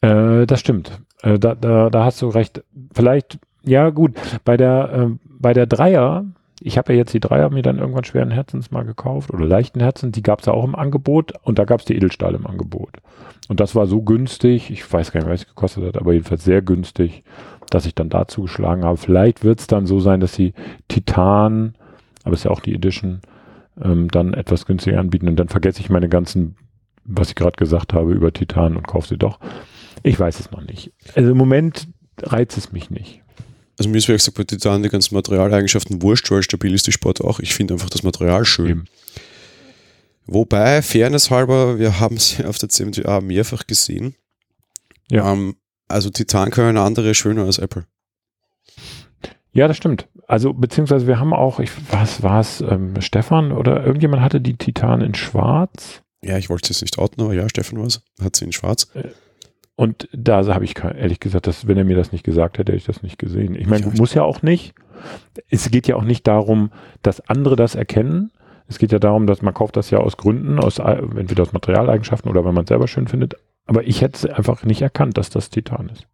äh, 0.00 0.46
das 0.46 0.60
stimmt. 0.60 1.00
Äh, 1.22 1.38
da, 1.38 1.54
da, 1.54 1.90
da 1.90 2.04
hast 2.04 2.22
du 2.22 2.28
recht. 2.28 2.62
Vielleicht, 2.94 3.38
ja 3.62 3.90
gut, 3.90 4.14
bei 4.44 4.56
der, 4.56 4.90
ähm, 4.94 5.20
bei 5.24 5.52
der 5.52 5.66
Dreier, 5.66 6.24
ich 6.60 6.78
habe 6.78 6.92
ja 6.92 6.98
jetzt 6.98 7.12
die 7.12 7.20
Dreier 7.20 7.50
mir 7.50 7.62
dann 7.62 7.78
irgendwann 7.78 8.04
schweren 8.04 8.30
Herzens 8.30 8.70
mal 8.70 8.84
gekauft 8.84 9.30
oder 9.30 9.44
leichten 9.44 9.80
Herzens, 9.80 10.12
die 10.12 10.22
gab 10.22 10.40
es 10.40 10.46
ja 10.46 10.52
auch 10.52 10.64
im 10.64 10.74
Angebot 10.74 11.34
und 11.42 11.58
da 11.58 11.64
gab 11.64 11.80
es 11.80 11.86
die 11.86 11.94
Edelstahl 11.94 12.34
im 12.34 12.46
Angebot. 12.46 12.96
Und 13.48 13.60
das 13.60 13.74
war 13.74 13.86
so 13.86 14.02
günstig, 14.02 14.70
ich 14.70 14.90
weiß 14.90 15.12
gar 15.12 15.20
nicht, 15.20 15.30
was 15.30 15.40
es 15.42 15.48
gekostet 15.48 15.84
hat, 15.84 15.96
aber 15.98 16.12
jedenfalls 16.12 16.44
sehr 16.44 16.62
günstig, 16.62 17.24
dass 17.70 17.86
ich 17.86 17.94
dann 17.94 18.08
dazu 18.08 18.42
geschlagen 18.42 18.84
habe. 18.84 18.96
Vielleicht 18.96 19.44
wird 19.44 19.60
es 19.60 19.66
dann 19.66 19.86
so 19.86 20.00
sein, 20.00 20.20
dass 20.20 20.34
sie 20.34 20.54
Titan, 20.88 21.74
aber 22.24 22.34
ist 22.34 22.44
ja 22.44 22.50
auch 22.50 22.60
die 22.60 22.74
Edition, 22.74 23.20
ähm, 23.82 24.08
dann 24.08 24.32
etwas 24.32 24.66
günstiger 24.66 24.98
anbieten 24.98 25.28
und 25.28 25.36
dann 25.36 25.48
vergesse 25.48 25.80
ich 25.80 25.90
meine 25.90 26.08
ganzen, 26.08 26.56
was 27.04 27.28
ich 27.28 27.34
gerade 27.34 27.56
gesagt 27.56 27.92
habe 27.92 28.12
über 28.12 28.32
Titan 28.32 28.76
und 28.76 28.86
kaufe 28.86 29.08
sie 29.08 29.18
doch. 29.18 29.38
Ich 30.02 30.18
weiß 30.18 30.40
es 30.40 30.50
noch 30.50 30.62
nicht. 30.62 30.92
Also 31.14 31.30
im 31.32 31.36
Moment 31.36 31.88
reizt 32.22 32.56
es 32.56 32.72
mich 32.72 32.90
nicht. 32.90 33.22
Also 33.78 33.90
mir 33.90 33.98
ist 33.98 34.08
wie 34.08 34.12
gesagt 34.12 34.36
bei 34.36 34.44
Titan 34.44 34.82
die 34.82 34.88
ganzen 34.88 35.14
Materialeigenschaften 35.14 36.00
wurscht, 36.02 36.30
weil 36.30 36.42
stabil 36.42 36.72
ist 36.72 36.86
die 36.86 36.92
Sport 36.92 37.20
auch. 37.20 37.40
Ich 37.40 37.54
finde 37.54 37.74
einfach 37.74 37.90
das 37.90 38.02
Material 38.02 38.44
schön. 38.44 38.68
Eben. 38.68 38.84
Wobei, 40.26 40.82
Fairness 40.82 41.30
halber, 41.30 41.78
wir 41.78 42.00
haben 42.00 42.16
es 42.16 42.38
ja 42.38 42.46
auf 42.46 42.58
der 42.58 42.68
CMTA 42.68 43.20
mehrfach 43.20 43.66
gesehen. 43.66 44.16
Ja. 45.10 45.32
Ähm, 45.32 45.56
also 45.88 46.10
Titan 46.10 46.50
können 46.50 46.78
andere 46.78 47.14
schöner 47.14 47.44
als 47.44 47.58
Apple. 47.58 47.86
Ja, 49.52 49.68
das 49.68 49.76
stimmt. 49.76 50.08
Also 50.26 50.52
beziehungsweise 50.52 51.06
wir 51.06 51.20
haben 51.20 51.32
auch, 51.32 51.60
ich, 51.60 51.70
was 51.90 52.22
war 52.22 52.40
es, 52.40 52.60
ähm, 52.60 53.00
Stefan 53.00 53.52
oder 53.52 53.84
irgendjemand 53.86 54.22
hatte 54.22 54.40
die 54.40 54.56
Titan 54.56 55.00
in 55.00 55.14
Schwarz 55.14 56.02
Ja, 56.22 56.36
ich 56.36 56.50
wollte 56.50 56.64
es 56.64 56.68
jetzt 56.70 56.82
nicht 56.82 56.98
outen, 56.98 57.22
aber 57.22 57.32
ja, 57.34 57.48
Stefan 57.48 57.78
war 57.78 57.86
es. 57.86 58.02
Hat 58.20 58.34
sie 58.34 58.44
in 58.44 58.52
schwarz. 58.52 58.88
Und 59.76 60.08
da 60.12 60.44
habe 60.46 60.64
ich 60.64 60.74
ehrlich 60.82 61.20
gesagt, 61.20 61.46
dass, 61.46 61.66
wenn 61.66 61.76
er 61.76 61.84
mir 61.84 61.96
das 61.96 62.10
nicht 62.10 62.24
gesagt 62.24 62.58
hätte, 62.58 62.72
hätte 62.72 62.78
ich 62.78 62.86
das 62.86 63.02
nicht 63.02 63.18
gesehen. 63.18 63.54
Ich 63.54 63.66
meine, 63.66 63.86
muss 63.88 64.14
ja 64.14 64.22
auch 64.22 64.40
nicht. 64.40 64.74
Es 65.50 65.70
geht 65.70 65.86
ja 65.86 65.96
auch 65.96 66.04
nicht 66.04 66.26
darum, 66.26 66.70
dass 67.02 67.20
andere 67.28 67.56
das 67.56 67.74
erkennen. 67.74 68.32
Es 68.68 68.78
geht 68.78 68.90
ja 68.90 68.98
darum, 68.98 69.26
dass 69.26 69.42
man 69.42 69.52
kauft 69.52 69.76
das 69.76 69.90
ja 69.90 69.98
aus 69.98 70.16
Gründen, 70.16 70.58
aus 70.58 70.78
äh, 70.78 71.02
entweder 71.16 71.42
aus 71.42 71.52
Materialeigenschaften 71.52 72.30
oder 72.30 72.44
weil 72.44 72.52
man 72.52 72.64
es 72.64 72.68
selber 72.68 72.88
schön 72.88 73.06
findet. 73.06 73.34
Aber 73.66 73.86
ich 73.86 74.00
hätte 74.00 74.16
es 74.16 74.34
einfach 74.34 74.64
nicht 74.64 74.80
erkannt, 74.80 75.18
dass 75.18 75.28
das 75.28 75.50
Titan 75.50 75.90
ist. 75.90 76.06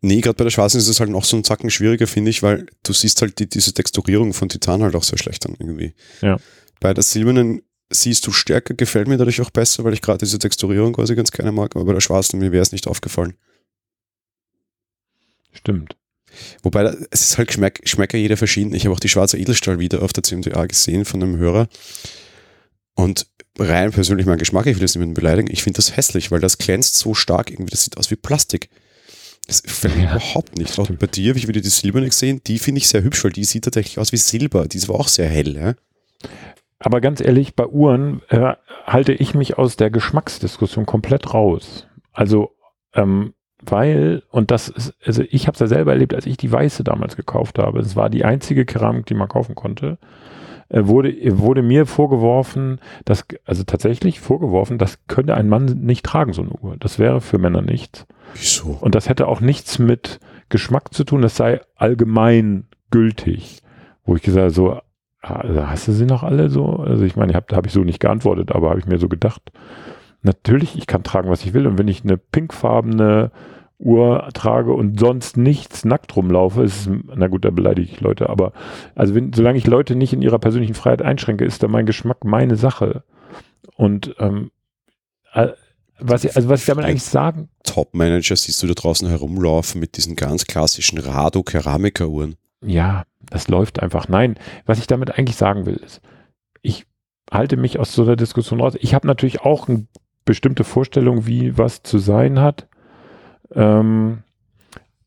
Nee, 0.00 0.20
gerade 0.20 0.36
bei 0.36 0.44
der 0.44 0.50
schwarzen 0.50 0.78
ist 0.78 0.88
es 0.88 1.00
halt 1.00 1.10
noch 1.10 1.24
so 1.24 1.36
ein 1.36 1.44
Zacken 1.44 1.70
schwieriger, 1.70 2.06
finde 2.06 2.30
ich, 2.30 2.42
weil 2.42 2.66
du 2.84 2.92
siehst 2.92 3.22
halt 3.22 3.38
die, 3.38 3.48
diese 3.48 3.72
Texturierung 3.72 4.32
von 4.32 4.48
Titan 4.48 4.82
halt 4.82 4.94
auch 4.94 5.02
sehr 5.02 5.18
schlecht 5.18 5.46
an 5.46 5.56
irgendwie. 5.58 5.94
Ja. 6.20 6.36
Bei 6.78 6.94
der 6.94 7.02
silbernen 7.02 7.62
siehst 7.90 8.26
du 8.26 8.32
stärker, 8.32 8.74
gefällt 8.74 9.08
mir 9.08 9.16
dadurch 9.16 9.40
auch 9.40 9.50
besser, 9.50 9.84
weil 9.84 9.94
ich 9.94 10.02
gerade 10.02 10.18
diese 10.18 10.38
Texturierung 10.38 10.92
quasi 10.92 11.14
ganz 11.14 11.30
gerne 11.30 11.52
mag, 11.52 11.74
aber 11.74 11.84
bei 11.86 11.92
der 11.94 12.00
schwarzen 12.00 12.38
mir 12.38 12.52
wäre 12.52 12.62
es 12.62 12.72
nicht 12.72 12.86
aufgefallen. 12.86 13.34
Stimmt. 15.52 15.96
Wobei, 16.62 16.94
es 17.10 17.22
ist 17.22 17.38
halt 17.38 17.48
Geschmack, 17.48 17.80
Geschmäcker 17.82 18.18
jeder 18.18 18.36
verschieden. 18.36 18.74
Ich 18.74 18.84
habe 18.84 18.94
auch 18.94 19.00
die 19.00 19.08
schwarze 19.08 19.38
Edelstahl 19.38 19.78
wieder 19.78 20.02
auf 20.02 20.12
der 20.12 20.22
CMTA 20.22 20.66
gesehen 20.66 21.04
von 21.04 21.22
einem 21.22 21.36
Hörer. 21.38 21.68
Und 22.94 23.26
rein 23.58 23.90
persönlich 23.90 24.26
mein 24.26 24.38
Geschmack, 24.38 24.66
ich 24.66 24.76
will 24.76 24.82
das 24.82 24.94
niemanden 24.94 25.14
beleidigen, 25.14 25.50
ich 25.50 25.62
finde 25.62 25.78
das 25.78 25.96
hässlich, 25.96 26.30
weil 26.30 26.40
das 26.40 26.58
glänzt 26.58 26.96
so 26.96 27.14
stark 27.14 27.50
irgendwie, 27.50 27.70
das 27.70 27.84
sieht 27.84 27.96
aus 27.96 28.10
wie 28.10 28.16
Plastik. 28.16 28.68
Das 29.46 29.62
gefällt 29.62 29.96
mir 29.96 30.04
Ja, 30.04 30.16
überhaupt 30.16 30.58
nicht. 30.58 30.78
Auch 30.78 30.90
bei 30.90 31.06
dir 31.06 31.30
habe 31.30 31.38
ich 31.38 31.48
wieder 31.48 31.60
die 31.60 31.70
silberne 31.70 32.06
gesehen, 32.06 32.42
die 32.46 32.58
finde 32.58 32.80
ich 32.80 32.88
sehr 32.88 33.02
hübsch, 33.02 33.24
weil 33.24 33.32
die 33.32 33.44
sieht 33.44 33.64
tatsächlich 33.64 33.98
aus 33.98 34.12
wie 34.12 34.18
Silber. 34.18 34.68
Die 34.68 34.86
war 34.88 34.96
auch 34.96 35.08
sehr 35.08 35.28
hell. 35.28 35.56
Ja? 35.56 35.74
Aber 36.78 37.00
ganz 37.00 37.20
ehrlich, 37.20 37.56
bei 37.56 37.66
Uhren 37.66 38.22
äh, 38.28 38.54
halte 38.86 39.12
ich 39.12 39.34
mich 39.34 39.58
aus 39.58 39.76
der 39.76 39.90
Geschmacksdiskussion 39.90 40.86
komplett 40.86 41.34
raus. 41.34 41.88
Also, 42.12 42.52
ähm, 42.94 43.34
weil, 43.60 44.22
und 44.30 44.52
das 44.52 44.68
ist, 44.68 44.94
also 45.04 45.24
ich 45.28 45.48
habe 45.48 45.54
es 45.54 45.60
ja 45.60 45.66
selber 45.66 45.92
erlebt, 45.92 46.14
als 46.14 46.26
ich 46.26 46.36
die 46.36 46.52
weiße 46.52 46.84
damals 46.84 47.16
gekauft 47.16 47.58
habe. 47.58 47.80
Es 47.80 47.96
war 47.96 48.08
die 48.08 48.24
einzige 48.24 48.64
Keramik, 48.64 49.06
die 49.06 49.14
man 49.14 49.28
kaufen 49.28 49.56
konnte. 49.56 49.98
Äh, 50.68 50.86
wurde, 50.86 51.14
wurde 51.38 51.62
mir 51.62 51.86
vorgeworfen, 51.86 52.80
dass, 53.04 53.24
also 53.44 53.64
tatsächlich 53.64 54.20
vorgeworfen, 54.20 54.78
das 54.78 54.98
könnte 55.08 55.34
ein 55.34 55.48
Mann 55.48 55.64
nicht 55.64 56.04
tragen, 56.04 56.32
so 56.32 56.42
eine 56.42 56.52
Uhr. 56.52 56.76
Das 56.78 57.00
wäre 57.00 57.20
für 57.20 57.38
Männer 57.38 57.62
nichts. 57.62 58.06
Wieso? 58.34 58.78
Und 58.80 58.94
das 58.94 59.08
hätte 59.08 59.26
auch 59.26 59.40
nichts 59.40 59.78
mit 59.78 60.20
Geschmack 60.48 60.94
zu 60.94 61.04
tun, 61.04 61.22
das 61.22 61.36
sei 61.36 61.60
allgemein 61.74 62.66
gültig. 62.90 63.62
Wo 64.04 64.14
ich 64.14 64.22
gesagt 64.22 64.42
habe, 64.42 64.50
so, 64.50 64.80
also 65.36 65.66
hast 65.66 65.88
du 65.88 65.92
sie 65.92 66.06
noch 66.06 66.22
alle 66.22 66.50
so? 66.50 66.66
Also 66.76 67.04
ich 67.04 67.16
meine, 67.16 67.34
hab, 67.34 67.48
da 67.48 67.56
habe 67.56 67.68
ich 67.68 67.72
so 67.72 67.80
nicht 67.80 68.00
geantwortet, 68.00 68.52
aber 68.52 68.70
habe 68.70 68.80
ich 68.80 68.86
mir 68.86 68.98
so 68.98 69.08
gedacht. 69.08 69.52
Natürlich, 70.22 70.76
ich 70.76 70.86
kann 70.86 71.02
tragen, 71.02 71.30
was 71.30 71.44
ich 71.44 71.54
will. 71.54 71.66
Und 71.66 71.78
wenn 71.78 71.88
ich 71.88 72.02
eine 72.02 72.16
pinkfarbene 72.16 73.30
Uhr 73.78 74.28
trage 74.34 74.72
und 74.72 74.98
sonst 74.98 75.36
nichts 75.36 75.84
nackt 75.84 76.16
rumlaufe, 76.16 76.64
ist 76.64 76.90
na 77.14 77.28
gut, 77.28 77.44
da 77.44 77.50
beleidige 77.50 77.90
ich 77.90 78.00
Leute, 78.00 78.28
aber 78.28 78.52
also 78.96 79.14
wenn, 79.14 79.32
solange 79.32 79.58
ich 79.58 79.66
Leute 79.68 79.94
nicht 79.94 80.12
in 80.12 80.22
ihrer 80.22 80.40
persönlichen 80.40 80.74
Freiheit 80.74 81.00
einschränke, 81.00 81.44
ist 81.44 81.62
da 81.62 81.68
mein 81.68 81.86
Geschmack 81.86 82.24
meine 82.24 82.56
Sache. 82.56 83.04
Und 83.76 84.16
ähm, 84.18 84.50
äh, 85.32 85.48
was 86.00 86.26
also 86.26 86.48
was 86.48 86.60
ich 86.60 86.66
damit 86.66 86.84
eigentlich 86.84 87.04
sagen. 87.04 87.48
Top-Manager 87.64 88.36
siehst 88.36 88.62
du 88.62 88.66
da 88.66 88.74
draußen 88.74 89.08
herumlaufen 89.08 89.80
mit 89.80 89.96
diesen 89.96 90.16
ganz 90.16 90.46
klassischen 90.46 90.98
Rado-Keramikeruhren. 90.98 92.36
Ja, 92.64 93.04
das 93.30 93.48
läuft 93.48 93.80
einfach. 93.80 94.08
Nein, 94.08 94.36
was 94.66 94.78
ich 94.78 94.86
damit 94.86 95.16
eigentlich 95.16 95.36
sagen 95.36 95.66
will, 95.66 95.76
ist, 95.76 96.00
ich 96.62 96.86
halte 97.30 97.56
mich 97.56 97.78
aus 97.78 97.92
so 97.92 98.02
einer 98.02 98.16
Diskussion 98.16 98.60
raus. 98.60 98.74
Ich 98.80 98.94
habe 98.94 99.06
natürlich 99.06 99.40
auch 99.42 99.68
eine 99.68 99.86
bestimmte 100.24 100.64
Vorstellung, 100.64 101.26
wie 101.26 101.56
was 101.56 101.82
zu 101.82 101.98
sein 101.98 102.40
hat 102.40 102.66
ähm, 103.54 104.18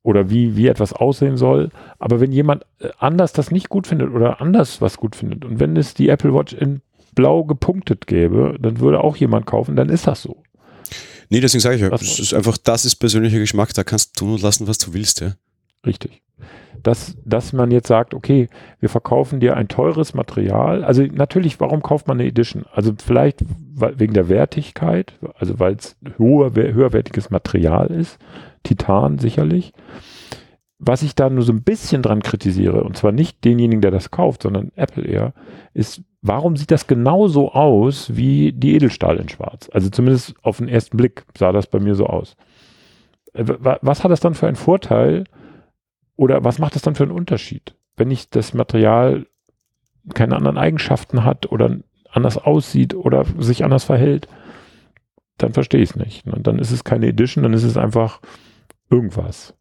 oder 0.03 0.29
wie, 0.29 0.55
wie 0.55 0.67
etwas 0.67 0.93
aussehen 0.93 1.37
soll. 1.37 1.69
Aber 1.99 2.19
wenn 2.19 2.31
jemand 2.31 2.65
äh, 2.79 2.89
anders 2.97 3.33
das 3.33 3.51
nicht 3.51 3.69
gut 3.69 3.87
findet 3.87 4.11
oder 4.13 4.41
anders 4.41 4.81
was 4.81 4.97
gut 4.97 5.15
findet 5.15 5.45
und 5.45 5.59
wenn 5.59 5.75
es 5.77 5.93
die 5.93 6.09
Apple 6.09 6.33
Watch 6.33 6.53
in 6.53 6.81
blau 7.13 7.43
gepunktet 7.43 8.07
gäbe, 8.07 8.57
dann 8.59 8.79
würde 8.79 9.01
auch 9.01 9.17
jemand 9.17 9.45
kaufen, 9.45 9.75
dann 9.75 9.89
ist 9.89 10.07
das 10.07 10.21
so. 10.21 10.43
Nee, 11.29 11.39
deswegen 11.39 11.61
sage 11.61 11.75
ich 11.75 11.81
ja, 11.81 11.89
das 11.89 12.19
ist 12.19 12.33
einfach, 12.33 12.57
das 12.57 12.85
ist 12.85 12.95
persönlicher 12.95 13.39
Geschmack, 13.39 13.73
da 13.73 13.83
kannst 13.83 14.19
du 14.19 14.25
tun 14.25 14.33
und 14.33 14.41
lassen, 14.41 14.67
was 14.67 14.77
du 14.77 14.93
willst, 14.93 15.21
ja. 15.21 15.33
Richtig. 15.85 16.21
Dass, 16.83 17.17
dass 17.25 17.53
man 17.53 17.71
jetzt 17.71 17.87
sagt, 17.87 18.13
okay, 18.13 18.47
wir 18.79 18.89
verkaufen 18.89 19.39
dir 19.39 19.55
ein 19.55 19.67
teures 19.67 20.13
Material. 20.13 20.83
Also 20.83 21.03
natürlich, 21.03 21.59
warum 21.59 21.81
kauft 21.81 22.07
man 22.07 22.19
eine 22.19 22.27
Edition? 22.27 22.65
Also 22.73 22.93
vielleicht 22.97 23.43
wegen 23.75 24.13
der 24.13 24.29
Wertigkeit, 24.29 25.13
also 25.37 25.59
weil 25.59 25.75
es 25.75 25.95
höherwertiges 26.17 27.29
Material 27.29 27.87
ist. 27.87 28.19
Titan 28.63 29.19
sicherlich. 29.19 29.73
Was 30.79 31.03
ich 31.03 31.13
da 31.13 31.29
nur 31.29 31.43
so 31.43 31.53
ein 31.53 31.63
bisschen 31.63 32.01
dran 32.01 32.23
kritisiere, 32.23 32.83
und 32.83 32.97
zwar 32.97 33.11
nicht 33.11 33.45
denjenigen, 33.45 33.81
der 33.81 33.91
das 33.91 34.09
kauft, 34.09 34.41
sondern 34.41 34.71
Apple 34.75 35.03
eher, 35.03 35.33
ist, 35.73 36.01
warum 36.23 36.57
sieht 36.57 36.71
das 36.71 36.87
genauso 36.87 37.51
aus 37.51 38.15
wie 38.15 38.51
die 38.51 38.75
Edelstahl 38.75 39.17
in 39.17 39.29
Schwarz? 39.29 39.69
Also 39.71 39.89
zumindest 39.89 40.33
auf 40.41 40.57
den 40.57 40.67
ersten 40.67 40.97
Blick 40.97 41.25
sah 41.37 41.51
das 41.51 41.67
bei 41.67 41.79
mir 41.79 41.93
so 41.93 42.07
aus. 42.07 42.35
Äh, 43.33 43.45
was 43.81 44.03
hat 44.03 44.11
das 44.11 44.19
dann 44.19 44.33
für 44.33 44.47
einen 44.47 44.55
Vorteil, 44.55 45.25
oder 46.21 46.43
was 46.43 46.59
macht 46.59 46.75
das 46.75 46.83
dann 46.83 46.93
für 46.93 47.01
einen 47.01 47.11
Unterschied, 47.11 47.73
wenn 47.97 48.11
ich 48.11 48.29
das 48.29 48.53
Material 48.53 49.25
keine 50.13 50.35
anderen 50.35 50.59
Eigenschaften 50.59 51.23
hat 51.23 51.51
oder 51.51 51.79
anders 52.11 52.37
aussieht 52.37 52.93
oder 52.93 53.25
sich 53.39 53.63
anders 53.63 53.85
verhält? 53.85 54.27
Dann 55.39 55.53
verstehe 55.53 55.81
ich 55.81 55.89
es 55.89 55.95
nicht. 55.95 56.27
Und 56.27 56.45
dann 56.45 56.59
ist 56.59 56.69
es 56.69 56.83
keine 56.83 57.07
Edition, 57.07 57.41
dann 57.41 57.53
ist 57.53 57.63
es 57.63 57.75
einfach 57.75 58.21
irgendwas. 58.91 59.55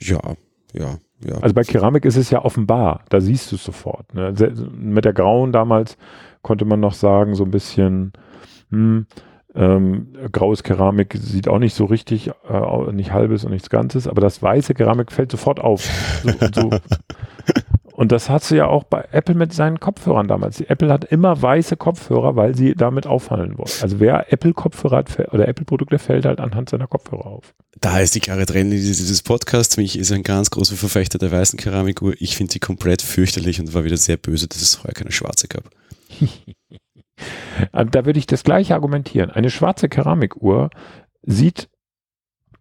Ja, 0.00 0.22
ja, 0.72 0.96
ja. 1.22 1.34
Also 1.42 1.54
bei 1.54 1.62
Keramik 1.62 2.06
ist 2.06 2.16
es 2.16 2.30
ja 2.30 2.42
offenbar, 2.42 3.04
da 3.10 3.20
siehst 3.20 3.52
du 3.52 3.56
es 3.56 3.64
sofort. 3.64 4.14
Ne? 4.14 4.32
Mit 4.72 5.04
der 5.04 5.12
grauen 5.12 5.52
damals 5.52 5.98
konnte 6.40 6.64
man 6.64 6.80
noch 6.80 6.94
sagen, 6.94 7.34
so 7.34 7.44
ein 7.44 7.50
bisschen, 7.50 8.14
hm, 8.70 9.06
ähm, 9.56 10.08
graues 10.32 10.62
Keramik 10.62 11.16
sieht 11.18 11.48
auch 11.48 11.58
nicht 11.58 11.74
so 11.74 11.86
richtig, 11.86 12.30
äh, 12.48 12.92
nicht 12.92 13.12
halbes 13.12 13.44
und 13.44 13.52
nichts 13.52 13.70
Ganzes, 13.70 14.06
aber 14.06 14.20
das 14.20 14.42
weiße 14.42 14.74
Keramik 14.74 15.10
fällt 15.10 15.30
sofort 15.30 15.60
auf. 15.60 15.88
So, 16.22 16.28
und, 16.28 16.54
so. 16.54 16.70
und 17.92 18.12
das 18.12 18.28
hast 18.28 18.50
du 18.50 18.56
ja 18.56 18.66
auch 18.66 18.84
bei 18.84 19.06
Apple 19.12 19.34
mit 19.34 19.54
seinen 19.54 19.80
Kopfhörern 19.80 20.28
damals. 20.28 20.58
Die 20.58 20.68
Apple 20.68 20.92
hat 20.92 21.04
immer 21.04 21.40
weiße 21.40 21.78
Kopfhörer, 21.78 22.36
weil 22.36 22.54
sie 22.54 22.74
damit 22.74 23.06
auffallen 23.06 23.56
wollen. 23.56 23.70
Also 23.80 23.98
wer 23.98 24.30
Apple-Kopfhörer 24.30 24.98
hat 24.98 25.18
oder 25.32 25.48
Apple-Produkte 25.48 25.98
fällt 25.98 26.26
halt 26.26 26.38
anhand 26.38 26.68
seiner 26.68 26.86
Kopfhörer 26.86 27.26
auf. 27.26 27.54
Da 27.80 27.98
ist 28.00 28.14
die 28.14 28.20
klare 28.20 28.44
Trennlinie 28.44 28.84
dieses 28.84 29.22
Podcasts. 29.22 29.78
Mich 29.78 29.98
ist 29.98 30.12
ein 30.12 30.22
ganz 30.22 30.50
großer 30.50 30.76
Verfechter 30.76 31.18
der 31.18 31.32
weißen 31.32 31.58
Keramikuhr. 31.58 32.14
Ich 32.18 32.36
finde 32.36 32.52
sie 32.52 32.60
komplett 32.60 33.00
fürchterlich 33.00 33.58
und 33.58 33.72
war 33.72 33.84
wieder 33.84 33.96
sehr 33.96 34.18
böse, 34.18 34.48
dass 34.48 34.60
es 34.60 34.84
heuer 34.84 34.92
keine 34.92 35.12
schwarze 35.12 35.48
gab. 35.48 35.64
Äh, 37.72 37.86
da 37.86 38.04
würde 38.06 38.18
ich 38.18 38.26
das 38.26 38.44
gleiche 38.44 38.74
argumentieren. 38.74 39.30
Eine 39.30 39.50
schwarze 39.50 39.88
Keramikuhr 39.88 40.70
sieht 41.22 41.68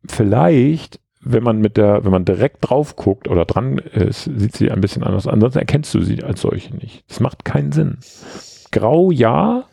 vielleicht, 0.07 0.99
wenn 1.21 1.43
man 1.43 1.59
mit 1.59 1.77
der, 1.77 2.05
wenn 2.05 2.11
man 2.11 2.25
direkt 2.25 2.69
drauf 2.69 2.95
guckt 2.95 3.27
oder 3.27 3.45
dran 3.45 3.79
ist, 3.79 4.25
sieht 4.25 4.55
sie 4.55 4.71
ein 4.71 4.81
bisschen 4.81 5.03
anders. 5.03 5.27
Ansonsten 5.27 5.59
erkennst 5.59 5.93
du 5.93 6.01
sie 6.01 6.23
als 6.23 6.41
solche 6.41 6.75
nicht. 6.75 7.03
Das 7.09 7.19
macht 7.19 7.45
keinen 7.45 7.71
Sinn. 7.71 7.97
Grau 8.71 9.09
ja, 9.09 9.65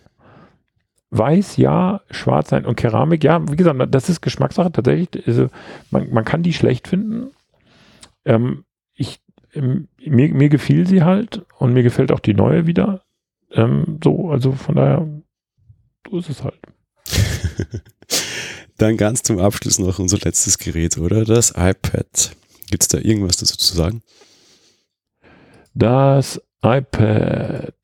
weiß 1.10 1.58
ja, 1.58 2.00
schwarz 2.10 2.48
sein 2.48 2.64
und 2.64 2.76
Keramik 2.76 3.22
ja. 3.22 3.42
Wie 3.50 3.56
gesagt, 3.56 3.78
das 3.94 4.08
ist 4.08 4.22
Geschmackssache 4.22 4.72
tatsächlich. 4.72 5.26
Also 5.26 5.48
man, 5.90 6.10
man 6.10 6.24
kann 6.24 6.42
die 6.42 6.54
schlecht 6.54 6.88
finden. 6.88 7.32
Ähm, 8.24 8.64
ich, 8.94 9.20
ähm, 9.52 9.88
mir, 9.98 10.32
mir 10.32 10.48
gefiel 10.48 10.86
sie 10.86 11.02
halt 11.02 11.44
und 11.58 11.74
mir 11.74 11.82
gefällt 11.82 12.12
auch 12.12 12.20
die 12.20 12.34
neue 12.34 12.66
wieder. 12.66 13.02
Ähm, 13.52 13.98
so, 14.02 14.30
also 14.30 14.52
von 14.52 14.76
daher, 14.76 15.06
so 16.10 16.18
ist 16.18 16.30
es 16.30 16.42
halt. 16.42 16.60
Dann 18.78 18.96
ganz 18.96 19.22
zum 19.22 19.38
Abschluss 19.38 19.78
noch 19.78 19.98
unser 19.98 20.18
letztes 20.18 20.58
Gerät, 20.58 20.98
oder? 20.98 21.24
Das 21.24 21.50
iPad. 21.50 22.36
Gibt 22.70 22.82
es 22.82 22.88
da 22.88 22.98
irgendwas 22.98 23.36
dazu 23.36 23.56
zu 23.56 23.76
sagen? 23.76 24.02
Das 25.74 26.40
iPad. 26.64 27.74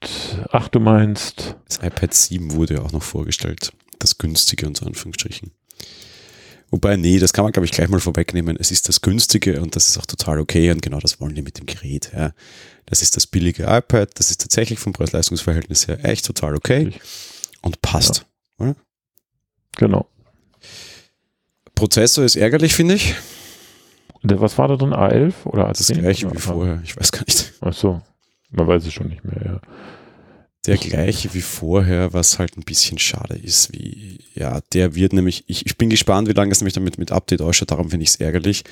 Ach, 0.50 0.68
du 0.68 0.80
meinst. 0.80 1.56
Das 1.66 1.78
iPad 1.82 2.14
7 2.14 2.52
wurde 2.54 2.74
ja 2.74 2.82
auch 2.82 2.92
noch 2.92 3.02
vorgestellt. 3.02 3.72
Das 3.98 4.18
günstige 4.18 4.66
unter 4.66 4.86
Anführungsstrichen. 4.86 5.52
Wobei, 6.70 6.96
nee, 6.96 7.18
das 7.18 7.32
kann 7.32 7.44
man, 7.44 7.52
glaube 7.52 7.64
ich, 7.64 7.72
gleich 7.72 7.88
mal 7.88 8.00
vorwegnehmen. 8.00 8.56
Es 8.58 8.70
ist 8.70 8.88
das 8.88 9.00
günstige 9.00 9.62
und 9.62 9.74
das 9.74 9.88
ist 9.88 9.98
auch 9.98 10.06
total 10.06 10.38
okay 10.38 10.70
und 10.70 10.82
genau 10.82 10.98
das 11.00 11.20
wollen 11.20 11.34
die 11.34 11.42
mit 11.42 11.58
dem 11.58 11.66
Gerät. 11.66 12.10
Ja. 12.14 12.32
Das 12.86 13.00
ist 13.02 13.16
das 13.16 13.26
billige 13.26 13.64
iPad, 13.64 14.10
das 14.18 14.30
ist 14.30 14.40
tatsächlich 14.40 14.78
vom 14.78 14.92
Preis-Leistungs-Verhältnis 14.92 15.88
her 15.88 16.04
echt 16.04 16.26
total 16.26 16.54
okay 16.54 16.92
und 17.62 17.80
passt. 17.80 18.26
Ja. 18.58 18.66
Oder? 18.66 18.76
Genau. 19.76 20.08
Prozessor 21.74 22.24
ist 22.24 22.36
ärgerlich, 22.36 22.74
finde 22.74 22.94
ich. 22.94 23.14
Was 24.22 24.58
war 24.58 24.68
da 24.68 24.76
drin? 24.76 24.92
A11 24.92 25.32
oder 25.44 25.70
A10? 25.70 25.78
Das 25.78 25.86
gleiche 25.86 26.32
wie 26.32 26.38
vorher, 26.38 26.80
ich 26.82 26.96
weiß 26.96 27.12
gar 27.12 27.24
nicht. 27.26 27.52
Ach 27.60 27.72
so, 27.72 28.02
man 28.50 28.66
weiß 28.66 28.84
es 28.84 28.92
schon 28.92 29.08
nicht 29.08 29.24
mehr, 29.24 29.40
ja. 29.44 29.60
Der 30.68 30.76
gleiche 30.76 31.32
wie 31.32 31.40
vorher, 31.40 32.12
was 32.12 32.38
halt 32.38 32.58
ein 32.58 32.62
bisschen 32.62 32.98
schade 32.98 33.34
ist, 33.34 33.72
wie, 33.72 34.18
ja, 34.34 34.60
der 34.74 34.94
wird 34.94 35.14
nämlich, 35.14 35.44
ich, 35.46 35.64
ich 35.64 35.78
bin 35.78 35.88
gespannt, 35.88 36.28
wie 36.28 36.32
lange 36.32 36.52
es 36.52 36.60
nämlich 36.60 36.74
damit 36.74 36.98
mit 36.98 37.10
Update 37.10 37.40
ausschaut, 37.40 37.70
darum 37.70 37.88
finde 37.88 38.04
ich 38.04 38.10
es 38.10 38.16
ärgerlich. 38.16 38.64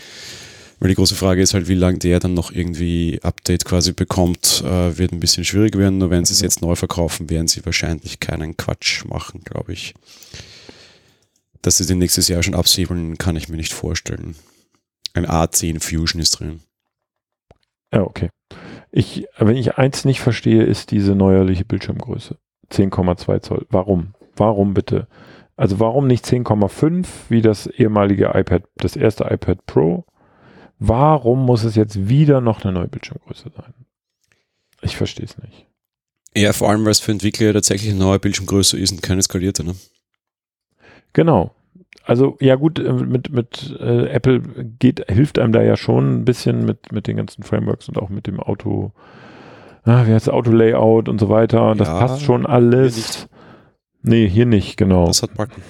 Weil 0.78 0.90
die 0.90 0.94
große 0.94 1.14
Frage 1.14 1.40
ist 1.40 1.54
halt, 1.54 1.68
wie 1.68 1.74
lange 1.74 1.96
der 1.96 2.20
dann 2.20 2.34
noch 2.34 2.52
irgendwie 2.52 3.18
Update 3.22 3.64
quasi 3.64 3.92
bekommt, 3.92 4.62
äh, 4.62 4.98
wird 4.98 5.12
ein 5.12 5.20
bisschen 5.20 5.46
schwierig 5.46 5.78
werden. 5.78 5.96
Nur 5.96 6.10
wenn 6.10 6.26
sie 6.26 6.34
es 6.34 6.42
jetzt 6.42 6.60
neu 6.60 6.74
verkaufen, 6.74 7.30
werden 7.30 7.48
sie 7.48 7.64
wahrscheinlich 7.64 8.20
keinen 8.20 8.58
Quatsch 8.58 9.06
machen, 9.06 9.40
glaube 9.42 9.72
ich. 9.72 9.94
Dass 11.62 11.78
sie 11.78 11.86
den 11.86 11.96
nächstes 11.96 12.28
Jahr 12.28 12.42
schon 12.42 12.54
absäbeln, 12.54 13.16
kann 13.16 13.36
ich 13.36 13.48
mir 13.48 13.56
nicht 13.56 13.72
vorstellen. 13.72 14.36
Ein 15.14 15.24
A10 15.24 15.80
Fusion 15.82 16.20
ist 16.20 16.38
drin. 16.40 16.60
Ja, 17.90 18.02
okay. 18.02 18.28
Ich, 18.96 19.26
wenn 19.36 19.56
ich 19.56 19.76
eins 19.76 20.06
nicht 20.06 20.22
verstehe, 20.22 20.62
ist 20.62 20.90
diese 20.90 21.14
neuerliche 21.14 21.66
Bildschirmgröße. 21.66 22.38
10,2 22.72 23.42
Zoll. 23.42 23.66
Warum? 23.68 24.14
Warum 24.36 24.72
bitte? 24.72 25.06
Also 25.54 25.80
warum 25.80 26.06
nicht 26.06 26.24
10,5 26.24 27.06
wie 27.28 27.42
das 27.42 27.66
ehemalige 27.66 28.30
iPad, 28.32 28.62
das 28.76 28.96
erste 28.96 29.24
iPad 29.24 29.66
Pro? 29.66 30.06
Warum 30.78 31.44
muss 31.44 31.62
es 31.64 31.74
jetzt 31.74 32.08
wieder 32.08 32.40
noch 32.40 32.64
eine 32.64 32.72
neue 32.72 32.88
Bildschirmgröße 32.88 33.50
sein? 33.54 33.74
Ich 34.80 34.96
verstehe 34.96 35.26
es 35.26 35.36
nicht. 35.36 35.66
Ja, 36.34 36.54
vor 36.54 36.70
allem, 36.70 36.86
weil 36.86 36.92
es 36.92 37.00
für 37.00 37.12
Entwickler 37.12 37.52
tatsächlich 37.52 37.90
eine 37.90 38.00
neue 38.00 38.18
Bildschirmgröße 38.18 38.78
ist 38.78 38.92
und 38.92 39.02
keine 39.02 39.20
skalierte, 39.20 39.62
ne? 39.62 39.74
Genau. 41.12 41.54
Also, 42.04 42.36
ja 42.40 42.54
gut, 42.54 42.78
äh, 42.78 42.92
mit, 42.92 43.30
mit 43.30 43.76
äh, 43.80 44.08
Apple 44.08 44.40
geht, 44.78 45.04
hilft 45.08 45.38
einem 45.38 45.52
da 45.52 45.62
ja 45.62 45.76
schon 45.76 46.20
ein 46.20 46.24
bisschen 46.24 46.64
mit, 46.64 46.92
mit 46.92 47.06
den 47.06 47.16
ganzen 47.16 47.42
Frameworks 47.42 47.88
und 47.88 47.98
auch 47.98 48.08
mit 48.08 48.26
dem 48.26 48.40
Auto, 48.40 48.92
ah, 49.84 50.06
wie 50.06 50.12
heißt 50.12 50.30
Auto-Layout 50.30 51.08
und 51.08 51.18
so 51.18 51.28
weiter. 51.28 51.74
Das 51.74 51.88
ja, 51.88 51.98
passt 51.98 52.22
schon 52.22 52.46
alles. 52.46 52.96
Hier 52.96 53.28
nee, 54.02 54.28
hier 54.28 54.46
nicht, 54.46 54.76
genau. 54.76 55.06
Das 55.06 55.22
hat 55.22 55.34
Backen. 55.34 55.62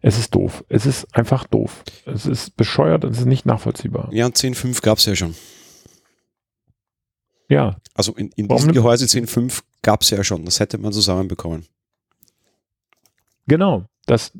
Es 0.00 0.18
ist 0.18 0.34
doof. 0.34 0.64
Es 0.68 0.84
ist 0.84 1.06
einfach 1.16 1.46
doof. 1.46 1.84
Es 2.06 2.26
ist 2.26 2.56
bescheuert, 2.56 3.04
es 3.04 3.18
ist 3.18 3.26
nicht 3.26 3.46
nachvollziehbar. 3.46 4.08
Ja, 4.12 4.26
und 4.26 4.36
10.5 4.36 4.82
gab 4.82 4.98
es 4.98 5.06
ja 5.06 5.14
schon. 5.14 5.34
Ja. 7.48 7.76
Also 7.94 8.12
in, 8.14 8.30
in 8.34 8.48
diesem 8.48 8.72
Gehäuse 8.72 9.04
10.5 9.04 9.62
gab 9.82 10.02
es 10.02 10.10
ja 10.10 10.24
schon. 10.24 10.44
Das 10.44 10.58
hätte 10.58 10.78
man 10.78 10.92
zusammenbekommen. 10.92 11.66
Genau. 13.46 13.84
Das, 14.06 14.32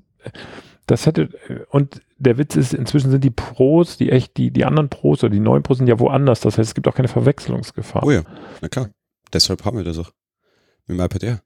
Das 0.86 1.06
hätte, 1.06 1.28
und 1.70 2.02
der 2.18 2.38
Witz 2.38 2.56
ist, 2.56 2.74
inzwischen 2.74 3.10
sind 3.10 3.22
die 3.22 3.30
Pros, 3.30 3.96
die 3.96 4.10
echt, 4.10 4.36
die, 4.36 4.50
die 4.50 4.64
anderen 4.64 4.88
Pros 4.88 5.22
oder 5.22 5.30
die 5.32 5.40
neuen 5.40 5.62
Pros 5.62 5.78
sind 5.78 5.86
ja 5.86 5.98
woanders. 5.98 6.40
Das 6.40 6.58
heißt, 6.58 6.70
es 6.70 6.74
gibt 6.74 6.88
auch 6.88 6.94
keine 6.94 7.08
Verwechslungsgefahr. 7.08 8.04
Oh 8.04 8.10
ja, 8.10 8.22
na 8.60 8.68
klar. 8.68 8.90
Deshalb 9.32 9.64
haben 9.64 9.76
wir 9.76 9.84
das 9.84 9.98
auch. 9.98 10.10
Mit 10.86 10.98
dem 10.98 11.04
iPad 11.04 11.22
Air. 11.22 11.42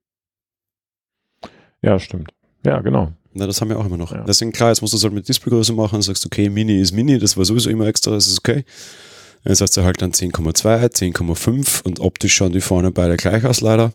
Ja, 1.83 1.99
stimmt. 1.99 2.33
Ja, 2.65 2.81
genau. 2.81 3.13
Na, 3.35 3.47
das 3.47 3.61
haben 3.61 3.69
wir 3.69 3.79
auch 3.79 3.87
immer 3.87 3.99
noch. 3.99 4.13
Ja. 4.13 4.25
Deswegen, 4.25 4.53
klar, 4.53 4.71
jetzt 4.71 4.81
musst 4.81 4.95
du 4.95 4.97
es 4.97 5.05
halt 5.05 5.13
mit 5.13 5.29
Displaygröße 5.29 5.75
machen 5.75 5.97
und 5.97 6.03
sagst, 6.03 6.25
okay, 6.25 6.49
Mini 6.49 6.81
ist 6.81 6.93
Mini, 6.93 7.19
das 7.19 7.37
war 7.37 7.45
sowieso 7.45 7.69
immer 7.71 7.87
extra, 7.87 8.11
das 8.11 8.27
ist 8.27 8.39
okay. 8.39 8.65
Jetzt 9.45 9.61
hast 9.61 9.77
du 9.77 9.85
halt 9.85 10.01
dann 10.03 10.13
10,2, 10.13 10.87
10,5 10.89 11.85
und 11.85 12.01
optisch 12.01 12.35
schauen 12.35 12.53
die 12.53 12.61
vorne 12.61 12.91
beide 12.91 13.17
gleich 13.17 13.45
aus, 13.45 13.61
leider. 13.61 13.93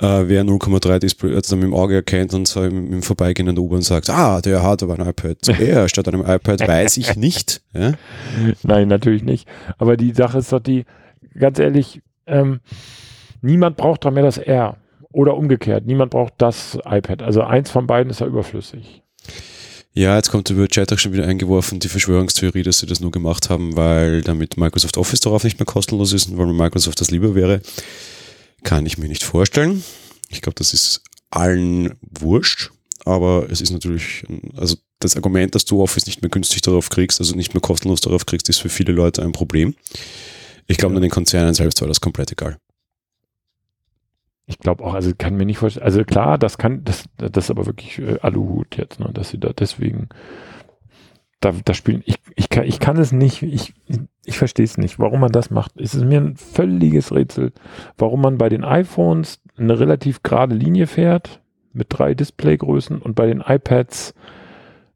Äh, 0.00 0.28
wer 0.28 0.44
0,3 0.44 1.00
Display 1.00 1.32
jetzt 1.32 1.50
dann 1.50 1.58
mit 1.58 1.66
dem 1.66 1.74
Auge 1.74 1.96
erkennt 1.96 2.32
und 2.32 2.46
so 2.46 2.62
im, 2.62 2.92
im 2.92 3.02
Vorbeigehen 3.02 3.48
in 3.48 3.56
der 3.56 3.64
U-Bahn 3.64 3.82
sagt, 3.82 4.10
ah, 4.10 4.40
der 4.40 4.62
hat 4.62 4.82
aber 4.82 4.98
ein 4.98 5.08
iPad 5.08 5.48
Air 5.60 5.88
statt 5.88 6.06
einem 6.06 6.20
iPad, 6.20 6.66
weiß 6.66 6.98
ich 6.98 7.16
nicht. 7.16 7.62
Ja? 7.72 7.94
Nein, 8.62 8.88
natürlich 8.88 9.24
nicht. 9.24 9.48
Aber 9.76 9.96
die 9.96 10.12
Sache 10.12 10.38
ist 10.38 10.52
doch 10.52 10.60
die, 10.60 10.84
ganz 11.36 11.58
ehrlich, 11.58 12.00
ähm, 12.26 12.60
niemand 13.42 13.76
braucht 13.76 14.04
doch 14.04 14.12
mehr 14.12 14.22
das 14.22 14.38
R. 14.38 14.76
Oder 15.10 15.36
umgekehrt, 15.36 15.86
niemand 15.86 16.12
braucht 16.12 16.34
das 16.38 16.78
iPad. 16.84 17.22
Also 17.22 17.42
eins 17.42 17.70
von 17.70 17.86
beiden 17.86 18.10
ist 18.10 18.20
ja 18.20 18.26
überflüssig. 18.26 19.02
Ja, 19.94 20.14
jetzt 20.14 20.30
kommt 20.30 20.48
über 20.50 20.68
Chat 20.68 20.92
auch 20.92 20.98
schon 20.98 21.12
wieder 21.12 21.26
eingeworfen, 21.26 21.80
die 21.80 21.88
Verschwörungstheorie, 21.88 22.62
dass 22.62 22.78
sie 22.78 22.86
das 22.86 23.00
nur 23.00 23.10
gemacht 23.10 23.50
haben, 23.50 23.74
weil 23.76 24.22
damit 24.22 24.56
Microsoft 24.56 24.96
Office 24.96 25.18
darauf 25.20 25.42
nicht 25.42 25.58
mehr 25.58 25.66
kostenlos 25.66 26.12
ist 26.12 26.30
und 26.30 26.38
weil 26.38 26.46
Microsoft 26.46 27.00
das 27.00 27.10
lieber 27.10 27.34
wäre. 27.34 27.62
Kann 28.64 28.86
ich 28.86 28.98
mir 28.98 29.08
nicht 29.08 29.24
vorstellen. 29.24 29.84
Ich 30.28 30.42
glaube, 30.42 30.56
das 30.56 30.74
ist 30.74 31.02
allen 31.30 31.94
wurscht, 32.00 32.70
aber 33.04 33.48
es 33.50 33.60
ist 33.60 33.70
natürlich, 33.70 34.24
also 34.56 34.76
das 34.98 35.16
Argument, 35.16 35.54
dass 35.54 35.64
du 35.64 35.80
Office 35.80 36.06
nicht 36.06 36.22
mehr 36.22 36.30
günstig 36.30 36.62
darauf 36.62 36.90
kriegst, 36.90 37.20
also 37.20 37.34
nicht 37.34 37.54
mehr 37.54 37.60
kostenlos 37.60 38.00
darauf 38.00 38.26
kriegst, 38.26 38.48
ist 38.48 38.58
für 38.58 38.68
viele 38.68 38.92
Leute 38.92 39.22
ein 39.22 39.32
Problem. 39.32 39.74
Ich 40.66 40.76
glaube, 40.76 40.94
ja. 40.94 41.00
den 41.00 41.10
Konzernen 41.10 41.54
selbst 41.54 41.80
war 41.80 41.88
das 41.88 42.00
komplett 42.00 42.32
egal. 42.32 42.58
Ich 44.46 44.58
glaube 44.58 44.82
auch, 44.82 44.94
also 44.94 45.12
kann 45.16 45.36
mir 45.36 45.44
nicht 45.44 45.58
vorstellen, 45.58 45.84
also 45.84 46.04
klar, 46.04 46.38
das 46.38 46.56
kann, 46.56 46.82
das, 46.84 47.04
das 47.18 47.44
ist 47.44 47.50
aber 47.50 47.66
wirklich 47.66 47.98
äh, 47.98 48.18
Aluhut 48.20 48.76
jetzt, 48.76 48.98
ne, 48.98 49.10
dass 49.12 49.28
sie 49.28 49.38
da 49.38 49.52
deswegen 49.52 50.08
da, 51.40 51.52
da 51.64 51.74
spielen, 51.74 52.02
ich, 52.04 52.16
ich, 52.34 52.48
kann, 52.48 52.64
ich 52.64 52.80
kann 52.80 52.96
es 52.96 53.12
nicht, 53.12 53.42
ich, 53.42 53.72
ich 54.24 54.38
verstehe 54.38 54.64
es 54.64 54.76
nicht, 54.76 54.98
warum 54.98 55.20
man 55.20 55.32
das 55.32 55.50
macht. 55.50 55.72
Es 55.80 55.94
ist 55.94 56.04
mir 56.04 56.20
ein 56.20 56.36
völliges 56.36 57.12
Rätsel, 57.12 57.52
warum 57.96 58.22
man 58.22 58.38
bei 58.38 58.48
den 58.48 58.64
iPhones 58.64 59.40
eine 59.56 59.78
relativ 59.78 60.22
gerade 60.22 60.54
Linie 60.54 60.86
fährt 60.86 61.40
mit 61.72 61.86
drei 61.90 62.14
Displaygrößen 62.14 63.00
und 63.00 63.14
bei 63.14 63.26
den 63.26 63.40
iPads 63.40 64.14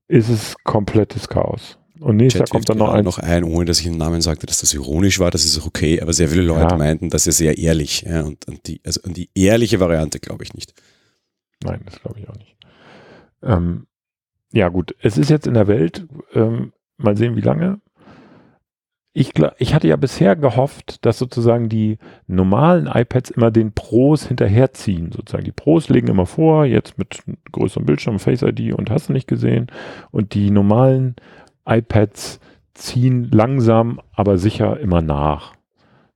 ist 0.08 0.28
es 0.28 0.56
komplettes 0.64 1.28
Chaos. 1.28 1.78
Und 2.00 2.16
nächstes 2.16 2.40
Jahr 2.40 2.48
kommt 2.48 2.68
dann 2.68 2.78
noch 2.78 2.92
ein. 2.92 3.04
noch 3.04 3.18
ein, 3.18 3.44
ohne 3.44 3.64
dass 3.64 3.78
ich 3.78 3.84
den 3.86 3.96
Namen 3.96 4.20
sagte, 4.20 4.46
dass 4.46 4.58
das 4.58 4.74
ironisch 4.74 5.20
war, 5.20 5.30
das 5.30 5.44
ist 5.44 5.60
auch 5.60 5.66
okay, 5.66 6.00
aber 6.00 6.12
sehr 6.12 6.28
viele 6.28 6.42
Leute 6.42 6.72
ja. 6.72 6.76
meinten, 6.76 7.10
das 7.10 7.28
ist 7.28 7.38
sehr 7.38 7.56
ehrlich. 7.58 8.02
Ja, 8.02 8.22
und, 8.22 8.46
und, 8.48 8.66
die, 8.66 8.80
also, 8.84 9.00
und 9.04 9.16
die 9.16 9.30
ehrliche 9.34 9.78
Variante 9.78 10.18
glaube 10.18 10.42
ich 10.42 10.52
nicht. 10.52 10.74
Nein, 11.62 11.82
das 11.84 12.00
glaube 12.00 12.18
ich 12.18 12.28
auch 12.28 12.36
nicht. 12.36 12.56
Ähm, 13.44 13.86
ja, 14.52 14.68
gut, 14.68 14.94
es 15.00 15.18
ist 15.18 15.30
jetzt 15.30 15.46
in 15.46 15.54
der 15.54 15.66
Welt, 15.66 16.06
ähm, 16.34 16.72
mal 16.98 17.16
sehen, 17.16 17.36
wie 17.36 17.40
lange. 17.40 17.80
Ich, 19.14 19.32
ich 19.58 19.74
hatte 19.74 19.88
ja 19.88 19.96
bisher 19.96 20.36
gehofft, 20.36 21.04
dass 21.04 21.18
sozusagen 21.18 21.68
die 21.68 21.98
normalen 22.26 22.86
iPads 22.86 23.30
immer 23.30 23.50
den 23.50 23.72
Pros 23.72 24.26
hinterherziehen. 24.26 25.12
Sozusagen 25.12 25.44
die 25.44 25.52
Pros 25.52 25.90
legen 25.90 26.08
immer 26.08 26.24
vor, 26.24 26.64
jetzt 26.64 26.96
mit 26.96 27.22
größerem 27.52 27.84
Bildschirm, 27.84 28.18
Face 28.18 28.42
ID 28.42 28.72
und 28.72 28.90
hast 28.90 29.10
du 29.10 29.12
nicht 29.12 29.28
gesehen. 29.28 29.66
Und 30.10 30.32
die 30.32 30.50
normalen 30.50 31.16
iPads 31.66 32.40
ziehen 32.72 33.28
langsam, 33.30 34.00
aber 34.12 34.38
sicher 34.38 34.80
immer 34.80 35.02
nach. 35.02 35.52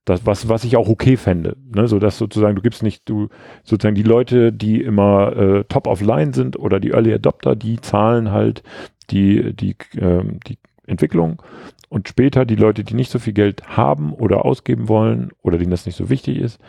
Das, 0.07 0.25
was, 0.25 0.47
was 0.47 0.63
ich 0.63 0.77
auch 0.77 0.87
okay 0.87 1.17
fände, 1.17 1.57
ne? 1.75 1.89
so 1.89 1.99
dass 1.99 2.17
sozusagen 2.17 2.55
du 2.55 2.61
gibst 2.61 2.81
nicht, 2.81 3.09
du 3.09 3.27
sozusagen 3.65 3.93
die 3.93 4.03
Leute, 4.03 4.53
die 4.53 4.81
immer 4.81 5.35
äh, 5.35 5.63
top 5.65 5.85
of 5.85 5.99
line 5.99 6.33
sind 6.33 6.57
oder 6.57 6.79
die 6.79 6.91
Early 6.91 7.13
Adopter, 7.13 7.57
die 7.57 7.81
zahlen 7.81 8.31
halt 8.31 8.63
die, 9.09 9.53
die, 9.53 9.75
ähm, 9.99 10.39
die 10.47 10.59
Entwicklung 10.85 11.41
und 11.89 12.07
später 12.07 12.45
die 12.45 12.55
Leute, 12.55 12.85
die 12.85 12.93
nicht 12.93 13.11
so 13.11 13.19
viel 13.19 13.33
Geld 13.33 13.67
haben 13.75 14.13
oder 14.13 14.45
ausgeben 14.45 14.87
wollen 14.87 15.31
oder 15.41 15.57
denen 15.57 15.71
das 15.71 15.85
nicht 15.85 15.97
so 15.97 16.09
wichtig 16.09 16.37
ist, 16.37 16.61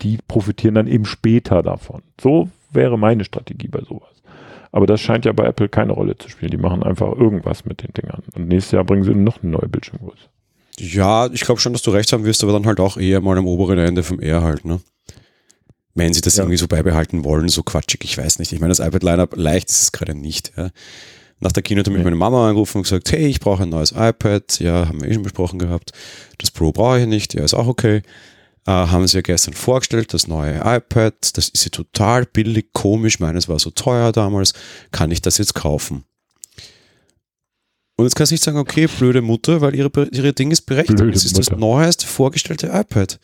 die 0.00 0.18
profitieren 0.26 0.74
dann 0.74 0.88
eben 0.88 1.04
später 1.04 1.62
davon. 1.62 2.02
So 2.20 2.48
wäre 2.72 2.98
meine 2.98 3.22
Strategie 3.22 3.68
bei 3.68 3.82
sowas. 3.82 4.24
Aber 4.72 4.86
das 4.86 5.00
scheint 5.00 5.24
ja 5.24 5.32
bei 5.32 5.44
Apple 5.44 5.68
keine 5.68 5.92
Rolle 5.92 6.18
zu 6.18 6.28
spielen. 6.28 6.50
Die 6.50 6.56
machen 6.56 6.82
einfach 6.82 7.12
irgendwas 7.12 7.64
mit 7.64 7.84
den 7.84 7.92
Dingern. 7.92 8.24
Und 8.34 8.48
nächstes 8.48 8.72
Jahr 8.72 8.82
bringen 8.82 9.04
sie 9.04 9.14
noch 9.14 9.40
eine 9.40 9.52
neue 9.52 9.68
Bildschirmgröße. 9.68 10.31
Ja, 10.78 11.30
ich 11.32 11.42
glaube 11.42 11.60
schon, 11.60 11.72
dass 11.72 11.82
du 11.82 11.90
recht 11.90 12.12
haben 12.12 12.24
wirst, 12.24 12.42
aber 12.42 12.52
dann 12.52 12.66
halt 12.66 12.80
auch 12.80 12.96
eher 12.96 13.20
mal 13.20 13.36
am 13.36 13.46
oberen 13.46 13.78
Ende 13.78 14.02
vom 14.02 14.20
R 14.20 14.42
halt, 14.42 14.64
ne? 14.64 14.80
Wenn 15.94 16.14
sie 16.14 16.22
das 16.22 16.36
ja. 16.36 16.44
irgendwie 16.44 16.56
so 16.56 16.68
beibehalten 16.68 17.24
wollen, 17.24 17.48
so 17.50 17.62
quatschig, 17.62 18.00
ich 18.04 18.16
weiß 18.16 18.38
nicht. 18.38 18.52
Ich 18.52 18.60
meine, 18.60 18.70
das 18.70 18.78
iPad-Lineup 18.78 19.36
leicht 19.36 19.68
ist 19.68 19.82
es 19.82 19.92
gerade 19.92 20.14
nicht, 20.14 20.52
ja. 20.56 20.70
Nach 21.40 21.52
der 21.52 21.64
Keynote 21.64 21.90
hat 21.90 21.96
mich 21.96 22.04
meine 22.04 22.14
Mama 22.14 22.48
angerufen 22.48 22.78
und 22.78 22.82
gesagt, 22.84 23.10
hey, 23.10 23.26
ich 23.26 23.40
brauche 23.40 23.64
ein 23.64 23.68
neues 23.68 23.90
iPad. 23.90 24.60
Ja, 24.60 24.86
haben 24.86 25.02
wir 25.02 25.10
eh 25.10 25.14
schon 25.14 25.24
besprochen 25.24 25.58
gehabt. 25.58 25.90
Das 26.38 26.52
Pro 26.52 26.70
brauche 26.70 27.00
ich 27.00 27.06
nicht, 27.06 27.34
ja, 27.34 27.42
ist 27.42 27.54
auch 27.54 27.66
okay. 27.66 28.02
Äh, 28.64 28.70
haben 28.70 29.08
sie 29.08 29.16
ja 29.16 29.22
gestern 29.22 29.52
vorgestellt, 29.52 30.14
das 30.14 30.28
neue 30.28 30.60
iPad. 30.64 31.36
Das 31.36 31.48
ist 31.48 31.64
ja 31.64 31.70
total 31.70 32.26
billig, 32.26 32.72
komisch. 32.72 33.18
Meines 33.18 33.48
war 33.48 33.58
so 33.58 33.70
teuer 33.70 34.12
damals. 34.12 34.52
Kann 34.92 35.10
ich 35.10 35.20
das 35.20 35.38
jetzt 35.38 35.54
kaufen? 35.54 36.04
Und 38.02 38.08
jetzt 38.08 38.16
kannst 38.16 38.32
du 38.32 38.34
nicht 38.34 38.42
sagen, 38.42 38.58
okay, 38.58 38.86
blöde 38.86 39.22
Mutter, 39.22 39.60
weil 39.60 39.74
ihre, 39.74 39.90
ihre 40.10 40.32
Ding 40.32 40.50
ist 40.50 40.62
berechtigt. 40.62 40.98
Blöde 40.98 41.16
es 41.16 41.24
ist 41.24 41.36
Mutter. 41.36 41.50
das 41.50 41.58
neueste 41.58 42.06
vorgestellte 42.06 42.66
iPad. 42.66 43.18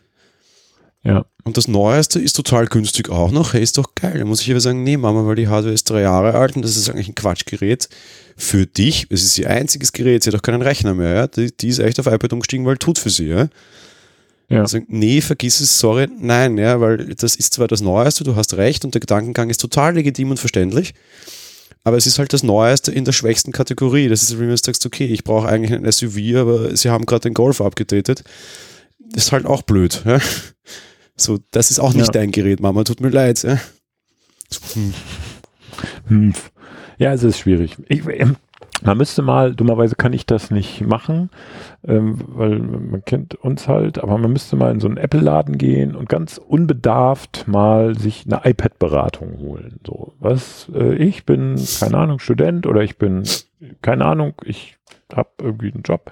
Ja. 1.03 1.27
Und 1.45 1.57
das 1.57 1.69
neueste 1.69 2.21
ist 2.21 2.35
total 2.35 2.67
günstig 2.67 3.09
auch 3.09 3.31
noch. 3.31 3.55
Hey, 3.55 3.63
ist 3.63 3.79
doch 3.79 3.95
geil. 3.95 4.19
Da 4.19 4.25
muss 4.25 4.43
ich 4.43 4.51
aber 4.51 4.61
sagen, 4.61 4.85
nee, 4.85 4.97
Mama, 4.97 5.27
weil 5.27 5.37
die 5.37 5.49
Hardware 5.49 5.75
ist 5.75 5.91
drei 5.91 6.03
Jahre 6.03 6.35
alt 6.35 6.57
und 6.57 6.63
das 6.63 6.77
ist 6.77 6.89
eigentlich 6.89 7.09
ein 7.09 7.15
Quatschgerät 7.15 7.89
für 8.37 8.67
dich. 8.67 9.07
Es 9.11 9.25
ist 9.25 9.39
ihr 9.39 9.51
einziges 9.51 9.93
Gerät, 9.93 10.23
sie 10.23 10.31
hat 10.31 10.37
auch 10.37 10.43
keinen 10.43 10.63
Rechner 10.63 10.95
mehr. 10.95 11.15
Ja? 11.15 11.27
Die, 11.27 11.51
die 11.57 11.69
ist 11.69 11.79
echt 11.79 11.99
auf 11.99 12.07
iPad 12.07 12.33
umgestiegen, 12.33 12.67
weil 12.67 12.77
tut 12.77 12.99
für 12.99 13.11
sie. 13.11 13.27
Ja? 13.27 13.49
Ja. 14.49 14.61
Also, 14.63 14.79
nee, 14.89 15.21
vergiss 15.21 15.61
es, 15.61 15.79
sorry, 15.79 16.09
nein, 16.19 16.57
ja, 16.57 16.81
weil 16.81 17.15
das 17.15 17.37
ist 17.37 17.53
zwar 17.53 17.69
das 17.69 17.83
Neueste, 17.83 18.25
du 18.25 18.35
hast 18.35 18.55
recht 18.55 18.85
und 18.85 18.95
der 18.95 19.01
Gedankengang 19.01 19.51
ist 19.51 19.61
total 19.61 19.95
legitim 19.95 20.31
und 20.31 20.39
verständlich, 20.39 20.95
aber 21.89 21.97
es 21.97 22.07
ist 22.07 22.19
halt 22.19 22.33
das 22.33 22.43
Neueste 22.43 22.93
in 22.93 23.05
der 23.05 23.13
schwächsten 23.13 23.51
Kategorie. 23.51 24.09
Das 24.09 24.23
ist, 24.23 24.39
wenn 24.39 24.49
du 24.49 24.57
sagst, 24.57 24.85
okay, 24.87 25.07
ich 25.07 25.25
brauche 25.25 25.49
eigentlich 25.49 25.73
ein 25.73 25.91
SUV, 25.91 26.37
aber 26.37 26.77
sie 26.77 26.91
haben 26.91 27.07
gerade 27.07 27.23
den 27.23 27.35
Golf 27.35 27.61
abgedatet. 27.61 28.23
Das 28.99 29.27
ist 29.27 29.33
halt 29.33 29.47
auch 29.47 29.63
blöd. 29.63 30.03
Ja? 30.05 30.21
So, 31.17 31.39
das 31.51 31.73
ist 31.73 31.81
auch 31.81 31.95
nicht 31.95 32.07
ja. 32.07 32.13
dein 32.13 32.31
Gerät, 32.31 32.61
Mama, 32.61 32.85
tut 32.85 33.01
mir 33.01 33.09
leid. 33.09 33.43
Ja, 33.43 33.59
hm. 34.75 34.95
Hm. 36.07 36.33
ja 36.99 37.13
es 37.13 37.25
ist 37.25 37.39
schwierig. 37.39 37.77
Ich, 37.89 38.07
ähm, 38.07 38.37
man 38.83 38.99
müsste 38.99 39.23
mal, 39.23 39.55
dummerweise 39.55 39.97
kann 39.97 40.13
ich 40.13 40.27
das 40.27 40.51
nicht 40.51 40.83
machen, 40.83 41.31
ähm, 41.87 42.19
weil 42.27 42.59
man 42.59 43.05
kennt 43.05 43.35
uns 43.35 43.69
halt, 43.69 43.99
aber 43.99 44.19
man 44.19 44.33
müsste 44.33 44.57
mal 44.57 44.73
in 44.73 44.81
so 44.81 44.87
einen 44.87 44.97
Apple-Laden 44.97 45.59
gehen 45.59 45.97
und 45.97 46.09
ganz 46.09 46.39
unbedarft 46.39 47.47
mal 47.49 47.99
sich 47.99 48.25
eine 48.27 48.43
iPad-Beratung 48.45 49.39
holen. 49.39 49.81
So, 49.87 50.13
was, 50.21 50.71
äh, 50.75 50.95
ich 50.95 51.27
bin, 51.27 51.61
keine 51.81 51.99
Ahnung, 51.99 52.19
Student 52.19 52.67
oder 52.67 52.83
ich 52.83 52.99
bin, 52.99 53.25
keine 53.83 54.05
Ahnung, 54.05 54.35
ich 54.45 54.77
habe 55.13 55.31
irgendwie 55.39 55.73
einen 55.73 55.83
Job, 55.83 56.11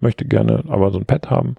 möchte 0.00 0.24
gerne 0.24 0.64
aber 0.68 0.90
so 0.90 0.98
ein 0.98 1.06
Pad 1.06 1.30
haben. 1.30 1.56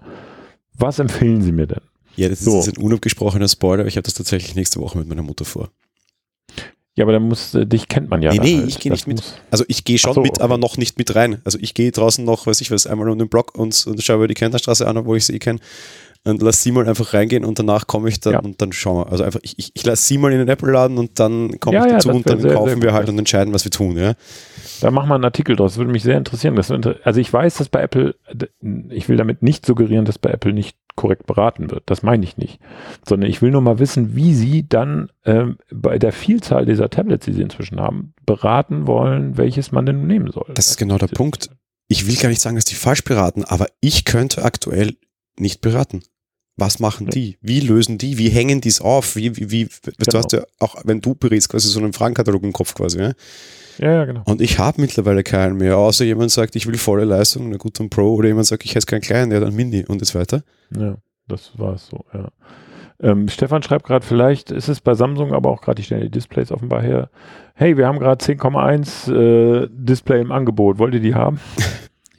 Was 0.74 0.98
empfehlen 0.98 1.42
Sie 1.42 1.52
mir 1.52 1.66
denn? 1.66 1.82
Ja, 2.16 2.28
das 2.28 2.40
so. 2.40 2.58
ist 2.58 2.76
ein 2.76 2.82
unabgesprochener 2.82 3.48
Spoiler, 3.48 3.80
aber 3.80 3.88
ich 3.88 3.96
habe 3.96 4.04
das 4.04 4.14
tatsächlich 4.14 4.54
nächste 4.56 4.80
Woche 4.80 4.98
mit 4.98 5.08
meiner 5.08 5.22
Mutter 5.22 5.44
vor. 5.44 5.70
Ja, 7.00 7.06
aber 7.06 7.12
dann 7.12 7.22
muss, 7.22 7.54
äh, 7.54 7.64
dich 7.64 7.88
kennt 7.88 8.10
man 8.10 8.20
ja. 8.20 8.30
Nee, 8.30 8.40
nee, 8.40 8.56
halt. 8.58 8.68
ich 8.68 8.78
gehe 8.78 8.92
nicht 8.92 9.06
mit. 9.06 9.22
Also 9.50 9.64
ich 9.68 9.84
gehe 9.84 9.96
schon 9.96 10.12
so, 10.12 10.20
mit, 10.20 10.32
okay. 10.32 10.42
aber 10.42 10.58
noch 10.58 10.76
nicht 10.76 10.98
mit 10.98 11.14
rein. 11.14 11.40
Also 11.46 11.56
ich 11.58 11.72
gehe 11.72 11.90
draußen 11.92 12.22
noch, 12.22 12.46
weiß 12.46 12.60
ich 12.60 12.70
was, 12.70 12.86
einmal 12.86 13.08
um 13.08 13.18
den 13.18 13.30
Block 13.30 13.56
und, 13.56 13.86
und 13.86 14.02
schaue 14.02 14.28
die 14.28 14.34
Kennerstraße 14.34 14.86
an, 14.86 15.02
wo 15.06 15.14
ich 15.14 15.24
sie 15.24 15.36
eh 15.36 15.38
kenne. 15.38 15.60
Und 16.24 16.42
lass 16.42 16.62
sie 16.62 16.72
mal 16.72 16.86
einfach 16.86 17.14
reingehen 17.14 17.46
und 17.46 17.58
danach 17.58 17.86
komme 17.86 18.10
ich 18.10 18.20
dann 18.20 18.34
ja. 18.34 18.38
und 18.40 18.60
dann 18.60 18.74
schauen 18.74 19.06
wir. 19.06 19.10
Also 19.10 19.24
einfach, 19.24 19.40
ich, 19.42 19.58
ich, 19.58 19.70
ich 19.72 19.86
lasse 19.86 20.04
sie 20.04 20.18
mal 20.18 20.30
in 20.30 20.40
den 20.40 20.48
Apple-Laden 20.48 20.98
und 20.98 21.18
dann 21.18 21.58
komme 21.58 21.78
ja, 21.78 21.86
ich 21.86 21.92
dazu 21.92 22.08
ja, 22.08 22.14
und 22.16 22.28
dann 22.28 22.42
sehr, 22.42 22.52
kaufen 22.52 22.68
sehr 22.68 22.82
wir 22.82 22.92
halt 22.92 23.08
und 23.08 23.18
entscheiden, 23.18 23.54
was 23.54 23.64
wir 23.64 23.70
tun, 23.70 23.96
ja. 23.96 24.12
Da 24.82 24.90
machen 24.90 25.08
wir 25.08 25.14
einen 25.14 25.24
Artikel 25.24 25.56
draus. 25.56 25.72
Das 25.72 25.78
würde 25.78 25.90
mich 25.90 26.02
sehr 26.02 26.18
interessieren. 26.18 26.54
Das, 26.54 26.70
also 26.70 27.18
ich 27.18 27.32
weiß, 27.32 27.56
dass 27.56 27.70
bei 27.70 27.80
Apple, 27.80 28.14
ich 28.90 29.08
will 29.08 29.16
damit 29.16 29.42
nicht 29.42 29.64
suggerieren, 29.64 30.04
dass 30.04 30.18
bei 30.18 30.30
Apple 30.30 30.52
nicht 30.52 30.76
korrekt 31.00 31.26
beraten 31.26 31.70
wird. 31.70 31.84
Das 31.86 32.02
meine 32.02 32.24
ich 32.24 32.36
nicht. 32.36 32.60
Sondern 33.08 33.30
ich 33.30 33.40
will 33.40 33.50
nur 33.50 33.62
mal 33.62 33.78
wissen, 33.78 34.14
wie 34.14 34.34
Sie 34.34 34.68
dann 34.68 35.10
ähm, 35.24 35.56
bei 35.72 35.98
der 35.98 36.12
Vielzahl 36.12 36.66
dieser 36.66 36.90
Tablets, 36.90 37.24
die 37.24 37.32
Sie 37.32 37.40
inzwischen 37.40 37.80
haben, 37.80 38.12
beraten 38.26 38.86
wollen, 38.86 39.38
welches 39.38 39.72
man 39.72 39.86
denn 39.86 40.06
nehmen 40.06 40.30
soll. 40.30 40.52
Das 40.52 40.68
ist 40.68 40.76
genau 40.76 40.98
der 40.98 41.06
Punkt. 41.06 41.48
Ich 41.88 42.06
will 42.06 42.16
gar 42.16 42.28
nicht 42.28 42.42
sagen, 42.42 42.56
dass 42.56 42.66
die 42.66 42.74
falsch 42.74 43.02
beraten, 43.02 43.44
aber 43.44 43.68
ich 43.80 44.04
könnte 44.04 44.44
aktuell 44.44 44.96
nicht 45.38 45.62
beraten. 45.62 46.02
Was 46.56 46.80
machen 46.80 47.06
die? 47.06 47.38
Wie 47.40 47.60
lösen 47.60 47.96
die? 47.96 48.18
Wie 48.18 48.28
hängen 48.28 48.60
die 48.60 48.68
es 48.68 48.82
auf? 48.82 49.16
Wie, 49.16 49.34
wie, 49.38 49.50
wie, 49.50 49.68
genau. 49.84 49.94
du 50.10 50.18
hast 50.18 50.32
ja 50.32 50.44
auch, 50.58 50.76
wenn 50.84 51.00
du 51.00 51.14
berätst, 51.14 51.48
quasi 51.48 51.68
so 51.68 51.80
einen 51.80 51.94
Fragenkatalog 51.94 52.42
im 52.42 52.52
Kopf 52.52 52.74
quasi, 52.74 53.00
ja? 53.00 53.12
Ja, 53.78 53.92
ja, 53.92 54.04
genau. 54.04 54.22
Und 54.24 54.40
ich 54.40 54.58
habe 54.58 54.80
mittlerweile 54.80 55.22
keinen 55.22 55.56
mehr, 55.56 55.76
außer 55.76 56.04
jemand 56.04 56.30
sagt, 56.30 56.56
ich 56.56 56.66
will 56.66 56.78
volle 56.78 57.04
Leistung, 57.04 57.50
na 57.50 57.56
gut, 57.56 57.78
dann 57.78 57.90
Pro, 57.90 58.14
oder 58.14 58.28
jemand 58.28 58.46
sagt, 58.46 58.64
ich 58.64 58.74
hätte 58.74 58.86
keinen 58.86 59.00
kleinen, 59.00 59.32
ja, 59.32 59.40
dann 59.40 59.54
Mini 59.54 59.84
und 59.86 60.00
das 60.00 60.14
weiter. 60.14 60.42
Ja, 60.76 60.96
das 61.28 61.52
war 61.58 61.74
es 61.74 61.86
so, 61.86 62.04
ja. 62.12 62.28
Ähm, 63.02 63.28
Stefan 63.28 63.62
schreibt 63.62 63.86
gerade, 63.86 64.04
vielleicht 64.04 64.50
ist 64.50 64.68
es 64.68 64.80
bei 64.80 64.94
Samsung, 64.94 65.32
aber 65.32 65.50
auch 65.50 65.62
gerade, 65.62 65.80
die 65.80 65.88
die 65.88 66.10
Displays 66.10 66.52
offenbar 66.52 66.82
her. 66.82 67.08
Hey, 67.54 67.76
wir 67.76 67.86
haben 67.86 67.98
gerade 67.98 68.22
10,1 68.22 69.12
äh, 69.64 69.68
Display 69.70 70.20
im 70.20 70.32
Angebot. 70.32 70.78
Wollt 70.78 70.94
ihr 70.94 71.00
die 71.00 71.14
haben? 71.14 71.40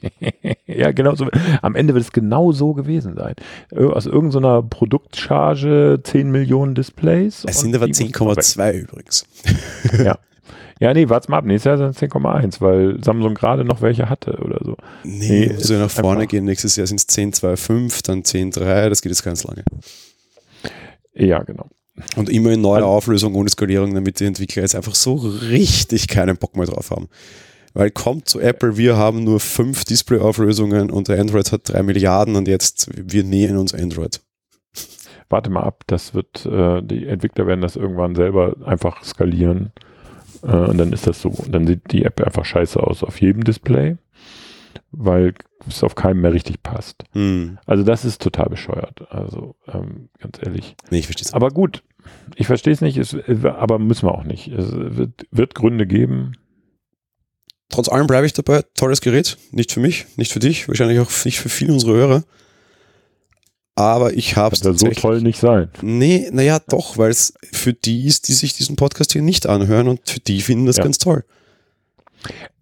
ja, 0.66 0.90
genau 0.92 1.14
so. 1.14 1.28
Am 1.62 1.74
Ende 1.76 1.94
wird 1.94 2.04
es 2.04 2.12
genau 2.12 2.52
so 2.52 2.74
gewesen 2.74 3.14
sein. 3.14 3.34
Aus 3.76 4.06
irgendeiner 4.06 4.62
Produktcharge 4.62 6.00
10 6.02 6.30
Millionen 6.30 6.74
Displays. 6.74 7.44
Es 7.46 7.60
sind 7.60 7.74
aber 7.74 7.86
10,2 7.86 8.72
übrigens. 8.72 9.26
ja. 9.98 10.18
Ja, 10.82 10.92
nee, 10.92 11.08
warte 11.08 11.30
mal 11.30 11.38
ab. 11.38 11.44
Nächstes 11.44 11.68
Jahr 11.68 11.76
sind 11.78 11.90
es 11.90 12.12
10,1, 12.12 12.60
weil 12.60 12.96
Samsung 13.04 13.34
gerade 13.34 13.64
noch 13.64 13.82
welche 13.82 14.10
hatte 14.10 14.38
oder 14.38 14.58
so. 14.64 14.76
Nee, 15.04 15.46
nee 15.46 15.52
muss 15.52 15.68
ja 15.68 15.78
nach 15.78 15.88
vorne 15.88 16.26
gehen. 16.26 16.44
Nächstes 16.44 16.74
Jahr 16.74 16.88
sind 16.88 16.98
es 16.98 17.08
10,2,5, 17.08 18.04
dann 18.04 18.22
10,3. 18.22 18.88
Das 18.88 19.00
geht 19.00 19.12
jetzt 19.12 19.22
ganz 19.22 19.44
lange. 19.44 19.62
Ja, 21.14 21.40
genau. 21.44 21.68
Und 22.16 22.28
immer 22.30 22.50
in 22.50 22.62
neuer 22.62 22.78
also, 22.78 22.88
Auflösung 22.88 23.36
ohne 23.36 23.48
Skalierung, 23.48 23.94
damit 23.94 24.18
die 24.18 24.24
Entwickler 24.24 24.62
jetzt 24.62 24.74
einfach 24.74 24.96
so 24.96 25.14
richtig 25.14 26.08
keinen 26.08 26.36
Bock 26.36 26.56
mehr 26.56 26.66
drauf 26.66 26.90
haben. 26.90 27.08
Weil 27.74 27.92
kommt 27.92 28.28
zu 28.28 28.40
Apple, 28.40 28.76
wir 28.76 28.96
haben 28.96 29.22
nur 29.22 29.38
fünf 29.38 29.84
Display-Auflösungen 29.84 30.90
und 30.90 31.06
der 31.06 31.20
Android 31.20 31.52
hat 31.52 31.60
drei 31.68 31.84
Milliarden 31.84 32.34
und 32.34 32.48
jetzt 32.48 32.90
wir 32.92 33.22
nähern 33.22 33.56
uns 33.56 33.72
Android. 33.72 34.20
Warte 35.28 35.48
mal 35.48 35.62
ab, 35.62 35.84
das 35.86 36.12
wird, 36.12 36.44
äh, 36.44 36.82
die 36.82 37.06
Entwickler 37.06 37.46
werden 37.46 37.60
das 37.60 37.76
irgendwann 37.76 38.16
selber 38.16 38.56
einfach 38.64 39.04
skalieren. 39.04 39.70
Äh, 40.42 40.56
und 40.56 40.78
dann 40.78 40.92
ist 40.92 41.06
das 41.06 41.20
so. 41.20 41.32
Dann 41.48 41.66
sieht 41.66 41.92
die 41.92 42.04
App 42.04 42.20
einfach 42.20 42.44
scheiße 42.44 42.80
aus 42.80 43.02
auf 43.02 43.20
jedem 43.20 43.44
Display, 43.44 43.96
weil 44.90 45.34
es 45.68 45.82
auf 45.82 45.94
keinem 45.94 46.20
mehr 46.20 46.32
richtig 46.32 46.62
passt. 46.62 47.04
Hm. 47.12 47.58
Also 47.66 47.84
das 47.84 48.04
ist 48.04 48.22
total 48.22 48.48
bescheuert. 48.48 49.10
Also 49.10 49.56
ähm, 49.68 50.08
ganz 50.18 50.38
ehrlich. 50.42 50.76
Nee, 50.90 50.98
ich 50.98 51.06
verstehe 51.06 51.26
es 51.26 51.34
Aber 51.34 51.50
gut, 51.50 51.82
ich 52.36 52.46
verstehe 52.46 52.72
es 52.72 52.80
nicht, 52.80 52.96
es, 52.98 53.16
aber 53.44 53.78
müssen 53.78 54.06
wir 54.06 54.14
auch 54.14 54.24
nicht. 54.24 54.48
Es 54.48 54.72
wird, 54.72 55.26
wird 55.30 55.54
Gründe 55.54 55.86
geben, 55.86 56.32
Trotz 57.72 57.88
allem 57.88 58.06
bleibe 58.06 58.26
ich 58.26 58.34
dabei. 58.34 58.62
Tolles 58.74 59.00
Gerät. 59.00 59.38
Nicht 59.50 59.72
für 59.72 59.80
mich, 59.80 60.04
nicht 60.16 60.30
für 60.30 60.40
dich, 60.40 60.68
wahrscheinlich 60.68 61.00
auch 61.00 61.10
nicht 61.24 61.40
für 61.40 61.48
viele 61.48 61.72
unserer 61.72 61.94
Hörer. 61.94 62.24
Aber 63.74 64.12
ich 64.12 64.36
habe 64.36 64.54
es 64.54 64.60
Kann 64.60 64.76
so 64.76 64.88
toll 64.88 65.22
nicht 65.22 65.38
sein. 65.38 65.70
Nee, 65.80 66.28
naja, 66.30 66.58
doch, 66.68 66.98
weil 66.98 67.10
es 67.10 67.34
für 67.52 67.72
die 67.72 68.06
ist, 68.06 68.28
die 68.28 68.32
sich 68.32 68.54
diesen 68.54 68.76
Podcast 68.76 69.12
hier 69.12 69.22
nicht 69.22 69.46
anhören 69.46 69.88
und 69.88 70.08
für 70.08 70.20
die 70.20 70.42
finden 70.42 70.66
das 70.66 70.76
ja. 70.76 70.84
ganz 70.84 70.98
toll. 70.98 71.24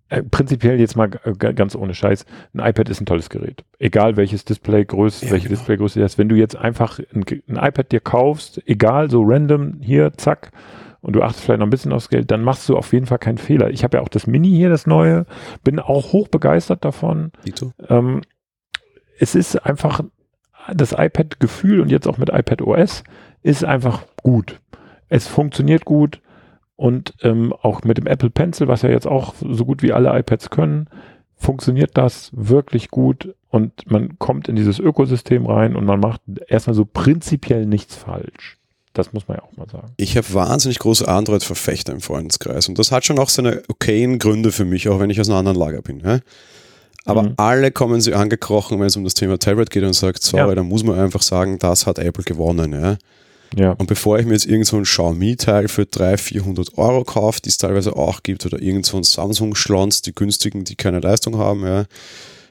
Äh, 0.08 0.22
prinzipiell 0.22 0.78
jetzt 0.80 0.96
mal 0.96 1.08
ganz 1.08 1.74
ohne 1.74 1.94
Scheiß, 1.94 2.26
ein 2.52 2.60
iPad 2.60 2.88
ist 2.88 3.00
ein 3.00 3.06
tolles 3.06 3.28
Gerät. 3.28 3.64
Egal 3.78 4.16
welches 4.16 4.44
Displaygröße, 4.44 5.26
ja, 5.26 5.32
welche 5.32 5.48
genau. 5.48 5.58
Displaygröße 5.58 5.98
du 5.98 6.04
hast. 6.04 6.18
Wenn 6.18 6.28
du 6.28 6.36
jetzt 6.36 6.56
einfach 6.56 7.00
ein, 7.12 7.24
ein 7.48 7.56
iPad 7.56 7.90
dir 7.90 8.00
kaufst, 8.00 8.60
egal 8.66 9.10
so 9.10 9.22
random, 9.22 9.78
hier, 9.80 10.12
zack, 10.16 10.52
und 11.00 11.14
du 11.14 11.22
achtest 11.22 11.44
vielleicht 11.44 11.60
noch 11.60 11.66
ein 11.66 11.70
bisschen 11.70 11.92
aufs 11.92 12.08
Geld, 12.08 12.30
dann 12.30 12.42
machst 12.42 12.68
du 12.68 12.76
auf 12.76 12.92
jeden 12.92 13.06
Fall 13.06 13.18
keinen 13.18 13.38
Fehler. 13.38 13.70
Ich 13.70 13.84
habe 13.84 13.98
ja 13.98 14.02
auch 14.02 14.08
das 14.08 14.26
Mini 14.26 14.50
hier, 14.50 14.68
das 14.68 14.86
neue, 14.86 15.26
bin 15.64 15.78
auch 15.78 16.12
hoch 16.12 16.28
begeistert 16.28 16.84
davon. 16.84 17.32
Ähm, 17.88 18.22
es 19.18 19.34
ist 19.34 19.56
einfach 19.64 20.02
das 20.74 20.92
iPad-Gefühl 20.92 21.80
und 21.80 21.90
jetzt 21.90 22.06
auch 22.06 22.18
mit 22.18 22.30
iPad 22.30 22.62
OS 22.62 23.04
ist 23.42 23.64
einfach 23.64 24.04
gut. 24.22 24.60
Es 25.08 25.26
funktioniert 25.26 25.84
gut 25.84 26.20
und 26.76 27.14
ähm, 27.22 27.52
auch 27.52 27.82
mit 27.84 27.98
dem 27.98 28.06
Apple 28.06 28.30
Pencil, 28.30 28.68
was 28.68 28.82
ja 28.82 28.90
jetzt 28.90 29.06
auch 29.06 29.34
so 29.40 29.64
gut 29.64 29.82
wie 29.82 29.92
alle 29.92 30.16
iPads 30.18 30.50
können, 30.50 30.88
funktioniert 31.36 31.90
das 31.94 32.30
wirklich 32.32 32.90
gut 32.90 33.34
und 33.48 33.90
man 33.90 34.18
kommt 34.18 34.48
in 34.48 34.56
dieses 34.56 34.78
Ökosystem 34.78 35.46
rein 35.46 35.74
und 35.74 35.84
man 35.84 36.00
macht 36.00 36.20
erstmal 36.48 36.74
so 36.74 36.84
prinzipiell 36.84 37.66
nichts 37.66 37.96
falsch. 37.96 38.58
Das 38.92 39.12
muss 39.12 39.28
man 39.28 39.38
ja 39.38 39.44
auch 39.44 39.56
mal 39.56 39.68
sagen. 39.68 39.92
Ich 39.96 40.16
habe 40.16 40.32
wahnsinnig 40.34 40.78
große 40.78 41.06
Android-Verfechter 41.06 41.92
im 41.92 42.00
Freundeskreis 42.00 42.68
und 42.68 42.78
das 42.78 42.92
hat 42.92 43.04
schon 43.04 43.18
auch 43.18 43.28
seine 43.28 43.62
okayen 43.68 44.18
Gründe 44.18 44.52
für 44.52 44.64
mich, 44.64 44.88
auch 44.88 45.00
wenn 45.00 45.10
ich 45.10 45.20
aus 45.20 45.28
einer 45.28 45.38
anderen 45.38 45.58
Lager 45.58 45.82
bin. 45.82 46.00
Ja? 46.00 46.20
Aber 47.04 47.22
mhm. 47.22 47.34
alle 47.36 47.70
kommen 47.70 48.00
sie 48.00 48.14
angekrochen, 48.14 48.78
wenn 48.78 48.86
es 48.86 48.96
um 48.96 49.04
das 49.04 49.14
Thema 49.14 49.38
Tablet 49.38 49.70
geht 49.70 49.84
und 49.84 49.94
sagt, 49.94 50.22
sorry, 50.22 50.50
ja. 50.50 50.54
da 50.54 50.62
muss 50.62 50.84
man 50.84 50.98
einfach 50.98 51.22
sagen, 51.22 51.58
das 51.58 51.86
hat 51.86 51.98
Apple 51.98 52.24
gewonnen. 52.24 52.72
Ja? 52.72 52.98
Ja. 53.56 53.72
Und 53.72 53.86
bevor 53.86 54.18
ich 54.18 54.26
mir 54.26 54.34
jetzt 54.34 54.46
irgend 54.46 54.66
so 54.66 54.76
ein 54.76 54.84
Xiaomi-Teil 54.84 55.68
für 55.68 55.86
300, 55.86 56.20
400 56.20 56.78
Euro 56.78 57.04
kaufe, 57.04 57.40
die 57.40 57.48
es 57.48 57.58
teilweise 57.58 57.96
auch 57.96 58.22
gibt, 58.22 58.44
oder 58.46 58.60
irgend 58.60 58.86
so 58.86 58.96
ein 58.96 59.02
Samsung-Schlons, 59.02 60.02
die 60.02 60.14
günstigen, 60.14 60.64
die 60.64 60.76
keine 60.76 61.00
Leistung 61.00 61.38
haben, 61.38 61.64
ja, 61.64 61.86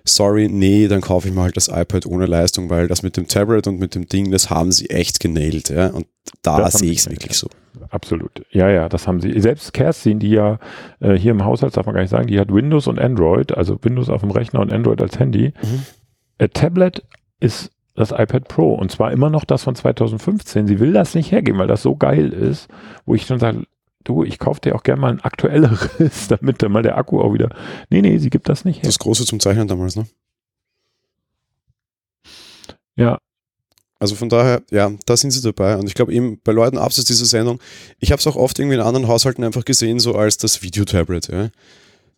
sorry, 0.03 0.49
nee, 0.49 0.87
dann 0.87 1.01
kaufe 1.01 1.27
ich 1.27 1.33
mir 1.33 1.41
halt 1.41 1.57
das 1.57 1.67
iPad 1.67 2.05
ohne 2.05 2.25
Leistung, 2.25 2.69
weil 2.69 2.87
das 2.87 3.03
mit 3.03 3.17
dem 3.17 3.27
Tablet 3.27 3.67
und 3.67 3.79
mit 3.79 3.95
dem 3.95 4.07
Ding, 4.07 4.31
das 4.31 4.49
haben 4.49 4.71
sie 4.71 4.89
echt 4.89 5.19
genäht. 5.19 5.69
Ja? 5.69 5.87
Und 5.87 6.07
da 6.41 6.69
sehe 6.71 6.91
ich 6.91 6.99
es 6.99 7.09
wirklich 7.09 7.37
so. 7.37 7.47
Absolut. 7.89 8.45
Ja, 8.51 8.69
ja, 8.69 8.89
das 8.89 9.07
haben 9.07 9.19
sie. 9.21 9.39
Selbst 9.39 9.73
Kerstin, 9.73 10.19
die 10.19 10.31
ja 10.31 10.59
äh, 10.99 11.13
hier 11.13 11.31
im 11.31 11.45
Haushalt, 11.45 11.75
darf 11.75 11.85
man 11.85 11.95
gar 11.95 12.01
nicht 12.01 12.09
sagen, 12.09 12.27
die 12.27 12.39
hat 12.39 12.53
Windows 12.53 12.87
und 12.87 12.99
Android, 12.99 13.57
also 13.57 13.77
Windows 13.81 14.09
auf 14.09 14.21
dem 14.21 14.31
Rechner 14.31 14.59
und 14.59 14.71
Android 14.71 15.01
als 15.01 15.19
Handy. 15.19 15.53
Mhm. 15.61 15.85
Äh, 16.37 16.49
Tablet 16.49 17.03
ist 17.39 17.71
das 17.95 18.11
iPad 18.11 18.47
Pro 18.47 18.73
und 18.73 18.91
zwar 18.91 19.11
immer 19.11 19.29
noch 19.29 19.43
das 19.43 19.63
von 19.63 19.75
2015. 19.75 20.67
Sie 20.67 20.79
will 20.79 20.93
das 20.93 21.15
nicht 21.15 21.31
hergeben, 21.31 21.59
weil 21.59 21.67
das 21.67 21.81
so 21.81 21.95
geil 21.95 22.29
ist, 22.31 22.69
wo 23.05 23.15
ich 23.15 23.25
schon 23.25 23.39
sage, 23.39 23.63
du, 24.03 24.23
ich 24.23 24.39
kaufe 24.39 24.61
dir 24.61 24.75
auch 24.75 24.83
gerne 24.83 25.01
mal 25.01 25.11
ein 25.11 25.21
aktuelleres, 25.21 26.27
damit 26.29 26.61
dann 26.63 26.71
mal 26.71 26.83
der 26.83 26.97
Akku 26.97 27.19
auch 27.21 27.33
wieder. 27.33 27.49
Nee, 27.89 28.01
nee, 28.01 28.17
sie 28.17 28.29
gibt 28.29 28.49
das 28.49 28.65
nicht 28.65 28.77
her. 28.77 28.85
Das 28.85 28.99
große 28.99 29.25
zum 29.25 29.39
Zeichnen 29.39 29.67
damals, 29.67 29.95
ne? 29.95 30.05
Ja. 32.95 33.17
Also 33.99 34.15
von 34.15 34.29
daher, 34.29 34.63
ja, 34.71 34.91
da 35.05 35.17
sind 35.17 35.31
sie 35.31 35.41
dabei. 35.41 35.75
Und 35.75 35.87
ich 35.87 35.93
glaube 35.93 36.13
eben 36.13 36.39
bei 36.43 36.53
Leuten 36.53 36.77
abseits 36.77 37.07
dieser 37.07 37.25
Sendung, 37.25 37.59
ich 37.99 38.11
habe 38.11 38.19
es 38.19 38.27
auch 38.27 38.37
oft 38.37 38.57
irgendwie 38.57 38.75
in 38.75 38.81
anderen 38.81 39.07
Haushalten 39.07 39.43
einfach 39.43 39.65
gesehen, 39.65 39.99
so 39.99 40.15
als 40.15 40.37
das 40.37 40.61
Videotablet. 40.61 41.27
Ja. 41.27 41.49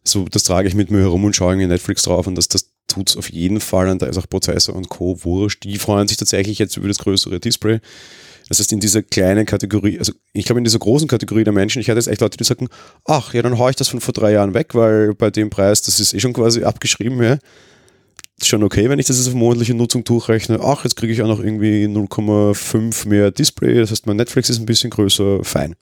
So, 0.03 0.25
das 0.29 0.43
trage 0.43 0.67
ich 0.67 0.75
mit 0.75 0.91
mir 0.91 0.99
herum 0.99 1.23
und 1.25 1.35
schaue 1.35 1.53
irgendwie 1.53 1.67
Netflix 1.67 2.03
drauf 2.03 2.27
und 2.27 2.35
das, 2.35 2.47
das 2.47 2.71
tut 2.87 3.09
es 3.09 3.17
auf 3.17 3.31
jeden 3.31 3.59
Fall. 3.59 3.89
Und 3.89 4.01
da 4.01 4.05
ist 4.05 4.17
auch 4.17 4.29
Prozessor 4.29 4.75
und 4.75 4.89
Co. 4.89 5.23
wurscht. 5.23 5.63
Die 5.63 5.77
freuen 5.79 6.07
sich 6.07 6.17
tatsächlich 6.17 6.59
jetzt 6.59 6.77
über 6.77 6.87
das 6.87 6.99
größere 6.99 7.39
Display. 7.39 7.79
Das 8.47 8.59
heißt, 8.59 8.73
in 8.73 8.79
dieser 8.79 9.01
kleinen 9.01 9.45
Kategorie, 9.45 9.97
also 9.97 10.11
ich 10.33 10.45
glaube, 10.45 10.59
in 10.59 10.65
dieser 10.65 10.79
großen 10.79 11.07
Kategorie 11.07 11.43
der 11.45 11.53
Menschen, 11.53 11.79
ich 11.79 11.89
hatte 11.89 11.99
jetzt 11.99 12.07
echt 12.07 12.21
Leute, 12.21 12.37
die 12.37 12.43
sagen, 12.43 12.67
ach 13.05 13.33
ja, 13.33 13.41
dann 13.41 13.57
haue 13.57 13.69
ich 13.69 13.77
das 13.77 13.87
von 13.87 14.01
vor 14.01 14.13
drei 14.13 14.33
Jahren 14.33 14.53
weg, 14.53 14.75
weil 14.75 15.13
bei 15.13 15.29
dem 15.29 15.49
Preis, 15.49 15.81
das 15.81 15.99
ist 15.99 16.13
eh 16.13 16.19
schon 16.19 16.33
quasi 16.33 16.63
abgeschrieben, 16.63 17.23
ja. 17.23 17.37
Schon 18.47 18.63
okay, 18.63 18.89
wenn 18.89 18.99
ich 18.99 19.07
das 19.07 19.27
auf 19.27 19.33
monatliche 19.33 19.73
Nutzung 19.73 20.03
durchrechne. 20.03 20.59
Ach, 20.61 20.83
jetzt 20.83 20.95
kriege 20.95 21.13
ich 21.13 21.21
auch 21.21 21.27
noch 21.27 21.39
irgendwie 21.39 21.85
0,5 21.85 23.07
mehr 23.07 23.31
Display, 23.31 23.79
das 23.79 23.91
heißt, 23.91 24.07
mein 24.07 24.17
Netflix 24.17 24.49
ist 24.49 24.59
ein 24.59 24.65
bisschen 24.65 24.89
größer, 24.89 25.43
fein. 25.43 25.75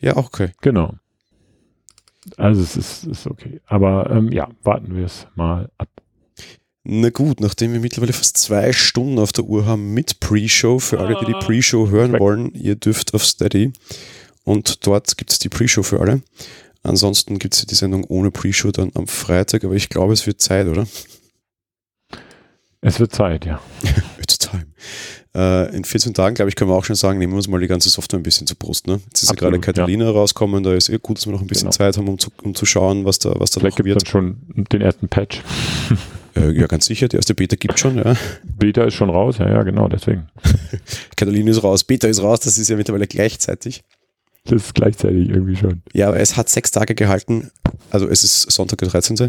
Ja, 0.00 0.16
auch 0.16 0.26
okay. 0.26 0.50
Genau. 0.60 0.94
Also 2.36 2.62
es 2.62 2.76
ist, 2.76 3.04
ist 3.04 3.26
okay. 3.26 3.60
Aber 3.66 4.10
ähm, 4.10 4.30
ja, 4.32 4.48
warten 4.62 4.94
wir 4.96 5.06
es 5.06 5.26
mal 5.34 5.70
ab. 5.78 5.88
Na 6.82 7.10
gut, 7.10 7.40
nachdem 7.40 7.72
wir 7.72 7.80
mittlerweile 7.80 8.12
fast 8.12 8.38
zwei 8.38 8.72
Stunden 8.72 9.18
auf 9.18 9.32
der 9.32 9.44
Uhr 9.44 9.66
haben 9.66 9.92
mit 9.92 10.18
Pre-Show, 10.20 10.78
für 10.78 10.98
alle, 10.98 11.16
die 11.20 11.26
die 11.26 11.34
ah. 11.34 11.38
Pre-Show 11.38 11.90
hören 11.90 12.18
wollen, 12.18 12.54
ihr 12.54 12.74
dürft 12.74 13.14
auf 13.14 13.24
Steady 13.24 13.72
und 14.44 14.86
dort 14.86 15.16
gibt 15.18 15.30
es 15.30 15.38
die 15.38 15.50
Pre-Show 15.50 15.82
für 15.82 16.00
alle. 16.00 16.22
Ansonsten 16.82 17.38
gibt 17.38 17.54
es 17.54 17.66
die 17.66 17.74
Sendung 17.74 18.04
ohne 18.04 18.30
Pre-Show 18.30 18.70
dann 18.70 18.90
am 18.94 19.06
Freitag, 19.06 19.64
aber 19.64 19.74
ich 19.74 19.90
glaube, 19.90 20.14
es 20.14 20.26
wird 20.26 20.40
Zeit, 20.40 20.66
oder? 20.66 20.86
Es 22.82 22.98
wird 22.98 23.12
Zeit, 23.12 23.44
ja. 23.44 23.60
It's 24.18 24.38
time. 24.38 24.66
Äh, 25.34 25.74
in 25.76 25.84
14 25.84 26.14
Tagen, 26.14 26.34
glaube 26.34 26.48
ich, 26.48 26.56
können 26.56 26.70
wir 26.70 26.74
auch 26.74 26.84
schon 26.84 26.96
sagen, 26.96 27.18
nehmen 27.18 27.34
wir 27.34 27.36
uns 27.36 27.48
mal 27.48 27.60
die 27.60 27.66
ganze 27.66 27.90
Software 27.90 28.18
ein 28.18 28.22
bisschen 28.22 28.46
zu 28.46 28.56
Brust. 28.56 28.86
Ne? 28.86 29.00
Jetzt 29.06 29.22
ist 29.22 29.30
Absolut, 29.30 29.52
ja 29.52 29.58
gerade 29.58 29.60
Catalina 29.60 30.04
ja. 30.06 30.10
rauskommen, 30.10 30.62
da 30.62 30.72
ist 30.74 30.88
eh 30.88 30.98
gut, 30.98 31.18
dass 31.18 31.26
wir 31.26 31.32
noch 31.32 31.42
ein 31.42 31.46
bisschen 31.46 31.70
genau. 31.70 31.76
Zeit 31.76 31.96
haben, 31.96 32.08
um 32.08 32.18
zu, 32.18 32.30
um 32.42 32.54
zu 32.54 32.64
schauen, 32.64 33.04
was 33.04 33.18
da, 33.18 33.34
was 33.38 33.50
da 33.50 33.60
Vielleicht 33.60 33.78
noch 33.78 33.84
wird. 33.84 34.00
Vielleicht 34.00 34.10
schon 34.10 34.38
den 34.48 34.80
ersten 34.80 35.08
Patch. 35.08 35.42
Äh, 36.36 36.52
ja, 36.52 36.68
ganz 36.68 36.86
sicher. 36.86 37.08
Die 37.08 37.16
erste 37.16 37.34
Beta 37.34 37.56
gibt 37.56 37.80
schon, 37.80 37.98
ja. 37.98 38.14
Beta 38.44 38.84
ist 38.84 38.94
schon 38.94 39.10
raus, 39.10 39.38
ja, 39.38 39.48
ja, 39.48 39.64
genau, 39.64 39.88
deswegen. 39.88 40.28
Catalina 41.16 41.50
ist 41.50 41.64
raus, 41.64 41.82
Beta 41.82 42.06
ist 42.06 42.22
raus, 42.22 42.38
das 42.38 42.56
ist 42.56 42.70
ja 42.70 42.76
mittlerweile 42.76 43.08
gleichzeitig. 43.08 43.82
Das 44.44 44.62
ist 44.62 44.74
gleichzeitig 44.76 45.28
irgendwie 45.28 45.56
schon. 45.56 45.82
Ja, 45.92 46.06
aber 46.06 46.20
es 46.20 46.36
hat 46.36 46.48
sechs 46.48 46.70
Tage 46.70 46.94
gehalten, 46.94 47.50
also 47.90 48.06
es 48.06 48.22
ist 48.22 48.42
Sonntag 48.42 48.78
der 48.78 48.90
13. 48.90 49.28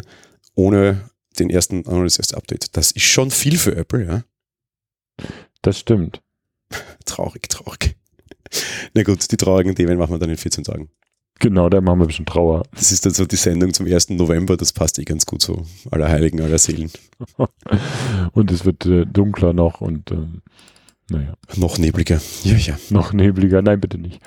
ohne 0.53 1.02
den 1.40 1.49
ersten, 1.49 1.84
erste 1.84 2.38
Update. 2.38 2.76
Das 2.78 2.91
ist 2.91 3.03
schon 3.03 3.32
viel 3.32 3.58
für 3.58 3.76
Apple, 3.76 4.06
ja. 4.06 4.24
Das 5.62 5.80
stimmt. 5.80 6.22
traurig, 7.06 7.49
traurig. 7.49 7.95
Na 8.94 9.03
gut, 9.03 9.32
die 9.32 9.38
traurigen 9.38 9.76
Themen 9.76 9.98
machen 9.98 10.14
wir 10.14 10.20
dann 10.20 10.30
in 10.30 10.38
14 10.38 10.64
Tagen. 10.64 10.90
Genau, 11.40 11.70
da 11.70 11.82
machen 11.82 11.99
wir 11.99 12.06
ein 12.06 12.08
bisschen 12.08 12.28
Trauer. 12.28 12.64
Das 12.76 12.91
ist 12.91 13.03
dann 13.03 13.14
so 13.14 13.26
die 13.26 13.36
Sendung 13.36 13.74
zum 13.74 13.88
1. 13.88 14.10
November, 14.10 14.58
das 14.58 14.74
passt 14.74 14.99
eh 14.99 15.03
ganz 15.03 15.26
gut 15.26 15.41
so. 15.41 15.66
Aller 15.90 16.08
Heiligen, 16.08 16.40
aller 16.41 16.60
Seelen. 16.60 16.91
und 18.34 18.52
es 18.52 18.64
wird 18.64 18.86
äh, 18.86 19.06
dunkler 19.08 19.52
noch 19.52 19.82
und 19.82 20.12
ähm, 20.12 20.44
Naja. 21.10 21.34
Noch 21.56 21.80
nebliger. 21.80 22.22
Ja, 22.44 22.58
ja. 22.58 22.80
Noch 22.91 23.12
nebliger. 23.12 23.64
Nein, 23.64 23.82
bitte 23.82 23.98
nicht. 23.98 24.22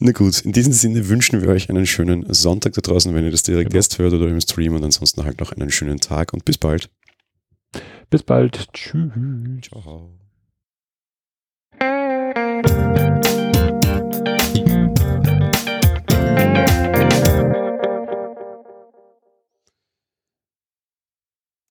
Na 0.00 0.12
gut, 0.12 0.42
in 0.42 0.52
diesem 0.52 0.72
Sinne 0.72 1.08
wünschen 1.08 1.42
wir 1.42 1.48
euch 1.48 1.68
einen 1.70 1.86
schönen 1.86 2.32
Sonntag 2.32 2.72
da 2.74 2.80
draußen, 2.80 3.12
wenn 3.14 3.24
ihr 3.24 3.32
das 3.32 3.42
direkt 3.42 3.70
genau. 3.70 3.78
jetzt 3.78 3.98
hört 3.98 4.12
oder 4.12 4.28
im 4.28 4.40
Stream 4.40 4.74
und 4.74 4.84
ansonsten 4.84 5.24
halt 5.24 5.40
noch 5.40 5.52
einen 5.52 5.70
schönen 5.70 5.98
Tag 5.98 6.32
und 6.32 6.44
bis 6.44 6.56
bald. 6.58 6.88
Bis 8.10 8.22
bald. 8.22 8.72
Tschüss. 8.72 9.10
Ciao. 9.62 10.14